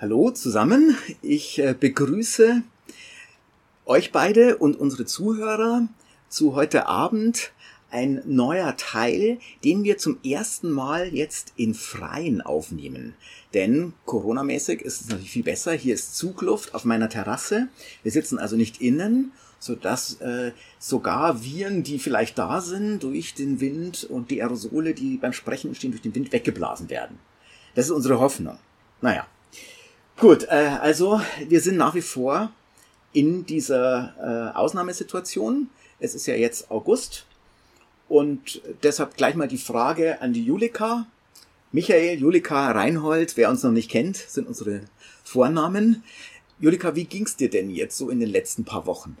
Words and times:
Hallo 0.00 0.30
zusammen, 0.30 0.96
ich 1.22 1.58
äh, 1.58 1.74
begrüße 1.74 2.62
euch 3.84 4.12
beide 4.12 4.58
und 4.58 4.78
unsere 4.78 5.06
Zuhörer 5.06 5.88
zu 6.28 6.54
heute 6.54 6.86
Abend 6.86 7.50
ein 7.90 8.22
neuer 8.24 8.76
Teil, 8.76 9.40
den 9.64 9.82
wir 9.82 9.98
zum 9.98 10.22
ersten 10.22 10.70
Mal 10.70 11.12
jetzt 11.12 11.52
in 11.56 11.74
Freien 11.74 12.42
aufnehmen. 12.42 13.16
Denn 13.54 13.92
Corona-mäßig 14.06 14.82
ist 14.82 15.00
es 15.00 15.08
natürlich 15.08 15.32
viel 15.32 15.42
besser. 15.42 15.72
Hier 15.72 15.94
ist 15.94 16.16
Zugluft 16.16 16.76
auf 16.76 16.84
meiner 16.84 17.08
Terrasse. 17.08 17.66
Wir 18.04 18.12
sitzen 18.12 18.38
also 18.38 18.54
nicht 18.54 18.80
innen, 18.80 19.32
sodass 19.58 20.20
äh, 20.20 20.52
sogar 20.78 21.42
Viren, 21.42 21.82
die 21.82 21.98
vielleicht 21.98 22.38
da 22.38 22.60
sind, 22.60 23.02
durch 23.02 23.34
den 23.34 23.58
Wind 23.58 24.04
und 24.04 24.30
die 24.30 24.40
Aerosole, 24.40 24.94
die 24.94 25.16
beim 25.16 25.32
Sprechen 25.32 25.70
entstehen, 25.70 25.90
durch 25.90 26.02
den 26.02 26.14
Wind 26.14 26.30
weggeblasen 26.30 26.88
werden. 26.88 27.18
Das 27.74 27.86
ist 27.86 27.90
unsere 27.90 28.20
Hoffnung. 28.20 28.58
Naja, 29.00 29.26
Gut, 30.18 30.44
äh, 30.44 30.76
also 30.80 31.20
wir 31.46 31.60
sind 31.60 31.76
nach 31.76 31.94
wie 31.94 32.02
vor 32.02 32.50
in 33.12 33.46
dieser 33.46 34.52
äh, 34.52 34.56
Ausnahmesituation. 34.56 35.70
Es 36.00 36.14
ist 36.14 36.26
ja 36.26 36.34
jetzt 36.34 36.70
August 36.70 37.26
und 38.08 38.60
deshalb 38.82 39.16
gleich 39.16 39.34
mal 39.34 39.48
die 39.48 39.58
Frage 39.58 40.20
an 40.20 40.32
die 40.32 40.44
Julika. 40.44 41.06
Michael, 41.70 42.18
Julika, 42.18 42.70
Reinhold, 42.72 43.36
wer 43.36 43.50
uns 43.50 43.62
noch 43.62 43.70
nicht 43.70 43.90
kennt, 43.90 44.16
sind 44.16 44.48
unsere 44.48 44.80
Vornamen. 45.22 46.02
Julika, 46.58 46.94
wie 46.94 47.04
ging's 47.04 47.36
dir 47.36 47.50
denn 47.50 47.70
jetzt 47.70 47.96
so 47.96 48.08
in 48.10 48.18
den 48.20 48.30
letzten 48.30 48.64
paar 48.64 48.86
Wochen? 48.86 49.16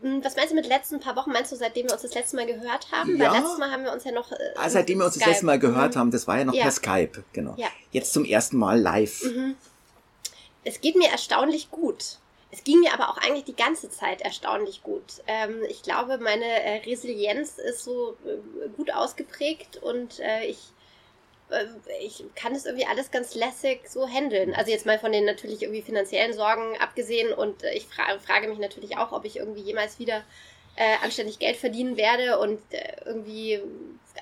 Hm, 0.00 0.22
was 0.24 0.36
meinst 0.36 0.52
du 0.52 0.54
mit 0.54 0.66
letzten 0.66 1.00
paar 1.00 1.16
Wochen? 1.16 1.32
Meinst 1.32 1.50
du, 1.52 1.56
seitdem 1.56 1.86
wir 1.86 1.92
uns 1.92 2.02
das 2.02 2.14
letzte 2.14 2.36
Mal 2.36 2.46
gehört 2.46 2.90
haben? 2.92 3.16
Ja. 3.16 3.30
Weil 3.32 3.40
letztes 3.40 3.58
Mal 3.58 3.70
haben 3.70 3.82
wir 3.84 3.92
uns 3.92 4.04
ja 4.04 4.12
noch. 4.12 4.30
Äh, 4.32 4.36
Ah, 4.56 4.70
seitdem 4.70 4.98
wir 4.98 5.06
uns 5.06 5.14
Skype. 5.14 5.24
das 5.24 5.32
letzte 5.34 5.46
Mal 5.46 5.58
gehört 5.58 5.94
Mhm. 5.94 5.98
haben, 5.98 6.10
das 6.10 6.26
war 6.28 6.38
ja 6.38 6.44
noch 6.44 6.54
Ja. 6.54 6.62
per 6.62 6.72
Skype, 6.72 7.24
genau. 7.32 7.54
Ja. 7.58 7.68
Jetzt 7.90 8.12
zum 8.12 8.24
ersten 8.24 8.56
Mal 8.56 8.80
live. 8.80 9.24
Mhm. 9.24 9.56
Es 10.64 10.80
geht 10.80 10.96
mir 10.96 11.08
erstaunlich 11.08 11.70
gut. 11.70 12.18
Es 12.50 12.62
ging 12.62 12.78
mir 12.78 12.94
aber 12.94 13.10
auch 13.10 13.18
eigentlich 13.18 13.44
die 13.44 13.56
ganze 13.56 13.90
Zeit 13.90 14.20
erstaunlich 14.20 14.84
gut. 14.84 15.22
Ähm, 15.26 15.62
ich 15.68 15.82
glaube, 15.82 16.18
meine 16.18 16.44
äh, 16.44 16.76
Resilienz 16.84 17.58
ist 17.58 17.82
so 17.82 18.16
äh, 18.24 18.68
gut 18.76 18.92
ausgeprägt 18.92 19.78
und 19.78 20.20
äh, 20.20 20.46
ich, 20.46 20.58
ich 22.00 22.24
kann 22.36 22.54
es 22.54 22.64
irgendwie 22.64 22.86
alles 22.86 23.10
ganz 23.10 23.34
lässig 23.34 23.88
so 23.88 24.08
handeln. 24.08 24.54
Also 24.54 24.70
jetzt 24.70 24.86
mal 24.86 25.00
von 25.00 25.10
den 25.10 25.24
natürlich 25.24 25.62
irgendwie 25.62 25.82
finanziellen 25.82 26.32
Sorgen 26.32 26.76
abgesehen 26.78 27.32
und 27.32 27.64
ich 27.64 27.86
fra 27.86 28.18
frage 28.20 28.46
mich 28.46 28.58
natürlich 28.58 28.96
auch, 28.98 29.10
ob 29.10 29.24
ich 29.24 29.36
irgendwie 29.36 29.62
jemals 29.62 29.98
wieder 29.98 30.24
anständig 31.04 31.38
Geld 31.38 31.56
verdienen 31.56 31.96
werde 31.96 32.40
und 32.40 32.58
irgendwie 33.04 33.62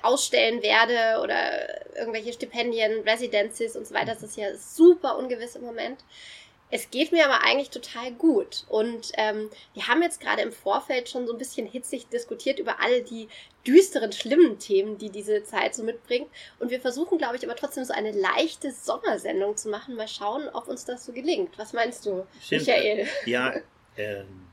ausstellen 0.01 0.61
werde 0.61 1.21
oder 1.21 1.95
irgendwelche 1.95 2.33
Stipendien, 2.33 3.01
Residencies 3.01 3.75
und 3.75 3.87
so 3.87 3.93
weiter. 3.93 4.13
Das 4.13 4.23
ist 4.23 4.37
ja 4.37 4.55
super 4.55 5.17
ungewiss 5.17 5.55
im 5.55 5.63
Moment. 5.63 6.03
Es 6.75 6.89
geht 6.89 7.11
mir 7.11 7.23
aber 7.25 7.43
eigentlich 7.43 7.69
total 7.69 8.11
gut. 8.13 8.65
Und 8.67 9.11
ähm, 9.17 9.51
wir 9.75 9.87
haben 9.87 10.01
jetzt 10.01 10.19
gerade 10.19 10.41
im 10.41 10.51
Vorfeld 10.51 11.07
schon 11.07 11.27
so 11.27 11.33
ein 11.33 11.37
bisschen 11.37 11.67
hitzig 11.67 12.07
diskutiert 12.07 12.57
über 12.57 12.79
all 12.79 13.03
die 13.03 13.27
düsteren, 13.67 14.11
schlimmen 14.11 14.57
Themen, 14.57 14.97
die 14.97 15.11
diese 15.11 15.43
Zeit 15.43 15.75
so 15.75 15.83
mitbringt. 15.83 16.27
Und 16.57 16.71
wir 16.71 16.81
versuchen, 16.81 17.19
glaube 17.19 17.35
ich, 17.35 17.45
aber 17.45 17.55
trotzdem 17.55 17.85
so 17.85 17.93
eine 17.93 18.11
leichte 18.11 18.71
Sommersendung 18.71 19.55
zu 19.55 19.69
machen. 19.69 19.95
Mal 19.95 20.07
schauen, 20.07 20.49
ob 20.51 20.67
uns 20.67 20.83
das 20.83 21.05
so 21.05 21.11
gelingt. 21.11 21.59
Was 21.59 21.73
meinst 21.73 22.07
du, 22.07 22.25
Stimmt. 22.41 22.65
Michael? 22.65 23.07
Ja, 23.27 23.53
ähm, 23.95 24.47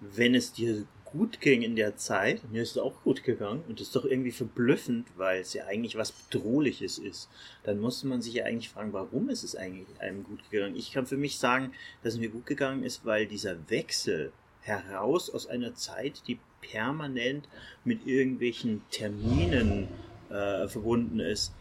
wenn 0.00 0.34
es 0.34 0.52
dir 0.52 0.84
gut 1.12 1.40
ging 1.40 1.62
in 1.62 1.76
der 1.76 1.96
Zeit, 1.96 2.42
mir 2.50 2.62
ist 2.62 2.72
es 2.72 2.78
auch 2.78 3.02
gut 3.02 3.22
gegangen 3.22 3.62
und 3.68 3.78
das 3.78 3.88
ist 3.88 3.96
doch 3.96 4.04
irgendwie 4.04 4.32
verblüffend, 4.32 5.06
weil 5.16 5.40
es 5.40 5.52
ja 5.54 5.66
eigentlich 5.66 5.96
was 5.96 6.12
Bedrohliches 6.12 6.98
ist. 6.98 7.28
Dann 7.64 7.80
musste 7.80 8.06
man 8.06 8.22
sich 8.22 8.34
ja 8.34 8.44
eigentlich 8.44 8.70
fragen, 8.70 8.92
warum 8.92 9.28
ist 9.28 9.44
es 9.44 9.54
eigentlich 9.54 10.00
einem 10.00 10.24
gut 10.24 10.40
gegangen? 10.50 10.76
Ich 10.76 10.92
kann 10.92 11.06
für 11.06 11.16
mich 11.16 11.38
sagen, 11.38 11.72
dass 12.02 12.14
es 12.14 12.20
mir 12.20 12.30
gut 12.30 12.46
gegangen 12.46 12.82
ist, 12.82 13.04
weil 13.04 13.26
dieser 13.26 13.70
Wechsel 13.70 14.32
heraus 14.62 15.30
aus 15.30 15.46
einer 15.46 15.74
Zeit, 15.74 16.22
die 16.26 16.38
permanent 16.60 17.48
mit 17.84 18.06
irgendwelchen 18.06 18.82
Terminen 18.90 19.88
äh, 20.30 20.66
verbunden 20.68 21.20
ist, 21.20 21.52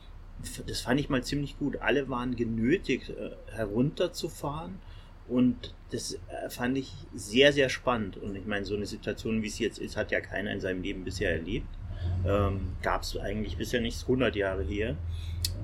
das 0.66 0.81
fand 0.81 1.00
ich 1.00 1.09
mal 1.09 1.23
ziemlich 1.23 1.59
gut. 1.59 1.78
Alle 1.81 2.09
waren 2.09 2.35
genötigt, 2.35 3.09
äh, 3.09 3.31
herunterzufahren 3.51 4.79
und 5.31 5.74
das 5.92 6.14
äh, 6.14 6.50
fand 6.50 6.78
ich 6.78 6.92
sehr, 7.14 7.53
sehr 7.53 7.69
spannend. 7.69 8.18
Und 8.18 8.36
ich 8.36 8.46
meine, 8.46 8.66
so 8.66 8.75
eine 8.75 8.86
Situation, 8.86 9.42
wie 9.42 9.47
es 9.47 9.59
jetzt 9.59 9.80
ist, 9.80 9.96
hat 9.96 10.12
ja 10.12 10.19
keiner 10.19 10.52
in 10.52 10.59
seinem 10.59 10.81
Leben 10.84 11.06
bisher 11.06 11.31
erlebt. 11.31 11.68
Ähm, 12.25 12.74
Gab 12.81 13.03
es 13.03 13.18
eigentlich 13.18 13.58
bisher 13.58 13.80
nicht 13.80 14.02
100 14.02 14.36
Jahre 14.36 14.64
her. 14.64 14.97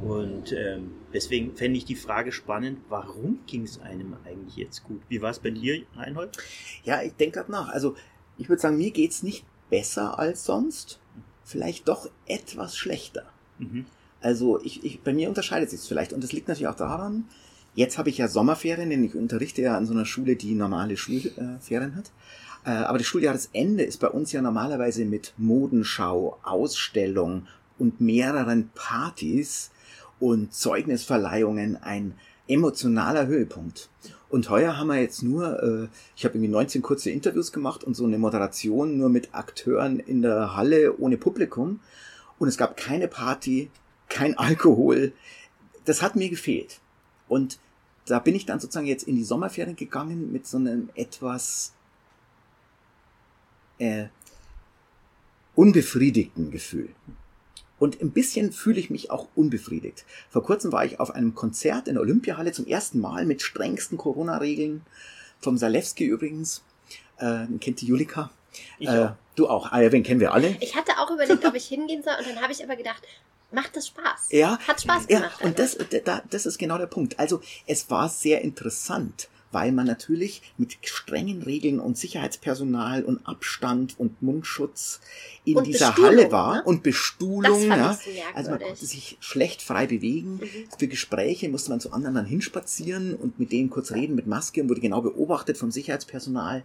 Und 0.01 0.53
ähm, 0.53 0.91
deswegen 1.13 1.55
fände 1.55 1.77
ich 1.77 1.85
die 1.85 1.95
Frage 1.95 2.31
spannend, 2.31 2.79
warum 2.87 3.39
ging 3.45 3.63
es 3.63 3.81
einem 3.81 4.15
eigentlich 4.25 4.55
jetzt 4.55 4.83
gut? 4.85 5.01
Wie 5.09 5.21
war 5.21 5.31
es 5.31 5.39
bei 5.39 5.49
dir, 5.49 5.81
Reinhold? 5.95 6.37
Ja, 6.83 7.01
ich 7.01 7.13
denke 7.13 7.39
gerade 7.39 7.51
nach. 7.51 7.67
Also 7.69 7.95
ich 8.37 8.47
würde 8.47 8.61
sagen, 8.61 8.77
mir 8.77 8.91
geht's 8.91 9.21
nicht 9.21 9.43
besser 9.69 10.17
als 10.17 10.45
sonst. 10.45 10.99
Vielleicht 11.43 11.89
doch 11.89 12.09
etwas 12.25 12.77
schlechter. 12.77 13.25
Mhm. 13.59 13.85
Also 14.21 14.61
ich, 14.63 14.83
ich, 14.85 15.01
bei 15.01 15.13
mir 15.13 15.27
unterscheidet 15.27 15.69
sich 15.69 15.81
vielleicht. 15.81 16.13
Und 16.13 16.23
das 16.23 16.31
liegt 16.31 16.47
natürlich 16.47 16.67
auch 16.67 16.75
daran, 16.75 17.25
jetzt 17.77 17.99
habe 17.99 18.09
ich 18.09 18.17
ja 18.17 18.27
Sommerferien, 18.27 18.89
denn 18.89 19.03
ich 19.03 19.15
unterrichte 19.15 19.61
ja 19.61 19.77
an 19.77 19.85
so 19.85 19.93
einer 19.93 20.05
Schule, 20.05 20.35
die 20.35 20.55
normale 20.55 20.97
Schulferien 20.97 21.95
hat. 21.95 22.11
Äh, 22.65 22.71
aber 22.71 22.97
das 22.97 23.05
Schuljahresende 23.05 23.83
ist 23.83 23.99
bei 23.99 24.09
uns 24.09 24.31
ja 24.31 24.41
normalerweise 24.41 25.05
mit 25.05 25.33
Modenschau, 25.37 26.39
Ausstellung 26.43 27.45
und 27.77 28.01
mehreren 28.01 28.71
Partys 28.73 29.69
und 30.19 30.53
Zeugnisverleihungen 30.55 31.77
ein 31.77 32.15
emotionaler 32.47 33.27
Höhepunkt. 33.27 33.89
Und 34.27 34.49
heuer 34.49 34.77
haben 34.77 34.87
wir 34.87 34.99
jetzt 34.99 35.21
nur, 35.21 35.61
äh, 35.61 35.87
ich 36.15 36.25
habe 36.25 36.35
irgendwie 36.35 36.51
19 36.51 36.81
kurze 36.81 37.11
Interviews 37.11 37.51
gemacht 37.51 37.83
und 37.83 37.95
so 37.95 38.05
eine 38.05 38.17
Moderation 38.17 38.97
nur 38.97 39.09
mit 39.09 39.35
Akteuren 39.35 39.99
in 39.99 40.23
der 40.23 40.55
Halle 40.55 40.97
ohne 40.97 41.17
Publikum. 41.17 41.79
Und 42.39 42.47
es 42.47 42.57
gab 42.57 42.75
keine 42.75 43.07
Party, 43.07 43.69
kein 44.09 44.35
Alkohol. 44.35 45.13
Das 45.85 46.01
hat 46.01 46.15
mir 46.15 46.29
gefehlt. 46.29 46.79
Und 47.27 47.59
da 48.07 48.19
bin 48.19 48.35
ich 48.35 48.45
dann 48.45 48.59
sozusagen 48.59 48.87
jetzt 48.87 49.03
in 49.03 49.15
die 49.15 49.23
Sommerferien 49.23 49.75
gegangen 49.75 50.31
mit 50.31 50.47
so 50.47 50.57
einem 50.57 50.89
etwas 50.95 51.73
äh, 53.79 54.05
unbefriedigten 55.55 56.51
Gefühl. 56.51 56.89
Und 57.79 58.01
ein 58.01 58.11
bisschen 58.11 58.51
fühle 58.51 58.79
ich 58.79 58.89
mich 58.89 59.11
auch 59.11 59.27
unbefriedigt. 59.35 60.05
Vor 60.29 60.43
kurzem 60.43 60.71
war 60.71 60.85
ich 60.85 60.99
auf 60.99 61.11
einem 61.11 61.35
Konzert 61.35 61.87
in 61.87 61.93
der 61.93 62.01
Olympiahalle 62.01 62.51
zum 62.51 62.65
ersten 62.65 62.99
Mal 62.99 63.25
mit 63.25 63.41
strengsten 63.41 63.97
Corona-Regeln. 63.97 64.81
Vom 65.39 65.57
Salewski 65.57 66.05
übrigens. 66.05 66.63
Äh, 67.17 67.45
den 67.45 67.59
kennt 67.59 67.81
die 67.81 67.85
Julika. 67.85 68.31
Ich 68.79 68.87
äh, 68.87 69.05
auch. 69.05 69.11
Du 69.35 69.47
auch. 69.47 69.71
Ah, 69.71 69.81
ja, 69.81 69.91
wen 69.91 70.01
kennen 70.01 70.19
wir 70.19 70.33
alle? 70.33 70.57
Ich 70.61 70.75
hatte 70.75 70.93
auch 70.97 71.11
überlegt, 71.11 71.45
ob 71.45 71.53
ich 71.53 71.67
hingehen 71.67 72.01
soll 72.01 72.13
und 72.17 72.27
dann 72.27 72.41
habe 72.41 72.51
ich 72.51 72.63
aber 72.63 72.75
gedacht, 72.75 73.03
macht 73.51 73.75
das 73.75 73.87
Spaß? 73.87 74.27
Ja. 74.31 74.59
Hat 74.67 74.81
Spaß 74.81 75.05
Ja, 75.09 75.19
gemacht. 75.19 75.41
und 75.43 75.59
das, 75.59 75.77
da, 76.05 76.21
das 76.29 76.45
ist 76.45 76.57
genau 76.57 76.77
der 76.77 76.87
Punkt. 76.87 77.19
Also 77.19 77.41
es 77.65 77.89
war 77.89 78.09
sehr 78.09 78.41
interessant, 78.41 79.29
weil 79.51 79.71
man 79.71 79.85
natürlich 79.87 80.41
mit 80.57 80.77
strengen 80.81 81.41
Regeln 81.41 81.79
und 81.79 81.97
Sicherheitspersonal 81.97 83.03
und 83.05 83.25
Abstand 83.25 83.97
und 83.97 84.21
Mundschutz 84.21 84.99
in 85.45 85.55
Und 85.55 85.67
dieser 85.67 85.87
Bestuhlung, 85.87 86.09
Halle 86.17 86.31
war 86.31 86.55
ne? 86.55 86.63
und 86.63 86.77
das 86.77 86.83
Bestuhlung. 86.83 87.63
ja. 87.63 87.97
Also 88.35 88.51
man 88.51 88.59
konnte 88.59 88.85
sich 88.85 89.17
schlecht 89.21 89.61
frei 89.61 89.87
bewegen. 89.87 90.35
Mhm. 90.41 90.49
Für 90.77 90.87
Gespräche 90.89 91.47
musste 91.47 91.69
man 91.69 91.79
zu 91.79 91.93
anderen 91.93 92.15
dann 92.15 92.25
hinspazieren 92.25 93.15
und 93.15 93.39
mit 93.39 93.51
denen 93.53 93.69
kurz 93.69 93.91
reden 93.91 94.15
mit 94.15 94.27
Maske 94.27 94.61
und 94.61 94.69
wurde 94.69 94.81
genau 94.81 95.01
beobachtet 95.01 95.57
vom 95.57 95.71
Sicherheitspersonal. 95.71 96.63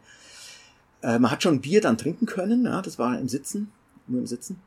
Äh, 1.03 1.19
man 1.20 1.31
hat 1.31 1.43
schon 1.44 1.60
Bier 1.60 1.81
dann 1.81 1.97
trinken 1.99 2.26
können, 2.26 2.64
ja, 2.64 2.82
das 2.82 2.99
war 2.99 3.16
im 3.19 3.28
Sitzen, 3.28 3.70
nur 4.09 4.20
im 4.20 4.26
Sitzen. 4.26 4.60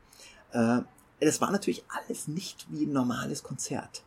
Äh, 0.52 0.80
das 1.20 1.40
war 1.40 1.50
natürlich 1.50 1.84
alles 1.88 2.28
nicht 2.28 2.66
wie 2.70 2.84
ein 2.86 2.92
normales 2.92 3.42
Konzert. 3.42 4.02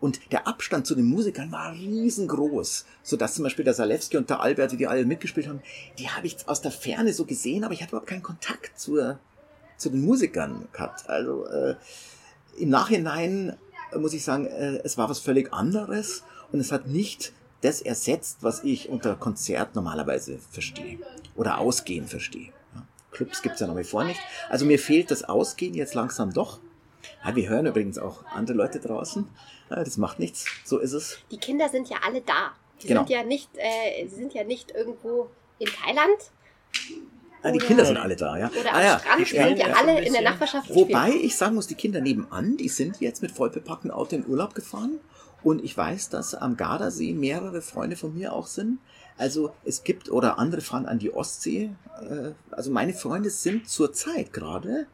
Und 0.00 0.20
der 0.32 0.46
Abstand 0.46 0.86
zu 0.86 0.94
den 0.94 1.06
Musikern 1.06 1.52
war 1.52 1.72
riesengroß, 1.72 2.84
sodass 3.02 3.34
zum 3.34 3.44
Beispiel 3.44 3.64
der 3.64 3.74
Salewski 3.74 4.16
und 4.16 4.28
der 4.28 4.40
Albert, 4.40 4.78
die 4.78 4.86
alle 4.86 5.04
mitgespielt 5.04 5.48
haben, 5.48 5.62
die 5.98 6.08
habe 6.08 6.26
ich 6.26 6.36
aus 6.46 6.60
der 6.60 6.70
Ferne 6.70 7.12
so 7.12 7.24
gesehen, 7.24 7.64
aber 7.64 7.72
ich 7.72 7.80
hatte 7.80 7.90
überhaupt 7.90 8.08
keinen 8.08 8.22
Kontakt 8.22 8.78
zur, 8.78 9.18
zu 9.76 9.90
den 9.90 10.04
Musikern 10.04 10.68
gehabt. 10.72 11.08
Also 11.08 11.46
äh, 11.46 11.76
im 12.58 12.68
Nachhinein 12.68 13.56
äh, 13.92 13.98
muss 13.98 14.12
ich 14.12 14.24
sagen, 14.24 14.46
äh, 14.46 14.80
es 14.84 14.98
war 14.98 15.08
was 15.08 15.18
völlig 15.18 15.52
anderes 15.52 16.22
und 16.52 16.60
es 16.60 16.72
hat 16.72 16.86
nicht 16.86 17.32
das 17.62 17.80
ersetzt, 17.80 18.38
was 18.42 18.64
ich 18.64 18.88
unter 18.90 19.16
Konzert 19.16 19.74
normalerweise 19.74 20.38
verstehe 20.50 20.98
oder 21.34 21.58
Ausgehen 21.58 22.06
verstehe. 22.06 22.52
Clubs 23.16 23.40
gibt's 23.42 23.60
ja 23.60 23.66
nach 23.66 23.76
wie 23.76 23.84
vor 23.84 24.04
nicht. 24.04 24.20
Also 24.50 24.66
mir 24.66 24.78
fehlt 24.78 25.10
das 25.10 25.24
Ausgehen 25.24 25.74
jetzt 25.74 25.94
langsam 25.94 26.32
doch. 26.32 26.60
Ja, 27.24 27.34
wir 27.34 27.48
hören 27.48 27.66
übrigens 27.66 27.98
auch 27.98 28.24
andere 28.26 28.56
Leute 28.56 28.78
draußen. 28.78 29.26
Ja, 29.70 29.82
das 29.82 29.96
macht 29.96 30.18
nichts. 30.18 30.44
So 30.64 30.78
ist 30.78 30.92
es. 30.92 31.18
Die 31.30 31.38
Kinder 31.38 31.68
sind 31.68 31.88
ja 31.88 31.96
alle 32.06 32.20
da. 32.20 32.52
Die 32.82 32.88
Genau. 32.88 33.00
sind 33.00 33.10
ja 33.10 33.24
nicht, 33.24 33.48
äh, 33.56 34.06
sie 34.06 34.16
sind 34.16 34.34
ja 34.34 34.44
nicht 34.44 34.70
irgendwo 34.72 35.30
in 35.58 35.68
Thailand. 35.68 36.18
Ah, 37.42 37.50
die 37.50 37.58
Kinder 37.58 37.84
sind 37.86 37.96
alle 37.96 38.16
da, 38.16 38.36
ja. 38.36 38.50
Oder 38.60 38.74
ah, 38.74 38.82
ja. 38.82 38.98
Strand 38.98 39.20
die 39.20 39.24
sind 39.24 39.28
spielen 39.28 39.56
ja 39.56 39.68
ja 39.68 39.74
alle 39.74 40.04
in 40.04 40.12
der. 40.12 40.22
Nachbarschaft. 40.22 40.74
Wobei 40.74 41.08
spielen. 41.08 41.24
ich 41.24 41.36
sagen 41.36 41.54
muss, 41.54 41.66
die 41.66 41.74
Kinder 41.74 42.00
nebenan, 42.00 42.56
die 42.56 42.68
sind 42.68 43.00
jetzt 43.00 43.22
mit 43.22 43.30
vollbepacktem 43.30 43.90
Auto 43.90 44.16
in 44.16 44.26
Urlaub 44.26 44.54
gefahren. 44.54 45.00
Und 45.42 45.64
ich 45.64 45.76
weiß, 45.76 46.08
dass 46.08 46.34
am 46.34 46.56
Gardasee 46.56 47.12
mehrere 47.12 47.62
Freunde 47.62 47.96
von 47.96 48.14
mir 48.14 48.32
auch 48.32 48.46
sind. 48.46 48.78
Also 49.18 49.54
es 49.64 49.82
gibt, 49.84 50.10
oder 50.10 50.38
andere 50.38 50.60
fahren 50.60 50.86
an 50.86 50.98
die 50.98 51.12
Ostsee. 51.12 51.70
Äh, 52.00 52.32
Also 52.50 52.70
meine 52.70 52.94
Freunde 52.94 53.30
sind 53.30 53.68
zurzeit 53.68 54.32
gerade 54.32 54.86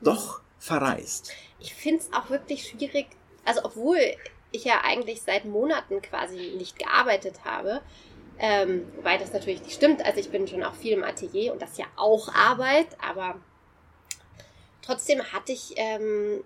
doch 0.00 0.40
verreist. 0.58 1.32
Ich 1.60 1.74
finde 1.74 2.02
es 2.02 2.12
auch 2.12 2.30
wirklich 2.30 2.66
schwierig, 2.68 3.06
also 3.44 3.60
obwohl 3.64 3.98
ich 4.52 4.64
ja 4.64 4.80
eigentlich 4.84 5.22
seit 5.22 5.44
Monaten 5.44 6.00
quasi 6.02 6.54
nicht 6.56 6.78
gearbeitet 6.78 7.44
habe, 7.44 7.82
ähm, 8.38 8.86
wobei 8.96 9.16
das 9.16 9.32
natürlich 9.32 9.62
nicht 9.62 9.74
stimmt, 9.74 10.04
also 10.04 10.20
ich 10.20 10.30
bin 10.30 10.46
schon 10.46 10.62
auch 10.62 10.74
viel 10.74 10.92
im 10.92 11.04
Atelier 11.04 11.52
und 11.52 11.62
das 11.62 11.72
ist 11.72 11.78
ja 11.78 11.86
auch 11.96 12.34
Arbeit, 12.34 12.88
aber 13.00 13.40
trotzdem 14.82 15.22
hatte 15.32 15.52
ich, 15.52 15.72
ähm, 15.76 16.44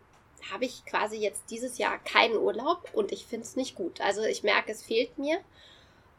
habe 0.53 0.65
ich 0.65 0.85
quasi 0.87 1.17
jetzt 1.17 1.51
dieses 1.51 1.79
Jahr 1.79 1.99
keinen 1.99 2.37
Urlaub 2.37 2.89
und 2.93 3.13
ich 3.13 3.27
finde 3.27 3.45
es 3.45 3.57
nicht 3.57 3.75
gut. 3.75 4.01
Also 4.01 4.23
ich 4.23 4.43
merke, 4.43 4.73
es 4.73 4.83
fehlt 4.83 5.19
mir. 5.19 5.39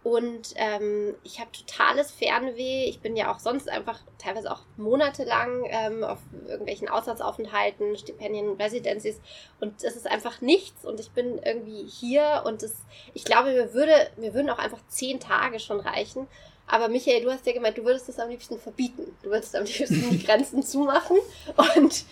Und 0.04 0.54
ähm, 0.56 1.14
ich 1.24 1.40
habe 1.40 1.52
totales 1.52 2.10
Fernweh. 2.12 2.86
Ich 2.86 3.02
bin 3.02 3.16
ja 3.16 3.32
auch 3.32 3.38
sonst 3.38 3.70
einfach 3.70 4.00
teilweise 4.18 4.52
auch 4.52 4.62
monatelang 4.76 5.64
ähm, 5.70 6.04
auf 6.04 6.18
irgendwelchen 6.48 6.90
Auslandsaufenthalten, 6.90 7.96
Stipendien, 7.98 8.56
Residencies. 8.60 9.22
Und 9.60 9.84
es 9.84 9.96
ist 9.96 10.08
einfach 10.10 10.42
nichts. 10.42 10.86
Und 10.86 11.00
ich 11.00 11.12
bin 11.12 11.40
irgendwie 11.44 11.86
hier. 11.88 12.42
Und 12.46 12.64
es, 12.64 12.74
ich 13.14 13.24
glaube, 13.26 13.52
mir, 13.52 13.74
würde, 13.76 13.94
mir 14.18 14.34
würden 14.34 14.50
auch 14.50 14.58
einfach 14.58 14.80
zehn 14.88 15.20
Tage 15.20 15.60
schon 15.60 15.80
reichen. 15.80 16.28
Aber 16.66 16.88
Michael, 16.88 17.22
du 17.22 17.30
hast 17.30 17.46
ja 17.46 17.54
gemeint, 17.54 17.78
du 17.78 17.84
würdest 17.84 18.10
es 18.10 18.18
am 18.18 18.30
liebsten 18.30 18.58
verbieten. 18.58 19.16
Du 19.22 19.30
würdest 19.30 19.56
am 19.56 19.66
liebsten 19.66 20.10
die 20.10 20.24
Grenzen 20.24 20.64
zumachen. 20.64 21.18
Und 21.58 22.06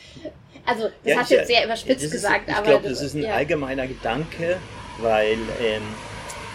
also, 0.65 0.83
das 0.83 0.91
Ja, 1.05 1.17
hast 1.17 1.23
ich- 1.23 1.27
du 1.29 1.35
jetzt 1.37 1.47
sehr 1.47 1.57
das 1.61 1.65
überspitzt 1.65 2.05
ist, 2.05 2.11
gesagt. 2.11 2.49
Ich 2.49 2.55
aber 2.55 2.67
glaube, 2.67 2.89
das 2.89 3.01
ist 3.01 3.15
ein 3.15 3.23
ja. 3.23 3.33
allgemeiner 3.33 3.87
Gedanke, 3.87 4.59
weil 4.99 5.37
ähm, 5.59 5.81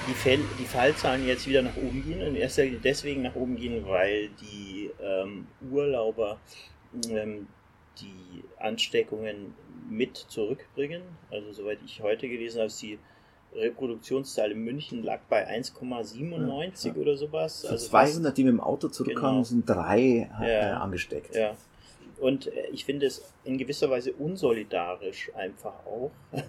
die, 0.09 0.15
Fäll, 0.15 0.41
die 0.59 0.65
Fallzahlen 0.65 1.27
jetzt 1.27 1.47
wieder 1.49 1.63
nach 1.63 1.77
oben 1.77 2.03
gehen. 2.05 2.21
In 2.21 2.37
erster 2.37 2.65
Linie 2.65 2.81
deswegen 2.83 3.23
nach 3.23 3.35
oben 3.35 3.57
gehen, 3.57 3.87
weil 3.87 4.29
die 4.41 4.91
ähm, 5.03 5.47
Urlauber 5.71 6.39
ähm, 7.11 7.47
die 8.01 8.45
Ansteckungen 8.59 9.55
mit 9.89 10.17
zurückbringen. 10.17 11.03
Also 11.31 11.53
soweit 11.53 11.79
ich 11.85 12.01
heute 12.03 12.29
gelesen 12.29 12.59
habe, 12.59 12.67
ist 12.67 12.83
die 12.83 12.99
Reproduktionszahl 13.55 14.51
in 14.51 14.65
München 14.65 15.05
lag 15.05 15.21
bei 15.29 15.47
1,97 15.49 16.89
Ja, 16.89 16.93
ja. 16.95 17.01
oder 17.01 17.17
sowas. 17.17 17.65
Also 17.65 17.89
fast 17.89 18.15
200, 18.15 18.37
die 18.37 18.45
mit 18.45 18.53
dem 18.53 18.61
Auto 18.61 18.89
zurückkamen, 18.89 19.37
Genau. 19.37 19.45
sind 19.45 19.69
drei 19.69 20.29
äh, 20.43 20.61
Ja. 20.71 20.81
angesteckt. 20.81 21.35
Ja. 21.37 21.57
Und 22.19 22.49
äh, 22.49 22.67
ich 22.73 22.85
finde 22.85 23.07
es 23.07 23.33
in 23.45 23.57
gewisser 23.59 23.91
Weise 23.91 24.13
unsolidarisch 24.13 25.31
einfach 25.37 25.75
auch. 25.87 26.11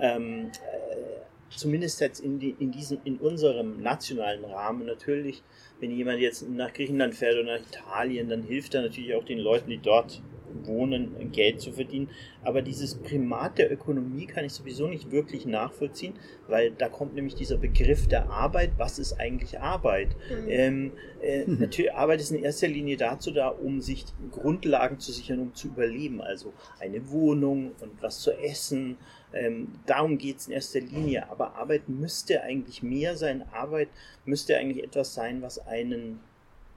ähm, 0.00 0.50
äh, 0.50 1.18
zumindest 1.50 2.00
jetzt 2.00 2.20
in, 2.20 2.38
die, 2.38 2.54
in, 2.58 2.70
diesem, 2.70 2.98
in 3.04 3.16
unserem 3.18 3.80
nationalen 3.82 4.44
Rahmen 4.44 4.86
natürlich, 4.86 5.42
wenn 5.80 5.90
jemand 5.90 6.20
jetzt 6.20 6.48
nach 6.48 6.72
Griechenland 6.72 7.14
fährt 7.14 7.34
oder 7.34 7.58
nach 7.58 7.66
Italien, 7.66 8.28
dann 8.28 8.42
hilft 8.42 8.74
er 8.74 8.82
natürlich 8.82 9.14
auch 9.14 9.24
den 9.24 9.38
Leuten, 9.38 9.70
die 9.70 9.78
dort 9.78 10.22
wohnen, 10.64 11.30
Geld 11.32 11.60
zu 11.60 11.72
verdienen. 11.72 12.08
Aber 12.42 12.62
dieses 12.62 12.94
Primat 12.96 13.58
der 13.58 13.72
Ökonomie 13.72 14.26
kann 14.26 14.44
ich 14.44 14.52
sowieso 14.52 14.88
nicht 14.88 15.10
wirklich 15.10 15.46
nachvollziehen, 15.46 16.14
weil 16.46 16.70
da 16.70 16.88
kommt 16.88 17.14
nämlich 17.14 17.34
dieser 17.34 17.58
Begriff 17.58 18.08
der 18.08 18.30
Arbeit. 18.30 18.72
Was 18.78 18.98
ist 18.98 19.14
eigentlich 19.20 19.60
Arbeit? 19.60 20.16
Mhm. 20.30 20.48
Ähm, 20.48 20.92
äh, 21.20 21.44
Mhm. 21.44 21.58
Natürlich 21.60 21.92
Arbeit 21.92 22.20
ist 22.20 22.30
in 22.30 22.42
erster 22.42 22.68
Linie 22.68 22.96
dazu 22.96 23.30
da, 23.30 23.48
um 23.48 23.80
sich 23.80 24.04
Grundlagen 24.30 24.98
zu 24.98 25.12
sichern, 25.12 25.40
um 25.40 25.54
zu 25.54 25.68
überleben. 25.68 26.20
Also 26.20 26.52
eine 26.80 27.10
Wohnung 27.10 27.72
und 27.80 28.02
was 28.02 28.20
zu 28.20 28.32
essen. 28.32 28.96
Ähm, 29.32 29.68
darum 29.86 30.18
geht 30.18 30.38
es 30.38 30.46
in 30.46 30.54
erster 30.54 30.80
Linie. 30.80 31.30
Aber 31.30 31.56
Arbeit 31.56 31.88
müsste 31.88 32.42
eigentlich 32.42 32.82
mehr 32.82 33.16
sein. 33.16 33.44
Arbeit 33.52 33.88
müsste 34.24 34.56
eigentlich 34.56 34.84
etwas 34.84 35.14
sein, 35.14 35.42
was 35.42 35.58
einen 35.66 36.20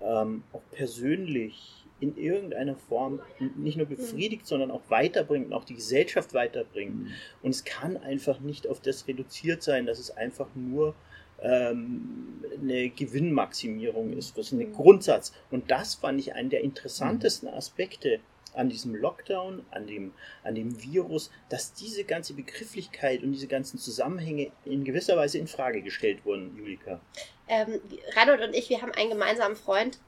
ähm, 0.01 0.43
auch 0.51 0.61
persönlich 0.71 1.85
in 1.99 2.17
irgendeiner 2.17 2.75
Form 2.75 3.21
nicht 3.57 3.77
nur 3.77 3.85
befriedigt, 3.85 4.47
sondern 4.47 4.71
auch 4.71 4.81
weiterbringt 4.89 5.47
und 5.47 5.53
auch 5.53 5.65
die 5.65 5.75
Gesellschaft 5.75 6.33
weiterbringt. 6.33 7.09
Und 7.43 7.51
es 7.51 7.63
kann 7.63 7.95
einfach 7.95 8.39
nicht 8.39 8.67
auf 8.67 8.81
das 8.81 9.07
reduziert 9.07 9.61
sein, 9.61 9.85
dass 9.85 9.99
es 9.99 10.09
einfach 10.09 10.47
nur 10.55 10.95
ähm, 11.43 12.43
eine 12.59 12.89
Gewinnmaximierung 12.89 14.13
ist. 14.13 14.37
Das 14.37 14.47
ist 14.47 14.53
ein 14.53 14.69
Mhm. 14.69 14.73
Grundsatz. 14.73 15.31
Und 15.51 15.69
das 15.69 15.95
fand 15.95 16.19
ich 16.19 16.33
einen 16.33 16.49
der 16.49 16.61
interessantesten 16.61 17.47
Aspekte 17.47 18.19
an 18.53 18.69
diesem 18.69 18.95
Lockdown, 18.95 19.65
an 19.71 19.87
dem, 19.87 20.13
an 20.43 20.55
dem 20.55 20.81
Virus, 20.81 21.31
dass 21.49 21.73
diese 21.73 22.03
ganze 22.03 22.33
Begrifflichkeit 22.33 23.23
und 23.23 23.31
diese 23.31 23.47
ganzen 23.47 23.77
Zusammenhänge 23.77 24.51
in 24.65 24.83
gewisser 24.83 25.17
Weise 25.17 25.37
in 25.37 25.47
Frage 25.47 25.81
gestellt 25.81 26.25
wurden, 26.25 26.55
Julika. 26.57 26.99
ähm, 27.47 27.79
Reinhold 28.15 28.41
und 28.41 28.53
ich, 28.55 28.69
wir 28.69 28.81
haben 28.81 28.91
einen 28.93 29.09
gemeinsamen 29.09 29.55
Freund, 29.55 29.99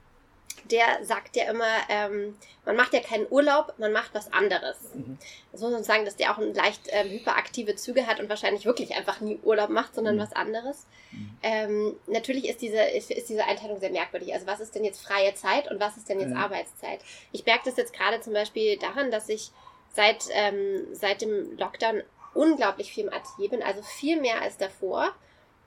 der 0.70 1.04
sagt 1.04 1.36
ja 1.36 1.44
immer, 1.50 1.64
ähm, 1.88 2.36
man 2.64 2.76
macht 2.76 2.92
ja 2.94 3.00
keinen 3.00 3.26
Urlaub, 3.30 3.74
man 3.78 3.92
macht 3.92 4.14
was 4.14 4.32
anderes. 4.32 4.76
Mhm. 4.94 5.18
Das 5.52 5.60
muss 5.60 5.72
man 5.72 5.84
sagen, 5.84 6.04
dass 6.04 6.16
der 6.16 6.32
auch 6.32 6.38
ein 6.38 6.54
leicht 6.54 6.82
ähm, 6.88 7.10
hyperaktive 7.10 7.76
Züge 7.76 8.06
hat 8.06 8.20
und 8.20 8.28
wahrscheinlich 8.28 8.64
wirklich 8.64 8.94
einfach 8.96 9.20
nie 9.20 9.38
Urlaub 9.42 9.70
macht, 9.70 9.94
sondern 9.94 10.16
Mhm. 10.16 10.20
was 10.20 10.32
anderes. 10.32 10.86
Mhm. 11.12 11.38
Ähm, 11.42 11.96
natürlich 12.06 12.48
ist 12.48 12.62
diese, 12.62 12.82
ist, 12.82 13.10
ist 13.10 13.28
diese 13.28 13.44
Einteilung 13.44 13.78
sehr 13.80 13.90
merkwürdig. 13.90 14.32
Also 14.34 14.46
was 14.46 14.60
ist 14.60 14.74
denn 14.74 14.84
jetzt 14.84 15.04
freie 15.04 15.34
Zeit 15.34 15.70
und 15.70 15.80
was 15.80 15.96
ist 15.96 16.08
denn 16.08 16.20
jetzt 16.20 16.32
Ja. 16.32 16.38
Arbeitszeit? 16.38 17.00
Ich 17.32 17.44
merke 17.44 17.64
das 17.66 17.76
jetzt 17.76 17.92
gerade 17.92 18.20
zum 18.20 18.32
Beispiel 18.32 18.78
daran, 18.78 19.10
dass 19.10 19.28
ich 19.28 19.50
seit, 19.94 20.24
ähm, 20.32 20.86
seit 20.92 21.20
dem 21.22 21.56
Lockdown 21.58 22.02
unglaublich 22.34 22.92
viel 22.92 23.04
im 23.04 23.12
Atelier 23.12 23.50
bin, 23.50 23.62
also 23.62 23.80
viel 23.82 24.20
mehr 24.20 24.42
als 24.42 24.56
davor. 24.56 25.12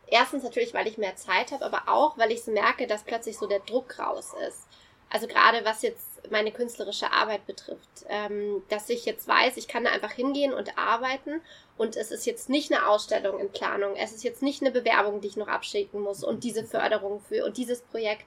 Erstens 0.10 0.44
natürlich, 0.44 0.74
weil 0.74 0.88
ich 0.88 0.98
mehr 0.98 1.16
Zeit 1.18 1.52
habe, 1.52 1.66
aber 1.66 1.84
auch, 1.88 2.18
weil 2.18 2.32
ich 2.32 2.44
so 2.44 2.52
merke, 2.52 2.88
dass 2.88 3.04
plötzlich 3.04 3.38
so 3.38 3.46
der 3.46 3.60
Druck 3.60 4.00
raus 4.00 4.34
ist. 4.48 4.64
Also 5.10 5.28
gerade 5.28 5.64
was 5.64 5.82
jetzt 5.82 6.06
meine 6.32 6.52
künstlerische 6.52 7.12
Arbeit 7.12 7.46
betrifft, 7.46 8.06
ähm, 8.10 8.64
dass 8.70 8.90
ich 8.90 9.06
jetzt 9.06 9.28
weiß, 9.28 9.58
ich 9.58 9.68
kann 9.68 9.86
da 9.86 9.92
einfach 9.92 10.12
hingehen 10.12 10.54
und 10.54 10.78
arbeiten 10.78 11.42
und 11.78 11.96
es 11.96 12.12
ist 12.12 12.26
jetzt 12.26 12.50
nicht 12.50 12.72
eine 12.72 12.88
Ausstellung 12.88 13.40
in 13.40 13.52
Planung, 13.52 13.96
es 13.96 14.12
ist 14.12 14.24
jetzt 14.24 14.42
nicht 14.42 14.62
eine 14.62 14.72
Bewerbung, 14.72 15.22
die 15.22 15.28
ich 15.28 15.38
noch 15.38 15.48
abschicken 15.48 16.02
muss 16.02 16.24
und 16.24 16.44
diese 16.44 16.66
Förderung 16.66 17.22
für 17.22 17.46
und 17.46 17.58
dieses 17.58 17.82
Projekt. 17.82 18.26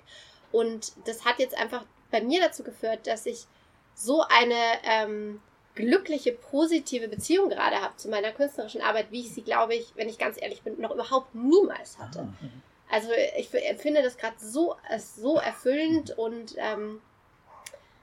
Und 0.53 0.93
das 1.07 1.25
hat 1.25 1.39
jetzt 1.39 1.57
einfach 1.57 1.85
bei 2.11 2.23
mir 2.23 2.41
dazu 2.41 2.63
geführt, 2.63 3.07
dass 3.07 3.27
ich 3.27 3.47
so 3.95 4.23
eine 4.23 4.79
ähm, 4.85 5.43
glückliche, 5.75 6.33
positive 6.33 7.09
Beziehung 7.09 7.49
gerade 7.51 7.81
habe 7.81 7.97
zu 7.97 8.09
meiner 8.09 8.33
künstlerischen 8.33 8.81
Arbeit, 8.81 9.11
wie 9.11 9.21
ich 9.21 9.35
sie, 9.35 9.43
glaube 9.43 9.75
ich, 9.75 9.93
wenn 9.97 10.09
ich 10.09 10.19
ganz 10.19 10.41
ehrlich 10.41 10.63
bin, 10.63 10.81
noch 10.81 10.93
überhaupt 10.93 11.35
niemals 11.35 11.99
hatte. 11.99 12.21
Ah. 12.21 12.47
Also 12.91 13.09
ich 13.39 13.53
empfinde 13.55 14.03
das 14.03 14.17
gerade 14.17 14.37
so, 14.39 14.75
so 14.99 15.37
erfüllend 15.39 16.17
und 16.19 16.55
ähm, 16.59 17.01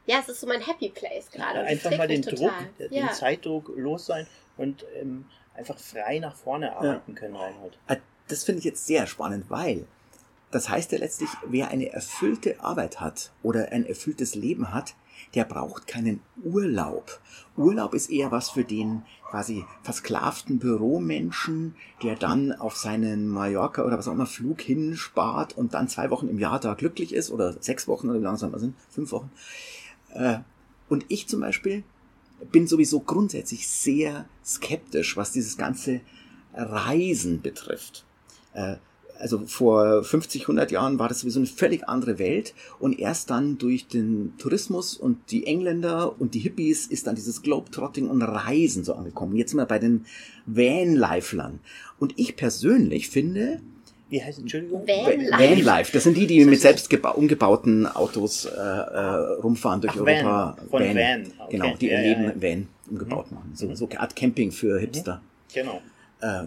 ja, 0.06 0.20
es 0.22 0.30
ist 0.30 0.40
so 0.40 0.48
mein 0.48 0.62
Happy 0.62 0.90
Place 0.90 1.30
gerade. 1.32 1.60
und 1.60 1.66
das 1.66 1.72
Einfach 1.86 1.98
mal 1.98 2.08
den 2.08 2.22
total. 2.22 2.38
Druck, 2.50 2.78
den 2.80 2.94
Ja. 2.94 3.12
Zeitdruck 3.12 3.72
los 3.76 4.06
sein 4.06 4.26
und 4.56 4.86
ähm, 4.96 5.26
einfach 5.56 5.78
frei 5.78 6.20
nach 6.20 6.36
vorne 6.36 6.76
arbeiten 6.76 7.16
können, 7.16 7.36
Reinhold. 7.36 7.78
Ah, 7.88 7.98
Das 8.30 8.44
finde 8.44 8.60
ich 8.60 8.66
jetzt 8.66 8.86
sehr 8.86 9.08
spannend, 9.08 9.46
weil 9.50 9.86
das 10.52 10.70
heißt 10.70 10.94
ja 10.94 11.00
letztlich, 11.00 11.30
wer 11.46 11.68
eine 11.70 11.92
erfüllte 11.92 12.62
Arbeit 12.62 13.02
hat 13.02 13.32
oder 13.44 13.72
ein 13.74 13.86
erfülltes 13.86 14.34
Leben 14.36 14.74
hat, 14.74 14.94
der 15.36 15.46
braucht 15.46 15.88
keinen 15.88 16.22
Urlaub. 16.44 17.20
Urlaub 17.56 17.94
ist 17.94 18.10
eher 18.10 18.32
was 18.32 18.50
für 18.50 18.64
den 18.64 19.04
quasi 19.30 19.66
versklavten 19.84 20.60
Büromenschen, 20.60 21.76
der 22.04 22.16
dann 22.16 22.54
auf 22.54 22.78
seinen 22.78 23.28
Mallorca 23.28 23.84
oder 23.84 23.98
was 23.98 24.08
auch 24.08 24.14
immer 24.14 24.26
Flug 24.26 24.62
hinspart 24.62 25.58
und 25.58 25.74
dann 25.74 25.90
zwei 25.90 26.10
Wochen 26.10 26.30
im 26.30 26.40
Jahr 26.40 26.60
da 26.60 26.74
glücklich 26.76 27.14
ist 27.14 27.32
oder 27.32 27.62
sechs 27.62 27.88
Wochen 27.88 28.10
oder 28.10 28.22
wie 28.22 28.26
immer 28.26 28.38
sind, 28.38 28.76
fünf 28.90 29.12
Wochen. 29.12 29.32
Äh, 30.14 30.40
Und 30.90 31.06
ich 31.10 31.28
zum 31.28 31.42
Beispiel 31.42 31.84
bin 32.52 32.68
sowieso 32.68 33.00
grundsätzlich 33.00 33.68
sehr 33.68 34.26
skeptisch, 34.46 35.18
was 35.18 35.32
dieses 35.32 35.58
ganze 35.58 36.02
Reisen 36.54 37.42
betrifft. 37.42 38.06
Also 39.20 39.46
vor 39.46 40.04
50, 40.04 40.44
100 40.44 40.72
Jahren 40.72 41.00
war 41.00 41.08
das 41.10 41.22
sowieso 41.22 41.40
eine 41.40 41.48
völlig 41.48 41.88
andere 41.90 42.20
Welt 42.20 42.54
und 42.80 43.00
erst 43.00 43.30
dann 43.30 43.58
durch 43.58 43.88
den 43.88 44.34
Tourismus 44.38 44.96
und 44.96 45.18
die 45.32 45.46
Engländer 45.48 46.20
und 46.20 46.34
die 46.34 46.40
Hippies 46.40 46.88
ist 46.88 47.08
dann 47.08 47.16
dieses 47.16 47.42
Globetrotting 47.42 48.08
und 48.10 48.22
Reisen 48.22 48.84
so 48.84 48.94
angekommen. 48.94 49.36
Jetzt 49.36 49.52
sind 49.52 49.60
wir 49.60 49.66
bei 49.66 49.80
den 49.80 50.06
Vanlifelern. 50.46 51.60
Und 52.00 52.14
ich 52.18 52.36
persönlich 52.36 53.10
finde, 53.10 53.60
Wie 54.10 54.24
heißt 54.24 54.40
Entschuldigung? 54.40 54.88
Van- 54.88 55.28
Va- 55.32 55.40
Vanlife, 55.40 55.92
das 55.92 56.04
sind 56.04 56.16
die, 56.16 56.28
die 56.28 56.46
mit 56.46 56.62
selbst 56.62 56.90
geba- 56.90 57.14
umgebauten 57.14 57.86
Autos 57.88 58.46
äh, 58.46 58.50
äh, 58.50 59.00
rumfahren 59.42 59.82
durch 59.82 59.94
Ach, 59.94 60.00
Europa. 60.02 60.56
Van. 60.70 60.70
Von 60.70 60.96
Van. 60.96 61.24
Okay. 61.40 61.58
Genau, 61.58 61.76
die 61.76 61.88
Ja, 61.88 62.00
ihr 62.02 62.12
ja, 62.12 62.20
Leben 62.20 62.42
ja. 62.42 62.50
Van 62.52 62.68
umgebaut 62.90 63.32
machen. 63.32 63.52
So, 63.54 63.68
Mhm. 63.68 63.76
so 63.76 63.90
eine 63.90 64.00
Art 64.00 64.16
Camping 64.16 64.52
für 64.52 64.80
Hipster. 64.80 65.22
Genau. 65.54 65.82
Äh, 66.22 66.44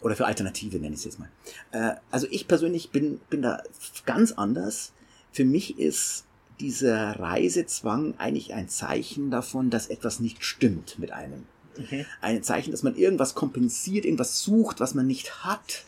oder 0.00 0.16
für 0.16 0.26
Alternative 0.26 0.78
nenne 0.78 0.94
ich 0.94 1.00
es 1.00 1.04
jetzt 1.04 1.18
mal. 1.18 1.28
Äh, 1.72 1.96
also 2.10 2.26
ich 2.30 2.48
persönlich 2.48 2.90
bin, 2.90 3.20
bin 3.30 3.42
da 3.42 3.62
ganz 4.04 4.32
anders. 4.32 4.92
Für 5.32 5.44
mich 5.44 5.78
ist 5.78 6.24
dieser 6.60 7.18
Reisezwang 7.18 8.14
eigentlich 8.18 8.54
ein 8.54 8.68
Zeichen 8.68 9.30
davon, 9.30 9.70
dass 9.70 9.88
etwas 9.88 10.20
nicht 10.20 10.44
stimmt 10.44 10.98
mit 10.98 11.12
einem. 11.12 11.44
Mhm. 11.76 12.06
Ein 12.20 12.42
Zeichen, 12.42 12.70
dass 12.70 12.82
man 12.82 12.96
irgendwas 12.96 13.34
kompensiert, 13.34 14.04
irgendwas 14.04 14.40
sucht, 14.40 14.80
was 14.80 14.94
man 14.94 15.06
nicht 15.06 15.44
hat. 15.44 15.84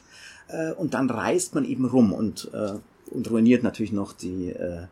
Äh, 0.48 0.72
und 0.72 0.94
dann 0.94 1.10
reist 1.10 1.54
man 1.54 1.64
eben 1.64 1.84
rum 1.84 2.12
und, 2.12 2.50
äh, 2.52 2.74
und 3.10 3.30
ruiniert 3.30 3.62
natürlich 3.62 3.92
noch 3.92 4.12
die, 4.12 4.50
äh, 4.50 4.86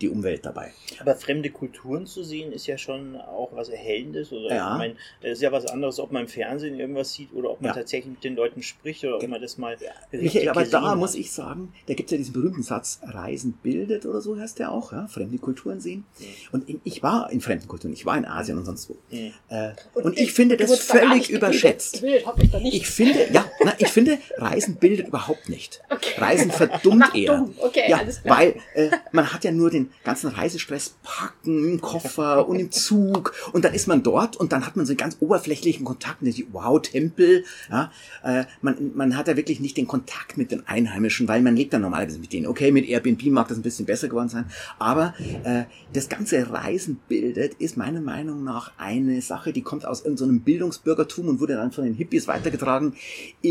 die 0.00 0.08
Umwelt 0.08 0.44
dabei. 0.44 0.72
Aber 1.00 1.14
fremde 1.14 1.50
Kulturen 1.50 2.06
zu 2.06 2.24
sehen, 2.24 2.52
ist 2.52 2.66
ja 2.66 2.76
schon 2.78 3.16
auch 3.16 3.50
was 3.52 3.68
Erhellendes. 3.68 4.32
Oder 4.32 4.54
ja. 4.54 4.72
ich 4.72 4.78
meine, 4.78 4.96
das 5.22 5.32
ist 5.32 5.42
ja 5.42 5.52
was 5.52 5.66
anderes, 5.66 6.00
ob 6.00 6.10
man 6.10 6.22
im 6.22 6.28
Fernsehen 6.28 6.80
irgendwas 6.80 7.12
sieht 7.12 7.32
oder 7.32 7.50
ob 7.50 7.60
man 7.60 7.68
ja. 7.68 7.74
tatsächlich 7.74 8.10
mit 8.10 8.24
den 8.24 8.34
Leuten 8.34 8.62
spricht 8.62 9.04
oder 9.04 9.16
ob 9.16 9.28
man 9.28 9.40
das 9.40 9.56
mal. 9.56 9.76
Michael, 10.10 10.48
aber 10.48 10.64
da 10.64 10.90
hat. 10.90 10.98
muss 10.98 11.14
ich 11.14 11.30
sagen, 11.30 11.72
da 11.86 11.94
gibt 11.94 12.08
es 12.08 12.12
ja 12.12 12.18
diesen 12.18 12.32
berühmten 12.32 12.62
Satz, 12.62 13.00
Reisen 13.02 13.52
bildet 13.62 14.04
oder 14.04 14.20
so 14.20 14.36
heißt 14.36 14.58
der 14.58 14.72
auch, 14.72 14.92
ja? 14.92 15.06
fremde 15.06 15.38
Kulturen 15.38 15.80
sehen. 15.80 16.04
Mhm. 16.18 16.24
Und 16.52 16.80
ich 16.84 17.02
war 17.02 17.30
in 17.30 17.40
fremden 17.40 17.68
Kulturen, 17.68 17.92
ich 17.92 18.04
war 18.04 18.18
in 18.18 18.24
Asien 18.24 18.58
und 18.58 18.64
sonst 18.64 18.90
wo. 18.90 18.96
Mhm. 19.10 19.32
Äh, 19.48 19.72
und, 19.94 20.04
und, 20.04 20.16
ich, 20.16 20.24
ich 20.24 20.32
finde 20.32 20.56
das 20.56 20.76
völlig 20.80 21.30
überschätzt. 21.30 22.00
Gebildet, 22.00 22.26
ich, 22.64 22.74
ich 22.74 22.86
finde, 22.88 23.32
ja, 23.32 23.44
na, 23.64 23.74
ich 23.78 23.88
finde, 23.88 24.18
Reisen 24.36 24.76
bildet 24.76 25.08
überhaupt 25.08 25.48
nicht. 25.48 25.82
Okay. 25.90 26.20
Reisen 26.20 26.50
verdummt 26.50 27.14
eher. 27.14 27.48
Okay, 27.58 27.84
ja, 27.88 28.00
weil 28.24 28.56
äh, 28.74 28.90
man 29.12 29.32
hat 29.32 29.44
ja 29.44 29.52
nur 29.52 29.70
den 29.70 29.90
ganzen 30.04 30.28
Reisestress 30.28 30.96
packen 31.02 31.72
im 31.72 31.80
Koffer 31.80 32.48
und 32.48 32.58
im 32.58 32.70
Zug 32.70 33.34
und 33.52 33.64
dann 33.64 33.74
ist 33.74 33.86
man 33.86 34.02
dort 34.02 34.36
und 34.36 34.52
dann 34.52 34.66
hat 34.66 34.76
man 34.76 34.86
so 34.86 34.92
einen 34.92 34.98
ganz 34.98 35.16
oberflächlichen 35.20 35.84
Kontakt 35.84 36.22
mit 36.22 36.36
dem 36.38 36.52
Wow-Tempel. 36.52 37.44
Ja, 37.70 37.90
äh, 38.22 38.44
man, 38.62 38.92
man 38.94 39.16
hat 39.16 39.28
ja 39.28 39.36
wirklich 39.36 39.60
nicht 39.60 39.76
den 39.76 39.86
Kontakt 39.86 40.36
mit 40.36 40.50
den 40.50 40.66
Einheimischen, 40.66 41.28
weil 41.28 41.42
man 41.42 41.56
lebt 41.56 41.72
dann 41.72 41.82
normalerweise 41.82 42.18
mit 42.18 42.32
denen. 42.32 42.46
Okay, 42.46 42.70
mit 42.70 42.88
Airbnb 42.88 43.22
mag 43.26 43.48
das 43.48 43.58
ein 43.58 43.62
bisschen 43.62 43.86
besser 43.86 44.08
geworden 44.08 44.28
sein, 44.28 44.46
aber 44.78 45.14
äh, 45.44 45.64
das 45.92 46.08
ganze 46.08 46.50
Reisen 46.50 47.00
bildet 47.08 47.54
ist 47.54 47.76
meiner 47.76 48.00
Meinung 48.00 48.44
nach 48.44 48.72
eine 48.78 49.20
Sache, 49.22 49.52
die 49.52 49.62
kommt 49.62 49.86
aus 49.86 50.04
irgendeinem 50.04 50.38
so 50.38 50.44
Bildungsbürgertum 50.44 51.28
und 51.28 51.40
wurde 51.40 51.54
dann 51.54 51.72
von 51.72 51.84
den 51.84 51.94
Hippies 51.94 52.28
weitergetragen. 52.28 52.94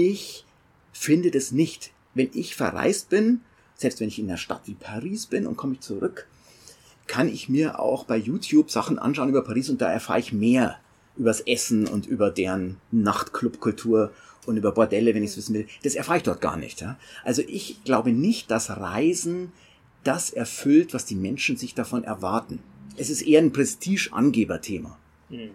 Ich 0.06 0.44
finde 0.92 1.32
das 1.32 1.54
nicht. 1.54 1.92
Wenn 2.14 2.30
ich 2.34 2.56
verreist 2.56 3.10
bin, 3.10 3.40
selbst 3.76 4.02
wenn 4.02 4.10
ich 4.10 4.20
in 4.20 4.28
einer 4.28 4.38
Stadt 4.38 4.64
wie 4.66 4.74
Paris 4.74 5.28
bin 5.28 5.48
und 5.48 5.56
komme 5.56 5.76
ich 5.76 5.80
zurück, 5.80 6.28
kann 7.08 7.30
ich 7.30 7.48
mir 7.48 7.80
auch 7.80 8.04
bei 8.04 8.18
YouTube 8.18 8.70
Sachen 8.70 9.00
anschauen 9.00 9.30
über 9.30 9.44
Paris 9.44 9.70
und 9.70 9.82
da 9.82 9.90
erfahre 9.90 10.20
ich 10.20 10.34
mehr 10.34 10.78
übers 11.16 11.40
Essen 11.40 11.88
und 11.88 12.06
über 12.06 12.32
deren 12.32 12.82
Nachtclubkultur 12.92 14.12
und 14.46 14.58
über 14.58 14.74
Bordelle, 14.74 15.16
wenn 15.16 15.24
ich 15.24 15.32
es 15.32 15.38
wissen 15.38 15.56
will. 15.56 15.68
Das 15.84 15.96
erfahre 15.96 16.18
ich 16.18 16.24
dort 16.24 16.42
gar 16.42 16.58
nicht. 16.58 16.82
Ja? 16.82 17.00
Also 17.24 17.42
ich 17.48 17.82
glaube 17.86 18.12
nicht, 18.12 18.52
dass 18.52 18.70
Reisen 18.70 19.54
das 20.04 20.32
erfüllt, 20.32 20.94
was 20.94 21.06
die 21.06 21.16
Menschen 21.16 21.56
sich 21.56 21.76
davon 21.76 22.04
erwarten. 22.04 22.60
Es 22.98 23.10
ist 23.10 23.22
eher 23.22 23.42
ein 23.42 23.54
Prestigeangeberthema. 23.54 24.98
Mhm. 25.30 25.52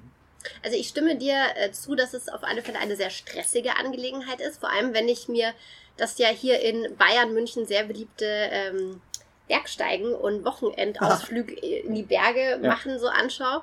Also 0.63 0.77
ich 0.77 0.89
stimme 0.89 1.17
dir 1.17 1.37
äh, 1.57 1.73
zu, 1.73 1.95
dass 1.95 2.15
es 2.15 2.29
auf 2.29 2.45
alle 2.45 2.63
Fälle 2.63 2.79
eine 2.79 2.97
sehr 2.97 3.11
stressige 3.11 3.77
Angelegenheit 3.77 4.41
ist. 4.41 4.61
Vor 4.61 4.71
allem, 4.71 4.95
wenn 4.95 5.09
ich 5.09 5.29
mir 5.29 5.53
das 5.97 6.19
ja 6.19 6.29
hier 6.29 6.61
in 6.61 6.97
Bayern, 6.97 7.35
München 7.35 7.67
sehr 7.67 7.85
beliebte 7.85 8.25
ähm, 8.25 9.01
Bergsteigen 9.49 10.15
und 10.15 10.45
Wochenendausflüge 10.45 11.55
in 11.55 11.95
die 11.95 12.03
Berge 12.03 12.51
ja. 12.51 12.59
machen 12.59 12.99
so 12.99 13.09
anschaue. 13.09 13.63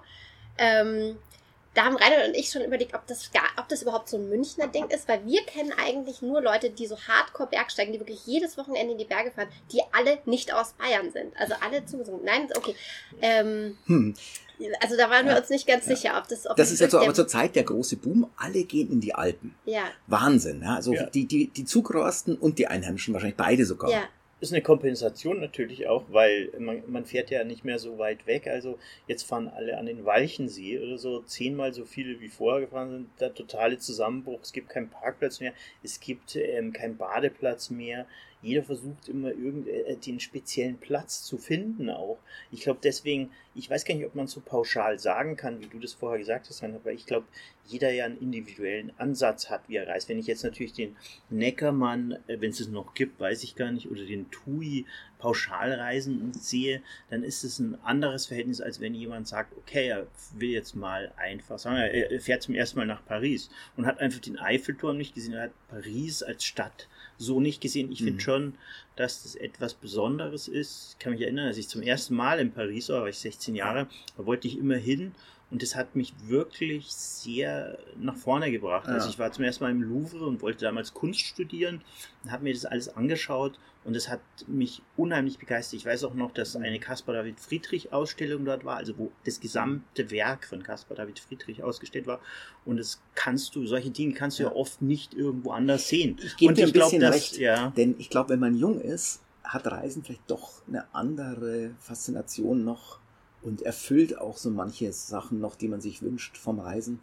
Ähm, 0.58 1.18
da 1.76 1.84
haben 1.84 1.98
Reinhold 1.98 2.30
und 2.30 2.36
ich 2.36 2.50
schon 2.50 2.64
überlegt, 2.64 2.96
ob 2.96 3.06
das, 3.06 3.32
gar, 3.32 3.44
ob 3.58 3.68
das 3.68 3.82
überhaupt 3.82 4.10
so 4.10 4.18
ein 4.18 4.30
Münchner 4.30 4.68
Ding 4.68 4.88
ist, 4.90 5.08
weil 5.08 5.26
wir 5.26 5.44
kennen 5.44 5.74
eigentlich 5.78 6.22
nur 6.22 6.42
Leute, 6.42 6.70
die 6.70 6.88
so 6.88 6.98
hardcore 6.98 7.50
Bergsteigen, 7.50 7.94
die 7.94 8.00
wirklich 8.00 8.26
jedes 8.26 8.58
Wochenende 8.58 8.94
in 8.94 8.98
die 8.98 9.06
Berge 9.06 9.32
fahren, 9.32 9.50
die 9.72 9.82
alle 9.92 10.18
nicht 10.26 10.54
aus 10.54 10.74
Bayern 10.74 11.12
sind. 11.12 11.36
Also 11.38 11.54
alle 11.62 11.86
zugesungen. 11.86 12.24
Nein, 12.24 12.48
okay. 12.56 12.76
Ähm, 13.22 13.78
hm. 13.86 14.16
Also 14.80 14.96
da 14.96 15.10
waren 15.10 15.28
wir 15.28 15.38
uns 15.38 15.50
nicht 15.50 15.68
ganz 15.68 15.86
ja. 15.86 15.96
sicher, 15.96 16.18
ob 16.18 16.30
das. 16.30 16.48
Ob 16.50 16.56
das 16.56 16.72
ist 16.72 16.80
jetzt 16.80 16.92
so, 16.92 17.00
aber 17.00 17.14
zur 17.14 17.28
Zeit 17.28 17.58
der 17.58 17.64
große 17.64 17.98
Boom. 17.98 18.32
Alle 18.38 18.64
gehen 18.64 18.90
in 18.90 19.02
die 19.02 19.14
Alpen. 19.14 19.54
Ja. 19.66 19.84
Wahnsinn. 20.08 20.62
Ja? 20.62 20.76
Also 20.76 20.94
ja. 20.94 21.08
die 21.08 21.26
die 21.26 21.50
die 21.50 21.66
Zugrasten 21.66 22.38
und 22.38 22.58
die 22.58 22.68
Einheimischen 22.68 23.14
wahrscheinlich 23.14 23.36
beide 23.36 23.66
sogar. 23.66 23.92
Ja 23.92 24.04
ist 24.42 24.52
eine 24.52 24.62
Kompensation 24.62 25.40
natürlich 25.40 25.88
auch, 25.88 26.04
weil 26.10 26.52
man, 26.60 26.84
man 26.88 27.06
fährt 27.06 27.30
ja 27.30 27.44
nicht 27.44 27.64
mehr 27.64 27.80
so 27.80 27.98
weit 27.98 28.28
weg. 28.28 28.48
Also 28.48 28.78
jetzt 29.08 29.24
fahren 29.24 29.48
alle 29.48 29.78
an 29.78 29.86
den 29.86 30.06
Walchensee 30.06 30.80
oder 30.80 30.98
so 30.98 31.22
zehnmal 31.22 31.74
so 31.74 31.86
viele 31.86 32.20
wie 32.20 32.28
vorher 32.28 32.62
gefahren 32.62 32.92
sind. 32.92 33.10
Der 33.20 33.34
totale 33.34 33.78
Zusammenbruch. 33.78 34.42
Es 34.42 34.52
gibt 34.52 34.70
keinen 34.70 34.90
Parkplatz 34.90 35.40
mehr. 35.40 35.54
Es 35.84 36.00
gibt 36.00 36.36
ähm, 36.36 36.74
keinen 36.74 36.98
Badeplatz 36.98 37.70
mehr 37.70 38.06
jeder 38.42 38.64
versucht 38.64 39.10
immer 39.10 39.30
irgend 39.30 39.68
äh, 39.68 39.96
den 39.98 40.20
speziellen 40.20 40.78
Platz 40.78 41.24
zu 41.24 41.38
finden 41.38 41.90
auch. 41.90 42.20
Ich 42.52 42.62
glaube 42.62 42.80
deswegen, 42.84 43.32
ich 43.56 43.70
weiß 43.70 43.86
gar 43.86 43.96
nicht, 43.96 44.06
ob 44.06 44.16
man 44.16 44.28
so 44.28 44.40
pauschal 44.40 45.00
sagen 45.00 45.36
kann, 45.36 45.62
wie 45.62 45.68
du 45.68 45.80
das 45.80 45.94
vorher 45.94 46.20
gesagt 46.20 46.48
hast, 46.50 46.64
aber 46.64 46.92
ich 46.92 47.06
glaube, 47.06 47.26
jeder 47.68 47.92
ja 47.92 48.06
einen 48.06 48.20
individuellen 48.20 48.92
Ansatz 49.00 49.50
hat, 49.50 49.68
wie 49.68 49.78
er 49.78 49.88
reist. 49.88 50.10
Wenn 50.10 50.20
ich 50.20 50.28
jetzt 50.28 50.44
natürlich 50.44 50.74
den 50.74 50.96
Neckermann, 51.30 52.18
äh, 52.28 52.40
wenn 52.40 52.52
es 52.52 52.60
es 52.60 52.68
noch 52.68 52.94
gibt, 52.94 53.20
weiß 53.20 53.44
ich 53.44 53.56
gar 53.56 53.72
nicht, 53.72 53.90
oder 53.90 54.06
den 54.06 54.30
Tui 54.30 54.86
Pauschalreisen 55.18 56.34
sehe, 56.34 56.84
dann 57.10 57.24
ist 57.24 57.44
es 57.44 57.58
ein 57.58 57.82
anderes 57.84 58.28
Verhältnis, 58.28 58.62
als 58.62 58.80
wenn 58.80 58.94
jemand 58.94 59.28
sagt, 59.28 59.58
okay, 59.58 59.88
er 59.88 60.08
will 60.36 60.50
jetzt 60.50 60.76
mal 60.76 61.12
einfach 61.18 61.58
sagen, 61.58 61.78
er 61.78 62.22
fährt 62.22 62.44
zum 62.44 62.54
ersten 62.54 62.78
Mal 62.78 62.86
nach 62.86 63.04
Paris 63.06 63.50
und 63.76 63.88
hat 63.88 64.00
einfach 64.00 64.20
den 64.20 64.38
Eiffelturm 64.38 64.98
nicht 64.98 65.16
gesehen, 65.16 65.34
er 65.34 65.44
hat 65.46 65.68
Paris 65.70 66.22
als 66.22 66.44
Stadt 66.44 66.88
so 67.18 67.40
nicht 67.40 67.62
gesehen. 67.62 67.92
Ich 67.92 68.00
finde 68.00 68.14
mhm. 68.14 68.20
schon, 68.20 68.54
dass 68.96 69.24
das 69.24 69.36
etwas 69.36 69.74
Besonderes 69.74 70.48
ist. 70.48 70.94
Ich 70.94 71.00
kann 71.00 71.14
mich 71.14 71.22
erinnern, 71.22 71.48
als 71.48 71.58
ich 71.58 71.68
zum 71.68 71.82
ersten 71.82 72.16
Mal 72.16 72.40
in 72.40 72.52
Paris 72.52 72.90
war, 72.90 73.02
war 73.02 73.10
ich 73.10 73.18
16 73.18 73.56
Jahre, 73.56 73.88
da 74.18 74.26
wollte 74.26 74.48
ich 74.48 74.58
immer 74.58 74.78
hin 74.78 75.14
und 75.52 75.62
das 75.62 75.76
hat 75.76 75.96
mich 75.96 76.14
wirklich 76.28 76.88
sehr 76.88 77.78
nach 77.98 78.16
vorne 78.16 78.52
gebracht. 78.52 78.88
Also 78.88 78.92
ja. 78.92 78.96
Also 78.96 79.10
ich 79.10 79.20
war 79.20 79.32
zum 79.32 79.44
ersten 79.44 79.64
Mal 79.64 79.72
im 79.72 79.84
Louvre 79.84 80.26
und 80.26 80.42
wollte 80.42 80.66
damals 80.66 80.94
Kunst 80.94 81.22
studieren 81.22 81.82
und 82.24 82.32
habe 82.32 82.44
mir 82.44 82.54
das 82.54 82.66
alles 82.66 82.90
angeschaut 82.90 83.60
und 83.84 83.96
es 83.96 84.10
hat 84.10 84.22
mich 84.48 84.82
unheimlich 84.98 85.38
begeistert. 85.38 85.80
Ich 85.80 85.86
weiß 85.86 86.04
auch 86.06 86.16
noch, 86.16 86.32
dass 86.32 86.56
eine 86.56 86.80
Caspar 86.80 87.14
David 87.14 87.40
Friedrich 87.40 87.94
Ausstellung 87.94 88.44
dort 88.44 88.66
war, 88.66 88.78
also 88.78 88.98
wo 88.98 89.12
das 89.24 89.40
gesamte 89.40 90.10
Werk 90.10 90.46
von 90.46 90.64
Caspar 90.64 90.98
David 90.98 91.20
Friedrich 91.20 91.64
ausgestellt 91.64 92.08
war. 92.08 92.20
Und 92.66 92.78
das 92.78 93.02
kannst 93.14 93.56
du, 93.56 93.68
solche 93.68 93.92
Dinge 93.92 94.16
kannst 94.16 94.40
du 94.40 94.44
ja, 94.44 94.50
ja 94.50 94.56
oft 94.56 94.82
nicht 94.82 95.14
irgendwo 95.14 95.52
anders 95.52 95.88
sehen. 95.88 96.18
Ich 96.24 96.36
gebe 96.38 96.56
dir 96.56 96.66
ein 96.66 96.74
bisschen 96.74 97.00
glaub, 97.00 97.14
recht, 97.14 97.38
ja. 97.38 97.70
denn 97.78 97.96
ich 98.00 98.10
glaube, 98.10 98.30
wenn 98.30 98.40
man 98.40 98.56
jung 98.56 98.82
ist, 98.82 99.22
hat 99.44 99.68
Reisen 99.68 100.04
vielleicht 100.04 100.30
doch 100.32 100.64
eine 100.68 100.92
andere 100.94 101.76
Faszination 101.80 102.64
noch 102.64 103.00
und 103.46 103.62
erfüllt 103.62 104.18
auch 104.18 104.38
so 104.38 104.50
manche 104.50 104.92
Sachen 104.92 105.40
noch, 105.40 105.56
die 105.56 105.68
man 105.68 105.80
sich 105.80 106.02
wünscht 106.02 106.38
vom 106.38 106.60
Reisen. 106.60 107.00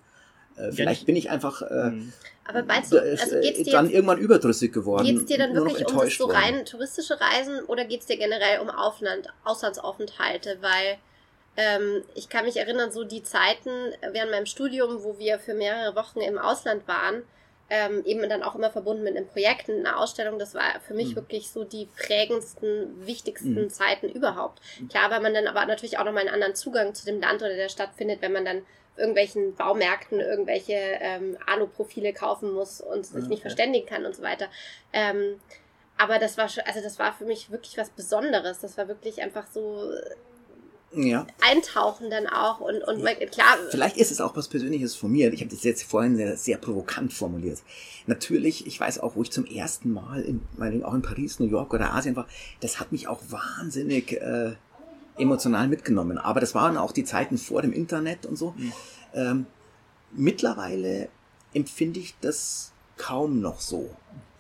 Äh, 0.57 0.73
vielleicht 0.73 1.07
bin 1.07 1.17
ich 1.17 1.31
einfach 1.31 1.63
äh, 1.63 1.91
mhm. 1.91 2.13
aber 2.45 2.63
meinst 2.65 2.93
du, 2.93 3.01
also 3.01 3.41
geht's 3.41 3.63
dir 3.63 3.73
dann 3.73 3.87
jetzt, 3.87 3.95
irgendwann 3.95 4.19
überdrüssig 4.19 4.73
geworden. 4.73 5.05
Geht 5.05 5.17
es 5.17 5.25
dir 5.25 5.39
dann 5.39 5.55
wirklich 5.55 5.87
um 5.87 5.99
das 5.99 6.15
so 6.17 6.27
rein 6.27 6.67
touristische 6.67 7.19
Reisen 7.21 7.61
oder 7.67 7.85
geht 7.85 8.01
es 8.01 8.07
dir 8.07 8.19
generell 8.19 8.61
um 8.61 8.69
Aufland, 8.69 9.29
Auslandsaufenthalte? 9.45 10.59
Weil 10.61 10.99
ähm, 11.57 12.03
ich 12.15 12.29
kann 12.29 12.45
mich 12.45 12.57
erinnern, 12.57 12.93
so 12.93 13.05
die 13.05 13.23
Zeiten 13.23 13.71
während 14.13 14.31
meinem 14.31 14.47
Studium, 14.47 15.03
wo 15.05 15.19
wir 15.19 15.39
für 15.39 15.55
mehrere 15.55 15.95
Wochen 15.95 16.21
im 16.21 16.39
Ausland 16.39 16.87
waren, 16.87 17.23
ähm, 17.75 18.05
eben 18.05 18.29
dann 18.29 18.43
auch 18.43 18.55
immer 18.55 18.71
verbunden 18.71 19.03
mit 19.03 19.17
einem 19.17 19.27
Projekt, 19.27 19.71
einer 19.71 19.99
Ausstellung. 19.99 20.39
Das 20.39 20.53
war 20.53 20.79
für 20.87 20.93
mich 20.93 21.13
mhm. 21.13 21.17
wirklich 21.17 21.49
so 21.49 21.65
die 21.65 21.89
prägendsten, 21.97 23.07
wichtigsten 23.07 23.55
mhm. 23.55 23.71
Zeiten 23.71 24.11
überhaupt. 24.11 24.61
Klar, 24.91 25.11
weil 25.11 25.23
man 25.23 25.33
dann 25.33 25.47
aber 25.47 25.65
natürlich 25.65 25.97
auch 25.97 26.05
nochmal 26.05 26.27
einen 26.27 26.35
anderen 26.35 26.55
Zugang 26.55 26.95
zu 26.95 27.07
dem 27.07 27.19
Land 27.19 27.41
oder 27.41 27.57
der 27.57 27.71
Stadt 27.71 27.95
findet, 27.97 28.21
wenn 28.21 28.35
man 28.35 28.45
dann 28.45 28.67
irgendwelchen 28.99 29.55
Baumärkten 29.55 30.21
irgendwelche 30.21 30.75
ähm, 30.75 31.39
Alu-Profile 31.47 32.13
kaufen 32.13 32.53
muss 32.53 32.83
und 32.83 33.07
sich 33.07 33.25
nicht 33.29 33.41
verständigen 33.41 33.87
kann 33.87 34.05
und 34.05 34.15
so 34.15 34.23
weiter. 34.23 34.49
Ähm, 34.93 35.41
aber 35.97 36.19
das 36.19 36.37
war 36.37 36.51
schon, 36.51 36.65
also 36.65 36.83
das 36.83 36.99
war 36.99 37.15
für 37.15 37.25
mich 37.25 37.51
wirklich 37.51 37.79
was 37.79 37.89
Besonderes. 37.89 38.61
Das 38.61 38.77
war 38.77 38.87
wirklich 38.87 39.23
einfach 39.23 39.47
so 39.47 39.91
ja. 40.95 41.27
eintauchen 41.41 42.11
dann 42.11 42.27
auch 42.27 42.61
und, 42.61 42.83
und 42.83 43.05
klar. 43.31 43.57
Vielleicht 43.71 43.97
ist 43.97 44.11
es 44.11 44.21
auch 44.21 44.37
was 44.37 44.49
Persönliches 44.49 44.95
von 44.95 45.11
mir. 45.11 45.33
Ich 45.33 45.41
habe 45.41 45.51
das 45.51 45.65
jetzt 45.65 45.83
vorhin 45.83 46.17
sehr, 46.17 46.37
sehr 46.37 46.59
provokant 46.59 47.13
formuliert. 47.13 47.61
Natürlich, 48.07 48.67
ich 48.67 48.79
weiß 48.79 49.01
auch, 49.01 49.17
wo 49.17 49.23
ich 49.23 49.31
zum 49.31 49.47
ersten 49.47 49.93
Mal 49.93 50.23
in, 50.23 50.43
meinetwegen 50.57 50.85
auch 50.85 50.95
in 50.95 51.03
Paris, 51.03 51.39
New 51.39 51.47
York 51.47 51.73
oder 51.73 51.95
Asien 51.95 52.17
war, 52.17 52.27
das 52.61 52.81
hat 52.81 52.93
mich 52.93 53.09
auch 53.09 53.21
wahnsinnig 53.29 54.13
äh, 54.13 54.53
emotional 55.17 55.69
mitgenommen. 55.69 56.19
Aber 56.19 56.41
das 56.41 56.55
waren 56.55 56.77
auch 56.77 56.93
die 56.93 57.05
Zeiten 57.05 57.39
vor 57.39 57.63
dem 57.63 57.73
Internet 57.73 58.27
und 58.27 58.37
so. 58.37 58.55
Mhm. 58.57 58.73
Ähm, 59.15 59.47
mittlerweile 60.13 61.09
empfinde 61.55 62.01
ich 62.01 62.15
das 62.21 62.73
kaum 62.97 63.41
noch 63.41 63.61
so 63.61 63.91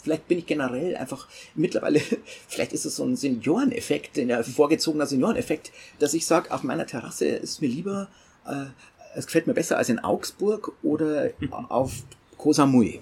vielleicht 0.02 0.28
bin 0.28 0.38
ich 0.38 0.47
generell 0.47 0.97
einfach 0.97 1.28
mittlerweile, 1.54 2.00
vielleicht 2.49 2.73
ist 2.73 2.85
es 2.85 2.97
so 2.97 3.04
ein 3.04 3.16
Senioreneffekt, 3.16 4.18
ein 4.18 4.44
vorgezogener 4.44 5.06
Senioreneffekt, 5.06 5.73
dass 5.99 6.14
ich 6.14 6.26
sage, 6.26 6.50
auf 6.50 6.62
meiner 6.62 6.87
Terrasse 6.87 7.26
ist 7.26 7.61
mir 7.61 7.68
lieber, 7.68 8.09
äh, 8.47 8.66
es 9.14 9.26
gefällt 9.26 9.47
mir 9.47 9.54
besser 9.54 9.76
als 9.76 9.88
in 9.88 9.99
Augsburg 9.99 10.73
oder 10.82 11.30
auf 11.50 11.92
Koh 12.37 12.52
Samui. 12.52 13.00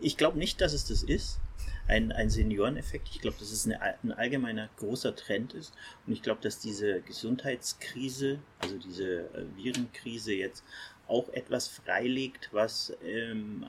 Ich 0.00 0.16
glaube 0.16 0.38
nicht, 0.38 0.60
dass 0.60 0.72
es 0.72 0.86
das 0.86 1.02
ist. 1.02 1.38
ein, 1.86 2.12
ein 2.12 2.30
Senioreneffekt. 2.30 3.08
Ich 3.12 3.20
glaube, 3.20 3.36
dass 3.38 3.52
es 3.52 3.66
eine, 3.66 3.80
ein 3.80 4.12
allgemeiner 4.12 4.70
großer 4.78 5.14
Trend 5.14 5.52
ist. 5.54 5.72
Und 6.06 6.14
ich 6.14 6.22
glaube, 6.22 6.40
dass 6.42 6.58
diese 6.58 7.00
Gesundheitskrise, 7.02 8.38
also 8.58 8.78
diese 8.78 9.28
äh, 9.34 9.44
Virenkrise 9.56 10.32
jetzt 10.32 10.64
auch 11.06 11.28
etwas 11.30 11.68
freilegt, 11.68 12.48
was 12.52 12.94
ähm, 13.04 13.66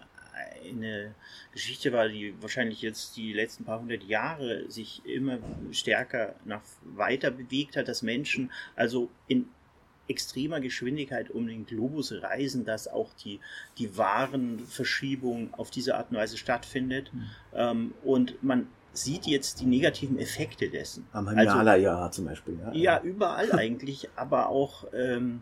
eine 0.63 1.13
Geschichte 1.51 1.93
war, 1.93 2.07
die 2.07 2.33
wahrscheinlich 2.41 2.81
jetzt 2.81 3.17
die 3.17 3.33
letzten 3.33 3.63
paar 3.65 3.79
hundert 3.79 4.03
Jahre 4.03 4.69
sich 4.69 5.01
immer 5.05 5.39
stärker 5.71 6.35
nach 6.45 6.61
weiter 6.83 7.31
bewegt 7.31 7.77
hat, 7.77 7.87
dass 7.87 8.01
Menschen 8.01 8.51
also 8.75 9.09
in 9.27 9.47
extremer 10.07 10.59
Geschwindigkeit 10.59 11.31
um 11.31 11.47
den 11.47 11.65
Globus 11.65 12.11
reisen, 12.11 12.65
dass 12.65 12.87
auch 12.87 13.13
die, 13.13 13.39
die 13.77 13.97
Warenverschiebung 13.97 15.53
auf 15.53 15.71
diese 15.71 15.95
Art 15.95 16.11
und 16.11 16.17
Weise 16.17 16.37
stattfindet. 16.37 17.11
Mhm. 17.13 17.23
Ähm, 17.53 17.93
und 18.03 18.43
man 18.43 18.67
sieht 18.93 19.25
jetzt 19.25 19.59
die 19.59 19.65
negativen 19.65 20.17
Effekte 20.19 20.69
dessen. 20.69 21.07
Am 21.11 21.27
Himalaya 21.27 21.97
also, 21.97 22.17
zum 22.17 22.25
Beispiel. 22.25 22.57
Ja, 22.61 22.73
ja 22.73 23.01
überall 23.01 23.51
eigentlich, 23.51 24.09
aber 24.15 24.49
auch 24.49 24.85
ähm, 24.93 25.41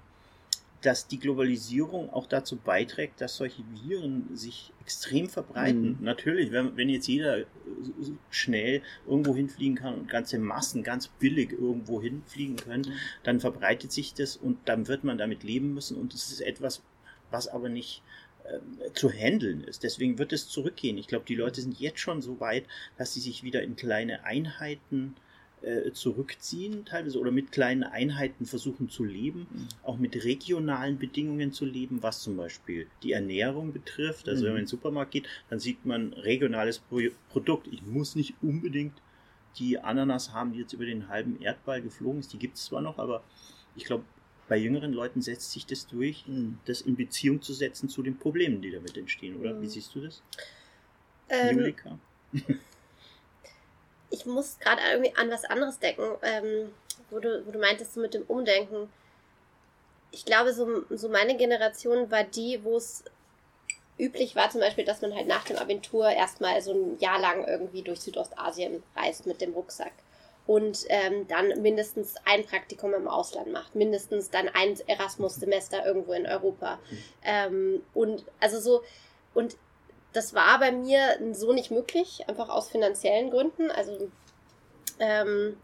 dass 0.83 1.07
die 1.07 1.19
Globalisierung 1.19 2.11
auch 2.11 2.27
dazu 2.27 2.57
beiträgt, 2.57 3.21
dass 3.21 3.37
solche 3.37 3.63
Viren 3.73 4.35
sich 4.35 4.73
extrem 4.81 5.29
verbreiten. 5.29 5.97
Mhm. 5.97 5.97
Natürlich, 6.01 6.51
wenn, 6.51 6.75
wenn 6.75 6.89
jetzt 6.89 7.07
jeder 7.07 7.45
schnell 8.29 8.81
irgendwo 9.07 9.33
hinfliegen 9.33 9.75
kann 9.75 9.95
und 9.95 10.09
ganze 10.09 10.37
Massen 10.39 10.83
ganz 10.83 11.07
billig 11.07 11.53
irgendwo 11.53 12.01
hinfliegen 12.01 12.57
können, 12.57 12.83
mhm. 12.89 12.97
dann 13.23 13.39
verbreitet 13.39 13.91
sich 13.91 14.13
das 14.13 14.35
und 14.35 14.57
dann 14.65 14.87
wird 14.87 15.03
man 15.03 15.17
damit 15.17 15.43
leben 15.43 15.73
müssen 15.73 15.97
und 15.97 16.13
es 16.13 16.31
ist 16.31 16.41
etwas, 16.41 16.83
was 17.31 17.47
aber 17.47 17.69
nicht 17.69 18.03
äh, 18.43 18.91
zu 18.93 19.09
handeln 19.09 19.63
ist. 19.63 19.83
Deswegen 19.83 20.19
wird 20.19 20.33
es 20.33 20.49
zurückgehen. 20.49 20.97
Ich 20.97 21.07
glaube, 21.07 21.25
die 21.25 21.35
Leute 21.35 21.61
sind 21.61 21.79
jetzt 21.79 21.99
schon 21.99 22.21
so 22.21 22.39
weit, 22.41 22.65
dass 22.97 23.13
sie 23.13 23.21
sich 23.21 23.43
wieder 23.43 23.63
in 23.63 23.77
kleine 23.77 24.25
Einheiten 24.25 25.15
äh, 25.17 25.32
zurückziehen, 25.93 26.83
teilweise 26.85 27.19
oder 27.19 27.31
mit 27.31 27.51
kleinen 27.51 27.83
Einheiten 27.83 28.45
versuchen 28.45 28.89
zu 28.89 29.03
leben, 29.03 29.47
mhm. 29.49 29.67
auch 29.83 29.97
mit 29.97 30.23
regionalen 30.23 30.99
Bedingungen 30.99 31.53
zu 31.53 31.65
leben, 31.65 32.03
was 32.03 32.21
zum 32.21 32.35
Beispiel 32.35 32.87
die 33.01 33.13
Ernährung 33.13 33.71
betrifft. 33.71 34.27
Also 34.27 34.41
mhm. 34.41 34.45
wenn 34.45 34.53
man 34.53 34.59
in 34.59 34.65
den 34.65 34.69
Supermarkt 34.69 35.11
geht, 35.11 35.27
dann 35.49 35.59
sieht 35.59 35.85
man 35.85 36.13
regionales 36.13 36.79
Pro 36.79 36.99
Produkt. 37.29 37.67
Ich 37.71 37.81
muss 37.81 38.15
nicht 38.15 38.33
unbedingt 38.41 38.93
die 39.57 39.79
Ananas 39.79 40.33
haben, 40.33 40.53
die 40.53 40.59
jetzt 40.59 40.73
über 40.73 40.85
den 40.85 41.07
halben 41.07 41.41
Erdball 41.41 41.81
geflogen 41.81 42.19
ist. 42.19 42.33
Die 42.33 42.39
gibt 42.39 42.57
es 42.57 42.65
zwar 42.65 42.81
noch, 42.81 42.97
aber 42.97 43.23
ich 43.75 43.85
glaube, 43.85 44.03
bei 44.49 44.57
jüngeren 44.57 44.93
Leuten 44.93 45.21
setzt 45.21 45.51
sich 45.51 45.65
das 45.65 45.87
durch, 45.87 46.27
mhm. 46.27 46.57
das 46.65 46.81
in 46.81 46.95
Beziehung 46.95 47.41
zu 47.41 47.53
setzen 47.53 47.89
zu 47.89 48.03
den 48.03 48.17
Problemen, 48.17 48.61
die 48.61 48.71
damit 48.71 48.97
entstehen, 48.97 49.37
oder? 49.37 49.59
Wie 49.61 49.65
mhm. 49.65 49.69
siehst 49.69 49.95
du 49.95 50.01
das? 50.01 50.21
Ähm, 51.29 51.59
Julika? 51.59 51.97
Ich 54.13 54.27
muss 54.27 54.59
gerade 54.59 54.81
irgendwie 54.91 55.15
an 55.15 55.31
was 55.31 55.43
anderes 55.43 55.79
denken, 55.79 56.03
ähm, 56.21 56.71
wo, 57.09 57.19
du, 57.19 57.45
wo 57.47 57.51
du 57.51 57.57
meintest, 57.57 57.95
so 57.95 57.99
mit 57.99 58.13
dem 58.13 58.23
Umdenken. 58.23 58.89
Ich 60.11 60.23
glaube, 60.23 60.53
so, 60.53 60.83
so 60.91 61.09
meine 61.09 61.35
Generation 61.35 62.11
war 62.11 62.23
die, 62.23 62.63
wo 62.63 62.77
es 62.77 63.03
üblich 63.97 64.35
war, 64.35 64.51
zum 64.51 64.61
Beispiel, 64.61 64.85
dass 64.85 65.01
man 65.01 65.15
halt 65.15 65.27
nach 65.27 65.45
dem 65.45 65.57
Abitur 65.57 66.09
erstmal 66.09 66.61
so 66.61 66.73
ein 66.73 66.99
Jahr 66.99 67.19
lang 67.19 67.47
irgendwie 67.47 67.81
durch 67.81 68.01
Südostasien 68.01 68.83
reist 68.95 69.25
mit 69.25 69.41
dem 69.41 69.53
Rucksack 69.53 69.93
und 70.45 70.85
ähm, 70.89 71.27
dann 71.27 71.61
mindestens 71.63 72.15
ein 72.25 72.45
Praktikum 72.45 72.93
im 72.93 73.07
Ausland 73.07 73.51
macht, 73.51 73.73
mindestens 73.73 74.29
dann 74.29 74.47
ein 74.49 74.77
Erasmus-Semester 74.85 75.85
irgendwo 75.85 76.13
in 76.13 76.27
Europa. 76.27 76.75
Mhm. 76.75 76.97
Ähm, 77.23 77.81
und 77.95 78.25
also 78.39 78.59
so, 78.59 78.83
und 79.33 79.55
das 80.13 80.33
war 80.33 80.59
bei 80.59 80.71
mir 80.71 81.19
so 81.33 81.53
nicht 81.53 81.71
möglich, 81.71 82.23
einfach 82.27 82.49
aus 82.49 82.69
finanziellen 82.69 83.31
Gründen. 83.31 83.71
Also 83.71 84.09
ähm, 84.99 85.57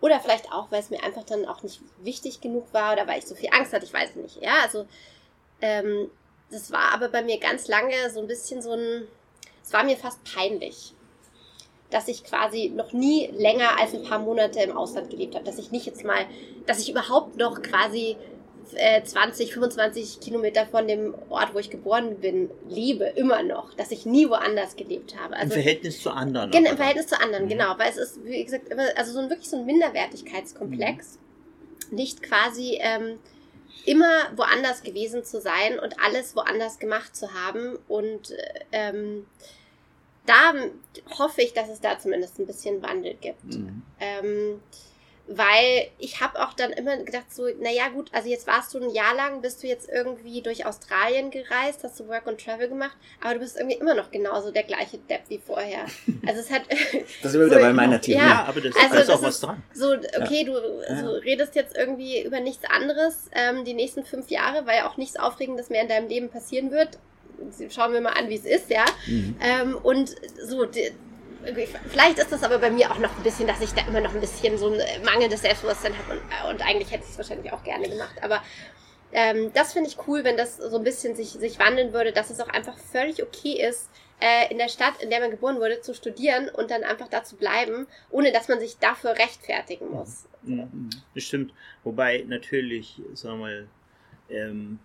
oder 0.00 0.18
vielleicht 0.18 0.52
auch, 0.52 0.70
weil 0.70 0.80
es 0.80 0.90
mir 0.90 1.02
einfach 1.04 1.22
dann 1.22 1.46
auch 1.46 1.62
nicht 1.62 1.80
wichtig 2.02 2.40
genug 2.40 2.66
war 2.72 2.92
oder 2.92 3.06
weil 3.06 3.20
ich 3.20 3.26
so 3.26 3.36
viel 3.36 3.50
Angst 3.52 3.72
hatte, 3.72 3.84
ich 3.84 3.94
weiß 3.94 4.16
nicht. 4.16 4.42
Ja, 4.42 4.54
also 4.62 4.86
ähm, 5.60 6.10
das 6.50 6.72
war 6.72 6.92
aber 6.92 7.08
bei 7.08 7.22
mir 7.22 7.38
ganz 7.38 7.68
lange 7.68 8.10
so 8.10 8.20
ein 8.20 8.26
bisschen 8.26 8.60
so 8.60 8.72
ein, 8.72 9.06
es 9.62 9.72
war 9.72 9.84
mir 9.84 9.96
fast 9.96 10.18
peinlich, 10.24 10.92
dass 11.90 12.08
ich 12.08 12.24
quasi 12.24 12.72
noch 12.74 12.92
nie 12.92 13.28
länger 13.28 13.78
als 13.78 13.94
ein 13.94 14.02
paar 14.02 14.18
Monate 14.18 14.60
im 14.60 14.76
Ausland 14.76 15.08
gelebt 15.08 15.36
habe, 15.36 15.44
dass 15.44 15.58
ich 15.58 15.70
nicht 15.70 15.86
jetzt 15.86 16.04
mal, 16.04 16.26
dass 16.66 16.80
ich 16.80 16.90
überhaupt 16.90 17.36
noch 17.36 17.62
quasi 17.62 18.16
20, 18.72 19.48
äh, 19.48 19.52
25 19.52 20.20
Kilometer 20.20 20.66
von 20.66 20.86
dem 20.86 21.14
Ort, 21.28 21.54
wo 21.54 21.58
ich 21.58 21.70
geboren 21.70 22.16
bin, 22.20 22.50
lebe, 22.68 23.04
immer 23.04 23.42
noch, 23.42 23.74
dass 23.74 23.90
ich 23.90 24.06
nie 24.06 24.28
woanders 24.28 24.76
gelebt 24.76 25.16
habe. 25.18 25.34
Also, 25.34 25.54
Im 25.54 25.62
Verhältnis 25.62 26.02
zu 26.02 26.10
anderen. 26.10 26.50
Genau, 26.50 26.70
im 26.70 26.76
Verhältnis 26.76 27.06
zu 27.06 27.20
anderen, 27.20 27.44
mhm. 27.44 27.48
genau, 27.50 27.78
weil 27.78 27.90
es 27.90 27.96
ist, 27.96 28.24
wie 28.24 28.42
gesagt, 28.42 28.66
also 28.96 29.12
so 29.12 29.20
ein 29.20 29.30
wirklich 29.30 29.48
so 29.48 29.56
ein 29.56 29.66
Minderwertigkeitskomplex, 29.66 31.18
mhm. 31.90 31.96
nicht 31.96 32.22
quasi 32.22 32.78
ähm, 32.80 33.18
immer 33.84 34.30
woanders 34.36 34.82
gewesen 34.82 35.24
zu 35.24 35.40
sein 35.40 35.78
und 35.78 35.96
alles 36.00 36.36
woanders 36.36 36.78
gemacht 36.78 37.16
zu 37.16 37.32
haben 37.34 37.78
und 37.88 38.34
ähm, 38.72 39.26
da 40.26 40.54
hoffe 41.18 41.42
ich, 41.42 41.52
dass 41.52 41.68
es 41.68 41.80
da 41.80 41.98
zumindest 41.98 42.38
ein 42.38 42.46
bisschen 42.46 42.82
Wandel 42.82 43.14
gibt. 43.20 43.44
Mhm. 43.44 43.82
Ähm, 44.00 44.60
weil 45.36 45.88
ich 45.98 46.20
habe 46.20 46.40
auch 46.40 46.52
dann 46.52 46.72
immer 46.72 46.96
gedacht, 46.98 47.32
so, 47.32 47.44
naja 47.60 47.88
gut, 47.88 48.10
also 48.12 48.28
jetzt 48.28 48.46
warst 48.46 48.74
du 48.74 48.78
ein 48.78 48.90
Jahr 48.90 49.14
lang, 49.14 49.40
bist 49.40 49.62
du 49.62 49.66
jetzt 49.66 49.88
irgendwie 49.88 50.42
durch 50.42 50.66
Australien 50.66 51.30
gereist, 51.30 51.84
hast 51.84 51.98
du 52.00 52.08
Work 52.08 52.26
and 52.26 52.40
Travel 52.40 52.68
gemacht, 52.68 52.96
aber 53.20 53.34
du 53.34 53.40
bist 53.40 53.56
irgendwie 53.56 53.76
immer 53.76 53.94
noch 53.94 54.10
genauso 54.10 54.50
der 54.50 54.64
gleiche 54.64 54.98
Depp 54.98 55.22
wie 55.28 55.38
vorher. 55.38 55.86
Also 56.24 56.40
es 56.40 56.50
hat... 56.50 56.62
das 56.70 56.84
ist 57.32 57.34
immer 57.34 57.46
wieder 57.46 57.58
bei 57.58 57.72
meiner 57.72 58.00
Theorie. 58.00 58.20
Ja, 58.20 58.28
ja, 58.28 58.44
aber 58.44 58.60
das, 58.60 58.76
also 58.76 58.96
ist 58.96 59.10
auch 59.10 59.22
was 59.22 59.40
dran. 59.40 59.62
So, 59.74 59.92
okay, 59.92 60.44
du 60.44 60.54
also 60.86 61.12
redest 61.16 61.56
jetzt 61.56 61.76
irgendwie 61.76 62.22
über 62.22 62.38
nichts 62.38 62.64
anderes 62.64 63.28
ähm, 63.34 63.64
die 63.64 63.74
nächsten 63.74 64.04
fünf 64.04 64.30
Jahre, 64.30 64.64
weil 64.66 64.82
auch 64.82 64.96
nichts 64.96 65.16
Aufregendes 65.16 65.68
mehr 65.68 65.82
in 65.82 65.88
deinem 65.88 66.08
Leben 66.08 66.28
passieren 66.28 66.70
wird. 66.70 66.98
Schauen 67.70 67.92
wir 67.92 68.00
mal 68.00 68.12
an, 68.12 68.28
wie 68.28 68.36
es 68.36 68.44
ist, 68.44 68.70
ja. 68.70 68.84
Mhm. 69.06 69.36
Ähm, 69.40 69.76
und 69.76 70.14
so... 70.44 70.64
Die, 70.64 70.92
Vielleicht 71.88 72.18
ist 72.18 72.32
das 72.32 72.42
aber 72.42 72.58
bei 72.58 72.70
mir 72.70 72.90
auch 72.90 72.98
noch 72.98 73.16
ein 73.16 73.22
bisschen, 73.22 73.46
dass 73.46 73.60
ich 73.60 73.72
da 73.72 73.86
immer 73.86 74.00
noch 74.00 74.14
ein 74.14 74.20
bisschen 74.20 74.56
so 74.58 74.72
ein 74.72 74.80
mangelndes 75.04 75.42
Selbstbewusstsein 75.42 75.96
habe 75.96 76.12
und, 76.12 76.18
äh, 76.18 76.50
und 76.50 76.62
eigentlich 76.66 76.90
hätte 76.90 77.04
ich 77.04 77.10
es 77.10 77.18
wahrscheinlich 77.18 77.52
auch 77.52 77.62
gerne 77.64 77.88
gemacht. 77.88 78.14
Aber 78.22 78.42
ähm, 79.12 79.52
das 79.52 79.72
finde 79.72 79.88
ich 79.88 79.96
cool, 80.06 80.24
wenn 80.24 80.36
das 80.36 80.56
so 80.56 80.76
ein 80.76 80.84
bisschen 80.84 81.14
sich, 81.14 81.30
sich 81.30 81.58
wandeln 81.58 81.92
würde, 81.92 82.12
dass 82.12 82.30
es 82.30 82.40
auch 82.40 82.48
einfach 82.48 82.76
völlig 82.78 83.22
okay 83.22 83.60
ist, 83.68 83.90
äh, 84.20 84.50
in 84.50 84.58
der 84.58 84.68
Stadt, 84.68 85.02
in 85.02 85.10
der 85.10 85.20
man 85.20 85.30
geboren 85.30 85.56
wurde, 85.56 85.80
zu 85.80 85.94
studieren 85.94 86.48
und 86.48 86.70
dann 86.70 86.84
einfach 86.84 87.08
da 87.08 87.24
zu 87.24 87.36
bleiben, 87.36 87.86
ohne 88.10 88.32
dass 88.32 88.48
man 88.48 88.60
sich 88.60 88.78
dafür 88.78 89.10
rechtfertigen 89.10 89.90
muss. 89.90 90.28
Mhm. 90.42 90.90
Das 91.14 91.24
stimmt. 91.24 91.52
Wobei 91.84 92.24
natürlich, 92.26 93.02
sagen 93.14 93.38
wir 93.38 93.42
mal, 93.42 93.68
ähm, 94.30 94.78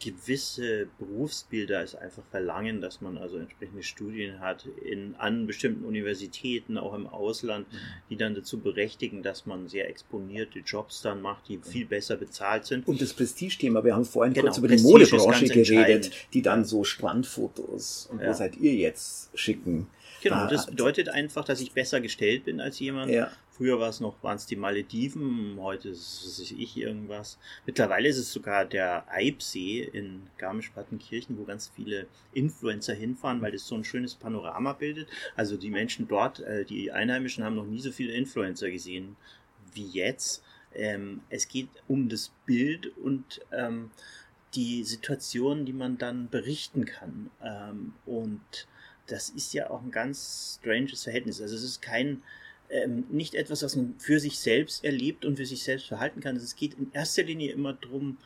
gewisse 0.00 0.86
Berufsbilder 0.98 1.82
es 1.82 1.94
einfach 1.94 2.22
verlangen, 2.30 2.80
dass 2.80 3.00
man 3.00 3.18
also 3.18 3.36
entsprechende 3.38 3.82
Studien 3.82 4.40
hat 4.40 4.66
in, 4.84 5.14
an 5.16 5.46
bestimmten 5.46 5.84
Universitäten, 5.84 6.78
auch 6.78 6.94
im 6.94 7.06
Ausland, 7.06 7.70
mhm. 7.72 7.76
die 8.10 8.16
dann 8.16 8.34
dazu 8.34 8.60
berechtigen, 8.60 9.22
dass 9.22 9.46
man 9.46 9.68
sehr 9.68 9.88
exponierte 9.88 10.60
Jobs 10.60 11.02
dann 11.02 11.20
macht, 11.20 11.48
die 11.48 11.58
viel 11.58 11.86
besser 11.86 12.16
bezahlt 12.16 12.66
sind. 12.66 12.86
Und 12.86 13.00
das 13.00 13.12
Prestige-Thema, 13.12 13.84
wir 13.84 13.94
haben 13.94 14.04
vorhin 14.04 14.34
genau, 14.34 14.46
kurz 14.46 14.58
über 14.58 14.68
die 14.68 14.82
Modebranche 14.82 15.46
geredet, 15.46 16.10
die 16.32 16.42
dann 16.42 16.64
so 16.64 16.84
Strandfotos 16.84 18.08
und 18.10 18.20
ja. 18.20 18.28
wo 18.28 18.32
seid 18.32 18.56
ihr 18.56 18.74
jetzt 18.74 19.30
schicken. 19.38 19.88
Genau, 20.22 20.48
das 20.48 20.66
bedeutet 20.66 21.08
einfach, 21.08 21.44
dass 21.44 21.60
ich 21.60 21.72
besser 21.72 22.00
gestellt 22.00 22.44
bin 22.44 22.60
als 22.60 22.78
jemand. 22.78 23.10
Ja. 23.10 23.30
Früher 23.58 23.80
war 23.80 23.88
es 23.88 23.98
noch, 23.98 24.22
waren 24.22 24.36
es 24.36 24.46
die 24.46 24.54
Malediven, 24.54 25.58
heute 25.58 25.88
ist 25.88 26.38
es 26.38 26.52
ich 26.52 26.76
irgendwas. 26.76 27.38
Mittlerweile 27.66 28.08
ist 28.08 28.16
es 28.16 28.32
sogar 28.32 28.64
der 28.64 29.04
Eibsee 29.10 29.82
in 29.82 30.22
Garmisch-Partenkirchen, 30.38 31.36
wo 31.36 31.42
ganz 31.42 31.68
viele 31.74 32.06
Influencer 32.32 32.94
hinfahren, 32.94 33.42
weil 33.42 33.50
das 33.50 33.66
so 33.66 33.74
ein 33.74 33.82
schönes 33.82 34.14
Panorama 34.14 34.74
bildet. 34.74 35.08
Also 35.34 35.56
die 35.56 35.70
Menschen 35.70 36.06
dort, 36.06 36.38
äh, 36.38 36.64
die 36.64 36.92
Einheimischen 36.92 37.42
haben 37.42 37.56
noch 37.56 37.66
nie 37.66 37.80
so 37.80 37.90
viele 37.90 38.12
Influencer 38.12 38.70
gesehen 38.70 39.16
wie 39.74 39.88
jetzt. 39.88 40.44
Ähm, 40.72 41.22
es 41.28 41.48
geht 41.48 41.68
um 41.88 42.08
das 42.08 42.30
Bild 42.46 42.96
und 42.96 43.40
ähm, 43.50 43.90
die 44.54 44.84
Situation, 44.84 45.66
die 45.66 45.72
man 45.72 45.98
dann 45.98 46.30
berichten 46.30 46.84
kann. 46.84 47.30
Ähm, 47.42 47.94
und 48.06 48.68
das 49.08 49.30
ist 49.30 49.52
ja 49.52 49.70
auch 49.70 49.82
ein 49.82 49.90
ganz 49.90 50.60
stranges 50.60 51.02
Verhältnis. 51.02 51.40
Also 51.40 51.56
es 51.56 51.64
ist 51.64 51.82
kein, 51.82 52.22
ähm, 52.70 53.04
nicht 53.10 53.34
etwas, 53.34 53.62
was 53.62 53.76
man 53.76 53.94
für 53.98 54.20
sich 54.20 54.38
selbst 54.38 54.84
erlebt 54.84 55.24
und 55.24 55.36
für 55.36 55.46
sich 55.46 55.62
selbst 55.62 55.86
verhalten 55.86 56.20
kann. 56.20 56.36
Es 56.36 56.56
geht 56.56 56.74
in 56.74 56.90
erster 56.92 57.22
Linie 57.22 57.52
immer 57.52 57.72
darum, 57.72 58.18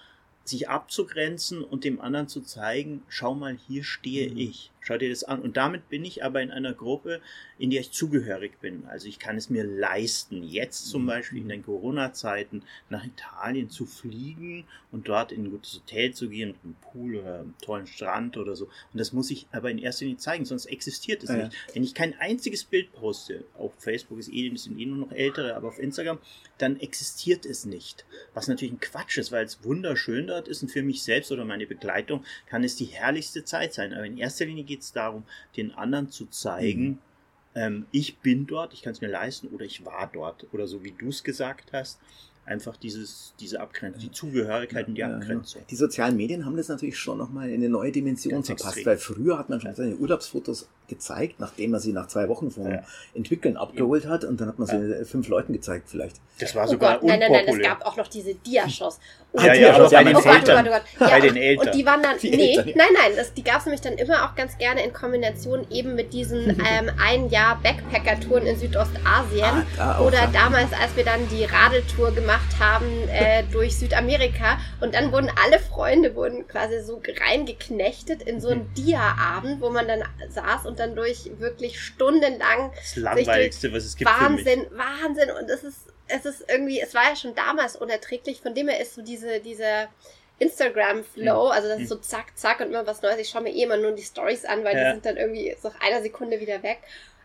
sich 0.45 0.69
abzugrenzen 0.69 1.63
und 1.63 1.85
dem 1.85 2.01
anderen 2.01 2.29
zu 2.29 2.41
zeigen, 2.41 3.03
schau 3.09 3.35
mal, 3.35 3.57
hier 3.69 3.85
stehe 3.85 4.31
mhm. 4.31 4.39
ich. 4.39 4.72
Schau 4.85 4.99
dir 4.99 5.09
das 5.11 5.25
an. 5.25 5.41
Und 5.41 5.57
damit 5.57 5.89
bin 5.89 6.05
ich 6.05 6.25
aber 6.25 6.43
in 6.43 6.51
einer 6.51 6.73
Gruppe, 6.73 7.21
in 7.59 7.71
der 7.71 7.81
ich 7.81 7.93
zugehörig 7.93 8.61
bin. 8.61 8.85
Also 8.87 9.07
ich 9.09 9.19
kann 9.21 9.37
es 9.37 9.49
mir 9.49 9.63
leisten, 9.65 10.43
jetzt 10.43 10.89
zum 10.89 11.07
Beispiel 11.07 11.39
in 11.39 11.49
den 11.49 11.63
Corona-Zeiten 11.63 12.63
nach 12.91 13.05
Italien 13.05 13.71
zu 13.71 13.87
fliegen 13.87 14.65
und 14.91 15.09
dort 15.09 15.31
in 15.33 15.45
ein 15.45 15.51
gutes 15.51 15.75
Hotel 15.75 16.13
zu 16.13 16.29
gehen, 16.29 16.49
mit 16.51 16.57
einem 16.65 16.75
Pool 16.81 17.17
oder 17.17 17.41
einem 17.41 17.55
tollen 17.63 17.87
Strand 17.87 18.37
oder 18.37 18.57
so. 18.57 18.65
Und 18.67 18.99
das 18.99 19.13
muss 19.13 19.31
ich 19.31 19.47
aber 19.53 19.71
in 19.71 19.79
erster 19.79 20.05
Linie 20.05 20.19
zeigen, 20.19 20.45
sonst 20.45 20.67
existiert 20.67 21.23
es 21.23 21.31
Ja. 21.31 21.37
nicht. 21.37 21.57
Wenn 21.75 21.85
ich 21.85 21.95
kein 21.95 22.19
einziges 22.19 22.65
Bild 22.65 22.93
poste, 22.93 23.45
auf 23.57 23.73
Facebook 23.79 24.19
ist 24.19 24.33
eh, 24.33 24.55
sind 24.57 24.79
eh 24.79 24.87
nur 24.87 24.99
noch 25.07 25.13
ältere, 25.13 25.55
aber 25.55 25.69
auf 25.69 25.79
Instagram, 25.79 26.19
dann 26.59 26.79
existiert 26.81 27.47
es 27.47 27.65
nicht. 27.65 28.05
Was 28.35 28.49
natürlich 28.49 28.75
ein 28.75 28.81
Quatsch 28.81 29.19
ist, 29.19 29.33
weil 29.33 29.45
es 29.45 29.65
wunderschön 29.65 30.27
dort 30.27 30.49
ist 30.49 30.63
und 30.63 30.69
für 30.71 30.83
mich 30.83 31.03
selbst 31.03 31.33
oder 31.33 31.45
meine 31.45 31.67
Begleitung 31.67 32.25
kann 32.47 32.65
es 32.65 32.77
die 32.77 32.85
herrlichste 32.87 33.45
Zeit 33.45 33.73
sein. 33.75 33.93
Aber 33.95 34.05
in 34.05 34.19
erster 34.19 34.45
Linie 34.45 34.65
geht 34.73 34.81
es 34.83 34.93
darum, 34.93 35.25
den 35.57 35.73
anderen 35.75 36.11
zu 36.11 36.27
zeigen, 36.27 36.85
Mhm. 36.89 36.99
ähm, 37.55 37.87
ich 37.93 38.19
bin 38.19 38.47
dort, 38.47 38.73
ich 38.73 38.83
kann 38.83 38.93
es 38.93 39.01
mir 39.01 39.09
leisten 39.09 39.49
oder 39.49 39.65
ich 39.65 39.85
war 39.85 40.09
dort. 40.13 40.47
Oder 40.53 40.67
so 40.67 40.83
wie 40.85 40.93
du 40.93 41.09
es 41.09 41.23
gesagt 41.23 41.73
hast, 41.73 41.99
einfach 42.47 42.77
dieses, 42.77 43.35
diese 43.39 43.61
Abgrenzung, 43.61 44.01
die 44.01 44.11
Zugehörigkeit 44.11 44.89
und 44.89 44.95
die. 44.97 45.05
Abgrenzung. 45.05 45.63
Die 45.71 45.77
sozialen 45.77 46.17
Medien 46.17 46.45
haben 46.45 46.57
das 46.57 46.69
natürlich 46.69 46.99
schon 46.99 47.19
nochmal 47.19 47.49
in 47.51 47.57
eine 47.57 47.69
neue 47.69 47.93
Dimension 47.93 48.33
Ganz 48.33 48.47
verpasst, 48.47 48.79
extrem. 48.79 48.87
weil 48.87 48.99
früher 48.99 49.39
hat 49.39 49.49
man 49.51 49.61
schon 49.61 49.75
seine 49.75 49.95
Urlaubsfotos 49.97 50.67
gezeigt, 50.89 51.41
nachdem 51.41 51.71
man 51.71 51.81
sie 51.81 51.93
nach 51.93 52.07
zwei 52.09 52.29
Wochen 52.29 52.51
vom 52.51 52.71
Ja. 52.71 52.83
Entwickeln 53.15 53.57
abgeholt 53.57 54.07
hat 54.07 54.25
und 54.25 54.41
dann 54.41 54.49
hat 54.49 54.59
man 54.59 54.69
sie 54.69 55.05
fünf 55.05 55.29
Leuten 55.29 55.53
gezeigt 55.53 55.89
vielleicht. 55.89 56.17
Das 56.39 56.55
war 56.55 56.65
Oh 56.65 56.73
sogar 56.73 56.99
Gott, 56.99 57.05
nein, 57.09 57.21
nein, 57.21 57.31
nein, 57.33 57.45
es 57.49 57.63
gab 57.63 57.85
auch 57.87 57.97
noch 57.97 58.09
diese 58.09 58.35
Diashows. 58.35 58.99
Oh, 59.35 59.39
Ah, 59.39 59.47
ja, 59.47 59.53
die 59.55 59.61
ja, 59.61 59.69
ja, 59.69 59.75
aber 59.77 59.89
ja, 59.91 59.99
bei 59.99 60.05
den 60.05 60.17
oh 60.17 60.21
Gott, 60.21 60.27
oh 60.27 60.35
Eltern. 60.35 60.69
Oh. 60.69 60.99
Bei 60.99 61.09
Ja, 61.11 61.21
den 61.21 61.37
Eltern. 61.37 61.67
Und 61.69 61.75
die 61.75 61.87
waren 61.87 62.03
dann, 62.03 62.19
Die 62.19 62.31
nee, 62.31 62.51
Eltern, 62.51 62.69
ja. 62.69 62.75
nein, 62.77 62.87
nein, 62.95 63.13
das, 63.17 63.33
die 63.33 63.43
gab 63.43 63.61
es 63.61 63.65
nämlich 63.67 63.81
dann 63.81 63.95
immer 63.95 64.25
auch 64.29 64.35
ganz 64.35 64.59
gerne 64.59 64.85
in 64.85 64.93
Kombination 64.93 65.67
eben 65.71 65.95
mit 65.95 66.13
diesen 66.13 66.51
ähm, 66.71 66.91
ein 67.03 67.31
Jahr 67.31 67.59
Backpacker-Touren 67.63 68.47
in 68.47 68.59
Südostasien. 68.59 69.45
Ah, 69.45 69.63
da 69.77 69.99
auch, 69.99 70.07
Oder 70.07 70.19
ja. 70.25 70.27
damals, 70.27 70.73
als 70.75 70.95
wir 70.97 71.05
dann 71.05 71.21
die 71.31 71.45
Radeltour 71.45 72.13
gemacht 72.13 72.59
haben 72.61 72.87
äh, 73.09 73.45
durch 73.53 73.77
Südamerika 73.79 74.59
und 74.81 74.95
dann 74.95 75.13
wurden 75.13 75.31
alle 75.43 75.59
Freunde 75.59 76.15
wurden 76.15 76.47
quasi 76.47 76.83
so 76.83 77.01
reingeknechtet 77.27 78.23
in 78.23 78.41
so 78.41 78.49
einen 78.49 78.63
Mhm. 78.63 78.75
Dia-Abend, 78.75 79.61
wo 79.61 79.71
man 79.71 79.89
dann 79.89 80.03
saß 80.29 80.67
und 80.67 80.79
dann 80.83 80.95
durch 80.97 81.31
wirklich 81.39 81.81
stundenlang 81.81 82.73
Das 82.77 82.97
Langweiligste, 82.97 83.73
was 83.73 83.85
es 83.85 83.97
gibt. 83.97 84.11
Wahnsinn, 84.11 84.67
Wahnsinn. 84.73 85.31
Und 85.31 85.49
es 85.49 85.65
ist, 85.65 85.79
es 86.09 86.25
ist 86.27 86.45
irgendwie, 86.49 86.81
es 86.81 86.95
war 86.95 87.05
ja 87.09 87.17
schon 87.17 87.35
damals 87.35 87.77
unerträglich. 87.77 88.41
Von 88.41 88.55
dem 88.55 88.69
her 88.69 88.81
ist 88.81 88.95
so 88.95 89.03
diese, 89.03 89.41
diese 89.41 89.89
Instagram-Flow, 90.39 91.49
also 91.49 91.69
das 91.69 91.81
ist 91.81 91.89
so 91.89 91.97
zack, 91.97 92.37
zack 92.37 92.61
und 92.61 92.67
immer 92.67 92.87
was 92.87 93.01
Neues. 93.03 93.19
Ich 93.19 93.29
schaue 93.29 93.43
mir 93.43 93.51
eh 93.55 93.63
immer 93.63 93.77
nur 93.77 93.93
die 93.93 94.03
Stories 94.03 94.45
an, 94.45 94.65
weil 94.65 94.77
Ja. 94.77 94.85
die 94.87 94.91
sind 94.97 95.07
dann 95.07 95.17
irgendwie 95.17 95.57
so 95.61 95.69
nach 95.69 95.81
einer 95.81 96.03
Sekunde 96.03 96.41
wieder 96.41 96.63
weg. 96.63 96.79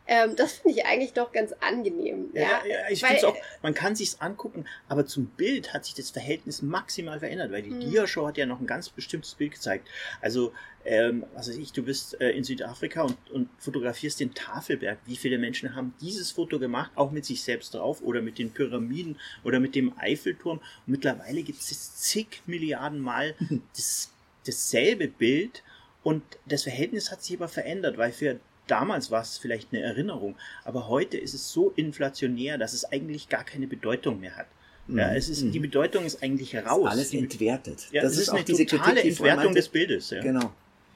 Ähm, 0.08 0.36
das 0.36 0.54
finde 0.54 0.80
ich 0.80 0.86
eigentlich 0.86 1.14
doch 1.14 1.32
ganz 1.32 1.54
angenehm. 1.60 2.30
Ja, 2.34 2.42
Ja, 2.42 2.62
ja, 2.66 2.78
ich 2.90 3.02
finde 3.02 3.18
es 3.18 3.24
auch, 3.24 3.36
man 3.62 3.74
kann 3.74 3.96
sich's 3.96 4.22
angucken, 4.22 4.66
aber 4.88 5.06
zum 5.06 5.26
Bild 5.26 5.74
hat 5.74 5.86
sich 5.86 5.96
das 5.96 6.12
Verhältnis 6.12 6.62
maximal 6.62 7.20
verändert, 7.20 7.52
weil 7.52 7.62
die 7.64 7.72
Hm. 7.72 7.80
Dia-Show 7.82 8.26
hat 8.28 8.38
ja 8.38 8.46
noch 8.46 8.60
ein 8.60 8.68
ganz 8.68 8.90
bestimmtes 8.90 9.36
Bild 9.36 9.54
gezeigt. 9.54 9.88
Also, 10.22 10.54
ähm, 10.86 11.26
was 11.34 11.50
weiß 11.50 11.58
ich, 11.58 11.74
du 11.74 11.84
bist 11.84 12.20
äh, 12.22 12.30
in 12.32 12.46
Südafrika 12.46 13.02
und, 13.04 13.18
und 13.32 13.50
fotografierst 13.60 14.22
den 14.22 14.34
Tafelberg. 14.34 14.98
Wie 15.06 15.18
viele 15.18 15.38
Menschen 15.38 15.76
haben 15.76 15.94
dieses 16.00 16.32
Foto 16.32 16.60
gemacht, 16.60 16.92
auch 16.96 17.12
mit 17.12 17.26
sich 17.26 17.44
selbst 17.44 17.74
drauf 17.74 18.02
oder 18.02 18.22
mit 18.22 18.38
den 18.38 18.52
Pyramiden 18.52 19.20
oder 19.44 19.60
mit 19.60 19.76
dem 19.76 19.92
Eiffelturm? 20.00 20.60
Und 20.60 20.64
mittlerweile 20.86 21.44
gibt 21.44 21.60
es 21.60 21.96
zig 21.98 22.42
Milliarden 22.46 23.00
Mal 23.00 23.36
das, 23.76 24.12
dasselbe 24.46 25.10
Bild 25.10 25.64
und 26.04 26.24
das 26.46 26.64
Verhältnis 26.64 27.12
hat 27.12 27.22
sich 27.22 27.36
aber 27.36 27.50
verändert, 27.50 27.98
weil 27.98 28.14
für 28.14 28.40
damals 28.68 29.12
war 29.12 29.22
es 29.22 29.38
vielleicht 29.38 29.74
eine 29.74 29.82
Erinnerung, 29.82 30.36
aber 30.66 30.88
heute 30.88 31.18
ist 31.18 31.34
es 31.34 31.52
so 31.52 31.72
inflationär, 31.76 32.58
dass 32.58 32.74
es 32.74 32.86
eigentlich 32.86 33.30
gar 33.30 33.44
keine 33.44 33.68
Bedeutung 33.68 34.20
mehr 34.20 34.36
hat. 34.36 34.48
Ja, 34.90 35.14
es 35.14 35.28
ist, 35.28 35.44
Mhm. 35.44 35.52
die 35.52 35.60
Bedeutung 35.60 36.06
ist 36.06 36.24
eigentlich 36.24 36.54
Ist 36.54 36.66
raus. 36.66 36.88
alles 36.90 37.14
entwertet. 37.14 37.88
ja, 37.92 38.02
das 38.04 38.18
ist, 38.18 38.30
auch 38.30 38.36
eine 38.36 38.46
diese 38.46 38.66
totale 38.66 38.94
Kritik, 39.02 39.12
Entwertung 39.12 39.44
meinte, 39.46 39.60
des 39.60 39.68
Bildes. 39.70 40.10
Ja. 40.12 40.22
Genau. 40.22 40.54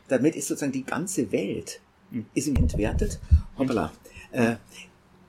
Damit 0.07 0.35
ist 0.37 0.47
sozusagen 0.47 0.71
die 0.71 0.85
ganze 0.85 1.31
Welt 1.31 1.79
Mhm. 2.09 2.25
ist 2.33 2.47
ihm 2.47 2.55
entwertet. 2.55 3.19
Hoppala. 3.57 3.91
Äh, 4.31 4.55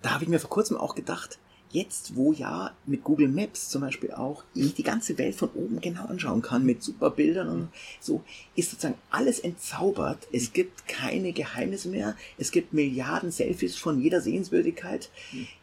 da 0.01 0.11
habe 0.15 0.25
ich 0.25 0.31
mir 0.31 0.39
vor 0.39 0.51
kurzem 0.51 0.77
auch 0.77 0.95
gedacht, 0.95 1.39
jetzt 1.73 2.17
wo 2.17 2.33
ja 2.33 2.75
mit 2.87 3.03
Google 3.03 3.29
Maps 3.29 3.69
zum 3.69 3.81
Beispiel 3.81 4.13
auch 4.13 4.45
ich 4.55 4.75
die 4.75 4.83
ganze 4.83 5.19
Welt 5.19 5.35
von 5.35 5.51
oben 5.55 5.81
genau 5.81 6.05
anschauen 6.05 6.43
kann 6.43 6.65
mit 6.65 6.83
super 6.83 7.11
Bildern 7.11 7.49
und 7.49 7.69
so, 8.01 8.23
ist 8.55 8.71
sozusagen 8.71 8.99
alles 9.11 9.41
entzaubert. 9.41 10.29
Es 10.33 10.53
gibt 10.53 10.87
keine 10.87 11.33
Geheimnisse 11.33 11.89
mehr. 11.89 12.17
Es 12.39 12.51
gibt 12.51 12.73
Milliarden 12.73 13.31
Selfies 13.31 13.77
von 13.77 14.01
jeder 14.01 14.21
Sehenswürdigkeit. 14.21 15.11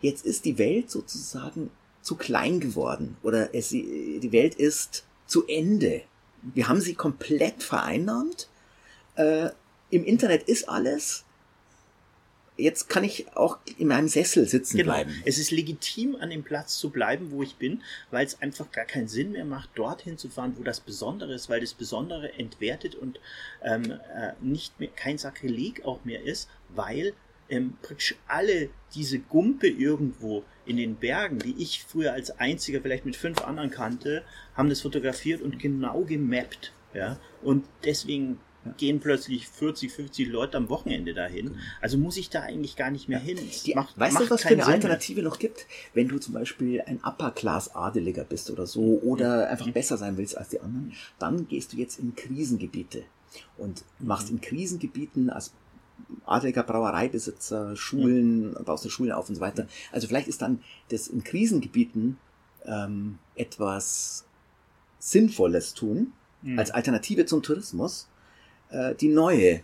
Jetzt 0.02 0.26
ist 0.26 0.46
die 0.46 0.58
Welt 0.58 0.90
sozusagen 0.90 1.70
zu 2.02 2.16
klein 2.16 2.60
geworden 2.60 3.18
oder 3.24 3.54
es, 3.54 3.70
die 3.70 4.32
Welt 4.32 4.56
ist 4.56 5.06
zu 5.28 5.46
Ende. 5.48 6.02
Wir 6.42 6.68
haben 6.68 6.82
sie 6.82 6.96
komplett 6.96 7.62
vereinnahmt. 7.62 8.50
Äh, 9.16 9.50
Im 9.92 10.04
Internet 10.06 10.44
ist 10.44 10.68
alles. 10.70 11.26
Jetzt 12.60 12.90
kann 12.90 13.04
ich 13.04 13.36
auch 13.36 13.58
in 13.78 13.88
meinem 13.88 14.08
Sessel 14.08 14.48
sitzen 14.48 14.78
Genau. 14.78 14.94
bleiben. 14.94 15.14
Es 15.26 15.38
ist 15.38 15.52
legitim, 15.52 16.16
an 16.20 16.30
dem 16.30 16.44
Platz 16.44 16.78
zu 16.78 16.90
bleiben, 16.90 17.32
wo 17.32 17.42
ich 17.42 17.56
bin, 17.56 17.82
weil 18.12 18.26
es 18.26 18.42
einfach 18.42 18.72
gar 18.72 18.86
keinen 18.86 19.08
Sinn 19.08 19.32
mehr 19.32 19.46
macht, 19.46 19.70
dorthin 19.76 20.18
zu 20.18 20.30
fahren, 20.30 20.54
wo 20.58 20.64
das 20.64 20.80
Besondere 20.80 21.34
ist, 21.34 21.50
weil 21.50 21.62
das 21.62 21.74
Besondere 21.74 22.34
entwertet 22.38 22.96
und 22.96 23.20
ähm, 23.64 23.92
äh, 23.92 24.34
nicht 24.42 24.80
mehr 24.80 24.90
kein 24.96 25.18
Sakrileg 25.18 25.86
auch 25.86 26.04
mehr 26.06 26.22
ist, 26.24 26.50
weil 26.70 27.14
ähm, 27.50 27.78
praktisch 27.82 28.16
alle 28.28 28.70
diese 28.94 29.20
Gumpe 29.20 29.68
irgendwo 29.68 30.44
in 30.66 30.78
den 30.78 30.96
Bergen, 30.96 31.40
die 31.40 31.56
ich 31.58 31.84
früher 31.84 32.14
als 32.14 32.32
einziger 32.40 32.82
vielleicht 32.82 33.06
mit 33.06 33.16
fünf 33.16 33.42
anderen 33.42 33.72
kannte, 33.72 34.24
haben 34.54 34.70
das 34.70 34.82
fotografiert 34.82 35.42
und 35.42 35.58
genau 35.60 36.02
gemappt. 36.04 36.74
Ja? 36.94 37.20
Und 37.42 37.66
deswegen 37.84 38.40
gehen 38.78 39.00
plötzlich 39.00 39.48
40, 39.48 39.92
50 39.92 40.28
Leute 40.28 40.58
am 40.58 40.70
Wochenende 40.70 41.14
dahin. 41.14 41.56
Also 41.82 41.98
muss 41.98 42.18
ich 42.18 42.30
da 42.30 42.42
eigentlich 42.42 42.76
gar 42.76 42.92
nicht 42.92 43.08
mehr 43.10 43.20
hin. 43.20 43.38
Die, 43.66 43.74
macht, 43.74 43.98
weißt 44.00 44.14
macht 44.16 44.26
du, 44.26 44.30
was 44.32 44.42
für 44.42 44.48
eine 44.50 44.58
Sinn 44.58 44.66
mehr. 44.68 44.76
Alternative 44.76 45.22
noch 45.24 45.40
gibt? 45.40 45.66
Wenn 45.94 46.08
du 46.08 46.18
zum 46.20 46.34
Beispiel 46.34 46.82
ein 46.82 47.00
Upper-Class-Adeliger 47.04 48.24
bist 48.26 48.52
oder 48.52 48.68
so 48.68 49.00
oder 49.02 49.50
einfach 49.50 49.66
Mhm. 49.68 49.74
besser 49.74 49.98
sein 49.98 50.18
willst 50.18 50.38
als 50.38 50.50
die 50.50 50.60
anderen, 50.60 50.94
dann 51.20 51.48
gehst 51.48 51.74
du 51.74 51.78
jetzt 51.78 52.00
in 52.00 52.16
Krisengebiete 52.16 53.04
und 53.58 53.84
machst 54.00 54.30
Mhm. 54.30 54.36
in 54.38 54.42
Krisengebieten 54.42 55.30
als 55.30 55.54
adeliger 56.26 56.64
Brauereibesitzer, 56.64 57.76
Schulen, 57.76 58.56
baust 58.66 58.86
du 58.86 58.90
Schulen 58.90 59.12
auf 59.12 59.30
und 59.30 59.36
so 59.36 59.42
weiter. 59.42 59.68
Also 59.92 60.08
vielleicht 60.08 60.28
ist 60.28 60.42
dann 60.42 60.62
das 60.90 61.08
in 61.08 61.24
Krisengebieten 61.24 62.18
ähm, 62.66 63.20
etwas 63.36 64.26
Sinnvolles 65.00 65.74
tun, 65.74 66.14
Mhm. 66.42 66.58
als 66.60 66.72
Alternative 66.72 67.26
zum 67.26 67.42
Tourismus, 67.44 68.08
äh, 68.72 68.96
die 68.96 69.10
neue 69.10 69.62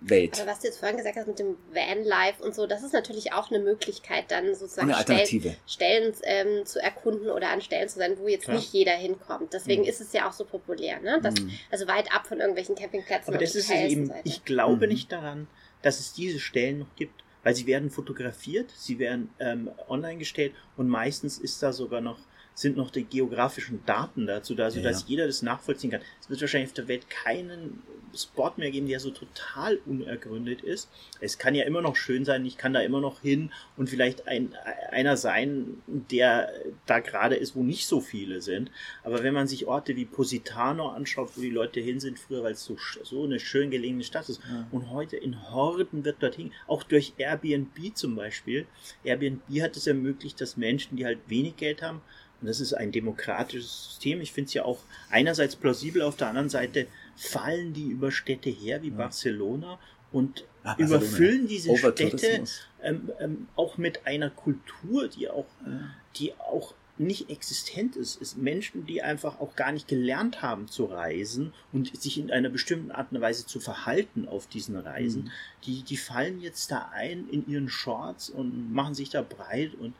Welt. 0.00 0.38
Aber 0.40 0.50
was 0.50 0.60
du 0.60 0.66
jetzt 0.68 0.78
vorhin 0.78 0.96
gesagt 0.98 1.16
hast 1.16 1.26
mit 1.26 1.38
dem 1.38 1.56
Vanlife 1.72 2.42
und 2.42 2.54
so, 2.54 2.66
das 2.66 2.82
ist 2.82 2.92
natürlich 2.92 3.32
auch 3.32 3.50
eine 3.50 3.58
Möglichkeit, 3.60 4.30
dann 4.30 4.54
sozusagen 4.54 4.92
Stellen. 4.94 5.56
Stellen 5.66 6.14
ähm, 6.24 6.66
zu 6.66 6.80
erkunden 6.80 7.30
oder 7.30 7.48
an 7.50 7.60
Stellen 7.60 7.88
zu 7.88 7.98
sein, 7.98 8.16
wo 8.18 8.28
jetzt 8.28 8.44
Klar. 8.44 8.56
nicht 8.56 8.72
jeder 8.72 8.92
hinkommt. 8.92 9.52
Deswegen 9.52 9.82
Mhm. 9.82 9.88
ist 9.88 10.00
es 10.00 10.12
ja 10.12 10.28
auch 10.28 10.32
so 10.32 10.44
populär, 10.44 11.00
ne? 11.00 11.18
Das, 11.22 11.34
Mhm. 11.40 11.50
Also 11.70 11.88
weit 11.88 12.12
ab 12.14 12.26
von 12.26 12.38
irgendwelchen 12.38 12.74
Campingplätzen. 12.76 13.28
Aber 13.28 13.38
und 13.38 13.42
das 13.42 13.54
ist 13.54 13.70
eben, 13.70 14.12
ich 14.24 14.44
glaube 14.44 14.86
Mhm. 14.86 14.92
nicht 14.92 15.10
daran, 15.10 15.48
dass 15.82 15.98
es 15.98 16.12
diese 16.12 16.38
Stellen 16.40 16.80
noch 16.80 16.94
gibt, 16.96 17.24
weil 17.42 17.54
sie 17.54 17.66
werden 17.66 17.90
fotografiert, 17.90 18.70
sie 18.76 18.98
werden 18.98 19.30
ähm, 19.40 19.70
online 19.88 20.18
gestellt 20.18 20.52
und 20.76 20.88
meistens 20.88 21.38
ist 21.38 21.62
da 21.62 21.72
sogar 21.72 22.00
noch 22.00 22.18
sind 22.56 22.76
noch 22.78 22.90
die 22.90 23.04
geografischen 23.04 23.84
Daten 23.84 24.26
dazu 24.26 24.54
da, 24.54 24.70
sodass 24.70 25.02
Ja. 25.02 25.08
jeder 25.08 25.26
das 25.26 25.42
nachvollziehen 25.42 25.90
kann. 25.90 26.00
Es 26.22 26.30
wird 26.30 26.40
wahrscheinlich 26.40 26.70
auf 26.70 26.74
der 26.74 26.88
Welt 26.88 27.08
keinen 27.10 27.82
Spot 28.16 28.50
mehr 28.56 28.70
geben, 28.70 28.88
der 28.88 28.98
so 28.98 29.10
total 29.10 29.78
unergründet 29.84 30.62
ist. 30.62 30.88
Es 31.20 31.36
kann 31.36 31.54
ja 31.54 31.64
immer 31.64 31.82
noch 31.82 31.96
schön 31.96 32.24
sein, 32.24 32.46
ich 32.46 32.56
kann 32.56 32.72
da 32.72 32.80
immer 32.80 33.02
noch 33.02 33.20
hin 33.20 33.52
und 33.76 33.90
vielleicht 33.90 34.26
ein, 34.26 34.54
einer 34.90 35.18
sein, 35.18 35.82
der 35.86 36.50
da 36.86 37.00
gerade 37.00 37.34
ist, 37.36 37.54
wo 37.56 37.62
nicht 37.62 37.86
so 37.86 38.00
viele 38.00 38.40
sind. 38.40 38.70
Aber 39.04 39.22
wenn 39.22 39.34
man 39.34 39.46
sich 39.46 39.66
Orte 39.66 39.94
wie 39.96 40.06
Positano 40.06 40.88
anschaut, 40.88 41.32
wo 41.36 41.42
die 41.42 41.50
Leute 41.50 41.80
hin 41.80 42.00
sind 42.00 42.18
früher, 42.18 42.42
weil 42.42 42.52
es 42.54 42.64
so, 42.64 42.78
so 43.02 43.24
eine 43.24 43.38
schön 43.38 43.70
gelegene 43.70 44.02
Stadt 44.02 44.30
ist, 44.30 44.40
Ja. 44.50 44.66
und 44.70 44.88
heute 44.90 45.18
in 45.18 45.50
Horden 45.50 46.06
wird 46.06 46.22
dorthin, 46.22 46.52
auch 46.66 46.84
durch 46.84 47.12
Airbnb 47.18 47.94
zum 47.94 48.16
Beispiel. 48.16 48.64
Airbnb 49.04 49.42
hat 49.60 49.76
es 49.76 49.86
ermöglicht, 49.86 50.40
dass 50.40 50.56
Menschen, 50.56 50.96
die 50.96 51.04
halt 51.04 51.18
wenig 51.28 51.56
Geld 51.58 51.82
haben, 51.82 52.00
und 52.40 52.46
das 52.48 52.60
ist 52.60 52.72
ein 52.74 52.92
demokratisches 52.92 53.84
System, 53.84 54.20
ich 54.20 54.32
finde 54.32 54.48
es 54.48 54.54
ja 54.54 54.64
auch 54.64 54.78
einerseits 55.10 55.56
plausibel, 55.56 56.02
auf 56.02 56.16
der 56.16 56.28
anderen 56.28 56.48
Seite 56.48 56.86
fallen 57.16 57.72
die 57.72 57.88
über 57.88 58.10
Städte 58.12 58.50
her 58.50 58.82
wie 58.82 58.88
Ja. 58.90 58.94
Barcelona 58.96 59.78
und 60.12 60.44
Ah, 60.62 60.74
Barcelona. 60.74 60.96
überfüllen 60.96 61.48
diese 61.48 61.76
Städte 61.76 62.44
ähm, 62.82 63.10
ähm, 63.20 63.48
auch 63.56 63.78
mit 63.78 64.06
einer 64.06 64.30
Kultur, 64.30 65.08
die 65.08 65.28
auch 65.28 65.46
Ja. 65.66 65.80
die 66.16 66.32
auch 66.34 66.74
nicht 66.98 67.28
existent 67.28 67.94
ist, 67.94 68.20
ist 68.22 68.38
Menschen, 68.38 68.86
die 68.86 69.02
einfach 69.02 69.38
auch 69.38 69.54
gar 69.54 69.70
nicht 69.70 69.86
gelernt 69.86 70.40
haben 70.40 70.66
zu 70.66 70.86
reisen 70.86 71.52
und 71.70 71.94
sich 72.00 72.18
in 72.18 72.30
einer 72.30 72.48
bestimmten 72.48 72.90
Art 72.90 73.12
und 73.12 73.20
Weise 73.20 73.44
zu 73.44 73.60
verhalten 73.60 74.26
auf 74.26 74.46
diesen 74.46 74.76
Reisen, 74.78 75.24
mhm. 75.24 75.30
die, 75.64 75.82
die 75.82 75.98
fallen 75.98 76.40
jetzt 76.40 76.70
da 76.70 76.88
ein 76.94 77.28
in 77.30 77.46
ihren 77.50 77.68
Shorts 77.68 78.30
und 78.30 78.72
machen 78.72 78.94
sich 78.94 79.10
da 79.10 79.20
breit 79.20 79.74
und 79.74 79.92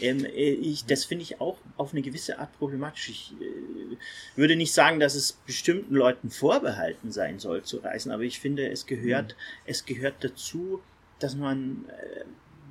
ähm, 0.00 0.24
äh, 0.24 0.52
ich, 0.52 0.84
das 0.86 1.04
finde 1.04 1.22
ich 1.22 1.40
auch 1.40 1.58
auf 1.76 1.92
eine 1.92 2.02
gewisse 2.02 2.38
Art 2.38 2.56
problematisch. 2.58 3.08
Ich 3.08 3.34
äh, 3.40 3.96
würde 4.36 4.56
nicht 4.56 4.72
sagen, 4.72 5.00
dass 5.00 5.14
es 5.14 5.32
bestimmten 5.32 5.94
Leuten 5.94 6.30
vorbehalten 6.30 7.12
sein 7.12 7.38
soll 7.38 7.62
zu 7.62 7.78
reisen, 7.78 8.12
aber 8.12 8.22
ich 8.22 8.40
finde, 8.40 8.68
es 8.68 8.86
gehört, 8.86 9.32
mhm. 9.32 9.62
es 9.66 9.84
gehört 9.84 10.22
dazu, 10.22 10.80
dass 11.18 11.34
man 11.34 11.84
äh, 11.88 12.24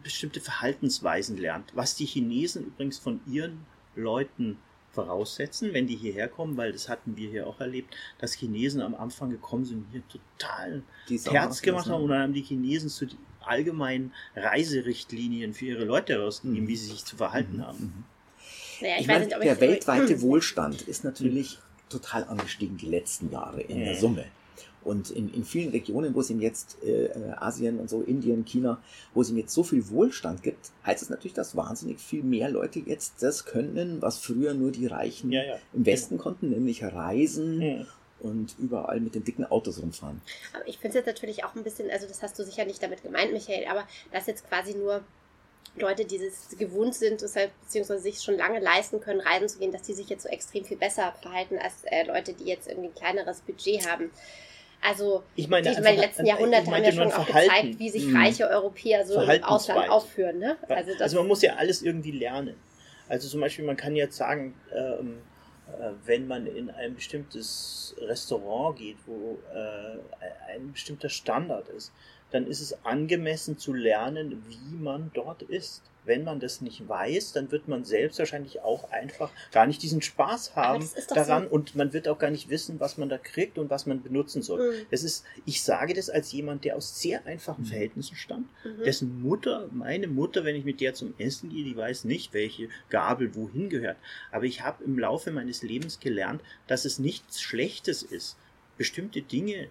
bestimmte 0.04 0.40
Verhaltensweisen 0.40 1.38
lernt, 1.38 1.76
was 1.76 1.96
die 1.96 2.06
Chinesen 2.06 2.68
übrigens 2.68 2.98
von 2.98 3.20
ihren 3.28 3.66
Leuten 3.96 4.58
voraussetzen, 4.92 5.74
wenn 5.74 5.86
die 5.86 5.96
hierher 5.96 6.28
kommen, 6.28 6.58
weil 6.58 6.72
das 6.72 6.90
hatten 6.90 7.18
wir 7.18 7.30
hier 7.30 7.46
auch 7.46 7.60
erlebt, 7.60 7.96
dass 8.18 8.34
Chinesen 8.34 8.82
am 8.82 8.96
Anfang 8.96 9.30
gekommen 9.30 9.64
sind 9.64 9.86
hier 9.92 10.02
total 10.08 10.82
Herz 11.08 11.62
gemacht 11.62 11.88
haben 11.88 12.04
und 12.04 12.10
dann 12.10 12.24
haben 12.24 12.34
die 12.34 12.42
Chinesen 12.42 12.90
zu 12.90 13.06
allgemeinen 13.48 14.14
Reiserichtlinien 14.36 15.54
für 15.54 15.66
ihre 15.66 15.86
Leute 15.86 16.14
herausgegeben, 16.14 16.64
mhm. 16.64 16.68
wie 16.68 16.76
sie 16.76 16.88
sich 16.88 17.06
zu 17.06 17.16
verhalten 17.16 17.58
mhm. 17.58 17.66
haben. 17.66 17.80
Mhm. 17.80 18.04
Naja, 18.82 18.96
ich, 18.96 19.02
ich 19.02 19.08
meine, 19.08 19.26
nicht, 19.26 19.44
der 19.44 19.60
weltweite 19.60 20.22
Wohlstand 20.22 20.84
ist 20.84 21.04
natürlich 21.04 21.60
total 21.90 22.26
angestiegen 22.26 22.78
die 22.78 22.88
letzten 22.88 23.32
Jahre 23.32 23.62
in 23.62 23.80
der 23.80 23.96
Summe. 23.96 24.26
Und 24.84 25.10
in, 25.10 25.34
in 25.34 25.44
vielen 25.44 25.72
Regionen, 25.72 26.16
wo 26.16 26.22
es 26.22 26.30
ihm 26.30 26.40
jetzt, 26.40 26.78
äh, 26.82 27.10
Asien 27.36 27.80
und 27.80 27.90
so, 27.90 28.02
Indien, 28.02 28.46
China, 28.46 28.82
wo 29.14 29.22
es 29.22 29.30
ihm 29.30 29.38
jetzt 29.38 29.54
so 29.54 29.64
viel 29.64 29.90
Wohlstand 29.90 30.44
gibt, 30.44 30.72
heißt 30.86 31.02
es 31.02 31.10
natürlich, 31.10 31.34
dass 31.34 31.58
wahnsinnig 31.58 32.00
viel 32.00 32.24
mehr 32.24 32.50
Leute 32.50 32.80
jetzt 32.80 33.22
das 33.22 33.44
können, 33.44 34.02
was 34.02 34.18
früher 34.20 34.54
nur 34.54 34.72
die 34.72 34.88
Reichen 34.88 35.32
ja, 35.32 35.44
ja. 35.44 35.56
im 35.74 35.86
Westen 35.86 36.16
ja. 36.16 36.22
konnten, 36.22 36.52
nämlich 36.52 36.84
reisen 36.84 37.86
und 38.20 38.56
überall 38.58 39.00
mit 39.00 39.16
den 39.16 39.24
dicken 39.24 39.46
Autos 39.46 39.82
rumfahren. 39.82 40.22
Aber 40.54 40.68
ich 40.68 40.78
finde 40.78 40.90
es 40.90 41.06
jetzt 41.06 41.14
natürlich 41.14 41.44
auch 41.44 41.56
ein 41.56 41.64
bisschen, 41.64 41.90
also 41.92 42.08
das 42.08 42.24
hast 42.24 42.38
du 42.40 42.44
sicher 42.44 42.66
nicht 42.66 42.82
damit 42.82 43.04
gemeint, 43.04 43.34
Michael, 43.34 43.68
aber 43.68 43.88
das 44.12 44.28
jetzt 44.28 44.48
quasi 44.48 44.74
nur 44.74 45.04
Leute, 45.76 46.06
die 46.06 46.18
es 46.18 46.58
gewohnt 46.58 46.96
sind, 46.96 47.22
deshalb, 47.22 47.52
beziehungsweise 47.62 48.02
sich 48.02 48.22
schon 48.22 48.36
lange 48.38 48.60
leisten 48.60 49.00
können, 49.00 49.20
reisen 49.20 49.48
zu 49.48 49.60
gehen, 49.60 49.72
dass 49.72 49.84
die 49.84 49.94
sich 49.94 50.10
jetzt 50.10 50.24
so 50.24 50.30
extrem 50.30 50.66
viel 50.66 50.78
besser 50.78 51.14
verhalten 51.22 51.58
als 51.60 51.84
äh, 51.86 52.04
Leute, 52.06 52.34
die 52.34 52.46
jetzt 52.46 52.68
irgendwie 52.68 52.90
ein 52.90 52.96
kleineres 52.96 53.42
Budget 53.42 53.88
haben. 53.88 54.10
Also 54.82 55.24
ich 55.36 55.48
meine, 55.48 55.64
die, 55.64 55.76
also, 55.76 55.90
die 55.90 55.96
letzten 55.98 56.26
Jahrhunderte 56.26 56.72
haben 56.72 56.84
ja 56.84 56.92
schon 56.92 57.12
auch 57.12 57.26
gezeigt, 57.26 57.80
wie 57.80 57.90
sich 57.90 58.04
hm. 58.04 58.16
reiche 58.16 58.48
Europäer 58.48 59.06
so 59.06 59.20
im 59.20 59.44
Ausland 59.44 59.90
aufführen. 59.90 60.40
Ne? 60.40 60.56
Also, 60.68 60.92
also, 61.00 61.18
man 61.18 61.28
muss 61.28 61.42
ja 61.42 61.56
alles 61.56 61.82
irgendwie 61.82 62.12
lernen. 62.12 62.56
Also 63.10 63.30
zum 63.30 63.42
Beispiel, 63.42 63.66
man 63.66 63.78
kann 63.78 63.96
jetzt 63.96 64.18
sagen, 64.18 64.54
ähm, 64.74 65.18
äh, 65.18 65.37
wenn 66.06 66.28
man 66.28 66.48
in 66.48 66.70
ein 66.70 66.96
bestimmtes 66.96 67.96
Restaurant 68.00 68.78
geht, 68.78 68.98
wo 69.06 69.38
äh, 69.54 69.98
ein 70.52 70.72
bestimmter 70.72 71.10
Standard 71.10 71.68
ist, 71.70 71.92
dann 72.32 72.48
ist 72.48 72.62
es 72.62 72.86
angemessen 72.86 73.58
zu 73.58 73.74
lernen, 73.74 74.44
wie 74.48 74.76
man 74.76 75.12
dort 75.14 75.42
ist 75.44 75.84
wenn 76.08 76.24
man 76.24 76.40
das 76.40 76.62
nicht 76.62 76.88
weiß, 76.88 77.34
dann 77.34 77.52
wird 77.52 77.68
man 77.68 77.84
selbst 77.84 78.18
wahrscheinlich 78.20 78.62
auch 78.62 78.90
einfach 78.92 79.32
gar 79.52 79.68
nicht 79.68 79.84
diesen 79.84 80.02
Spaß 80.02 80.56
haben 80.56 80.90
daran 81.10 81.44
so. 81.44 81.50
und 81.50 81.76
man 81.76 81.94
wird 81.94 82.08
auch 82.08 82.18
gar 82.18 82.32
nicht 82.32 82.50
wissen, 82.50 82.80
was 82.80 82.98
man 82.98 83.10
da 83.10 83.18
kriegt 83.18 83.58
und 83.58 83.70
was 83.70 83.86
man 83.86 84.02
benutzen 84.02 84.42
soll. 84.42 84.72
Mhm. 84.72 84.86
Das 84.90 85.04
ist, 85.04 85.26
ich 85.46 85.62
sage 85.62 85.94
das 85.94 86.10
als 86.10 86.32
jemand, 86.32 86.64
der 86.64 86.76
aus 86.76 87.00
sehr 87.00 87.26
einfachen 87.26 87.64
mhm. 87.64 87.68
Verhältnissen 87.68 88.16
stammt, 88.16 88.48
mhm. 88.64 88.84
dessen 88.84 89.22
Mutter, 89.22 89.70
meine 89.72 90.08
Mutter, 90.08 90.44
wenn 90.44 90.56
ich 90.56 90.66
mit 90.66 90.82
der 90.82 90.94
zum 90.94 91.14
Essen 91.18 91.50
gehe, 91.50 91.64
die 91.64 91.76
weiß 91.76 92.06
nicht, 92.06 92.34
welche 92.34 92.70
Gabel 92.90 93.36
wohin 93.36 93.70
gehört. 93.70 93.98
Aber 94.32 94.46
ich 94.46 94.62
habe 94.62 94.84
im 94.84 94.98
Laufe 94.98 95.32
meines 95.32 95.62
Lebens 95.62 96.00
gelernt, 96.00 96.42
dass 96.68 96.86
es 96.86 97.00
nichts 97.00 97.42
Schlechtes 97.42 98.02
ist, 98.02 98.38
bestimmte 98.78 99.22
Dinge 99.22 99.70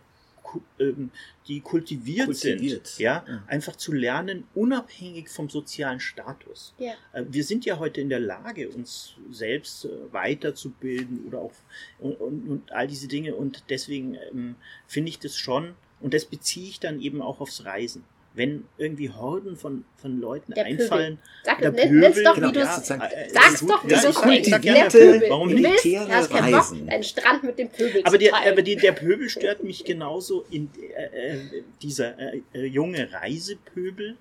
die 1.49 1.61
kultiviert, 1.61 2.27
kultiviert. 2.27 2.87
sind, 2.87 3.03
ja? 3.03 3.25
ja? 3.27 3.43
einfach 3.47 3.77
zu 3.77 3.93
lernen, 3.93 4.45
unabhängig 4.55 5.29
vom 5.29 5.49
sozialen 5.49 6.01
Status. 6.01 6.75
Ja. 6.79 6.93
Äh, 7.13 7.25
wir 7.29 7.45
sind 7.45 7.65
ja 7.65 7.79
heute 7.79 8.01
in 8.01 8.09
der 8.09 8.21
Lage, 8.21 8.69
uns 8.69 9.15
selbst 9.31 9.85
äh, 9.85 9.89
weiterzubilden 10.13 11.25
oder 11.27 11.41
auch 11.41 11.53
und, 11.99 12.15
und, 12.21 12.49
und 12.49 12.73
all 12.73 12.87
diese 12.87 13.09
Dinge 13.09 13.35
und 13.35 13.65
deswegen 13.71 14.17
ähm, 14.33 14.57
finde 14.87 15.11
ich 15.11 15.19
das 15.19 15.37
schon 15.37 15.75
und 16.01 16.15
das 16.15 16.25
beziehe 16.25 16.69
ich 16.69 16.81
dann 16.81 17.01
eben 17.01 17.23
auch 17.23 17.41
aufs 17.41 17.65
Reisen 17.65 18.05
wenn 18.37 18.65
irgendwie 18.77 19.11
Horden 19.11 19.57
von, 19.57 19.85
von 19.97 20.21
Leuten 20.21 20.53
der 20.53 20.67
einfallen. 20.67 21.19
Sag, 21.43 21.61
der 21.63 21.71
Pöbel, 21.71 21.91
nenn's 21.91 22.23
doch, 22.23 22.35
genau, 22.35 22.49
wie 22.49 22.53
du 22.53 22.61
ja, 22.61 22.77
es 22.77 22.91
äh, 22.91 22.99
sagst 23.33 23.69
doch, 23.69 23.83
wie 23.85 23.89
du 23.89 23.95
es 23.95 24.21
denkst. 24.21 24.63
Der 24.63 24.85
Pöbel. 24.91 25.31
Warum 25.31 25.49
nicht? 25.49 25.65
Willst, 25.65 25.85
du 25.87 26.09
hast 26.09 26.31
keinen 26.31 26.53
Bock, 26.53 26.93
einen 26.93 27.03
Strand 27.03 27.43
mit 27.45 27.59
dem 27.59 27.69
Pöbel 27.71 28.03
aber 28.05 28.19
der, 28.19 28.37
Aber 28.37 28.63
die, 28.63 28.77
der 28.77 28.93
Pöbel 28.93 29.31
stört 29.31 29.65
mich 29.65 29.85
genauso 29.85 30.45
in 30.51 30.69
äh, 30.97 31.33
äh 31.33 31.63
dieser 31.83 32.19
äh, 32.19 32.43
äh, 32.53 32.67
junge 32.67 33.11
Reisepöbel. 33.11 34.17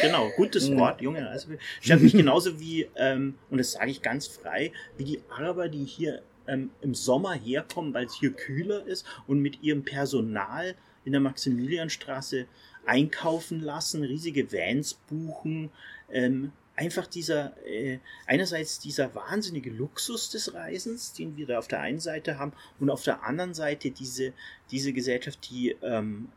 Genau, 0.00 0.30
gutes 0.36 0.68
mhm. 0.70 0.78
Wort, 0.78 1.02
junge 1.02 1.26
Reisepöbel. 1.26 1.60
Stört 1.82 2.00
mich 2.00 2.12
genauso 2.12 2.58
wie, 2.58 2.88
ähm, 2.96 3.34
und 3.50 3.58
das 3.58 3.72
sage 3.72 3.90
ich 3.90 4.00
ganz 4.00 4.26
frei, 4.26 4.72
wie 4.96 5.04
die 5.04 5.20
Araber, 5.28 5.68
die 5.68 5.84
hier 5.84 6.22
ähm, 6.48 6.70
im 6.80 6.94
Sommer 6.94 7.34
herkommen, 7.34 7.92
weil 7.92 8.06
es 8.06 8.14
hier 8.14 8.32
kühler 8.32 8.86
ist 8.86 9.06
und 9.26 9.40
mit 9.40 9.62
ihrem 9.62 9.84
Personal 9.84 10.74
in 11.04 11.12
der 11.12 11.20
Maximilianstraße 11.20 12.46
einkaufen 12.86 13.60
lassen, 13.60 14.02
riesige 14.02 14.52
Vans 14.52 14.94
buchen. 14.94 15.70
Ähm, 16.10 16.52
einfach 16.76 17.06
dieser, 17.06 17.56
äh, 17.66 17.98
einerseits 18.26 18.78
dieser 18.80 19.14
wahnsinnige 19.14 19.70
Luxus 19.70 20.30
des 20.30 20.54
Reisens, 20.54 21.12
den 21.12 21.36
wir 21.36 21.46
da 21.46 21.58
auf 21.58 21.68
der 21.68 21.80
einen 21.80 22.00
Seite 22.00 22.38
haben, 22.38 22.52
und 22.80 22.90
auf 22.90 23.02
der 23.02 23.24
anderen 23.24 23.54
Seite 23.54 23.90
diese, 23.90 24.32
diese 24.70 24.92
Gesellschaft, 24.92 25.50
die 25.50 25.76
ähm, 25.82 26.28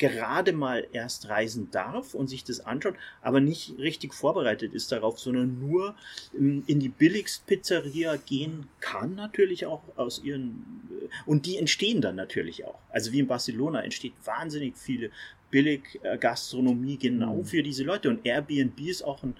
gerade 0.00 0.54
mal 0.54 0.86
erst 0.92 1.28
reisen 1.28 1.70
darf 1.70 2.14
und 2.14 2.26
sich 2.28 2.42
das 2.42 2.60
anschaut, 2.60 2.94
aber 3.20 3.38
nicht 3.38 3.78
richtig 3.78 4.14
vorbereitet 4.14 4.72
ist 4.72 4.90
darauf, 4.92 5.20
sondern 5.20 5.60
nur 5.60 5.94
in 6.32 6.64
die 6.80 6.88
Billigst-Pizzeria 6.88 8.16
gehen 8.16 8.66
kann, 8.80 9.14
natürlich 9.14 9.66
auch 9.66 9.82
aus 9.96 10.22
ihren, 10.24 10.88
äh, 11.02 11.08
und 11.26 11.44
die 11.44 11.58
entstehen 11.58 12.00
dann 12.00 12.16
natürlich 12.16 12.64
auch. 12.64 12.78
Also 12.88 13.12
wie 13.12 13.18
in 13.18 13.26
Barcelona 13.26 13.82
entsteht 13.82 14.14
wahnsinnig 14.24 14.78
viele 14.78 15.10
Billig-Gastronomie 15.50 16.98
genau 16.98 17.36
mhm. 17.36 17.44
für 17.44 17.62
diese 17.62 17.84
Leute. 17.84 18.08
Und 18.08 18.24
Airbnb 18.24 18.80
ist 18.80 19.02
auch 19.02 19.22
ein 19.22 19.36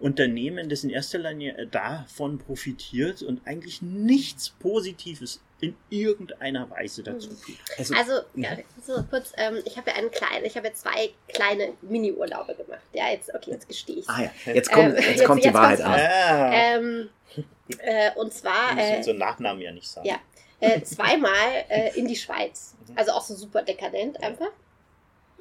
Unternehmen, 0.00 0.68
das 0.68 0.84
in 0.84 0.90
erster 0.90 1.18
Linie 1.18 1.56
äh, 1.56 1.66
davon 1.66 2.38
profitiert 2.38 3.22
und 3.22 3.46
eigentlich 3.46 3.82
nichts 3.82 4.50
Positives 4.50 5.40
in 5.60 5.76
irgendeiner 5.90 6.68
Weise 6.70 7.04
dazu 7.04 7.30
mhm. 7.30 7.40
tut. 7.40 7.56
Also, 7.78 7.94
also 7.94 8.12
ja, 8.34 8.56
so 8.84 9.04
kurz, 9.08 9.32
ähm, 9.36 9.58
ich 9.64 9.76
habe 9.76 9.90
ja 9.90 9.96
einen 9.96 10.10
kleinen, 10.10 10.44
ich 10.44 10.56
habe 10.56 10.66
ja 10.66 10.74
zwei 10.74 11.10
kleine 11.28 11.74
Mini-Urlaube 11.82 12.56
gemacht. 12.56 12.82
Ja, 12.92 13.10
jetzt, 13.10 13.32
okay, 13.32 13.52
jetzt 13.52 13.68
gestehe 13.68 13.96
ich. 13.96 14.08
Ah 14.08 14.22
ja, 14.22 14.52
jetzt 14.52 14.72
kommt, 14.72 14.96
ähm, 14.98 15.04
jetzt, 15.04 15.24
kommt 15.24 15.44
die 15.44 15.54
Wahrheit 15.54 15.80
an. 15.80 15.92
Ah. 15.92 16.52
Ähm, 16.52 17.08
äh, 17.78 18.10
und 18.16 18.34
zwar. 18.34 18.76
Äh, 18.76 19.02
so 19.04 19.12
Nachnamen 19.12 19.62
ja 19.62 19.70
nicht 19.70 19.88
sagen. 19.88 20.08
Ja. 20.08 20.16
Äh, 20.58 20.82
zweimal 20.82 21.32
äh, 21.68 21.96
in 21.96 22.08
die 22.08 22.16
Schweiz. 22.16 22.74
Mhm. 22.88 22.98
Also 22.98 23.12
auch 23.12 23.22
so 23.22 23.36
super 23.36 23.62
dekadent 23.62 24.20
einfach. 24.20 24.50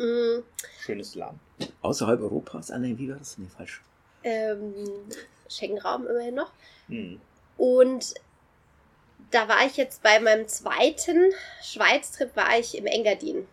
Mhm. 0.02 0.44
Schönes 0.80 1.16
Land. 1.16 1.40
Außerhalb 1.82 2.22
Europas? 2.22 2.72
Ah, 2.72 2.80
nein, 2.80 2.98
wie 2.98 3.10
war 3.10 3.18
das? 3.18 3.38
Nee, 3.38 3.48
falsch. 3.56 3.82
Ähm, 4.24 4.74
Schengen-Raum 5.48 6.08
immerhin 6.08 6.36
noch. 6.36 6.52
Mhm. 6.88 7.22
Und 7.58 8.16
da 9.30 9.48
war 9.48 9.66
ich 9.66 9.78
jetzt 9.78 10.02
bei 10.02 10.20
meinem 10.20 10.48
zweiten 10.48 11.32
Schweiz-Trip, 11.62 12.36
war 12.36 12.58
ich 12.58 12.76
im 12.78 12.88
Engadin. 12.88 13.48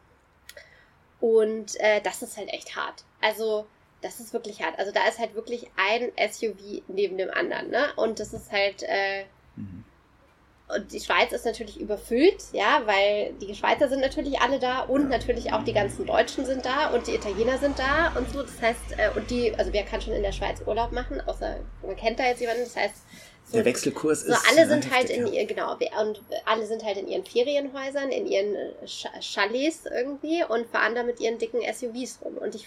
Und 1.21 1.79
äh, 1.81 2.01
das 2.01 2.23
ist 2.23 2.37
halt 2.37 2.49
echt 2.49 2.77
hart. 2.77 3.05
Also, 3.21 3.67
das 4.01 4.21
ist 4.21 4.33
wirklich 4.33 4.63
hart. 4.63 4.79
Also, 4.79 4.93
da 4.93 5.07
ist 5.07 5.19
halt 5.19 5.35
wirklich 5.35 5.69
ein 5.77 6.13
SUV 6.33 6.83
neben 6.89 7.19
dem 7.19 7.31
anderen, 7.31 7.71
ne? 7.71 7.93
Und 7.97 8.21
das 8.21 8.33
ist 8.33 8.51
halt, 8.51 8.83
äh, 8.85 9.25
mhm. 9.57 9.85
Und 10.75 10.93
die 10.93 11.01
Schweiz 11.01 11.33
ist 11.33 11.47
natürlich 11.47 11.81
überfüllt, 11.81 12.45
ja, 12.53 12.83
weil 12.85 13.33
die 13.41 13.55
Schweizer 13.55 13.89
sind 13.89 14.01
natürlich 14.01 14.39
alle 14.41 14.59
da 14.59 14.81
und 14.81 15.09
natürlich 15.09 15.51
auch 15.53 15.65
die 15.65 15.73
ganzen 15.73 16.05
Deutschen 16.05 16.45
sind 16.45 16.67
da 16.67 16.91
und 16.91 17.07
die 17.07 17.15
Italiener 17.15 17.57
sind 17.57 17.79
da 17.79 18.13
und 18.15 18.31
so. 18.31 18.43
Das 18.43 18.61
heißt, 18.61 18.99
äh, 18.99 19.19
und 19.19 19.31
die, 19.31 19.55
also 19.57 19.73
wer 19.73 19.85
kann 19.85 20.03
schon 20.03 20.13
in 20.13 20.23
der 20.23 20.33
Schweiz 20.33 20.61
Urlaub 20.67 20.93
machen, 20.93 21.23
außer 21.23 21.57
man 21.83 21.97
kennt 21.97 22.19
da 22.19 22.27
jetzt 22.27 22.41
jemanden, 22.41 22.65
das 22.65 22.77
heißt, 22.77 22.97
so, 23.47 23.55
der 23.55 23.65
Wechselkurs 23.65 24.25
so 24.25 24.33
ist. 24.33 24.47
alle 24.51 24.69
sind 24.69 24.95
halt 24.95 25.09
in 25.09 25.27
ihr, 25.27 25.47
genau, 25.47 25.73
und 25.73 26.21
alle 26.45 26.67
sind 26.67 26.85
halt 26.85 26.99
in 26.99 27.09
ihren 27.09 27.25
Ferienhäusern, 27.25 28.11
in 28.11 28.27
ihren 28.27 28.55
äh, 28.55 29.21
Chalets 29.21 29.87
irgendwie 29.87 30.45
und 30.45 30.67
fahren 30.67 30.95
da 30.95 31.03
mit 31.03 31.19
ihren 31.19 31.39
dicken 31.39 31.61
SUVs 31.63 32.19
rum. 32.23 32.37
Und 32.37 32.55
ich 32.55 32.67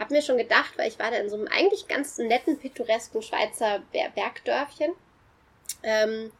habe 0.00 0.14
mir 0.14 0.22
schon 0.22 0.38
gedacht, 0.38 0.72
weil 0.78 0.88
ich 0.88 0.98
war 0.98 1.10
da 1.10 1.18
in 1.18 1.28
so 1.28 1.36
einem 1.36 1.48
eigentlich 1.48 1.86
ganz 1.86 2.16
netten, 2.16 2.58
pittoresken 2.58 3.20
Schweizer 3.20 3.82
Bergdörfchen. 3.92 4.92
Ähm, 5.82 6.32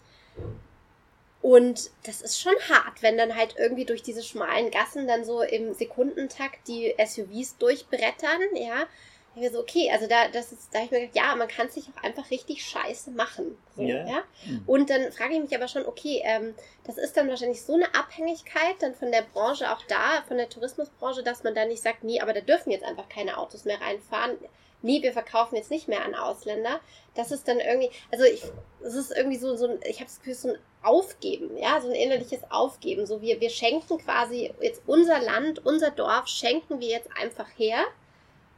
und 1.42 1.90
das 2.04 2.22
ist 2.22 2.40
schon 2.40 2.54
hart, 2.70 3.02
wenn 3.02 3.18
dann 3.18 3.36
halt 3.36 3.56
irgendwie 3.58 3.84
durch 3.84 4.02
diese 4.02 4.22
schmalen 4.22 4.70
Gassen 4.70 5.08
dann 5.08 5.24
so 5.24 5.42
im 5.42 5.74
Sekundentakt 5.74 6.68
die 6.68 6.94
SUVs 7.04 7.58
durchbrettern, 7.58 8.40
ja. 8.54 8.86
Ich 9.34 9.40
mir 9.40 9.50
so, 9.50 9.60
okay, 9.60 9.90
also 9.90 10.06
da, 10.06 10.28
das 10.28 10.52
ist, 10.52 10.68
da 10.72 10.78
habe 10.78 10.84
ich 10.86 10.90
mir 10.90 11.00
gedacht, 11.00 11.16
ja, 11.16 11.34
man 11.34 11.48
kann 11.48 11.70
sich 11.70 11.86
auch 11.88 12.02
einfach 12.04 12.30
richtig 12.30 12.62
scheiße 12.62 13.12
machen. 13.12 13.56
So, 13.74 13.82
Ja. 13.82 14.06
ja? 14.06 14.22
Und 14.66 14.90
dann 14.90 15.10
frage 15.10 15.34
ich 15.34 15.40
mich 15.40 15.56
aber 15.56 15.68
schon, 15.68 15.86
okay, 15.86 16.20
ähm, 16.22 16.54
das 16.84 16.98
ist 16.98 17.16
dann 17.16 17.28
wahrscheinlich 17.28 17.62
so 17.62 17.72
eine 17.72 17.94
Abhängigkeit 17.94 18.76
dann 18.80 18.94
von 18.94 19.10
der 19.10 19.22
Branche 19.22 19.72
auch 19.72 19.82
da, 19.88 20.22
von 20.28 20.36
der 20.36 20.50
Tourismusbranche, 20.50 21.22
dass 21.22 21.44
man 21.44 21.54
da 21.54 21.64
nicht 21.64 21.82
sagt, 21.82 22.04
nee, 22.04 22.20
aber 22.20 22.34
da 22.34 22.40
dürfen 22.40 22.70
jetzt 22.70 22.84
einfach 22.84 23.08
keine 23.08 23.38
Autos 23.38 23.64
mehr 23.64 23.80
reinfahren. 23.80 24.36
Nee, 24.82 25.02
wir 25.02 25.12
verkaufen 25.12 25.56
jetzt 25.56 25.70
nicht 25.70 25.88
mehr 25.88 26.04
an 26.04 26.14
Ausländer. 26.14 26.80
Das 27.14 27.30
ist 27.30 27.46
dann 27.48 27.60
irgendwie, 27.60 27.90
also 28.10 28.24
ich, 28.24 28.42
es 28.84 28.94
ist 28.94 29.12
irgendwie 29.16 29.38
so, 29.38 29.56
so 29.56 29.66
ein, 29.68 29.80
ich 29.84 29.96
habe 29.96 30.06
das 30.06 30.18
Gefühl, 30.18 30.34
so 30.34 30.48
ein 30.48 30.58
Aufgeben, 30.82 31.56
ja, 31.56 31.80
so 31.80 31.88
ein 31.88 31.94
innerliches 31.94 32.40
Aufgeben. 32.50 33.06
So 33.06 33.20
wir, 33.22 33.40
wir 33.40 33.50
schenken 33.50 33.98
quasi 33.98 34.52
jetzt 34.60 34.82
unser 34.86 35.20
Land, 35.20 35.64
unser 35.64 35.90
Dorf, 35.90 36.26
schenken 36.26 36.80
wir 36.80 36.88
jetzt 36.88 37.08
einfach 37.20 37.46
her, 37.56 37.84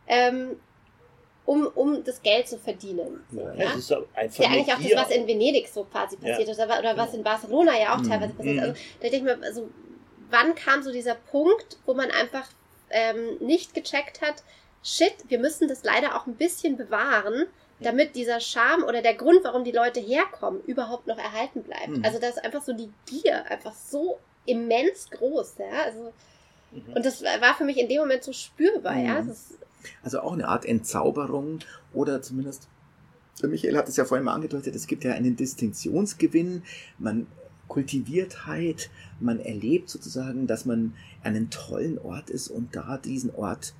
ähm, 0.06 0.58
um, 1.46 1.66
um 1.66 2.02
das 2.04 2.22
Geld 2.22 2.48
zu 2.48 2.58
verdienen. 2.58 3.22
Ja, 3.30 3.54
ja? 3.54 3.64
Das 3.66 3.76
ist 3.76 3.90
ja 3.90 3.98
eigentlich 4.48 4.72
auch 4.72 4.80
das, 4.80 4.96
was 4.96 5.10
in 5.10 5.26
Venedig 5.26 5.68
so 5.68 5.84
quasi 5.84 6.16
Ja. 6.22 6.30
passiert 6.30 6.48
ist, 6.48 6.58
oder, 6.60 6.78
oder 6.78 6.96
was 6.96 7.12
in 7.12 7.22
Barcelona 7.22 7.78
ja 7.78 7.94
auch 7.94 7.98
Mhm. 7.98 8.08
teilweise 8.08 8.32
passiert 8.34 8.56
ist. 8.56 8.62
Mhm. 8.62 8.68
Also, 8.70 8.80
da 9.00 9.08
denke 9.08 9.16
ich 9.16 9.22
mir, 9.22 9.42
also, 9.46 9.70
wann 10.30 10.54
kam 10.54 10.82
so 10.82 10.90
dieser 10.90 11.14
Punkt, 11.16 11.78
wo 11.84 11.92
man 11.92 12.10
einfach 12.10 12.48
ähm, 12.90 13.36
nicht 13.40 13.74
gecheckt 13.74 14.22
hat, 14.22 14.42
shit, 14.84 15.14
wir 15.28 15.40
müssen 15.40 15.66
das 15.66 15.82
leider 15.82 16.14
auch 16.14 16.26
ein 16.26 16.34
bisschen 16.34 16.76
bewahren, 16.76 17.46
damit 17.80 18.14
dieser 18.14 18.38
Charme 18.38 18.84
oder 18.84 19.02
der 19.02 19.14
Grund, 19.14 19.40
warum 19.42 19.64
die 19.64 19.72
Leute 19.72 19.98
herkommen, 19.98 20.60
überhaupt 20.66 21.06
noch 21.08 21.18
erhalten 21.18 21.64
bleibt. 21.64 21.88
Mhm. 21.88 22.04
Also, 22.04 22.20
da 22.20 22.28
ist 22.28 22.44
einfach 22.44 22.62
so 22.62 22.72
die 22.72 22.90
Gier 23.06 23.50
einfach 23.50 23.74
so 23.74 24.18
immens 24.46 25.10
groß, 25.10 25.54
ja. 25.58 25.82
Also, 25.84 26.12
Mhm. 26.72 26.94
und 26.94 27.04
das 27.06 27.22
war 27.22 27.54
für 27.56 27.64
mich 27.64 27.78
in 27.78 27.88
dem 27.88 28.00
Moment 28.00 28.22
so 28.22 28.32
spürbar, 28.32 28.96
ja. 28.96 29.22
Mhm. 29.22 29.28
Das, 29.28 29.54
Also 30.02 30.20
auch 30.20 30.32
eine 30.32 30.48
Art 30.48 30.64
Entzauberung 30.64 31.60
oder 31.92 32.22
zumindest, 32.22 32.68
Michael 33.42 33.76
hat 33.76 33.88
es 33.88 33.96
ja 33.96 34.04
vorhin 34.04 34.24
mal 34.24 34.34
angedeutet, 34.34 34.74
es 34.74 34.86
gibt 34.86 35.04
ja 35.04 35.12
einen 35.12 35.36
Distinktionsgewinn, 35.36 36.62
man 36.98 37.26
Kultiviertheit, 37.68 38.90
man 39.20 39.40
erlebt 39.40 39.88
sozusagen, 39.90 40.46
dass 40.46 40.64
man 40.64 40.94
einen 41.22 41.50
tollen 41.50 41.98
Ort 41.98 42.30
ist 42.30 42.48
und 42.48 42.74
da 42.76 42.98
diesen 42.98 43.34
Ort 43.34 43.74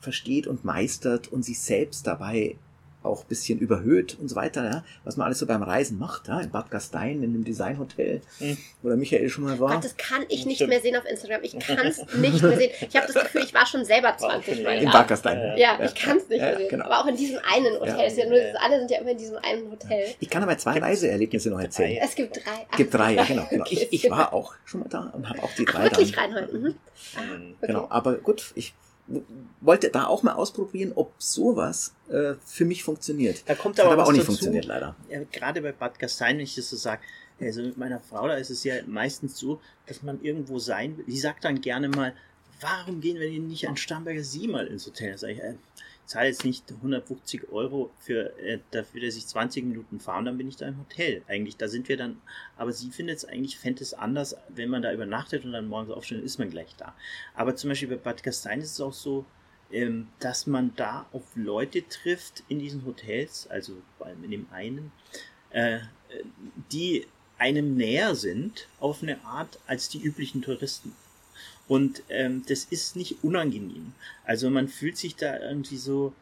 versteht 0.00 0.46
und 0.46 0.64
meistert 0.64 1.28
und 1.32 1.44
sich 1.44 1.58
selbst 1.60 2.06
dabei 2.06 2.56
auch 3.02 3.22
ein 3.22 3.28
bisschen 3.28 3.60
überhöht 3.60 4.16
und 4.20 4.26
so 4.26 4.34
weiter, 4.34 4.64
ja, 4.64 4.84
was 5.04 5.16
man 5.16 5.26
alles 5.26 5.38
so 5.38 5.46
beim 5.46 5.62
Reisen 5.62 5.96
macht, 5.96 6.26
ja, 6.26 6.40
in 6.40 6.50
Bad 6.50 6.72
Gastein, 6.72 7.22
in 7.22 7.34
dem 7.34 7.44
Designhotel, 7.44 8.20
Mhm. 8.40 8.58
wo 8.82 8.88
der 8.88 8.96
Michael 8.96 9.28
schon 9.28 9.44
mal 9.44 9.60
war. 9.60 9.74
Gott, 9.74 9.84
das 9.84 9.96
kann 9.96 10.24
ich 10.28 10.44
nicht 10.44 10.56
Stimmt. 10.56 10.70
mehr 10.70 10.80
sehen 10.80 10.96
auf 10.96 11.04
Instagram. 11.04 11.38
Ich 11.44 11.56
kann 11.56 11.86
es 11.86 11.98
nicht 12.16 12.42
mehr 12.42 12.56
sehen. 12.56 12.70
Ich 12.80 12.96
habe 12.96 13.06
das 13.12 13.22
Gefühl, 13.22 13.42
ich 13.44 13.54
war 13.54 13.64
schon 13.64 13.84
selber 13.84 14.16
20 14.16 14.64
Mal 14.64 14.78
in. 14.82 14.90
Bad 14.90 15.06
Gastein. 15.06 15.38
Ja, 15.38 15.56
Ja, 15.78 15.84
ich 15.84 15.94
kann 15.94 16.16
es 16.16 16.28
nicht 16.28 16.40
Ja, 16.40 16.46
mehr 16.46 16.56
sehen. 16.58 16.68
genau. 16.68 16.86
Aber 16.86 16.98
auch 16.98 17.06
in 17.06 17.16
diesem 17.16 17.38
einen 17.48 17.74
Hotel. 17.78 17.96
Ja. 17.96 18.02
Ist 18.06 18.18
ja 18.18 18.26
nur, 18.28 18.38
alle 18.60 18.78
sind 18.80 18.90
ja 18.90 18.98
immer 18.98 19.10
in 19.12 19.18
diesem 19.18 19.36
einen 19.36 19.70
Hotel. 19.70 20.04
Ich 20.18 20.28
kann 20.28 20.42
aber 20.42 20.58
zwei 20.58 20.80
Reiseerlebnisse 20.80 21.50
noch 21.50 21.60
erzählen. 21.60 22.00
Es 22.02 22.16
gibt 22.16 22.34
drei. 22.44 22.66
Es 22.72 22.76
gibt 22.76 22.92
drei, 22.92 23.12
ja, 23.14 23.24
genau. 23.24 23.46
genau. 23.48 23.62
Okay. 23.62 23.86
Ich, 23.92 24.04
ich 24.04 24.10
war 24.10 24.32
auch 24.32 24.54
schon 24.64 24.80
mal 24.80 24.88
da 24.88 25.12
und 25.14 25.28
habe 25.28 25.44
auch 25.44 25.52
die 25.56 25.64
Ach, 25.68 25.72
drei 25.74 25.84
wirklich 25.84 26.10
dann. 26.10 26.32
Reinhold. 26.32 26.52
Mhm. 26.52 26.74
Ah, 27.14 27.20
Mhm. 27.20 27.54
okay. 27.60 27.66
Genau, 27.68 27.86
aber 27.88 28.14
gut, 28.14 28.50
ich 28.56 28.74
wollte 29.60 29.90
da 29.90 30.06
auch 30.06 30.22
mal 30.22 30.34
ausprobieren, 30.34 30.92
ob 30.94 31.12
sowas 31.18 31.94
äh, 32.08 32.34
für 32.44 32.64
mich 32.64 32.82
funktioniert. 32.82 33.42
Da 33.46 33.54
kommt 33.54 33.78
aber, 33.78 33.92
aber 33.92 34.04
auch 34.04 34.12
nicht 34.12 34.22
dazu. 34.22 34.32
funktioniert, 34.32 34.64
leider. 34.64 34.96
Ja, 35.08 35.20
gerade 35.30 35.62
bei 35.62 35.72
Bad 35.72 35.98
Gastein, 35.98 36.36
wenn 36.36 36.44
ich 36.44 36.54
das 36.54 36.70
so 36.70 36.76
sage, 36.76 37.02
also 37.40 37.62
mit 37.62 37.76
meiner 37.76 38.00
Frau, 38.00 38.26
da 38.26 38.34
ist 38.34 38.50
es 38.50 38.64
ja 38.64 38.74
meistens 38.86 39.38
so, 39.38 39.60
dass 39.86 40.02
man 40.02 40.20
irgendwo 40.22 40.58
sein 40.58 40.96
will. 40.96 41.04
Die 41.04 41.18
sagt 41.18 41.44
dann 41.44 41.60
gerne 41.60 41.88
mal, 41.88 42.14
warum 42.60 43.00
gehen 43.00 43.18
wir 43.18 43.30
denn 43.30 43.46
nicht 43.46 43.68
an 43.68 43.76
Starnberger 43.76 44.24
See 44.24 44.46
mal 44.46 44.66
ins 44.66 44.86
Hotel? 44.86 45.12
Da 45.12 45.18
sag 45.18 45.30
ich, 45.30 45.38
äh, 45.38 45.54
zahle 46.06 46.28
jetzt 46.28 46.44
nicht 46.44 46.70
150 46.70 47.50
Euro 47.50 47.90
für, 47.98 48.38
äh, 48.38 48.60
dafür, 48.70 49.02
dass 49.02 49.16
ich 49.16 49.26
20 49.26 49.64
Minuten 49.64 50.00
fahre 50.00 50.20
und 50.20 50.24
dann 50.26 50.38
bin 50.38 50.48
ich 50.48 50.56
da 50.56 50.66
im 50.66 50.78
Hotel. 50.78 51.22
Eigentlich, 51.26 51.56
da 51.56 51.68
sind 51.68 51.88
wir 51.88 51.96
dann, 51.96 52.20
aber 52.56 52.72
sie 52.72 52.90
findet 52.90 53.18
es 53.18 53.24
eigentlich, 53.24 53.58
fände 53.58 53.82
es 53.82 53.92
anders, 53.92 54.36
wenn 54.48 54.70
man 54.70 54.82
da 54.82 54.92
übernachtet 54.92 55.44
und 55.44 55.52
dann 55.52 55.68
morgens 55.68 55.90
aufsteht, 55.90 56.22
ist 56.22 56.38
man 56.38 56.50
gleich 56.50 56.74
da. 56.76 56.94
Aber 57.34 57.56
zum 57.56 57.70
Beispiel 57.70 57.88
bei 57.88 57.96
Bad 57.96 58.22
Gastein 58.22 58.60
ist 58.60 58.72
es 58.72 58.80
auch 58.80 58.92
so, 58.92 59.26
ähm, 59.72 60.08
dass 60.20 60.46
man 60.46 60.72
da 60.76 61.06
auf 61.12 61.24
Leute 61.34 61.86
trifft 61.88 62.44
in 62.48 62.60
diesen 62.60 62.86
Hotels, 62.86 63.48
also 63.48 63.82
vor 63.98 64.06
allem 64.06 64.22
in 64.22 64.30
dem 64.30 64.46
einen, 64.52 64.92
äh, 65.50 65.80
die 66.70 67.06
einem 67.38 67.76
näher 67.76 68.14
sind 68.14 68.68
auf 68.80 69.02
eine 69.02 69.22
Art 69.24 69.58
als 69.66 69.88
die 69.88 70.00
üblichen 70.00 70.40
Touristen. 70.42 70.94
Und 71.68 72.02
ähm, 72.08 72.42
das 72.48 72.64
ist 72.64 72.96
nicht 72.96 73.24
unangenehm. 73.24 73.92
Also 74.24 74.50
man 74.50 74.68
fühlt 74.68 74.96
sich 74.96 75.16
da 75.16 75.38
irgendwie 75.40 75.78
so 75.78 76.12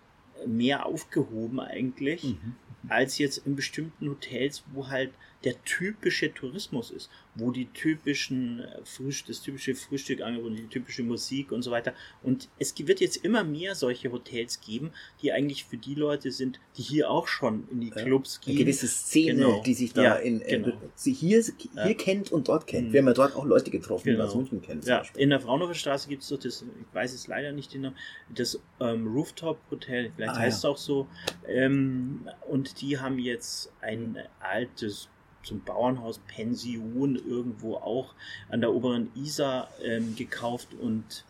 mehr 0.46 0.86
aufgehoben 0.86 1.60
eigentlich, 1.60 2.24
Mhm. 2.24 2.54
als 2.88 3.18
jetzt 3.18 3.38
in 3.46 3.56
bestimmten 3.56 4.08
Hotels, 4.08 4.62
wo 4.72 4.88
halt 4.88 5.10
der 5.44 5.62
typische 5.64 6.32
Tourismus 6.32 6.90
ist, 6.90 7.10
wo 7.34 7.50
die 7.50 7.66
typischen 7.66 8.60
äh, 8.60 8.80
Frühst 8.84 9.28
das 9.28 9.42
typische 9.42 9.74
Frühstück 9.74 10.22
angeboten, 10.22 10.56
die 10.56 10.66
typische 10.66 11.02
Musik 11.02 11.52
und 11.52 11.62
so 11.62 11.70
weiter. 11.70 11.92
Und 12.22 12.48
es 12.58 12.74
wird 12.78 13.00
jetzt 13.00 13.16
immer 13.18 13.44
mehr 13.44 13.74
solche 13.74 14.10
Hotels 14.10 14.60
geben, 14.60 14.90
die 15.22 15.32
eigentlich 15.32 15.64
für 15.64 15.76
die 15.76 15.94
Leute 15.94 16.30
sind, 16.30 16.60
die 16.76 16.82
hier 16.82 17.10
auch 17.10 17.28
schon 17.28 17.68
in 17.70 17.80
die 17.80 17.88
Ja. 17.90 18.02
Clubs 18.02 18.40
Eine 18.46 18.54
gehen. 18.54 18.64
gewisse 18.64 18.88
Szene, 18.88 19.34
Genau. 19.34 19.62
die 19.62 19.74
sich 19.74 19.92
da 19.92 20.02
Ja, 20.02 20.14
in, 20.16 20.40
in 20.40 20.62
genau. 20.64 20.76
sie 20.94 21.12
hier, 21.12 21.42
hier 21.42 21.70
Ja. 21.88 21.94
kennt 21.94 22.32
und 22.32 22.48
dort 22.48 22.66
kennt. 22.66 22.88
Mhm. 22.88 22.92
Wir 22.92 23.00
haben 23.00 23.06
ja 23.08 23.14
dort 23.14 23.36
auch 23.36 23.44
Leute 23.44 23.70
getroffen, 23.70 24.04
die 24.04 24.10
Genau. 24.12 24.24
man 24.24 24.28
aus 24.28 24.34
München 24.36 24.62
kennt. 24.62 24.84
zum 24.84 24.90
Ja, 24.90 24.98
Beispiel. 24.98 25.20
in 25.22 25.30
der 25.30 25.40
Fraunhofer 25.40 25.74
Straße 25.74 26.08
gibt 26.08 26.22
es 26.22 26.28
doch 26.30 26.38
das, 26.38 26.62
ich 26.62 26.94
weiß 26.94 27.12
es 27.12 27.26
leider 27.26 27.52
nicht 27.52 27.72
genau, 27.72 27.92
das 28.34 28.58
ähm, 28.80 29.06
Rooftop 29.08 29.58
Hotel, 29.70 30.10
vielleicht 30.16 30.32
Ah, 30.34 30.38
heißt 30.38 30.58
es 30.58 30.64
auch 30.64 30.78
so. 30.78 31.06
Ähm, 31.46 32.28
und 32.48 32.80
die 32.80 32.98
haben 32.98 33.18
jetzt 33.18 33.72
ein 33.80 34.18
altes 34.40 35.08
zum 35.44 35.62
Bauernhaus 35.62 36.18
Pension 36.26 37.16
irgendwo 37.16 37.76
auch 37.76 38.14
an 38.48 38.60
der 38.60 38.72
oberen 38.72 39.10
Isar 39.14 39.68
ähm, 39.82 40.16
gekauft 40.16 40.68
und 40.74 41.24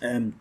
ähm, 0.00 0.34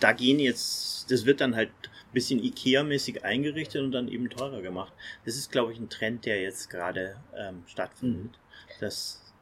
da 0.00 0.12
gehen 0.12 0.38
jetzt, 0.38 1.10
das 1.10 1.24
wird 1.24 1.40
dann 1.40 1.56
halt 1.56 1.70
ein 1.70 2.12
bisschen 2.12 2.40
Ikea-mäßig 2.40 3.24
eingerichtet 3.24 3.82
und 3.82 3.92
dann 3.92 4.08
eben 4.08 4.30
teurer 4.30 4.62
gemacht. 4.62 4.92
Das 5.24 5.36
ist, 5.36 5.50
glaube 5.50 5.72
ich, 5.72 5.78
ein 5.78 5.88
Trend, 5.88 6.24
der 6.24 6.40
jetzt 6.40 6.70
gerade 6.70 7.16
ähm, 7.36 7.62
stattfindet. 7.66 8.38
Dass, 8.80 9.32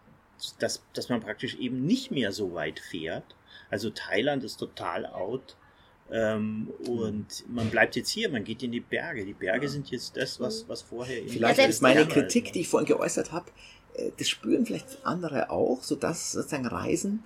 dass, 0.58 0.82
dass 0.92 1.08
man 1.08 1.20
praktisch 1.20 1.56
eben 1.56 1.84
nicht 1.84 2.10
mehr 2.10 2.32
so 2.32 2.54
weit 2.54 2.80
fährt. 2.80 3.36
Also 3.70 3.90
Thailand 3.90 4.44
ist 4.44 4.56
total 4.56 5.06
out. 5.06 5.56
Ähm, 6.10 6.68
und 6.86 7.44
man 7.48 7.68
bleibt 7.68 7.96
jetzt 7.96 8.10
hier, 8.10 8.28
man 8.30 8.44
geht 8.44 8.62
in 8.62 8.72
die 8.72 8.80
Berge. 8.80 9.24
Die 9.24 9.34
Berge 9.34 9.66
Ja. 9.66 9.72
sind 9.72 9.90
jetzt 9.90 10.16
das, 10.16 10.38
was, 10.38 10.68
was 10.68 10.82
vorher 10.82 11.22
Vielleicht 11.26 11.58
ist 11.58 11.82
meine 11.82 12.06
Kritik, 12.06 12.52
die 12.52 12.60
ich 12.60 12.68
vorhin 12.68 12.86
geäußert 12.86 13.32
habe, 13.32 13.50
äh, 13.94 14.10
das 14.16 14.28
spüren 14.28 14.64
vielleicht 14.66 15.04
andere 15.04 15.50
auch, 15.50 15.82
sodass 15.82 16.32
sozusagen 16.32 16.66
Reisen 16.66 17.24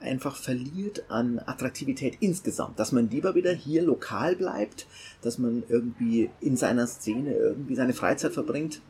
einfach 0.00 0.36
verliert 0.36 1.04
an 1.08 1.40
Attraktivität 1.40 2.18
insgesamt. 2.20 2.78
Dass 2.78 2.92
man 2.92 3.10
lieber 3.10 3.34
wieder 3.34 3.52
hier 3.52 3.82
lokal 3.82 4.36
bleibt, 4.36 4.86
dass 5.22 5.38
man 5.38 5.64
irgendwie 5.68 6.30
in 6.40 6.56
seiner 6.56 6.86
Szene 6.86 7.34
irgendwie 7.34 7.74
seine 7.74 7.94
Freizeit 7.94 8.32
verbringt. 8.32 8.80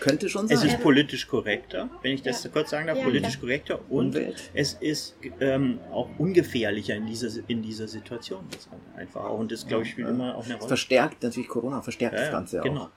Könnte 0.00 0.28
schon 0.28 0.46
Es 0.50 0.60
sein. 0.60 0.68
ist 0.68 0.80
politisch 0.80 1.26
korrekter, 1.26 1.88
wenn 2.02 2.12
ich 2.12 2.22
das 2.22 2.44
Ja. 2.44 2.50
kurz 2.50 2.70
sagen 2.70 2.86
darf, 2.86 2.98
Ja, 2.98 3.04
politisch 3.04 3.32
klar. 3.32 3.40
korrekter 3.40 3.80
und 3.90 4.14
Umwelt. 4.16 4.50
es 4.54 4.74
ist 4.74 5.16
ähm, 5.40 5.80
auch 5.92 6.08
ungefährlicher 6.18 6.94
in 6.94 7.06
dieser, 7.06 7.28
in 7.48 7.62
dieser 7.62 7.88
Situation. 7.88 8.44
Das 8.50 8.62
ist 8.62 8.68
einfach 8.96 9.24
auch, 9.24 9.38
und 9.38 9.50
das 9.50 9.66
glaube 9.66 9.82
ich 9.84 9.90
spielt 9.90 10.06
Ja. 10.08 10.14
immer 10.14 10.36
auch 10.36 10.44
eine 10.44 10.54
Es 10.54 10.60
Rolle. 10.60 10.68
verstärkt 10.68 11.22
natürlich 11.22 11.48
Corona, 11.48 11.82
verstärkt 11.82 12.14
Ja, 12.14 12.20
das 12.20 12.28
ja, 12.28 12.32
Ganze 12.32 12.60
genau. 12.60 12.82
auch. 12.82 12.90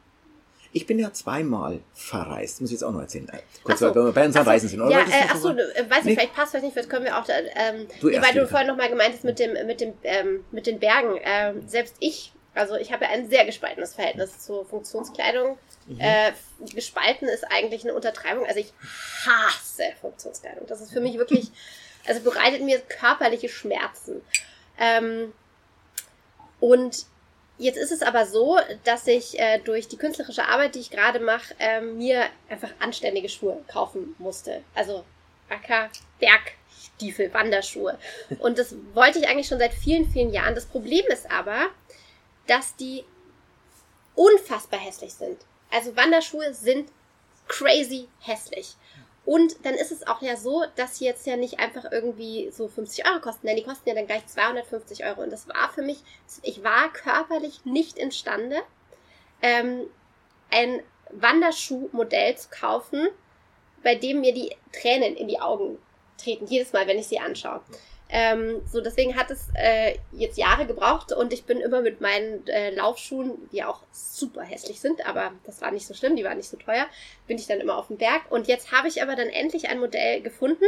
Ich 0.73 0.86
bin 0.88 0.99
ja 0.99 1.12
zweimal 1.12 1.81
verreist, 1.93 2.62
muss 2.62 2.69
ich 2.69 2.75
jetzt 2.75 2.84
auch 2.84 2.93
noch 2.93 3.01
erzählen. 3.01 3.27
Äh, 3.27 3.39
Kurz, 3.63 3.79
so. 3.79 3.88
weil 3.93 4.05
wir 4.05 4.12
bei 4.13 4.25
Ach 4.29 4.31
so, 4.31 4.39
Reisen 4.39 4.69
sind. 4.69 4.79
Oder 4.79 4.91
Ja, 4.91 4.99
äh, 5.01 5.03
noch 5.25 5.31
achso, 5.31 5.49
äh, 5.49 5.55
weiß 5.57 6.05
Nee. 6.05 6.12
ich, 6.12 6.17
vielleicht 6.17 6.34
passt 6.34 6.51
vielleicht 6.51 6.63
nicht, 6.63 6.73
vielleicht 6.73 6.89
können 6.89 7.03
wir 7.03 7.17
auch, 7.19 7.27
äh, 7.27 7.34
ähm, 7.55 7.88
Du 7.99 8.07
nee, 8.10 8.21
weil 8.21 8.34
du 8.34 8.47
vorhin 8.47 8.67
nochmal 8.67 8.88
gemeint 8.89 9.13
hast 9.13 9.25
mit 9.25 9.38
dem, 9.39 9.51
mit 9.67 9.81
dem, 9.81 9.93
ähm, 10.03 10.45
mit 10.51 10.67
den 10.67 10.79
Bergen. 10.79 11.19
Ähm, 11.23 11.67
selbst 11.67 11.95
ich, 11.99 12.31
also 12.53 12.75
ich 12.75 12.91
habe 12.91 13.05
ja 13.05 13.11
ein 13.11 13.29
sehr 13.29 13.45
gespaltenes 13.45 13.95
Verhältnis 13.95 14.39
zur 14.39 14.65
Funktionskleidung. 14.65 15.57
Mhm. 15.87 15.99
Äh, 15.99 16.31
gespalten 16.73 17.27
ist 17.27 17.45
eigentlich 17.45 17.83
eine 17.83 17.93
Untertreibung. 17.93 18.45
Also 18.45 18.59
ich 18.59 18.73
hasse 19.25 19.93
Funktionskleidung. 19.99 20.67
Das 20.67 20.81
ist 20.81 20.91
für 20.91 20.99
mich 20.99 21.17
wirklich, 21.17 21.51
also 22.07 22.21
bereitet 22.21 22.61
mir 22.61 22.79
körperliche 22.79 23.49
Schmerzen. 23.49 24.21
Ähm, 24.77 25.33
und 26.59 27.05
jetzt 27.57 27.77
ist 27.77 27.91
es 27.91 28.01
aber 28.01 28.25
so, 28.25 28.59
dass 28.83 29.07
ich 29.07 29.39
äh, 29.39 29.59
durch 29.59 29.87
die 29.87 29.97
künstlerische 29.97 30.45
Arbeit, 30.45 30.75
die 30.75 30.79
ich 30.79 30.91
gerade 30.91 31.19
mache, 31.19 31.55
ähm, 31.59 31.97
mir 31.97 32.25
einfach 32.49 32.69
anständige 32.79 33.29
Schuhe 33.29 33.63
kaufen 33.67 34.15
musste. 34.17 34.61
Also 34.75 35.05
Acker, 35.49 35.89
Bergstiefel, 36.19 37.33
Wanderschuhe. 37.33 37.97
Und 38.39 38.57
das 38.57 38.75
wollte 38.93 39.19
ich 39.19 39.27
eigentlich 39.27 39.47
schon 39.47 39.59
seit 39.59 39.73
vielen, 39.73 40.09
vielen 40.09 40.31
Jahren. 40.33 40.55
Das 40.55 40.65
Problem 40.65 41.05
ist 41.07 41.29
aber, 41.29 41.67
dass 42.47 42.75
die 42.75 43.04
unfassbar 44.15 44.80
hässlich 44.80 45.13
sind. 45.13 45.38
Also 45.71 45.95
Wanderschuhe 45.95 46.54
sind 46.54 46.89
crazy 47.47 48.08
hässlich. 48.19 48.76
Und 49.24 49.65
dann 49.65 49.76
ist 49.76 49.91
es 49.91 50.07
auch 50.07 50.22
ja 50.22 50.36
so, 50.36 50.63
dass 50.76 50.97
sie 50.97 51.05
jetzt 51.05 51.28
ja 51.28 51.38
nicht 51.38 51.59
einfach 51.59 51.91
irgendwie 51.91 52.49
so 52.51 52.68
50 52.68 53.07
Euro 53.07 53.22
kosten, 53.22 53.45
denn 53.45 53.55
die 53.55 53.63
kosten 53.63 53.88
ja 53.88 53.95
dann 53.95 54.07
gleich 54.07 54.26
250 54.26 55.05
Euro. 55.05 55.22
Und 55.22 55.32
das 55.32 55.47
war 55.47 55.72
für 55.72 55.84
mich, 55.84 55.99
ich 56.41 56.63
war 56.63 56.91
körperlich 56.91 57.63
nicht 57.63 57.97
imstande, 57.97 58.57
ähm, 59.41 59.84
ein 60.49 60.82
Wanderschuhmodell 61.11 62.36
zu 62.36 62.49
kaufen, 62.49 63.09
bei 63.84 63.95
dem 63.95 64.22
mir 64.22 64.34
die 64.34 64.55
Tränen 64.74 65.15
in 65.15 65.28
die 65.28 65.39
Augen 65.39 65.78
treten, 66.18 66.47
jedes 66.47 66.74
Mal, 66.74 66.88
wenn 66.88 66.99
ich 66.99 67.07
sie 67.07 67.20
anschaue. 67.20 67.61
Ähm, 68.14 68.62
so, 68.70 68.82
deswegen 68.82 69.16
hat 69.16 69.32
es 69.32 69.47
äh, 69.55 69.97
jetzt 70.12 70.38
Jahre 70.38 70.66
gebraucht 70.66 71.14
und 71.14 71.32
ich 71.32 71.45
bin 71.45 71.62
immer 71.62 71.82
mit 71.82 72.01
meinen 72.01 72.45
äh, 72.47 72.72
Laufschuhen, 72.72 73.49
die 73.53 73.64
auch 73.64 73.80
super 73.93 74.41
hässlich 74.41 74.82
sind, 74.82 75.05
aber 75.07 75.32
das 75.45 75.62
war 75.62 75.72
nicht 75.72 75.88
so 75.88 75.93
schlimm, 75.93 76.18
die 76.18 76.26
waren 76.26 76.36
nicht 76.36 76.49
so 76.49 76.57
teuer, 76.57 76.88
bin 77.28 77.38
ich 77.38 77.47
dann 77.47 77.62
immer 77.62 77.78
auf 77.78 77.88
dem 77.88 77.97
Berg. 77.97 78.30
Und 78.30 78.47
jetzt 78.47 78.74
habe 78.74 78.89
ich 78.89 79.01
aber 79.01 79.16
dann 79.16 79.30
endlich 79.30 79.70
ein 79.70 79.80
Modell 79.80 80.22
gefunden, 80.22 80.66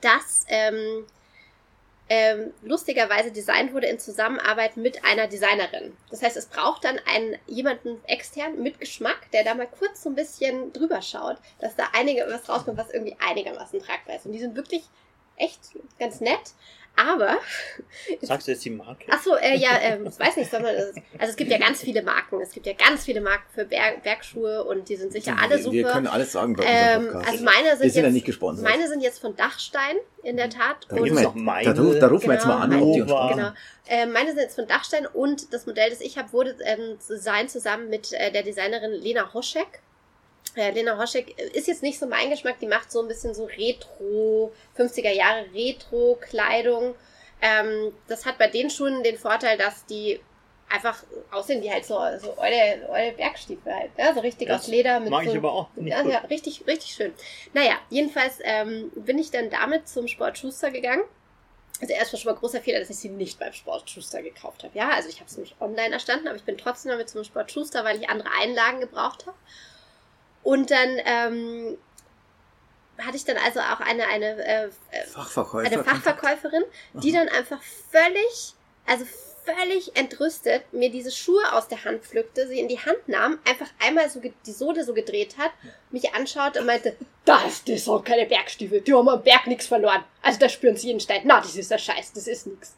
das 0.00 0.46
ähm, 0.48 1.06
ähm, 2.08 2.52
lustigerweise 2.62 3.30
designt 3.30 3.72
wurde 3.72 3.86
in 3.86 4.00
Zusammenarbeit 4.00 4.76
mit 4.76 5.04
einer 5.04 5.28
Designerin. 5.28 5.96
Das 6.10 6.22
heißt, 6.22 6.36
es 6.36 6.46
braucht 6.46 6.84
dann 6.84 6.98
einen 7.06 7.36
jemanden 7.46 8.02
extern 8.06 8.62
mit 8.62 8.80
Geschmack, 8.80 9.30
der 9.32 9.44
da 9.44 9.54
mal 9.54 9.68
kurz 9.68 10.02
so 10.02 10.08
ein 10.08 10.14
bisschen 10.14 10.72
drüber 10.72 11.02
schaut, 11.02 11.36
dass 11.60 11.76
da 11.76 11.84
einige 11.92 12.26
was 12.28 12.48
rauskommt, 12.48 12.78
was 12.78 12.90
irgendwie 12.90 13.16
einigermaßen 13.20 13.80
tragbar 13.80 14.16
ist. 14.16 14.26
Und 14.26 14.32
die 14.32 14.38
sind 14.38 14.56
wirklich 14.56 14.84
echt 15.38 15.60
ganz 15.98 16.20
nett. 16.20 16.52
Aber. 16.98 17.38
Sagst 18.22 18.48
du 18.48 18.52
jetzt 18.52 18.64
die 18.64 18.70
Marke? 18.70 19.10
Achso, 19.12 19.36
äh, 19.36 19.56
ja, 19.56 19.76
äh, 19.76 19.98
ich 20.02 20.18
weiß 20.18 20.36
nicht, 20.36 20.50
sondern. 20.50 20.74
Also 20.74 21.30
es 21.30 21.36
gibt 21.36 21.50
ja 21.50 21.58
ganz 21.58 21.80
viele 21.80 22.02
Marken. 22.02 22.40
Es 22.40 22.50
gibt 22.50 22.66
ja 22.66 22.72
ganz 22.72 23.04
viele 23.04 23.20
Marken 23.20 23.44
für 23.54 23.64
Berg, 23.64 24.02
Bergschuhe 24.02 24.64
und 24.64 24.88
die 24.88 24.96
sind 24.96 25.12
sicher 25.12 25.36
alle 25.40 25.58
super. 25.58 25.72
Wir 25.72 25.84
können 25.84 26.08
alles 26.08 26.32
sagen 26.32 26.56
bei 26.56 26.64
unserem 26.64 27.16
ähm, 27.16 27.22
Also 27.24 27.44
meine 27.44 27.70
sind, 27.70 27.70
wir 27.70 27.76
sind 27.76 27.84
jetzt, 27.84 27.96
ja 27.96 28.10
nicht 28.10 28.26
gesponsert. 28.26 28.68
Meine 28.68 28.88
sind 28.88 29.00
jetzt 29.00 29.20
von 29.20 29.36
Dachstein, 29.36 29.96
in 30.24 30.36
der 30.36 30.50
Tat. 30.50 30.86
Da, 30.88 30.96
und 30.96 31.04
wir, 31.04 31.32
meine, 31.34 31.72
da, 31.72 31.72
da 31.72 32.06
rufen 32.08 32.26
wir 32.26 32.34
jetzt 32.34 32.46
mal 32.46 32.62
an, 32.62 32.70
genau, 32.70 32.88
ob 32.88 32.94
die 32.94 33.02
uns 33.02 33.10
Genau. 33.10 33.50
Äh, 33.86 34.06
meine 34.06 34.30
sind 34.30 34.40
jetzt 34.40 34.56
von 34.56 34.66
Dachstein 34.66 35.06
und 35.06 35.52
das 35.54 35.66
Modell, 35.66 35.90
das 35.90 36.00
ich 36.00 36.18
habe, 36.18 36.32
wurde 36.32 36.56
ähm, 36.64 36.98
designt 37.08 37.50
zusammen 37.50 37.88
mit 37.88 38.12
äh, 38.12 38.32
der 38.32 38.42
Designerin 38.42 38.90
Lena 38.90 39.32
Hoschek. 39.32 39.80
Ja, 40.56 40.68
Lena 40.70 40.98
Hoschek 40.98 41.38
ist 41.38 41.68
jetzt 41.68 41.82
nicht 41.82 41.98
so 41.98 42.06
mein 42.06 42.30
Geschmack, 42.30 42.58
die 42.60 42.66
macht 42.66 42.90
so 42.90 43.00
ein 43.00 43.08
bisschen 43.08 43.34
so 43.34 43.44
Retro, 43.44 44.52
50er 44.76 45.12
Jahre 45.12 45.46
Retro-Kleidung. 45.54 46.94
Ähm, 47.40 47.92
das 48.08 48.26
hat 48.26 48.38
bei 48.38 48.48
den 48.48 48.70
Schuhen 48.70 49.02
den 49.02 49.16
Vorteil, 49.16 49.56
dass 49.56 49.86
die 49.86 50.20
einfach 50.68 51.02
aussehen 51.30 51.62
wie 51.62 51.70
halt 51.70 51.84
so, 51.84 51.94
so 52.20 52.36
eure, 52.36 52.88
eure 52.88 53.12
Bergstiefel 53.12 53.74
halt, 53.74 53.96
ne? 53.96 54.12
so 54.14 54.20
richtig 54.20 54.48
das 54.48 54.62
aus 54.62 54.68
Leder. 54.68 55.00
Mit 55.00 55.10
mag 55.10 55.24
so, 55.24 55.30
ich 55.30 55.36
aber 55.36 55.52
auch. 55.52 55.68
Ja, 55.76 56.02
ja, 56.02 56.18
richtig, 56.30 56.66
richtig 56.66 56.92
schön. 56.92 57.12
Naja, 57.54 57.78
jedenfalls 57.90 58.38
ähm, 58.42 58.90
bin 58.94 59.18
ich 59.18 59.30
dann 59.30 59.50
damit 59.50 59.88
zum 59.88 60.08
Sport 60.08 60.38
Schuster 60.38 60.70
gegangen. 60.70 61.04
Also 61.80 61.94
erstmal 61.94 62.20
schon 62.20 62.32
mal 62.32 62.38
großer 62.38 62.60
Fehler, 62.60 62.80
dass 62.80 62.90
ich 62.90 62.96
sie 62.96 63.08
nicht 63.08 63.38
beim 63.38 63.52
Sport 63.52 63.88
Schuster 63.88 64.20
gekauft 64.20 64.64
habe. 64.64 64.76
Ja, 64.76 64.88
also 64.90 65.08
ich 65.08 65.16
habe 65.20 65.26
es 65.26 65.36
nämlich 65.36 65.54
online 65.60 65.92
erstanden, 65.92 66.26
aber 66.26 66.36
ich 66.36 66.42
bin 66.42 66.58
trotzdem 66.58 66.90
damit 66.90 67.08
zum 67.08 67.22
Sport 67.22 67.52
Schuster, 67.52 67.84
weil 67.84 68.00
ich 68.00 68.08
andere 68.08 68.28
Einlagen 68.40 68.80
gebraucht 68.80 69.26
habe. 69.26 69.36
Und 70.42 70.70
dann 70.70 70.98
ähm, 71.04 71.78
hatte 72.98 73.16
ich 73.16 73.24
dann 73.24 73.36
also 73.38 73.60
auch 73.60 73.80
eine, 73.80 74.06
eine, 74.06 74.44
äh, 74.44 74.68
Fachverkäufer 75.06 75.66
eine 75.66 75.84
Fachverkäuferin, 75.84 76.64
die 76.94 77.12
dann 77.12 77.28
einfach 77.28 77.60
völlig, 77.90 78.54
also 78.86 79.04
völlig 79.44 79.96
entrüstet 79.96 80.72
mir 80.72 80.90
diese 80.90 81.10
Schuhe 81.10 81.52
aus 81.52 81.68
der 81.68 81.84
Hand 81.84 82.04
pflückte, 82.04 82.46
sie 82.48 82.58
in 82.58 82.68
die 82.68 82.78
Hand 82.78 83.08
nahm, 83.08 83.38
einfach 83.48 83.68
einmal 83.84 84.10
so 84.10 84.20
die 84.20 84.52
Sohle 84.52 84.84
so 84.84 84.92
gedreht 84.92 85.38
hat, 85.38 85.52
mich 85.90 86.12
anschaut 86.14 86.56
und 86.58 86.66
meinte, 86.66 86.96
das, 87.24 87.64
das 87.64 87.84
sind 87.84 88.04
keine 88.04 88.26
Bergstiefel, 88.26 88.80
die 88.80 88.92
haben 88.92 89.08
am 89.08 89.22
Berg 89.22 89.46
nichts 89.46 89.66
verloren. 89.66 90.04
Also 90.22 90.38
da 90.38 90.48
spüren 90.48 90.76
sie 90.76 90.88
jeden 90.88 91.00
Stein. 91.00 91.22
Na, 91.24 91.40
das 91.40 91.56
ist 91.56 91.70
der 91.70 91.78
Scheiß, 91.78 92.12
das 92.12 92.26
ist 92.26 92.46
nichts. 92.46 92.74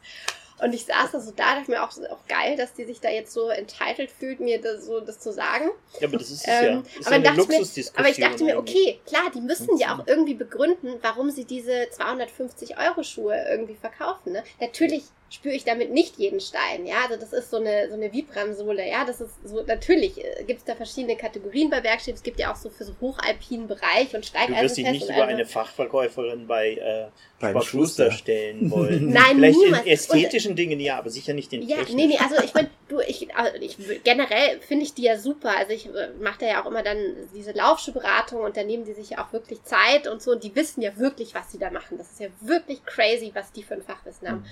Und 0.61 0.73
ich 0.73 0.85
saß 0.85 1.11
da 1.11 1.19
so 1.19 1.31
da, 1.31 1.55
dachte 1.55 1.71
mir 1.71 1.83
auch, 1.83 1.89
auch 1.89 2.27
geil, 2.27 2.55
dass 2.55 2.73
die 2.73 2.85
sich 2.85 2.99
da 2.99 3.09
jetzt 3.09 3.33
so 3.33 3.49
entitled 3.49 4.11
fühlt, 4.11 4.39
mir 4.39 4.61
das, 4.61 4.85
so 4.85 4.99
das 4.99 5.19
zu 5.19 5.33
sagen. 5.33 5.71
Ja, 5.99 6.07
aber 6.07 6.17
das 6.17 6.29
ist 6.29 6.45
ähm, 6.47 6.83
ja, 6.83 6.99
ist 6.99 7.07
aber, 7.07 7.15
ja 7.17 7.31
mir, 7.31 7.85
aber 7.95 8.09
ich 8.09 8.17
dachte 8.17 8.43
mir, 8.43 8.57
okay, 8.57 8.99
klar, 9.05 9.31
die 9.33 9.41
müssen 9.41 9.77
ja 9.77 9.97
auch 9.97 10.07
irgendwie 10.07 10.35
begründen, 10.35 10.93
warum 11.01 11.31
sie 11.31 11.45
diese 11.45 11.87
250 11.89 12.77
Euro 12.77 13.03
Schuhe 13.03 13.35
irgendwie 13.49 13.75
verkaufen. 13.75 14.33
Ne? 14.33 14.43
Natürlich 14.59 15.03
spüre 15.31 15.55
ich 15.55 15.63
damit 15.63 15.91
nicht 15.91 16.17
jeden 16.17 16.41
Stein. 16.41 16.85
Ja, 16.85 17.05
also 17.09 17.19
das 17.19 17.31
ist 17.31 17.49
so 17.49 17.57
eine, 17.57 17.87
so 17.87 17.95
eine 17.95 18.11
Vibram-Sohle. 18.11 18.87
Ja, 18.87 19.05
das 19.05 19.21
ist 19.21 19.31
so, 19.45 19.63
natürlich 19.63 20.17
äh, 20.17 20.43
gibt 20.45 20.59
es 20.59 20.65
da 20.65 20.75
verschiedene 20.75 21.15
Kategorien 21.15 21.69
bei 21.69 21.79
Bergstiefel. 21.79 22.15
Es 22.15 22.23
gibt 22.23 22.37
ja 22.37 22.51
auch 22.51 22.57
so 22.57 22.69
für 22.69 22.83
so 22.83 22.93
hochalpinen 22.99 23.67
Bereich 23.67 24.13
und 24.13 24.25
Steigeisen. 24.25 24.55
Du 24.55 24.61
wirst 24.61 24.77
dich 24.77 24.91
nicht 24.91 25.09
über 25.09 25.25
eine 25.25 25.45
Fachverkäuferin 25.45 26.47
bei, 26.47 26.73
äh, 26.73 27.05
Beim 27.39 27.61
Schuster 27.61 28.11
stellen 28.11 28.69
wollen. 28.71 29.09
Nein, 29.09 29.37
Vielleicht 29.37 29.59
niemals. 29.59 29.85
in 29.85 29.91
ästhetischen 29.93 30.51
und, 30.51 30.57
Dingen 30.57 30.81
ja, 30.81 30.97
aber 30.97 31.09
sicher 31.09 31.33
nicht 31.33 31.53
in 31.53 31.65
Ja, 31.65 31.77
nee, 31.93 32.07
nee, 32.07 32.17
also 32.17 32.35
ich 32.43 32.53
meine, 32.53 32.69
du, 32.89 32.99
ich, 32.99 33.33
also 33.33 33.55
ich 33.57 33.77
generell 34.03 34.59
finde 34.59 34.83
ich 34.83 34.93
die 34.93 35.03
ja 35.03 35.17
super. 35.17 35.57
Also 35.57 35.71
ich 35.71 35.87
äh, 35.87 36.09
mache 36.19 36.39
da 36.41 36.47
ja 36.47 36.61
auch 36.61 36.67
immer 36.67 36.83
dann 36.83 36.97
diese 37.33 37.53
Laufschuhberatung 37.53 38.41
und 38.41 38.57
da 38.57 38.63
nehmen 38.63 38.83
die 38.83 38.93
sich 38.93 39.11
ja 39.11 39.25
auch 39.25 39.31
wirklich 39.31 39.63
Zeit 39.63 40.09
und 40.09 40.21
so 40.21 40.31
und 40.31 40.43
die 40.43 40.53
wissen 40.55 40.81
ja 40.81 40.97
wirklich, 40.97 41.33
was 41.33 41.53
sie 41.53 41.57
da 41.57 41.71
machen. 41.71 41.97
Das 41.97 42.11
ist 42.11 42.19
ja 42.19 42.27
wirklich 42.41 42.85
crazy, 42.85 43.31
was 43.33 43.53
die 43.53 43.63
für 43.63 43.75
ein 43.75 43.81
Fachwissen 43.81 44.27
haben. 44.27 44.39
Mhm. 44.39 44.45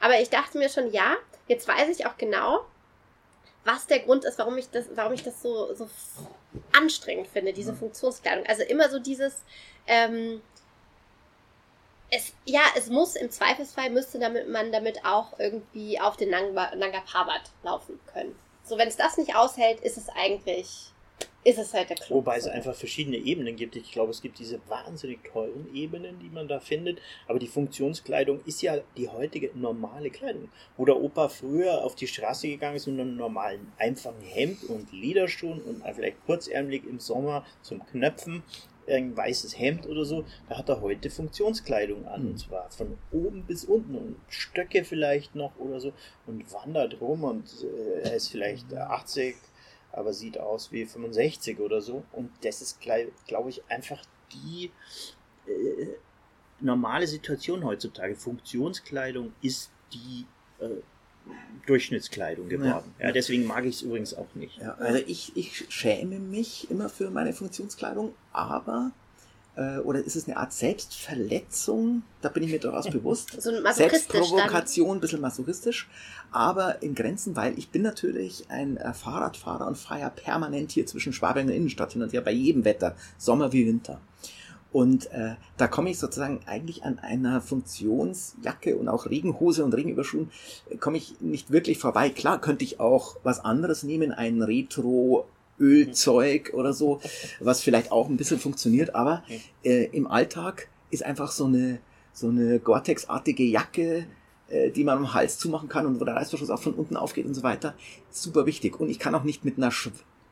Aber 0.00 0.18
ich 0.20 0.30
dachte 0.30 0.58
mir 0.58 0.68
schon, 0.68 0.90
ja, 0.90 1.16
jetzt 1.46 1.68
weiß 1.68 1.88
ich 1.88 2.06
auch 2.06 2.16
genau, 2.16 2.64
was 3.64 3.86
der 3.86 4.00
Grund 4.00 4.24
ist, 4.24 4.38
warum 4.38 4.56
ich 4.56 4.70
das, 4.70 4.86
warum 4.94 5.12
ich 5.12 5.22
das 5.22 5.42
so, 5.42 5.74
so 5.74 5.88
anstrengend 6.76 7.28
finde, 7.28 7.52
diese 7.52 7.74
Funktionskleidung. 7.74 8.46
Also 8.46 8.62
immer 8.62 8.88
so 8.88 8.98
dieses, 8.98 9.44
ähm, 9.86 10.40
es, 12.10 12.32
ja, 12.44 12.62
es 12.76 12.88
muss 12.88 13.16
im 13.16 13.30
Zweifelsfall 13.30 13.90
müsste 13.90 14.18
damit 14.18 14.48
man 14.48 14.72
damit 14.72 15.04
auch 15.04 15.38
irgendwie 15.38 16.00
auf 16.00 16.16
den 16.16 16.30
Nanga, 16.30 16.74
Nanga 16.74 17.00
Parbat 17.00 17.42
laufen 17.62 18.00
können. 18.12 18.36
So, 18.64 18.78
wenn 18.78 18.88
es 18.88 18.96
das 18.96 19.16
nicht 19.16 19.36
aushält, 19.36 19.80
ist 19.80 19.96
es 19.96 20.08
eigentlich 20.08 20.92
ist 21.42 21.58
es 21.58 21.72
halt 21.72 21.90
der 21.90 21.96
Club. 21.96 22.10
Wobei 22.10 22.36
es 22.36 22.46
einfach 22.46 22.74
verschiedene 22.74 23.16
Ebenen 23.16 23.56
gibt. 23.56 23.76
Ich 23.76 23.92
glaube, 23.92 24.10
es 24.10 24.20
gibt 24.20 24.38
diese 24.38 24.60
wahnsinnig 24.68 25.24
teuren 25.24 25.74
Ebenen, 25.74 26.18
die 26.18 26.28
man 26.28 26.48
da 26.48 26.60
findet. 26.60 26.98
Aber 27.26 27.38
die 27.38 27.46
Funktionskleidung 27.46 28.40
ist 28.44 28.62
ja 28.62 28.78
die 28.96 29.08
heutige 29.08 29.50
normale 29.54 30.10
Kleidung. 30.10 30.50
Wo 30.76 30.84
der 30.84 31.00
Opa 31.00 31.28
früher 31.28 31.84
auf 31.84 31.94
die 31.94 32.06
Straße 32.06 32.48
gegangen 32.48 32.76
ist 32.76 32.86
mit 32.86 33.00
einem 33.00 33.16
normalen, 33.16 33.72
einfachen 33.78 34.22
Hemd 34.22 34.64
und 34.64 34.92
Lederschuhen 34.92 35.62
und 35.62 35.82
vielleicht 35.94 36.24
kurzärmelig 36.26 36.84
im 36.84 37.00
Sommer 37.00 37.46
zum 37.62 37.84
Knöpfen 37.86 38.42
ein 38.88 39.16
weißes 39.16 39.58
Hemd 39.58 39.86
oder 39.86 40.04
so, 40.04 40.24
da 40.48 40.58
hat 40.58 40.68
er 40.68 40.80
heute 40.80 41.10
Funktionskleidung 41.10 42.06
an. 42.06 42.26
Und 42.26 42.38
zwar 42.38 42.70
von 42.70 42.98
oben 43.12 43.44
bis 43.44 43.64
unten 43.64 43.94
und 43.94 44.16
Stöcke 44.28 44.84
vielleicht 44.84 45.34
noch 45.34 45.58
oder 45.58 45.80
so 45.80 45.92
und 46.26 46.52
wandert 46.52 47.00
rum 47.00 47.24
und 47.24 47.44
äh, 47.62 48.08
er 48.08 48.14
ist 48.14 48.28
vielleicht 48.28 48.72
80, 48.74 49.36
aber 49.92 50.12
sieht 50.12 50.38
aus 50.38 50.72
wie 50.72 50.84
65 50.86 51.58
oder 51.60 51.80
so. 51.80 52.04
Und 52.12 52.30
das 52.42 52.62
ist, 52.62 52.80
glaube 52.80 53.50
ich, 53.50 53.62
einfach 53.68 54.02
die 54.32 54.70
äh, 55.46 55.86
normale 56.60 57.06
Situation 57.06 57.64
heutzutage. 57.64 58.14
Funktionskleidung 58.14 59.32
ist 59.42 59.70
die 59.92 60.26
äh, 60.60 60.68
Durchschnittskleidung 61.66 62.48
geworden. 62.48 62.94
Ja, 62.98 63.06
ja 63.06 63.12
deswegen 63.12 63.46
mag 63.46 63.64
ich 63.64 63.76
es 63.76 63.82
übrigens 63.82 64.14
auch 64.14 64.34
nicht. 64.34 64.58
Ja, 64.58 64.74
also 64.74 65.02
ich, 65.06 65.36
ich 65.36 65.66
schäme 65.68 66.18
mich 66.18 66.70
immer 66.70 66.88
für 66.88 67.10
meine 67.10 67.32
Funktionskleidung, 67.32 68.14
aber 68.32 68.92
oder 69.56 70.04
ist 70.04 70.16
es 70.16 70.26
eine 70.26 70.36
Art 70.36 70.52
Selbstverletzung? 70.52 72.02
Da 72.22 72.28
bin 72.28 72.42
ich 72.42 72.50
mir 72.50 72.60
durchaus 72.60 72.88
bewusst. 72.88 73.40
So 73.40 73.50
Selbstprovokation, 73.72 74.96
ein 74.96 75.00
bisschen 75.00 75.20
masochistisch, 75.20 75.88
aber 76.30 76.82
in 76.82 76.94
Grenzen, 76.94 77.36
weil 77.36 77.58
ich 77.58 77.70
bin 77.70 77.82
natürlich 77.82 78.44
ein 78.48 78.76
äh, 78.76 78.92
Fahrradfahrer 78.92 79.66
und 79.66 79.76
fahre 79.76 80.00
ja 80.00 80.10
permanent 80.10 80.72
hier 80.72 80.86
zwischen 80.86 81.12
Schwabing 81.12 81.46
und 81.46 81.52
Innenstadt 81.52 81.92
hin 81.92 82.02
und 82.02 82.12
her 82.12 82.20
bei 82.20 82.32
jedem 82.32 82.64
Wetter, 82.64 82.94
Sommer 83.18 83.52
wie 83.52 83.66
Winter. 83.66 84.00
Und 84.72 85.10
äh, 85.10 85.34
da 85.56 85.66
komme 85.66 85.90
ich 85.90 85.98
sozusagen 85.98 86.40
eigentlich 86.46 86.84
an 86.84 87.00
einer 87.00 87.40
Funktionsjacke 87.40 88.76
und 88.76 88.88
auch 88.88 89.06
Regenhose 89.06 89.64
und 89.64 89.74
Regenüberschuhen, 89.74 90.30
äh, 90.68 90.76
komme 90.76 90.96
ich 90.96 91.20
nicht 91.20 91.50
wirklich 91.50 91.78
vorbei. 91.78 92.10
Klar 92.10 92.40
könnte 92.40 92.64
ich 92.64 92.78
auch 92.78 93.16
was 93.24 93.44
anderes 93.44 93.82
nehmen, 93.82 94.12
ein 94.12 94.42
Retro 94.42 95.26
Ölzeug 95.60 96.52
oder 96.54 96.72
so, 96.72 97.00
was 97.40 97.62
vielleicht 97.62 97.92
auch 97.92 98.08
ein 98.08 98.16
bisschen 98.16 98.38
funktioniert, 98.38 98.94
aber 98.94 99.22
äh, 99.62 99.84
im 99.92 100.06
Alltag 100.06 100.68
ist 100.90 101.04
einfach 101.04 101.30
so 101.30 101.44
eine, 101.44 101.78
so 102.12 102.28
eine 102.28 102.58
Gore-Tex-artige 102.58 103.44
Jacke, 103.44 104.06
äh, 104.48 104.70
die 104.70 104.84
man 104.84 104.98
am 104.98 105.14
Hals 105.14 105.38
zumachen 105.38 105.68
kann 105.68 105.86
und 105.86 106.00
wo 106.00 106.04
der 106.04 106.16
Reißverschluss 106.16 106.50
auch 106.50 106.62
von 106.62 106.74
unten 106.74 106.96
aufgeht 106.96 107.26
und 107.26 107.34
so 107.34 107.42
weiter, 107.42 107.74
super 108.10 108.46
wichtig. 108.46 108.80
Und 108.80 108.88
ich 108.88 108.98
kann 108.98 109.14
auch 109.14 109.24
nicht 109.24 109.44
mit 109.44 109.56
einer 109.56 109.70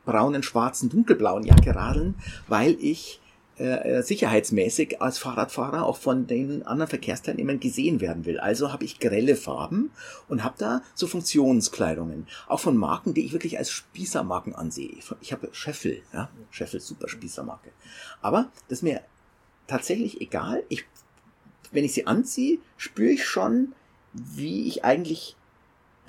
braunen, 0.05 0.43
schwarzen, 0.43 0.89
dunkelblauen 0.89 1.43
Jacke 1.43 1.75
radeln, 1.75 2.15
weil 2.47 2.75
ich 2.81 3.21
äh, 3.59 3.97
äh, 3.97 4.03
sicherheitsmäßig 4.03 5.01
als 5.01 5.17
Fahrradfahrer 5.17 5.85
auch 5.85 5.97
von 5.97 6.27
den 6.27 6.63
anderen 6.65 6.89
Verkehrsteilnehmern 6.89 7.59
gesehen 7.59 7.99
werden 7.99 8.25
will. 8.25 8.39
Also 8.39 8.71
habe 8.71 8.85
ich 8.85 8.99
grelle 8.99 9.35
Farben 9.35 9.91
und 10.29 10.45
habe 10.45 10.55
da 10.57 10.81
so 10.95 11.07
Funktionskleidungen. 11.07 12.25
Auch 12.47 12.61
von 12.61 12.77
Marken, 12.77 13.13
die 13.13 13.25
ich 13.25 13.33
wirklich 13.33 13.57
als 13.57 13.69
Spießermarken 13.69 14.55
ansehe. 14.55 14.95
Ich 15.19 15.33
habe 15.33 15.49
Scheffel, 15.51 16.01
ja, 16.13 16.29
Scheffel, 16.51 16.79
super 16.79 17.09
Spießermarke. 17.09 17.71
Aber 18.21 18.49
das 18.69 18.79
ist 18.79 18.83
mir 18.83 19.01
tatsächlich 19.67 20.21
egal. 20.21 20.63
Ich, 20.69 20.85
wenn 21.73 21.83
ich 21.83 21.93
sie 21.93 22.07
anziehe, 22.07 22.59
spüre 22.77 23.11
ich 23.11 23.25
schon, 23.25 23.73
wie 24.13 24.69
ich 24.69 24.85
eigentlich 24.85 25.35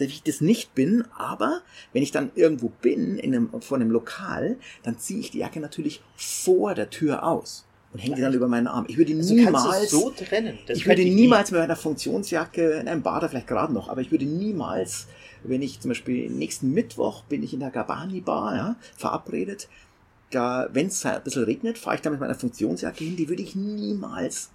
wie 0.08 0.14
ich 0.14 0.22
das 0.22 0.40
nicht 0.40 0.74
bin, 0.74 1.04
aber 1.16 1.62
wenn 1.92 2.02
ich 2.02 2.10
dann 2.10 2.30
irgendwo 2.34 2.68
bin, 2.68 3.18
in 3.18 3.34
einem, 3.34 3.62
vor 3.62 3.76
einem 3.76 3.90
Lokal, 3.90 4.56
dann 4.82 4.98
ziehe 4.98 5.20
ich 5.20 5.30
die 5.30 5.38
Jacke 5.38 5.60
natürlich 5.60 6.02
vor 6.16 6.74
der 6.74 6.90
Tür 6.90 7.24
aus 7.24 7.66
und 7.92 7.98
hänge 7.98 8.16
die 8.16 8.22
dann 8.22 8.34
über 8.34 8.48
meinen 8.48 8.66
Arm. 8.66 8.86
Ich 8.88 8.96
würde 8.96 9.14
Also 9.14 9.34
niemals, 9.34 9.90
so 9.90 10.10
trennen. 10.10 10.58
Das 10.66 10.78
ich 10.78 10.86
würde 10.86 11.02
könnte 11.02 11.14
niemals 11.14 11.50
mit 11.50 11.60
einer 11.60 11.76
Funktionsjacke 11.76 12.72
in 12.80 12.88
einem 12.88 13.02
Bader 13.02 13.28
vielleicht 13.28 13.48
gerade 13.48 13.72
noch, 13.72 13.88
aber 13.88 14.00
ich 14.00 14.10
würde 14.10 14.26
niemals, 14.26 15.08
wenn 15.42 15.62
ich 15.62 15.80
zum 15.80 15.90
Beispiel 15.90 16.30
nächsten 16.30 16.72
Mittwoch 16.72 17.24
bin 17.24 17.42
ich 17.42 17.52
in 17.52 17.60
der 17.60 17.70
Gabani 17.70 18.20
Bar, 18.20 18.56
ja, 18.56 18.76
verabredet, 18.96 19.68
da, 20.30 20.68
wenn 20.72 20.86
es 20.86 21.04
ein 21.04 21.22
bisschen 21.24 21.44
regnet, 21.44 21.78
fahre 21.78 21.96
ich 21.96 22.02
da 22.02 22.10
mit 22.10 22.20
meiner 22.20 22.36
Funktionsjacke 22.36 23.02
hin, 23.02 23.16
die 23.16 23.28
würde 23.28 23.42
ich 23.42 23.56
niemals 23.56 24.50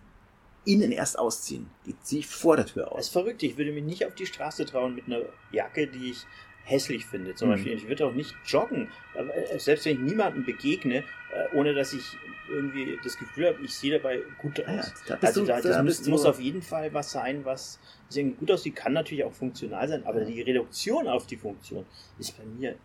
innen 0.65 0.91
erst 0.91 1.17
ausziehen. 1.19 1.67
Die 1.85 1.97
ziehe 2.01 2.19
ich 2.21 2.27
vor 2.27 2.57
der 2.57 2.65
Tür 2.65 2.83
Das 2.83 2.91
aus. 2.93 2.99
ist 3.07 3.09
verrückt. 3.13 3.43
Ich 3.43 3.57
würde 3.57 3.71
mich 3.71 3.83
nicht 3.83 4.05
auf 4.05 4.15
die 4.15 4.25
Straße 4.25 4.65
trauen 4.65 4.95
mit 4.95 5.05
einer 5.07 5.21
Jacke, 5.51 5.87
die 5.87 6.11
ich 6.11 6.25
hässlich 6.63 7.05
finde. 7.05 7.35
Zum 7.35 7.47
Mhm. 7.49 7.53
Beispiel, 7.53 7.73
ich 7.73 7.87
würde 7.87 8.07
auch 8.07 8.13
nicht 8.13 8.33
joggen. 8.47 8.89
Äh, 9.13 9.59
Selbst 9.59 9.85
wenn 9.85 9.93
ich 9.93 9.99
niemandem 9.99 10.43
begegne, 10.45 10.97
äh, 11.31 11.55
ohne 11.55 11.73
dass 11.75 11.93
ich 11.93 12.03
irgendwie 12.49 12.97
das 13.03 13.17
Gefühl 13.17 13.47
habe, 13.47 13.57
ich 13.63 13.73
sehe 13.73 13.91
dabei 13.93 14.21
gut 14.39 14.59
Ah 14.65 14.73
ja, 14.73 14.79
aus. 14.79 14.93
da 15.07 15.15
bist 15.15 15.23
Also 15.25 15.41
du- 15.41 15.47
da, 15.47 15.61
da 15.61 15.67
das 15.69 15.77
muss, 15.77 15.85
bist 15.85 16.05
du- 16.07 16.09
muss 16.11 16.25
auf 16.25 16.39
jeden 16.39 16.61
Fall 16.63 16.91
was 16.93 17.11
sein, 17.11 17.45
was 17.45 17.79
gut 18.39 18.49
aussieht. 18.51 18.75
Kann 18.75 18.93
natürlich 18.93 19.23
auch 19.23 19.33
funktional 19.33 19.87
sein, 19.87 20.03
aber 20.05 20.21
die 20.25 20.41
Reduktion 20.41 21.07
auf 21.07 21.27
die 21.27 21.37
Funktion 21.37 21.85
ist 22.19 22.35
bei 22.37 22.43
mir 22.45 22.75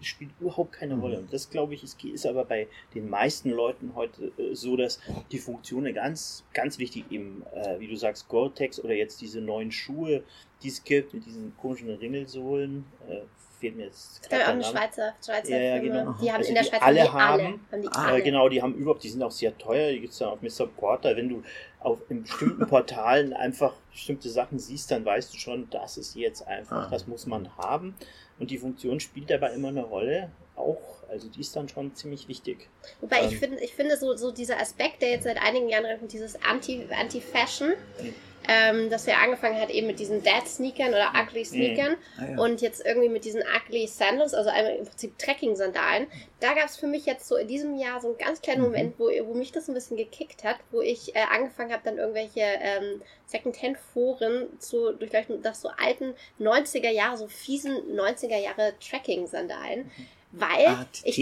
spielt 0.00 0.30
überhaupt 0.40 0.72
keine 0.72 0.96
Mhm. 0.96 1.00
Rolle. 1.00 1.18
Und 1.18 1.32
das, 1.32 1.50
glaube 1.50 1.74
ich, 1.74 1.82
ist, 1.84 2.02
ist 2.04 2.26
aber 2.26 2.44
bei 2.44 2.68
den 2.94 3.08
meisten 3.08 3.50
Leuten 3.50 3.94
heute 3.94 4.32
äh, 4.38 4.54
so, 4.54 4.76
dass 4.76 5.00
die 5.32 5.38
Funktion 5.38 5.84
eine 5.84 5.92
ganz, 5.92 6.44
ganz 6.52 6.78
wichtig 6.78 7.04
eben, 7.10 7.42
äh, 7.54 7.78
wie 7.80 7.88
du 7.88 7.96
sagst, 7.96 8.28
Gore-Tex 8.28 8.82
oder 8.82 8.94
jetzt 8.94 9.20
diese 9.20 9.40
neuen 9.40 9.70
Schuhe, 9.72 10.22
die 10.62 10.68
es 10.68 10.82
gibt, 10.84 11.14
mit 11.14 11.26
diesen 11.26 11.56
komischen 11.56 11.90
Ringelsohlen, 11.90 12.84
äh, 13.08 13.20
fehlt 13.60 13.76
mir 13.76 13.84
jetzt 13.84 14.20
Es 14.24 14.28
gab 14.28 14.32
ja 14.32 14.38
auch 14.38 14.44
der 14.46 14.52
eine 14.54 14.62
Name. 14.62 14.72
Schweizer, 14.78 15.14
Schweizer 15.24 15.50
Ja, 15.56 15.76
ja, 15.76 15.78
genau. 15.78 16.12
Die 16.20 16.30
haben 16.30 16.38
Also 16.38 16.48
in 16.48 16.54
der 16.56 16.64
Schweiz 16.64 16.82
alle 16.82 17.12
haben 17.12 17.20
alle. 17.20 17.44
Haben 17.44 17.82
die 17.82 17.88
Ah, 17.92 18.04
alle. 18.06 18.18
Äh, 18.18 18.22
genau, 18.22 18.48
die 18.48 18.60
haben 18.62 18.74
überhaupt, 18.74 19.04
die 19.04 19.08
sind 19.08 19.22
auch 19.22 19.30
sehr 19.30 19.56
teuer, 19.56 19.92
die 19.92 20.00
gibt 20.00 20.12
es 20.12 20.18
dann 20.18 20.28
auf 20.30 20.42
Mr. 20.42 20.66
Porter. 20.66 21.16
Wenn 21.16 21.28
du 21.28 21.42
auf 21.80 22.00
in 22.10 22.22
bestimmten 22.22 22.66
Portalen 22.68 23.32
einfach 23.32 23.74
bestimmte 23.92 24.28
Sachen 24.28 24.58
siehst, 24.58 24.90
dann 24.90 25.04
weißt 25.04 25.32
du 25.32 25.38
schon, 25.38 25.68
das 25.70 25.96
ist 25.98 26.16
jetzt 26.16 26.46
einfach, 26.46 26.88
Ah. 26.88 26.90
das 26.90 27.06
muss 27.06 27.26
man 27.26 27.56
haben. 27.56 27.94
Und 28.38 28.50
die 28.50 28.58
Funktion 28.58 28.98
spielt 29.00 29.30
dabei 29.30 29.52
immer 29.52 29.68
eine 29.68 29.82
Rolle, 29.84 30.30
auch, 30.56 30.80
also 31.08 31.28
die 31.28 31.40
ist 31.40 31.54
dann 31.56 31.68
schon 31.68 31.94
ziemlich 31.94 32.26
wichtig. 32.28 32.68
Wobei 33.00 33.24
ich 33.26 33.32
Ähm. 33.32 33.38
finde, 33.38 33.60
ich 33.64 33.74
finde 33.74 33.96
so, 33.96 34.16
so 34.16 34.30
dieser 34.32 34.60
Aspekt, 34.60 35.02
der 35.02 35.10
jetzt 35.10 35.24
seit 35.24 35.40
einigen 35.40 35.68
Jahren 35.68 35.84
reinkommt, 35.84 36.12
dieses 36.12 36.36
Anti- 36.42 36.86
Anti-Fashion, 36.90 37.70
Mhm. 38.00 38.14
Ähm, 38.48 38.90
dass 38.90 39.06
er 39.06 39.20
angefangen 39.20 39.60
hat 39.60 39.70
eben 39.70 39.86
mit 39.86 39.98
diesen 39.98 40.22
Dad-Sneakern 40.22 40.88
oder 40.90 41.12
Ugly 41.22 41.44
Sneakern 41.44 41.96
Ah, 42.18 42.24
ja. 42.30 42.38
und 42.42 42.60
jetzt 42.60 42.84
irgendwie 42.84 43.08
mit 43.08 43.24
diesen 43.24 43.42
Ugly 43.42 43.86
Sandals, 43.86 44.34
also 44.34 44.50
im 44.50 44.84
Prinzip 44.84 45.18
Trekking-Sandalen. 45.18 46.06
Da 46.40 46.52
gab 46.54 46.66
es 46.66 46.76
für 46.76 46.86
mich 46.86 47.06
jetzt 47.06 47.26
so 47.26 47.36
in 47.36 47.48
diesem 47.48 47.76
Jahr 47.78 48.00
so 48.00 48.08
einen 48.08 48.18
ganz 48.18 48.42
kleinen 48.42 48.60
Mhm. 48.60 48.66
Moment, 48.66 48.98
wo, 48.98 49.04
wo 49.26 49.34
mich 49.34 49.52
das 49.52 49.68
ein 49.68 49.74
bisschen 49.74 49.96
gekickt 49.96 50.44
hat, 50.44 50.56
wo 50.70 50.80
ich 50.82 51.14
äh, 51.16 51.20
angefangen 51.30 51.72
habe, 51.72 51.82
dann 51.84 51.98
irgendwelche 51.98 52.40
ähm, 52.42 53.00
Second-Hand-Foren 53.26 54.58
zu 54.60 54.92
durchleuchten 54.92 55.40
nach 55.42 55.54
so 55.54 55.68
alten 55.82 56.14
90er 56.40 56.90
Jahre, 56.90 57.16
so 57.16 57.28
fiesen 57.28 57.76
90er 57.96 58.36
Jahre 58.38 58.74
Trekking-Sandalen. 58.78 59.90
Weil 60.36 60.66
Ah, 60.66 60.86
ich 61.04 61.16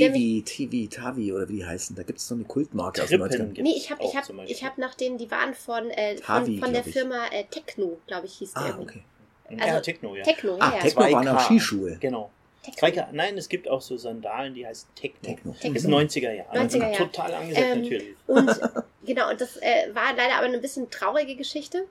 TV, 0.44 0.90
Tavi 0.90 1.32
oder 1.32 1.48
wie 1.48 1.56
die 1.56 1.66
heißen. 1.66 1.94
Da 1.96 2.02
gibt 2.02 2.18
es 2.18 2.26
so 2.28 2.34
eine 2.34 2.44
Kultmarke 2.44 3.02
aus 3.02 3.08
den 3.08 3.20
Trippen 3.20 3.36
90ern. 3.50 3.52
gibt 3.52 3.68
Nee, 3.68 3.74
ich 3.76 3.90
habe 3.90 4.02
ich 4.02 4.16
hab, 4.16 4.24
ich 4.46 4.64
hab 4.64 4.78
nach 4.78 4.94
denen, 4.94 5.18
die 5.18 5.30
waren 5.30 5.52
von, 5.54 5.90
äh, 5.90 6.16
von, 6.16 6.24
Tavi, 6.24 6.58
von 6.58 6.72
der 6.72 6.82
glaub 6.82 6.86
ich. 6.86 6.92
Firma 6.94 7.26
äh, 7.30 7.44
Techno, 7.44 7.98
glaube 8.06 8.26
ich, 8.26 8.34
hieß 8.34 8.52
die. 8.52 8.56
Ah, 8.58 8.68
irgendwie. 8.68 8.82
okay. 8.82 9.02
ja, 9.50 9.64
also 9.64 9.80
Techno, 9.80 10.16
ja. 10.16 10.22
Techno, 10.22 10.56
Ah, 10.58 10.68
ja. 10.70 10.74
ja. 10.76 10.80
Techno 10.82 11.00
waren 11.02 11.26
2K. 11.28 11.36
auch 11.36 11.40
Skischuhe. 11.40 11.96
Genau. 12.00 12.30
Techno. 12.62 12.88
2K, 12.88 13.06
nein, 13.12 13.36
es 13.36 13.48
gibt 13.48 13.68
auch 13.68 13.82
so 13.82 13.96
Sandalen, 13.96 14.54
die 14.54 14.66
heißen 14.66 14.88
Techno. 14.94 15.28
Techno. 15.28 15.52
Techno. 15.60 15.76
Ist 15.76 15.86
90er 15.86 16.32
Jahre. 16.32 16.56
90er 16.58 16.78
Jahre. 16.78 16.96
Total 16.96 17.34
angesagt 17.34 17.66
Ähm, 17.66 17.82
natürlich. 17.82 18.14
Und 18.28 18.60
genau, 19.04 19.30
und 19.30 19.40
das 19.40 19.56
äh, 19.56 19.94
war 19.94 20.14
leider 20.16 20.36
aber 20.36 20.46
eine 20.46 20.58
bisschen 20.58 20.88
traurige 20.88 21.36
Geschichte, 21.36 21.86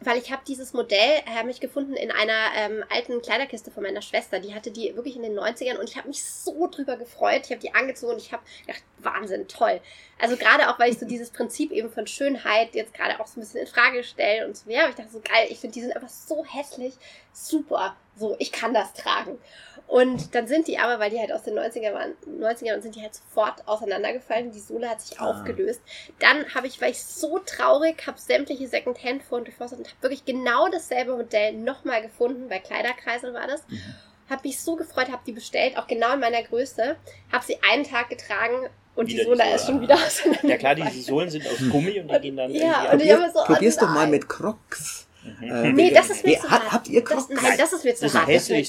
weil 0.00 0.18
ich 0.18 0.30
habe 0.30 0.42
dieses 0.46 0.72
Modell, 0.72 1.22
habe 1.26 1.48
mich 1.48 1.60
gefunden 1.60 1.94
in 1.94 2.10
einer 2.10 2.52
ähm, 2.56 2.84
alten 2.88 3.20
Kleiderkiste 3.20 3.70
von 3.70 3.82
meiner 3.82 4.02
Schwester. 4.02 4.38
Die 4.38 4.54
hatte 4.54 4.70
die 4.70 4.94
wirklich 4.94 5.16
in 5.16 5.22
den 5.22 5.38
90ern 5.38 5.76
und 5.76 5.88
ich 5.88 5.96
habe 5.96 6.08
mich 6.08 6.22
so 6.22 6.68
drüber 6.68 6.96
gefreut. 6.96 7.42
Ich 7.44 7.50
habe 7.50 7.60
die 7.60 7.74
angezogen 7.74 8.12
und 8.12 8.22
ich 8.22 8.32
habe 8.32 8.42
gedacht, 8.66 8.82
Wahnsinn, 8.98 9.48
toll. 9.48 9.80
Also 10.20 10.36
gerade 10.36 10.68
auch, 10.68 10.78
weil 10.78 10.92
ich 10.92 10.98
so 10.98 11.06
dieses 11.08 11.30
Prinzip 11.30 11.72
eben 11.72 11.90
von 11.90 12.06
Schönheit 12.06 12.74
jetzt 12.74 12.94
gerade 12.94 13.18
auch 13.20 13.26
so 13.26 13.38
ein 13.38 13.42
bisschen 13.42 13.60
in 13.60 13.66
Frage 13.66 14.04
stelle 14.04 14.46
und 14.46 14.56
so, 14.56 14.70
ja, 14.70 14.82
aber 14.82 14.90
ich 14.90 14.96
dachte 14.96 15.10
so 15.10 15.20
geil, 15.20 15.48
ich 15.50 15.58
finde, 15.58 15.74
die 15.74 15.80
sind 15.80 15.96
einfach 15.96 16.08
so 16.08 16.44
hässlich, 16.44 16.94
super, 17.32 17.96
so, 18.18 18.36
ich 18.38 18.52
kann 18.52 18.74
das 18.74 18.92
tragen. 18.94 19.38
Und 19.86 20.34
dann 20.34 20.46
sind 20.46 20.68
die 20.68 20.78
aber, 20.78 20.98
weil 21.00 21.08
die 21.10 21.18
halt 21.18 21.32
aus 21.32 21.44
den 21.44 21.58
90er 21.58 21.94
waren, 21.94 22.12
90ern 22.26 22.74
und 22.74 22.82
sind 22.82 22.94
die 22.94 23.00
halt 23.00 23.14
sofort 23.14 23.66
auseinandergefallen. 23.66 24.50
Die 24.52 24.60
Sohle 24.60 24.88
hat 24.90 25.00
sich 25.00 25.18
Ah. 25.18 25.30
aufgelöst. 25.30 25.80
Dann 26.18 26.54
habe 26.54 26.66
ich, 26.66 26.78
war 26.82 26.88
ich 26.88 27.02
so 27.02 27.38
traurig, 27.38 28.06
habe 28.06 28.18
sämtliche 28.20 28.68
Secondhand-Foren 28.68 29.44
durchforstet 29.44 29.78
und 29.78 29.86
habe 29.88 30.02
wirklich 30.02 30.26
genau 30.26 30.68
dasselbe 30.68 31.16
Modell 31.16 31.54
nochmal 31.54 32.02
gefunden. 32.02 32.48
Bei 32.50 32.58
Kleiderkreisel 32.58 33.32
war 33.32 33.46
das. 33.46 33.62
Mhm. 33.68 33.80
Habe 34.28 34.42
mich 34.46 34.60
so 34.60 34.76
gefreut, 34.76 35.08
habe 35.08 35.22
die 35.26 35.32
bestellt, 35.32 35.78
auch 35.78 35.86
genau 35.86 36.12
in 36.12 36.20
meiner 36.20 36.42
Größe. 36.42 36.96
Habe 37.32 37.44
sie 37.46 37.56
einen 37.70 37.84
Tag 37.84 38.10
getragen 38.10 38.68
und 38.94 39.06
Wieder 39.08 39.22
die 39.22 39.28
Sohle 39.30 39.54
ist 39.54 39.64
schon 39.66 39.80
wieder 39.80 39.94
auseinandergefallen. 39.94 40.50
Ja 40.50 40.56
klar, 40.58 40.74
diese 40.74 41.02
Sohlen 41.02 41.30
sind 41.30 41.46
aus 41.46 41.58
Gummi 41.70 41.98
und 41.98 42.08
die 42.12 42.20
gehen 42.20 42.36
dann 42.36 42.52
Ja, 42.52 42.92
und 42.92 43.00
ich 43.00 43.10
habe 43.10 43.30
so, 43.32 43.42
Probier's 43.44 43.76
doch 43.78 43.88
mal 43.88 44.06
mit 44.06 44.28
Crocs. 44.28 45.06
Mhm. 45.24 45.42
Äh, 45.42 45.72
Nee, 45.72 45.90
das 45.92 46.10
ist 46.10 46.24
mir 46.24 46.32
Wer- 46.32 46.40
zu 46.40 46.50
hart. 46.50 46.72
habt 46.72 46.88
ihr 46.88 47.02
das, 47.02 47.10
Crocs? 47.10 47.28
Nein, 47.42 47.54
das 47.58 47.72
ist 47.72 47.84
mir 47.84 47.94
zu 47.94 48.02
Das 48.04 48.14
hart. 48.14 48.28
Das, 48.28 48.34
was 48.50 48.68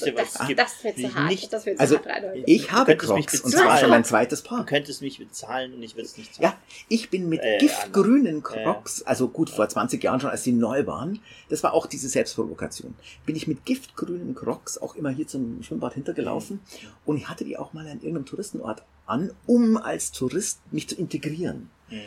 das 0.56 0.72
ist 0.74 0.84
mir 0.84 0.94
zu 0.94 1.00
Ich 1.00 1.14
hart. 1.14 1.28
nicht- 1.30 1.52
Das 1.52 1.66
wird 1.66 1.76
zu 1.76 1.80
Also, 1.80 1.96
hart. 2.04 2.24
Ich 2.46 2.72
habe 2.72 2.96
Crocs 2.96 3.40
und 3.40 3.50
zwar 3.52 3.78
schon 3.78 3.90
mein 3.90 4.04
zweites 4.04 4.42
Du 4.42 4.48
Paar. 4.48 4.66
könntest 4.66 5.00
mich 5.00 5.18
bezahlen 5.18 5.74
und 5.74 5.82
ich 5.82 5.94
würde 5.94 6.06
es 6.06 6.16
nicht 6.18 6.34
zahlen. 6.34 6.50
Ja, 6.52 6.58
ich 6.88 7.08
bin 7.08 7.28
mit 7.28 7.40
Äh, 7.42 7.58
giftgrünen 7.58 8.38
äh. 8.38 8.40
Crocs, 8.42 9.02
also 9.02 9.28
gut, 9.28 9.48
vor 9.48 9.68
20 9.68 10.02
Jahren 10.02 10.20
schon, 10.20 10.30
als 10.30 10.42
die 10.42 10.52
neu 10.52 10.86
waren, 10.86 11.20
das 11.48 11.62
war 11.62 11.72
auch 11.72 11.86
diese 11.86 12.08
Selbstprovokation, 12.08 12.94
bin 13.26 13.36
ich 13.36 13.46
mit 13.46 13.64
giftgrünen 13.64 14.34
Crocs 14.34 14.78
auch 14.78 14.96
immer 14.96 15.10
hier 15.10 15.26
zum 15.28 15.62
Schwimmbad 15.62 15.94
hintergelaufen 15.94 16.60
und 17.06 17.16
ich 17.16 17.28
hatte 17.28 17.44
die 17.44 17.56
auch 17.58 17.72
mal 17.72 17.86
an 17.86 17.98
irgendeinem 18.00 18.26
Touristenort 18.26 18.82
an, 19.06 19.32
um 19.46 19.76
als 19.76 20.12
Tourist 20.12 20.60
mich 20.72 20.88
zu 20.88 20.96
integrieren. 20.96 21.70
Mhm. 21.88 22.00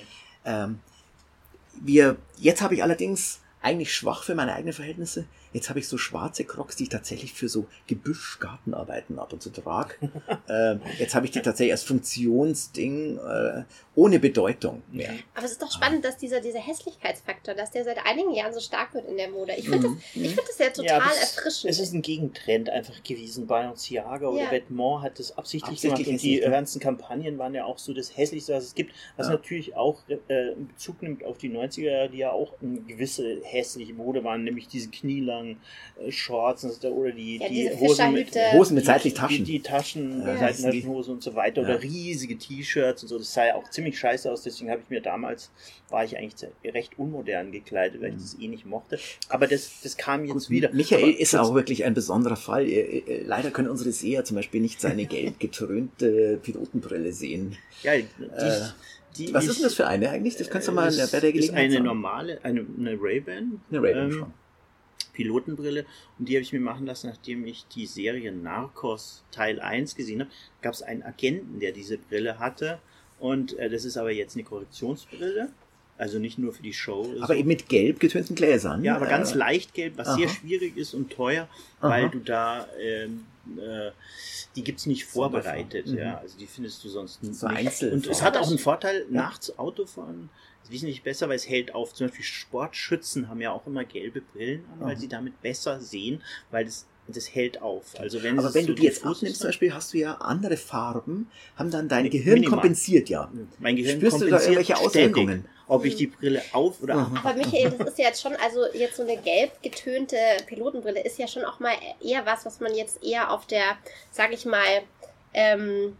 Ähm, 0.46 0.80
wir, 1.82 2.18
jetzt 2.38 2.62
habe 2.62 2.76
ich 2.76 2.84
allerdings 2.84 3.40
eigentlich 3.64 3.94
schwach 3.94 4.24
für 4.24 4.36
meine 4.36 4.54
eigenen 4.54 4.74
Verhältnisse. 4.74 5.26
Jetzt 5.54 5.70
habe 5.70 5.80
ich 5.80 5.88
so 5.88 5.98
schwarze 5.98 6.44
Crocs, 6.44 6.76
die 6.76 6.84
ich 6.84 6.90
tatsächlich 6.90 7.34
für 7.34 7.48
so 7.48 7.68
Gebüschgartenarbeiten 7.88 9.20
ab 9.20 9.34
und 9.34 9.42
zu 9.42 9.50
trage. 9.52 9.96
ähm, 10.50 10.82
jetzt 11.00 11.16
habe 11.16 11.26
ich 11.26 11.32
die 11.32 11.42
tatsächlich 11.42 11.72
als 11.74 11.84
Funktionsding 11.84 13.18
äh, 13.20 13.64
ohne 13.96 14.20
Bedeutung 14.20 14.82
mehr. 14.92 15.12
Aber 15.36 15.46
es 15.46 15.52
ist 15.54 15.62
doch 15.62 15.72
spannend, 15.72 16.04
dass 16.04 16.18
dieser, 16.18 16.42
dieser 16.42 16.60
Hässlichkeitsfaktor, 16.60 17.54
dass 17.54 17.72
der 17.72 17.84
seit 17.84 17.98
einigen 18.06 18.34
Jahren 18.34 18.54
so 18.54 18.60
stark 18.60 18.94
wird 18.96 19.08
in 19.08 19.18
der 19.18 19.30
Mode. 19.30 19.54
Ich 19.58 19.70
finde 19.70 19.90
Mhm. 19.90 19.98
das, 20.14 20.16
ich 20.24 20.36
find 20.36 20.48
das 20.48 20.58
ja 20.58 20.70
total 20.70 21.02
aber 21.02 21.12
es- 21.12 21.36
erfrischend. 21.38 21.70
Es 21.72 21.80
ist 21.80 21.94
ein 21.94 22.02
Gegentrend 22.02 22.70
einfach 22.70 23.04
gewesen. 23.04 23.46
Balenciaga 23.48 24.28
oder 24.28 24.44
Ja. 24.46 24.52
Vetements 24.52 25.04
hat 25.04 25.20
das 25.20 25.38
absichtlich, 25.38 25.74
Absichtlich 25.74 26.06
gemacht 26.08 26.20
und 26.20 26.22
die 26.24 26.40
ja. 26.40 26.50
ganzen 26.50 26.80
Kampagnen 26.80 27.38
waren 27.38 27.54
ja 27.54 27.66
auch 27.66 27.78
so 27.78 27.94
das 27.94 28.16
Hässlichste, 28.18 28.54
was 28.54 28.64
es 28.66 28.76
gibt. 28.76 28.94
Was 29.18 29.28
Ja. 29.28 29.34
natürlich 29.34 29.76
auch 29.76 30.00
äh, 30.08 30.54
Bezug 30.56 31.02
nimmt 31.04 31.24
auf 31.24 31.38
die 31.38 31.50
90er, 31.50 32.08
die 32.08 32.18
ja 32.18 32.32
auch 32.32 32.54
eine 32.62 32.80
gewisse 32.82 33.42
hässliche 33.44 33.94
Mode 33.94 34.24
waren, 34.24 34.44
nämlich 34.44 34.68
diese 34.68 34.90
knielangen 34.90 35.43
äh, 35.52 36.12
Shorts 36.12 36.64
oder 36.84 37.12
die, 37.12 37.38
Ja, 37.38 37.48
die 37.48 37.54
diese 37.56 37.80
Hosen 37.80 38.14
mit. 38.14 38.36
Hosen 38.54 38.76
mit 38.76 38.84
die- 38.84 38.88
seitlich 38.88 39.14
Die, 39.14 39.20
Taschen. 39.20 39.46
die 39.46 39.60
Taschen, 39.62 40.20
Ja. 40.26 40.38
Seitentaschenhosen 40.38 41.14
und 41.16 41.24
so 41.24 41.36
weiter 41.36 41.62
Ja. 41.62 41.68
oder 41.68 41.82
riesige 41.84 42.38
T-Shirts 42.38 43.04
und 43.04 43.10
so. 43.10 43.18
Das 43.18 43.34
sah 43.34 43.46
ja 43.48 43.56
auch 43.56 43.70
ziemlich 43.70 43.98
scheiße 43.98 44.32
aus. 44.32 44.44
Deswegen 44.44 44.70
habe 44.72 44.82
ich 44.84 44.90
mir 44.90 45.02
damals, 45.02 45.52
war 45.90 46.04
ich 46.04 46.18
eigentlich 46.18 46.50
recht 46.66 46.98
unmodern 46.98 47.52
gekleidet, 47.52 48.02
weil 48.02 48.10
ich 48.10 48.16
das 48.16 48.38
eh 48.40 48.48
nicht 48.48 48.66
mochte. 48.66 49.00
Aber 49.30 49.48
das, 49.48 49.82
das 49.84 49.98
kam 49.98 50.26
jetzt 50.26 50.34
Gut, 50.34 50.50
wieder. 50.50 50.72
Michael 50.74 51.04
Aber 51.04 51.20
ist 51.20 51.36
auch 51.36 51.54
wirklich 51.54 51.84
ein 51.86 51.94
besonderer 51.94 52.36
Fall. 52.38 52.68
Äh, 52.68 53.00
äh, 53.00 53.24
Leider 53.26 53.52
können 53.52 53.70
unsere 53.70 53.92
Seher 53.92 54.24
zum 54.26 54.36
Beispiel 54.36 54.62
nicht 54.62 54.82
seine 54.82 55.06
gelb 55.06 55.40
getrönte 55.40 56.40
Pilotenbrille 56.42 57.12
sehen. 57.14 57.58
Ja, 57.84 57.94
die, 57.96 58.02
Äh, 58.36 58.62
die 59.18 59.34
Was 59.34 59.46
ist 59.46 59.58
denn 59.58 59.64
das 59.66 59.76
für 59.76 59.86
eine 59.88 60.10
eigentlich? 60.10 60.36
Das 60.38 60.50
kannst 60.50 60.68
du 60.68 60.72
mal 60.72 60.90
bei 60.90 60.96
der 61.20 61.24
ist 61.30 61.34
Gelegenheit 61.34 61.64
eine 61.66 61.74
sagen. 61.74 61.86
normale, 61.86 62.40
eine, 62.44 62.66
eine 62.80 62.98
Ray-Ban. 63.00 63.62
Eine 63.70 63.82
Ray-Ban 63.82 64.06
ähm, 64.06 64.12
schon. 64.12 64.34
Pilotenbrille 65.14 65.86
und 66.20 66.28
die 66.28 66.36
habe 66.36 66.42
ich 66.42 66.52
mir 66.54 66.60
machen 66.60 66.86
lassen, 66.86 67.08
nachdem 67.08 67.46
ich 67.46 67.66
die 67.74 67.86
Serie 67.86 68.32
Narcos 68.32 69.24
Teil 69.32 69.60
1 69.62 69.96
gesehen 69.96 70.22
habe. 70.22 70.32
Gab 70.62 70.74
es 70.74 70.82
einen 70.82 71.04
Agenten, 71.04 71.60
der 71.60 71.72
diese 71.72 71.98
Brille 71.98 72.40
hatte 72.40 72.80
und 73.20 73.58
äh, 73.60 73.70
das 73.70 73.86
ist 73.86 73.96
aber 73.98 74.12
jetzt 74.12 74.36
eine 74.36 74.44
Korrektionsbrille, 74.44 75.50
also 75.98 76.20
nicht 76.20 76.40
nur 76.40 76.54
für 76.54 76.64
die 76.64 76.74
Show. 76.74 77.14
Aber 77.20 77.28
so. 77.28 77.34
eben 77.34 77.48
mit 77.48 77.70
gelb 77.70 78.00
getönten 78.00 78.36
Gläsern. 78.36 78.84
ja, 78.84 78.96
aber 78.96 79.06
ganz 79.06 79.34
Äh, 79.34 79.38
leicht 79.38 79.74
gelb, 79.74 79.94
was 79.98 80.08
aha. 80.10 80.18
sehr 80.18 80.28
schwierig 80.30 80.76
ist 80.78 80.94
und 80.94 81.12
teuer, 81.12 81.48
Aha. 81.80 81.90
weil 81.90 82.10
du 82.10 82.20
da 82.20 82.68
ähm, 82.82 83.26
äh, 83.58 83.92
die 84.56 84.64
gibt's 84.64 84.86
nicht 84.86 85.06
vorbereitet, 85.06 85.88
Mhm. 85.88 85.98
ja, 85.98 86.18
also 86.18 86.38
die 86.38 86.48
findest 86.48 86.84
du 86.84 86.90
sonst 86.90 87.20
So 87.22 87.48
nicht. 87.48 87.58
Einzel. 87.58 87.92
Und 87.94 88.08
es 88.08 88.22
hat 88.22 88.38
auch 88.38 88.48
einen 88.48 88.58
Vorteil, 88.60 89.06
nachts 89.10 89.58
Auto 89.60 89.86
fahren 89.86 90.30
wesentlich 90.70 91.04
besser, 91.04 91.30
weil 91.30 91.36
es 91.36 91.48
hält 91.50 91.74
auf. 91.76 91.94
Zum 91.94 92.08
Beispiel 92.08 92.26
Sportschützen 92.26 93.30
haben 93.30 93.42
ja 93.42 93.52
auch 93.52 93.68
immer 93.68 93.84
gelbe 93.84 94.22
Brillen 94.22 94.66
an, 94.74 94.80
weil 94.88 94.96
Mhm. 94.96 95.00
sie 95.00 95.08
damit 95.08 95.42
besser 95.42 95.80
sehen, 95.80 96.22
weil 96.52 96.66
das, 96.66 96.86
das 97.08 97.34
hält 97.36 97.62
auf. 97.62 98.00
Also 98.00 98.24
wenn 98.24 98.40
Aber 98.40 98.54
wenn 98.54 98.62
so 98.66 98.68
du 98.74 98.76
die 98.76 98.84
jetzt 98.84 99.02
diffus 99.04 99.18
abnimmst, 99.18 99.42
zum 99.42 99.48
Beispiel, 99.50 99.74
hast 99.74 99.94
du 99.94 99.98
ja 99.98 100.16
andere 100.16 100.58
Farben, 100.58 101.30
haben 101.58 101.70
dann 101.72 101.88
dein 101.90 102.10
Gehirn 102.10 102.36
minimal. 102.36 102.60
kompensiert, 102.62 103.10
ja. 103.10 103.30
mein 103.60 103.76
Gehirn 103.76 103.98
Spürst 103.98 104.22
du 104.22 104.26
da 104.26 104.38
kompensiert 104.38 104.52
irgendwelche 104.70 104.78
Auswirkungen? 104.78 105.46
ob 105.68 105.86
ich 105.86 105.96
die 105.96 106.08
Brille 106.08 106.42
auf 106.52 106.82
oder 106.84 106.96
ab 106.96 107.12
Aber 107.24 107.34
Michael, 107.36 107.72
das 107.72 107.88
ist 107.92 107.98
ja 107.98 108.08
jetzt 108.08 108.22
schon, 108.22 108.36
also 108.36 108.66
jetzt 108.74 108.98
so 108.98 109.04
eine 109.04 109.18
gelb 109.18 109.62
getönte 109.64 110.18
Pilotenbrille 110.46 111.02
ist 111.04 111.18
ja 111.18 111.28
schon 111.28 111.44
auch 111.46 111.60
mal 111.60 111.74
eher 112.02 112.26
was, 112.26 112.46
was 112.46 112.60
man 112.60 112.76
jetzt 112.76 113.02
eher 113.04 113.32
auf 113.32 113.48
der, 113.48 113.78
sag 114.12 114.34
ich 114.34 114.46
mal, 114.46 114.82
ähm, 115.34 115.98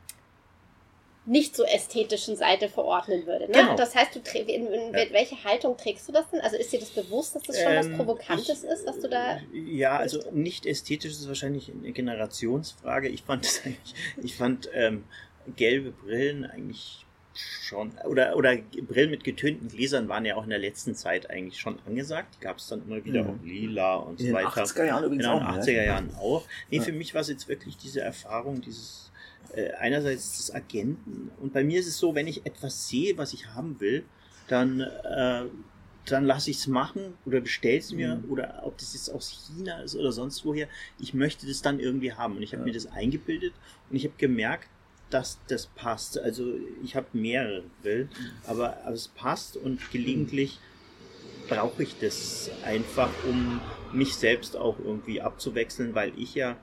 nicht 1.26 1.56
so 1.56 1.64
ästhetischen 1.64 2.36
Seite 2.36 2.68
verordnen 2.68 3.26
würde. 3.26 3.46
Ne? 3.46 3.54
Genau. 3.54 3.76
Das 3.76 3.96
heißt, 3.96 4.14
du 4.16 4.20
in, 4.40 4.68
in 4.68 4.94
Ja. 4.94 5.06
welche 5.12 5.42
Haltung 5.44 5.78
trägst 5.78 6.08
du 6.08 6.12
das 6.12 6.30
denn? 6.30 6.42
Also 6.42 6.58
ist 6.58 6.72
dir 6.74 6.80
das 6.80 6.90
bewusst, 6.90 7.36
dass 7.36 7.44
das 7.44 7.62
schon 7.62 7.76
was 7.76 7.86
Ähm, 7.86 7.96
Provokantes 7.98 8.64
ich- 8.64 8.70
ist, 8.70 8.86
was 8.86 9.00
du 9.00 9.08
da. 9.08 9.40
Ja, 9.54 9.98
also 9.98 10.20
nicht 10.32 10.66
ästhetisch 10.66 11.12
ist 11.14 11.28
wahrscheinlich 11.28 11.72
eine 11.72 11.92
Generationsfrage. 11.94 13.08
Ich 13.08 13.24
fand 13.24 13.46
das 13.46 13.62
eigentlich, 13.66 13.96
ich 14.22 14.36
fand 14.36 14.70
ähm, 14.74 15.06
gelbe 15.56 15.92
Brillen 15.92 16.46
eigentlich 16.46 17.06
schon, 17.36 17.92
oder, 18.06 18.36
oder 18.36 18.56
Brillen 18.58 19.10
mit 19.12 19.24
getönten 19.24 19.68
Gläsern 19.70 20.08
waren 20.10 20.26
ja 20.26 20.36
auch 20.36 20.44
in 20.44 20.50
der 20.52 20.60
letzten 20.60 20.94
Zeit 20.96 21.30
eigentlich 21.30 21.60
schon 21.60 21.80
angesagt. 21.86 22.40
Gab 22.42 22.58
es 22.58 22.68
dann 22.68 22.84
immer 22.84 23.04
wieder 23.04 23.24
Mhm. 23.24 23.30
auch 23.30 23.44
lila 23.44 23.96
und 23.96 24.20
so 24.20 24.26
In 24.26 24.32
den 24.34 24.36
weiter. 24.36 24.64
80er 24.64 24.86
Jahren 24.86 25.04
übrigens 25.06 25.26
Genau, 25.26 25.38
in 25.40 25.44
auch. 25.44 25.48
den 25.50 25.56
ne? 25.56 25.62
80er 25.64 25.84
Jahren 25.84 26.16
auch. 26.16 26.48
Nee, 26.70 26.78
Ja. 26.78 26.84
für 26.84 26.92
mich 26.92 27.14
war 27.14 27.22
es 27.22 27.30
jetzt 27.30 27.48
wirklich 27.48 27.78
diese 27.78 28.02
Erfahrung, 28.02 28.62
dieses 28.62 29.12
äh, 29.56 29.72
einerseits 29.74 30.38
des 30.38 30.54
Agenten 30.54 31.30
und 31.40 31.54
bei 31.54 31.64
mir 31.64 31.80
ist 31.80 31.88
es 31.88 31.98
so, 31.98 32.16
wenn 32.16 32.28
ich 32.28 32.46
etwas 32.46 32.88
sehe, 32.88 33.18
was 33.18 33.34
ich 33.34 33.48
haben 33.48 33.80
will, 33.80 34.04
dann 34.48 34.80
äh, 34.80 35.44
dann 36.06 36.26
lasse 36.26 36.52
ich 36.52 36.58
es 36.58 36.68
machen 36.68 37.14
oder 37.26 37.40
bestell 37.40 37.78
es 37.78 37.94
mir 37.94 38.16
Mhm. 38.16 38.30
oder 38.32 38.62
ob 38.66 38.78
das 38.78 38.94
jetzt 38.94 39.10
aus 39.10 39.30
China 39.30 39.82
ist 39.84 39.96
oder 39.96 40.12
sonst 40.12 40.44
woher. 40.46 40.68
Ich 41.00 41.14
möchte 41.14 41.48
das 41.48 41.62
dann 41.62 41.80
irgendwie 41.80 42.12
haben 42.14 42.36
und 42.36 42.44
ich 42.44 42.52
habe 42.52 42.62
Ja. 42.64 42.66
mir 42.66 42.74
das 42.74 42.88
eingebildet 42.88 43.54
und 43.90 43.96
ich 43.96 44.04
habe 44.04 44.14
gemerkt, 44.18 44.68
dass 45.14 45.40
das 45.48 45.68
passt. 45.68 46.18
Also 46.20 46.54
ich 46.84 46.96
habe 46.96 47.08
mehrere 47.14 47.64
aber 48.46 48.78
es 48.92 49.08
passt 49.08 49.58
und 49.58 49.92
gelegentlich 49.92 50.60
brauche 51.48 51.84
ich 51.84 52.00
das 52.00 52.50
einfach, 52.64 53.10
um 53.30 53.62
mich 53.92 54.16
selbst 54.16 54.58
auch 54.58 54.78
irgendwie 54.80 55.22
abzuwechseln, 55.22 55.94
weil 55.94 56.14
ich 56.18 56.36
ja 56.36 56.56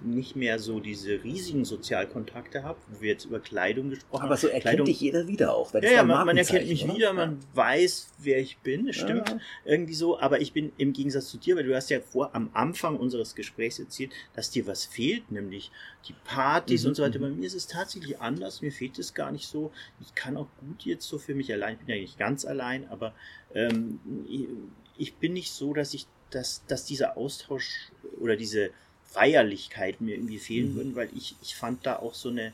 nicht 0.00 0.36
mehr 0.36 0.58
so 0.58 0.80
diese 0.80 1.22
riesigen 1.24 1.64
Sozialkontakte 1.64 2.62
habe, 2.62 2.78
wo 2.88 3.00
wir 3.00 3.10
jetzt 3.10 3.24
über 3.24 3.40
Kleidung 3.40 3.90
gesprochen 3.90 4.22
Aber 4.24 4.36
so 4.36 4.48
haben. 4.48 4.54
erkennt 4.54 4.62
Kleidung, 4.70 4.86
dich 4.86 5.00
jeder 5.00 5.26
wieder 5.28 5.54
auch. 5.54 5.72
ja, 5.74 5.80
ja, 5.82 6.02
man, 6.02 6.26
man 6.26 6.36
erkennt 6.36 6.68
mich 6.68 6.84
oder? 6.84 6.94
wieder, 6.94 7.12
man 7.12 7.38
weiß, 7.54 8.08
wer 8.18 8.38
ich 8.38 8.58
bin, 8.58 8.86
das 8.86 8.96
stimmt 8.96 9.28
Ja. 9.28 9.38
irgendwie 9.64 9.94
so, 9.94 10.18
aber 10.18 10.40
ich 10.40 10.52
bin 10.52 10.72
im 10.78 10.92
Gegensatz 10.92 11.28
zu 11.28 11.38
dir, 11.38 11.56
weil 11.56 11.64
du 11.64 11.74
hast 11.74 11.90
ja 11.90 12.00
vor 12.00 12.34
am 12.34 12.50
Anfang 12.54 12.96
unseres 12.96 13.34
Gesprächs 13.34 13.78
erzählt, 13.78 14.12
dass 14.34 14.50
dir 14.50 14.66
was 14.66 14.84
fehlt, 14.84 15.30
nämlich 15.30 15.70
die 16.08 16.14
Partys 16.24 16.82
Mhm, 16.82 16.88
und 16.88 16.94
so 16.96 17.02
weiter. 17.02 17.18
mhm. 17.18 17.22
Bei 17.22 17.30
mir 17.30 17.46
ist 17.46 17.54
es 17.54 17.66
tatsächlich 17.66 18.20
anders, 18.20 18.62
mir 18.62 18.72
fehlt 18.72 18.98
es 18.98 19.14
gar 19.14 19.32
nicht 19.32 19.46
so. 19.48 19.72
Ich 20.00 20.14
kann 20.14 20.36
auch 20.36 20.48
gut 20.60 20.82
jetzt 20.84 21.06
so 21.08 21.18
für 21.18 21.34
mich 21.34 21.52
allein, 21.52 21.74
ich 21.74 21.80
bin 21.86 21.94
ja 21.94 22.00
nicht 22.00 22.18
ganz 22.18 22.44
allein, 22.44 22.88
aber 22.88 23.14
ähm, 23.54 24.00
ich, 24.28 24.46
ich 24.96 25.14
bin 25.16 25.32
nicht 25.32 25.50
so, 25.52 25.72
dass 25.74 25.94
ich, 25.94 26.06
dass, 26.30 26.64
dass 26.66 26.84
dieser 26.84 27.16
Austausch 27.16 27.90
oder 28.20 28.36
diese 28.36 28.70
Feierlichkeit 29.14 30.00
mir 30.00 30.16
irgendwie 30.16 30.38
fehlen 30.38 30.72
Mhm. 30.72 30.76
würden, 30.76 30.96
weil 30.96 31.08
ich, 31.16 31.36
ich 31.40 31.54
fand 31.54 31.86
da 31.86 31.96
auch 32.00 32.14
so 32.14 32.28
eine 32.30 32.52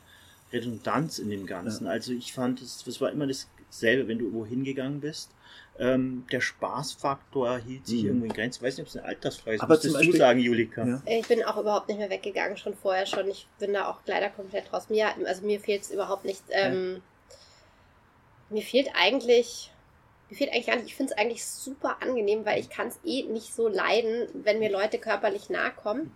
Redundanz 0.53 1.19
in 1.19 1.31
dem 1.31 1.47
Ganzen. 1.47 1.87
Also 1.87 2.13
ich 2.13 2.33
fand, 2.33 2.61
es, 2.61 2.87
es 2.87 3.01
war 3.01 3.11
immer 3.11 3.27
dasselbe, 3.27 4.09
wenn 4.09 4.19
du 4.19 4.27
irgendwo 4.27 4.45
hingegangen 4.47 5.01
bist. 5.01 5.31
Ähm, 5.79 6.27
der 6.31 6.43
Spaßfaktor 6.43 7.59
hielt 7.59 7.87
sich 7.87 8.03
Mhm. 8.03 8.09
irgendwie 8.09 8.27
in 8.27 8.33
Grenzen. 8.35 8.59
Ich 8.63 8.67
weiß 8.67 8.77
nicht, 8.77 8.83
ob 8.83 8.89
es 8.89 8.97
eine 8.99 9.07
Altersfrage 9.07 9.57
ist. 9.57 9.63
Aber 9.63 9.75
Müsstest 9.75 9.95
zum 9.95 10.01
du 10.03 10.07
Beispiel- 10.09 10.19
sagen, 10.21 10.41
Julika. 10.41 10.87
Ja. 10.87 11.03
Ich 11.07 11.27
bin 11.29 11.43
auch 11.45 11.57
überhaupt 11.57 11.89
nicht 11.89 11.99
mehr 11.99 12.11
weggegangen, 12.11 12.57
schon 12.59 12.75
vorher 12.75 13.07
schon. 13.07 13.27
Ich 13.29 13.47
bin 13.59 13.73
da 13.73 13.89
auch 13.89 14.01
leider 14.05 14.29
komplett 14.29 14.71
raus. 14.73 14.91
Mir, 14.91 15.09
also 15.27 15.47
mir 15.47 15.59
fehlt 15.61 15.83
es 15.83 15.91
überhaupt 15.91 16.25
nicht. 16.27 16.43
Ähm, 16.51 17.01
Mir 18.51 18.63
fehlt 18.63 18.89
eigentlich, 18.95 19.71
mir 20.29 20.37
fehlt 20.37 20.51
eigentlich 20.53 20.67
gar 20.67 20.75
nicht, 20.75 20.87
ich 20.87 20.97
finde 20.97 21.13
es 21.13 21.19
eigentlich 21.19 21.45
super 21.45 21.99
angenehm, 22.03 22.45
weil 22.45 22.59
ich 22.59 22.69
kann 22.69 22.89
es 22.89 22.99
eh 23.05 23.23
nicht 23.23 23.55
so 23.55 23.69
leiden, 23.69 24.27
wenn 24.35 24.59
mir 24.59 24.71
Leute 24.73 24.99
körperlich 24.99 25.51
nahe 25.51 25.71
kommen. 25.71 26.13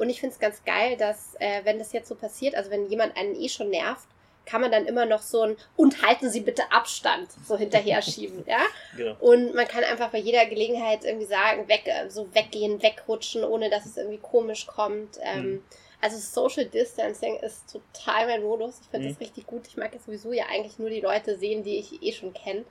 Und 0.00 0.08
ich 0.10 0.18
finde 0.20 0.34
es 0.34 0.40
ganz 0.40 0.64
geil, 0.64 0.96
dass, 0.96 1.34
äh, 1.38 1.60
wenn 1.64 1.78
das 1.78 1.92
jetzt 1.92 2.08
so 2.08 2.14
passiert, 2.14 2.54
also 2.54 2.70
wenn 2.70 2.88
jemand 2.88 3.16
einen 3.16 3.34
eh 3.40 3.48
schon 3.48 3.68
nervt, 3.70 4.08
kann 4.46 4.62
man 4.62 4.72
dann 4.72 4.86
immer 4.86 5.04
noch 5.06 5.20
so 5.22 5.42
ein 5.42 5.56
und 5.76 6.02
halten 6.02 6.30
Sie 6.30 6.40
bitte 6.40 6.62
Abstand 6.72 7.28
so 7.46 7.56
hinterher 7.56 8.00
schieben, 8.02 8.42
ja? 8.46 8.60
Genau. 8.96 9.14
Und 9.20 9.54
man 9.54 9.68
kann 9.68 9.84
einfach 9.84 10.08
bei 10.10 10.18
jeder 10.18 10.46
Gelegenheit 10.46 11.04
irgendwie 11.04 11.26
sagen, 11.26 11.68
weg, 11.68 11.82
äh, 11.84 12.08
so 12.08 12.26
weggehen, 12.34 12.82
wegrutschen, 12.82 13.44
ohne 13.44 13.68
dass 13.70 13.84
es 13.86 13.96
irgendwie 13.98 14.18
komisch 14.18 14.66
kommt. 14.66 15.18
Ähm, 15.22 15.42
Mhm. 15.52 15.64
Also 16.02 16.16
Social 16.16 16.64
Distancing 16.64 17.36
ist 17.40 17.70
total 17.70 18.26
mein 18.26 18.42
Modus. 18.42 18.80
Ich 18.80 18.88
finde 18.88 19.06
Mhm. 19.06 19.10
das 19.12 19.20
richtig 19.20 19.46
gut. 19.46 19.66
Ich 19.68 19.76
mag 19.76 19.92
ja 19.92 20.00
sowieso 20.00 20.32
ja 20.32 20.44
eigentlich 20.50 20.78
nur 20.78 20.88
die 20.88 21.02
Leute 21.02 21.36
sehen, 21.36 21.62
die 21.62 21.78
ich 21.78 22.02
eh 22.02 22.12
schon 22.12 22.32
kenne. 22.32 22.64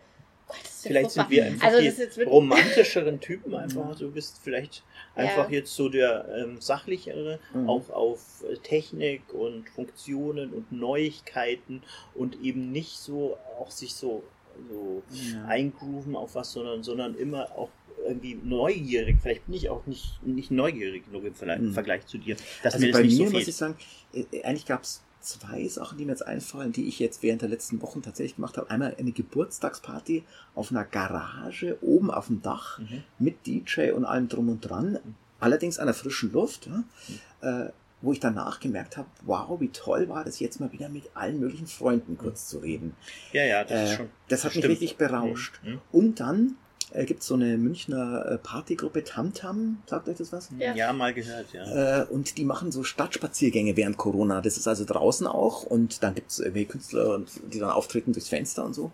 Ja 0.49 0.55
Vielleicht 0.81 1.11
sind 1.11 1.29
wir 1.29 1.45
einfach 1.45 1.67
Also 1.67 1.79
die 1.81 2.23
romantischeren 2.23 3.19
Typen 3.19 3.53
einfach. 3.55 3.95
Du 3.97 4.11
bist 4.11 4.39
vielleicht 4.41 4.83
Ja. 5.15 5.23
einfach 5.23 5.49
jetzt 5.49 5.75
so 5.75 5.89
der 5.89 6.27
ähm, 6.37 6.59
sachlichere, 6.61 7.39
Mhm. 7.53 7.69
auch 7.69 7.89
auf 7.89 8.43
äh, 8.49 8.55
Technik 8.57 9.33
und 9.33 9.69
Funktionen 9.69 10.53
und 10.53 10.71
Neuigkeiten 10.71 11.83
und 12.15 12.41
eben 12.41 12.71
nicht 12.71 12.97
so 12.97 13.37
auch 13.59 13.71
sich 13.71 13.93
so, 13.95 14.23
so 14.69 15.03
Ja. 15.33 15.45
eingrooven 15.45 16.15
auf 16.15 16.35
was, 16.35 16.51
sondern, 16.53 16.83
sondern 16.83 17.15
immer 17.15 17.51
auch 17.57 17.69
irgendwie 18.07 18.39
neugierig. 18.43 19.17
Vielleicht 19.21 19.45
bin 19.45 19.55
ich 19.55 19.69
auch 19.69 19.85
nicht, 19.85 20.23
nicht 20.25 20.49
neugierig 20.51 21.05
genug 21.05 21.25
im 21.25 21.35
Vergleich, 21.35 21.59
Mhm. 21.59 21.73
Vergleich 21.73 22.07
zu 22.07 22.17
dir, 22.17 22.35
dass 22.63 22.73
also 22.75 22.85
mir 22.85 22.91
bei 22.93 22.99
das 22.99 23.07
nicht 23.09 23.19
mir 23.19 23.27
so 23.27 23.33
muss 23.37 23.47
ich 23.47 23.55
sagen, 23.55 23.77
äh, 24.13 24.43
eigentlich 24.43 24.65
gab 24.65 24.83
es 24.83 25.03
zwei 25.21 25.67
Sachen, 25.67 25.97
die 25.97 26.05
mir 26.05 26.11
jetzt 26.11 26.25
einfallen, 26.25 26.71
die 26.71 26.87
ich 26.87 26.99
jetzt 26.99 27.23
während 27.23 27.41
der 27.41 27.49
letzten 27.49 27.81
Wochen 27.81 28.01
tatsächlich 28.01 28.35
gemacht 28.37 28.57
habe. 28.57 28.69
Einmal 28.69 28.95
eine 28.97 29.11
Geburtstagsparty 29.11 30.23
auf 30.55 30.71
einer 30.71 30.85
Garage 30.85 31.77
oben 31.81 32.11
auf 32.11 32.27
dem 32.27 32.41
Dach 32.41 32.79
Mhm. 32.79 33.03
mit 33.19 33.45
DJ 33.47 33.91
und 33.91 34.05
allem 34.05 34.27
drum 34.29 34.49
und 34.49 34.61
dran. 34.61 34.99
Allerdings 35.39 35.79
an 35.79 35.87
der 35.87 35.93
frischen 35.95 36.31
Luft, 36.33 36.67
ja, 36.67 36.83
äh, 37.67 37.69
wo 38.01 38.13
ich 38.13 38.19
danach 38.21 38.59
gemerkt 38.61 38.95
habe, 38.97 39.09
wow, 39.23 39.59
wie 39.59 39.69
toll 39.69 40.07
war 40.07 40.23
das 40.23 40.39
jetzt 40.39 40.59
mal 40.61 40.71
wieder 40.71 40.87
mit 40.89 41.03
allen 41.15 41.39
möglichen 41.39 41.67
Freunden 41.67 42.17
kurz 42.17 42.47
zu 42.47 42.59
reden. 42.59 42.95
Ja, 43.33 43.43
ja, 43.43 43.63
das 43.65 43.83
ist 43.89 43.93
Äh, 43.93 43.97
schon. 43.97 44.09
das 44.29 44.43
hat 44.45 44.51
mich 44.55 44.63
stimmt. 44.63 44.71
richtig 44.71 44.97
berauscht. 44.97 45.59
Mhm. 45.63 45.81
Und 45.91 46.19
dann 46.21 46.55
äh, 46.91 47.05
gibt 47.05 47.21
es 47.21 47.27
so 47.27 47.35
eine 47.35 47.57
Münchner 47.57 48.25
äh, 48.25 48.37
Partygruppe 48.37 49.03
Tamtam, 49.03 49.81
sagt 49.85 50.09
euch 50.09 50.17
das 50.17 50.31
was? 50.31 50.49
Ja. 50.57 50.73
Ja. 50.73 50.93
mal 50.93 51.13
gehört, 51.13 51.47
ja. 51.53 52.01
Äh, 52.01 52.05
und 52.05 52.37
die 52.37 52.45
machen 52.45 52.71
so 52.71 52.83
Stadtspaziergänge 52.83 53.77
während 53.77 53.97
Corona. 53.97 54.41
Das 54.41 54.57
ist 54.57 54.67
also 54.67 54.85
draußen 54.85 55.27
auch. 55.27 55.63
Und 55.63 56.03
dann 56.03 56.15
gibt 56.15 56.31
es 56.31 56.39
irgendwie 56.39 56.65
Künstler, 56.65 57.15
und 57.15 57.29
die 57.53 57.59
dann 57.59 57.69
auftreten 57.69 58.13
durchs 58.13 58.29
Fenster 58.29 58.65
und 58.65 58.73
so. 58.73 58.91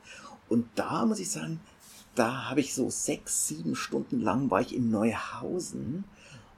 Und 0.49 0.67
da 0.75 1.05
muss 1.05 1.19
ich 1.19 1.29
sagen, 1.29 1.59
da 2.15 2.49
habe 2.49 2.59
ich 2.59 2.73
so 2.73 2.89
sechs, 2.89 3.47
sieben 3.47 3.75
Stunden 3.75 4.21
lang 4.21 4.49
war 4.49 4.61
ich 4.61 4.75
in 4.75 4.89
Neuhausen 4.89 6.05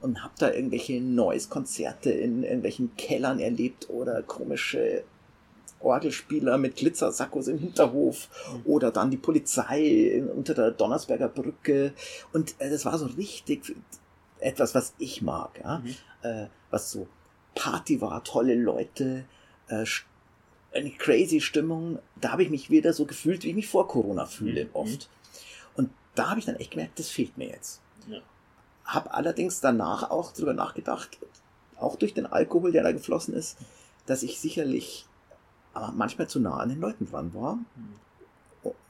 und 0.00 0.22
habe 0.22 0.34
da 0.38 0.52
irgendwelche 0.52 1.00
Noise-Konzerte 1.00 2.10
in 2.10 2.44
irgendwelchen 2.44 2.94
Kellern 2.96 3.40
erlebt 3.40 3.90
oder 3.90 4.22
komische 4.22 5.02
Orgelspieler 5.80 6.58
mit 6.58 6.76
Glitzersackos 6.76 7.48
im 7.48 7.58
Hinterhof 7.58 8.28
oder 8.64 8.90
dann 8.90 9.10
die 9.10 9.16
Polizei 9.16 10.22
unter 10.34 10.54
der 10.54 10.70
Donnersberger 10.72 11.28
Brücke. 11.28 11.92
Und 12.32 12.54
äh, 12.58 12.70
das 12.70 12.84
war 12.84 12.98
so 12.98 13.06
richtig 13.06 13.74
etwas, 14.40 14.74
was 14.74 14.94
ich 14.98 15.22
mag, 15.22 15.60
ja. 15.62 15.78
Mhm. 15.78 15.94
Äh, 16.22 16.46
was 16.70 16.90
so 16.90 17.06
Party 17.54 18.00
war, 18.00 18.22
tolle 18.24 18.54
Leute, 18.54 19.24
äh, 19.68 19.84
eine 20.74 20.90
crazy 20.90 21.40
Stimmung. 21.40 21.98
Da 22.20 22.32
habe 22.32 22.42
ich 22.42 22.50
mich 22.50 22.70
wieder 22.70 22.92
so 22.92 23.04
gefühlt, 23.06 23.42
wie 23.44 23.48
ich 23.50 23.54
mich 23.56 23.68
vor 23.68 23.88
Corona 23.88 24.26
fühle, 24.26 24.64
Mhm. 24.64 24.70
oft. 24.74 25.08
Und 25.74 25.90
da 26.14 26.30
habe 26.30 26.40
ich 26.40 26.46
dann 26.46 26.56
echt 26.56 26.72
gemerkt, 26.72 26.98
das 26.98 27.08
fehlt 27.08 27.38
mir 27.38 27.48
jetzt. 27.48 27.80
Ja. 28.08 28.18
Hab 28.84 29.14
allerdings 29.14 29.60
danach 29.60 30.10
auch 30.10 30.32
drüber 30.32 30.54
nachgedacht, 30.54 31.18
auch 31.76 31.96
durch 31.96 32.14
den 32.14 32.26
Alkohol, 32.26 32.72
der 32.72 32.82
da 32.82 32.92
geflossen 32.92 33.34
ist, 33.34 33.56
dass 34.06 34.22
ich 34.22 34.40
sicherlich 34.40 35.06
aber 35.78 35.92
manchmal 35.92 36.28
zu 36.28 36.40
nah 36.40 36.56
an 36.58 36.68
den 36.68 36.80
Leuten 36.80 37.08
dran 37.10 37.32
war. 37.34 37.54
Mhm. 37.56 37.94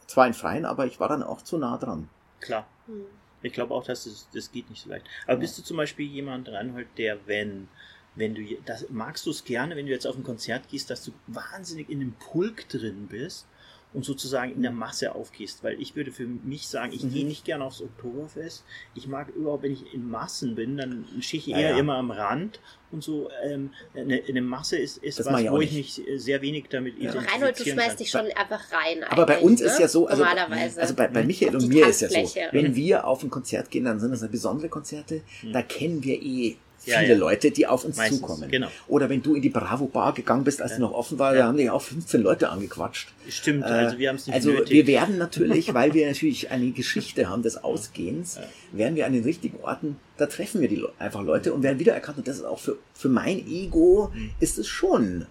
Zwar 0.06 0.26
in 0.26 0.32
Freien, 0.34 0.64
aber 0.64 0.86
ich 0.86 0.98
war 1.00 1.08
dann 1.08 1.22
auch 1.22 1.42
zu 1.42 1.58
nah 1.58 1.76
dran. 1.76 2.08
Klar. 2.40 2.66
Hm. 2.86 3.04
Ich 3.42 3.52
glaube 3.52 3.74
auch, 3.74 3.84
dass 3.84 4.06
es, 4.06 4.26
das 4.32 4.50
geht 4.50 4.68
nicht 4.70 4.82
so 4.82 4.88
leicht. 4.90 5.06
Aber 5.24 5.34
Ja. 5.34 5.38
bist 5.40 5.58
du 5.58 5.62
zum 5.62 5.76
Beispiel 5.76 6.06
jemand, 6.06 6.48
Reinhold, 6.48 6.88
der, 6.96 7.18
wenn, 7.26 7.68
wenn 8.14 8.34
du, 8.34 8.40
je- 8.40 8.58
das, 8.64 8.86
magst 8.88 9.26
du 9.26 9.30
es 9.30 9.44
gerne, 9.44 9.76
wenn 9.76 9.84
du 9.86 9.92
jetzt 9.92 10.06
auf 10.06 10.16
ein 10.16 10.24
Konzert 10.24 10.68
gehst, 10.70 10.88
dass 10.90 11.04
du 11.04 11.12
wahnsinnig 11.26 11.90
in 11.90 12.00
dem 12.00 12.14
Pulk 12.14 12.68
drin 12.70 13.06
bist 13.08 13.46
und 13.94 14.04
sozusagen 14.04 14.52
in 14.52 14.62
der 14.62 14.70
Masse 14.70 15.14
aufgehst. 15.14 15.64
Weil 15.64 15.80
ich 15.80 15.96
würde 15.96 16.12
für 16.12 16.26
mich 16.26 16.68
sagen, 16.68 16.92
ich 16.92 17.04
Mhm. 17.04 17.12
gehe 17.12 17.26
nicht 17.26 17.44
gern 17.44 17.62
aufs 17.62 17.80
Oktoberfest. 17.80 18.64
Ich 18.94 19.06
mag 19.08 19.28
überhaupt, 19.34 19.62
wenn 19.62 19.72
ich 19.72 19.94
in 19.94 20.08
Massen 20.10 20.54
bin, 20.54 20.76
dann 20.76 21.06
stehe 21.20 21.40
ich 21.40 21.46
Ja, 21.46 21.58
eher 21.58 21.70
ja. 21.70 21.78
immer 21.78 21.94
am 21.96 22.10
Rand 22.10 22.60
und 22.90 23.02
so. 23.02 23.30
Ähm, 23.44 23.70
eine, 23.94 24.22
eine 24.28 24.42
Masse 24.42 24.76
ist, 24.76 24.98
ist 24.98 25.18
Das 25.20 25.26
was, 25.26 25.40
ich 25.40 25.50
wo 25.50 25.60
ich 25.60 25.72
nicht. 25.72 26.06
mich 26.06 26.22
sehr 26.22 26.42
wenig 26.42 26.66
damit 26.68 26.94
Ja. 26.98 27.10
Identifizieren 27.10 27.32
Reinhold, 27.42 27.58
du 27.60 27.64
schmeißt 27.64 27.88
kann. 27.88 27.96
dich 27.96 28.10
schon 28.10 28.26
einfach 28.36 28.60
rein. 28.72 29.04
Aber 29.04 29.24
bei 29.26 29.38
uns 29.40 29.60
ist 29.62 29.76
ne? 29.76 29.80
ja 29.82 29.88
so, 29.88 30.06
also, 30.06 30.22
Normalerweise. 30.22 30.80
also 30.80 30.94
bei, 30.94 31.08
bei 31.08 31.24
Michael 31.24 31.56
Auf 31.56 31.62
und 31.62 31.68
mir 31.68 31.86
ist 31.88 32.00
ja 32.02 32.08
so, 32.10 32.34
wenn 32.52 32.74
wir 32.76 33.06
auf 33.06 33.22
ein 33.22 33.30
Konzert 33.30 33.70
gehen, 33.70 33.84
dann 33.84 34.00
sind 34.00 34.10
das 34.10 34.20
ja 34.20 34.28
besondere 34.28 34.68
Konzerte, 34.68 35.22
da 35.52 35.62
kennen 35.62 36.04
wir 36.04 36.20
eh 36.22 36.56
viele 36.78 37.08
ja. 37.08 37.16
Leute, 37.16 37.50
die 37.50 37.66
auf 37.66 37.84
uns 37.84 37.96
Meistens, 37.96 38.20
zukommen. 38.20 38.50
genau. 38.50 38.68
Oder 38.86 39.08
wenn 39.08 39.22
du 39.22 39.34
in 39.34 39.42
die 39.42 39.48
Bravo 39.48 39.86
Bar 39.86 40.14
gegangen 40.14 40.44
bist, 40.44 40.62
als 40.62 40.70
Ja. 40.72 40.76
die 40.76 40.82
noch 40.82 40.92
offen 40.92 41.18
war, 41.18 41.34
Ja. 41.34 41.40
da 41.42 41.46
haben 41.48 41.56
dich 41.56 41.68
auch 41.70 41.82
15 41.82 42.22
Leute 42.22 42.48
angequatscht. 42.50 43.08
Stimmt, 43.28 43.64
Äh, 43.64 43.68
also 43.68 43.98
wir 43.98 44.08
haben 44.08 44.16
es 44.16 44.26
nicht 44.26 44.34
Also 44.34 44.50
nötig. 44.52 44.70
wir 44.72 44.86
werden 44.86 45.18
natürlich, 45.18 45.74
weil 45.74 45.94
wir 45.94 46.06
natürlich 46.06 46.50
eine 46.50 46.70
Geschichte 46.70 47.28
haben 47.28 47.42
des 47.42 47.56
Ausgehens, 47.64 48.38
werden 48.72 48.96
wir 48.96 49.06
an 49.06 49.12
den 49.12 49.24
richtigen 49.24 49.58
Orten, 49.62 49.96
da 50.16 50.26
treffen 50.26 50.60
wir 50.60 50.68
die 50.68 50.76
Le 50.76 50.90
einfach 50.98 51.22
Leute 51.22 51.52
und 51.52 51.62
werden 51.62 51.78
wiedererkannt. 51.78 52.18
Und 52.18 52.28
das 52.28 52.36
ist 52.36 52.44
auch 52.44 52.58
für, 52.58 52.76
für 52.94 53.08
mein 53.08 53.38
Ego, 53.46 54.10
Mhm. 54.14 54.30
ist 54.40 54.58
es 54.58 54.66
schon 54.68 55.26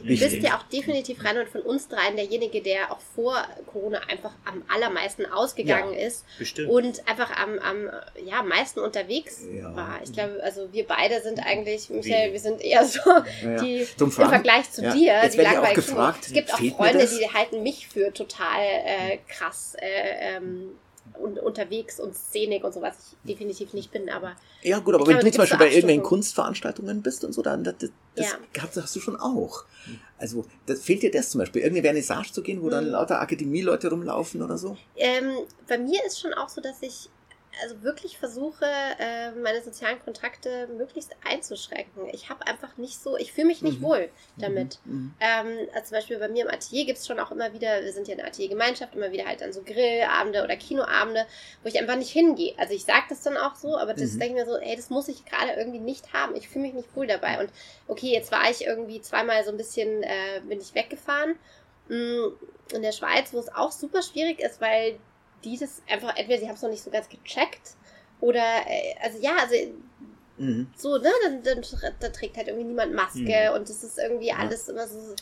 Du 0.00 0.06
bist 0.08 0.36
ja 0.42 0.56
auch 0.58 0.62
definitiv 0.64 1.24
Reinhold 1.24 1.48
von 1.48 1.62
uns 1.62 1.88
dreien 1.88 2.16
derjenige, 2.16 2.60
der 2.62 2.92
auch 2.92 3.00
vor 3.14 3.36
Corona 3.72 4.00
einfach 4.10 4.32
am 4.44 4.62
allermeisten 4.68 5.26
ausgegangen 5.26 5.94
ist 5.94 6.24
Bestimmt. 6.38 6.68
und 6.70 7.08
einfach 7.08 7.30
am, 7.36 7.58
am 7.58 7.90
ja, 8.24 8.42
meisten 8.42 8.80
unterwegs 8.80 9.42
Ja. 9.52 9.74
war. 9.74 10.00
Ich 10.04 10.12
glaube, 10.12 10.40
also 10.42 10.72
wir 10.72 10.86
beide 10.86 11.22
sind 11.22 11.38
eigentlich, 11.44 11.88
Michael, 11.90 12.28
Wie? 12.28 12.32
wir 12.34 12.40
sind 12.40 12.60
eher 12.60 12.84
so 12.84 13.00
ja. 13.42 13.62
die 13.62 13.86
Zum 13.96 14.10
im? 14.10 14.28
Vergleich 14.28 14.70
zu 14.70 14.82
Ja. 14.82 14.92
dir, 14.92 15.20
Jetzt 15.22 15.34
die 15.34 15.38
werd 15.38 15.46
ich 15.48 15.58
auch 15.58 15.62
langweilig 15.62 15.74
gefragt, 15.74 16.26
Es 16.26 16.32
gibt 16.32 16.52
auch 16.54 16.58
Freunde, 16.58 17.06
die 17.06 17.28
halten 17.32 17.62
mich 17.62 17.88
für 17.88 18.12
total 18.12 18.60
äh, 18.62 19.18
krass 19.28 19.74
äh, 19.80 20.36
ähm, 20.36 20.78
und 21.18 21.38
unterwegs 21.38 22.00
und 22.00 22.14
Szenik 22.14 22.64
und 22.64 22.72
so, 22.74 22.82
was 22.82 22.96
ich 23.12 23.28
definitiv 23.28 23.72
nicht 23.72 23.90
bin, 23.92 24.10
aber 24.10 24.36
Ja, 24.62 24.78
gut, 24.80 24.94
aber 24.94 25.06
wenn 25.06 25.18
du 25.18 25.30
zum 25.30 25.38
Beispiel 25.38 25.58
bei 25.58 25.68
irgendwelchen. 25.68 26.02
Kunstveranstaltungen 26.02 27.02
bist 27.02 27.24
und 27.24 27.32
so, 27.32 27.42
dann 27.42 27.64
das, 27.64 27.74
das, 27.78 27.90
das 28.14 28.32
Ja. 28.32 28.62
hast, 28.62 28.76
hast 28.76 28.96
du 28.96 29.00
schon 29.00 29.16
auch. 29.16 29.64
Also 30.18 30.46
das 30.66 30.80
fehlt 30.82 31.02
dir 31.02 31.10
das 31.10 31.30
zum 31.30 31.40
Beispiel, 31.40 31.62
irgendeine 31.62 31.84
Vernissage 31.88 32.32
zu 32.32 32.42
gehen, 32.42 32.62
wo 32.62 32.70
dann 32.70 32.84
Mhm. 32.84 32.90
lauter 32.90 33.20
Akademieleute 33.20 33.90
rumlaufen 33.90 34.42
oder 34.42 34.58
so? 34.58 34.76
Ähm, 34.96 35.36
bei 35.68 35.78
mir 35.78 36.04
ist 36.06 36.20
schon 36.20 36.32
auch 36.34 36.48
so, 36.48 36.60
dass 36.60 36.82
ich 36.82 37.10
also 37.62 37.82
wirklich 37.82 38.18
versuche, 38.18 38.64
äh, 38.98 39.30
meine 39.32 39.62
sozialen 39.62 39.98
Kontakte 40.04 40.66
möglichst 40.68 41.14
einzuschränken. 41.28 42.08
Ich 42.12 42.28
habe 42.28 42.46
einfach 42.46 42.76
nicht 42.76 42.98
so, 43.02 43.16
ich 43.16 43.32
fühle 43.32 43.46
mich 43.48 43.62
nicht 43.62 43.80
Mhm. 43.80 43.84
wohl 43.84 44.08
damit. 44.38 44.78
Mhm. 44.84 45.14
Ähm, 45.20 45.68
also 45.72 45.88
zum 45.88 45.96
Beispiel 45.98 46.18
bei 46.18 46.28
mir 46.28 46.44
im 46.44 46.50
Atelier 46.50 46.84
gibt 46.84 46.98
es 46.98 47.06
schon 47.06 47.18
auch 47.20 47.30
immer 47.30 47.52
wieder, 47.52 47.82
wir 47.82 47.92
sind 47.92 48.08
ja 48.08 48.14
eine 48.14 48.24
Ateliergemeinschaft, 48.26 48.94
immer 48.94 49.12
wieder 49.12 49.26
halt 49.26 49.40
dann 49.40 49.52
so 49.52 49.62
Grillabende 49.62 50.42
oder 50.42 50.56
Kinoabende, 50.56 51.26
wo 51.62 51.68
ich 51.68 51.78
einfach 51.78 51.96
nicht 51.96 52.10
hingehe. 52.10 52.54
Also 52.58 52.74
ich 52.74 52.84
sage 52.84 53.04
das 53.08 53.22
dann 53.22 53.36
auch 53.36 53.54
so, 53.54 53.76
aber 53.76 53.94
das 53.94 54.12
Mhm. 54.14 54.18
denke 54.20 54.40
ich 54.40 54.46
mir 54.46 54.52
so, 54.52 54.58
ey, 54.58 54.76
das 54.76 54.90
muss 54.90 55.08
ich 55.08 55.24
gerade 55.24 55.52
irgendwie 55.52 55.80
nicht 55.80 56.12
haben. 56.12 56.34
Ich 56.36 56.48
fühle 56.48 56.64
mich 56.66 56.74
nicht 56.74 56.94
wohl 56.96 57.06
dabei. 57.06 57.40
Und 57.40 57.50
okay, 57.88 58.12
jetzt 58.12 58.32
war 58.32 58.50
ich 58.50 58.64
irgendwie 58.66 59.00
zweimal 59.00 59.44
so 59.44 59.50
ein 59.50 59.56
bisschen, 59.56 60.02
äh, 60.02 60.40
bin 60.48 60.60
ich 60.60 60.74
weggefahren 60.74 61.36
mh, 61.88 62.28
in 62.72 62.82
der 62.82 62.92
Schweiz, 62.92 63.32
wo 63.32 63.38
es 63.38 63.54
auch 63.54 63.70
super 63.72 64.02
schwierig 64.02 64.40
ist, 64.40 64.60
weil 64.60 64.98
die 65.44 65.58
das 65.58 65.82
einfach, 65.88 66.16
entweder 66.16 66.38
sie 66.40 66.48
haben 66.48 66.54
es 66.56 66.62
noch 66.62 66.70
nicht 66.70 66.82
so 66.82 66.90
ganz 66.90 67.08
gecheckt 67.08 67.76
oder, 68.20 68.62
äh, 68.66 68.94
also 69.02 69.18
ja, 69.20 69.36
also 69.40 69.54
Mhm. 70.36 70.68
so, 70.76 70.98
ne, 70.98 71.10
dann, 71.22 71.42
dann 71.44 71.64
da 72.00 72.08
trägt 72.08 72.36
halt 72.36 72.48
irgendwie 72.48 72.66
niemand 72.66 72.92
Maske 72.92 73.20
Mhm. 73.50 73.54
und 73.54 73.70
es 73.70 73.84
ist 73.84 73.98
irgendwie 73.98 74.28
Ja. 74.28 74.38
alles 74.38 74.68
immer 74.68 74.88
so 74.88 75.14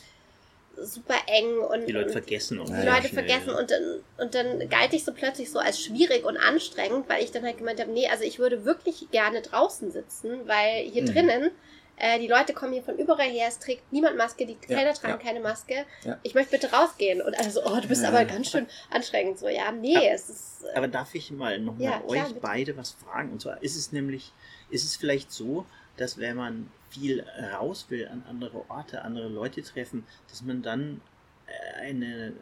super 0.75 1.15
eng 1.27 1.59
und 1.59 1.85
die 1.87 1.91
Leute 1.91 2.07
und 2.07 2.11
vergessen 2.13 2.59
auch 2.59 2.65
die 2.65 2.71
ja. 2.71 2.95
Leute 2.95 3.07
schnell, 3.09 3.25
vergessen 3.25 3.49
ja. 3.51 3.59
und 3.59 3.69
dann, 3.69 4.03
und 4.17 4.33
dann 4.33 4.69
galt 4.69 4.93
ich 4.93 5.03
so 5.03 5.13
plötzlich 5.13 5.51
so 5.51 5.59
als 5.59 5.79
schwierig 5.79 6.25
und 6.25 6.37
anstrengend, 6.37 7.07
weil 7.09 7.23
ich 7.23 7.31
dann 7.31 7.43
halt 7.43 7.59
gemeint 7.59 7.79
habe, 7.79 7.91
nee, 7.91 8.07
also 8.07 8.23
ich 8.23 8.39
würde 8.39 8.65
wirklich 8.65 9.09
gerne 9.11 9.41
draußen 9.41 9.91
sitzen, 9.91 10.47
weil 10.47 10.83
hier 10.85 11.03
Mhm. 11.03 11.07
drinnen, 11.13 11.51
äh, 11.97 12.19
die 12.19 12.27
Leute 12.27 12.53
kommen 12.53 12.73
hier 12.73 12.83
von 12.83 12.97
überall 12.97 13.29
her, 13.29 13.47
es 13.47 13.59
trägt 13.59 13.91
niemand 13.93 14.17
Maske, 14.17 14.45
die 14.45 14.53
Ja, 14.67 14.75
Kellner 14.77 14.93
tragen 14.93 15.13
ja. 15.19 15.25
keine 15.25 15.39
Maske. 15.39 15.85
Ja. 16.03 16.19
Ich 16.23 16.33
möchte 16.33 16.51
bitte 16.51 16.71
rausgehen. 16.71 17.21
Und 17.21 17.37
also, 17.37 17.63
oh, 17.65 17.79
du 17.79 17.87
bist 17.87 18.01
Ja. 18.03 18.09
aber 18.09 18.25
ganz 18.25 18.49
schön 18.49 18.67
anstrengend. 18.89 19.37
So, 19.39 19.47
ja, 19.47 19.71
nee, 19.71 20.07
es 20.09 20.29
ist. 20.29 20.63
Äh, 20.65 20.75
Aber 20.77 20.87
darf 20.87 21.13
ich 21.15 21.31
mal 21.31 21.59
noch 21.59 21.77
mal 21.77 21.83
Ja, 21.83 21.99
klar, 21.99 22.09
euch 22.09 22.27
bitte. 22.29 22.39
beide 22.41 22.77
was 22.77 22.91
fragen? 22.91 23.31
Und 23.31 23.41
zwar 23.41 23.61
ist 23.61 23.75
es 23.75 23.91
nämlich, 23.91 24.31
ist 24.69 24.83
es 24.83 24.95
vielleicht 24.95 25.31
so, 25.31 25.65
dass 25.97 26.17
wenn 26.17 26.35
man 26.37 26.71
viel 26.89 27.25
raus 27.53 27.85
will 27.89 28.07
an 28.07 28.23
andere 28.27 28.69
Orte, 28.69 29.03
andere 29.03 29.27
Leute 29.27 29.61
treffen, 29.61 30.05
dass 30.29 30.41
man 30.41 30.61
dann 30.63 31.01
äh, 31.47 31.81
eine, 31.81 32.33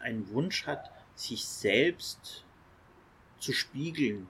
einen 0.00 0.30
Wunsch 0.30 0.66
hat, 0.66 0.90
sich 1.14 1.44
selbst 1.46 2.44
zu 3.40 3.52
spiegeln 3.52 4.28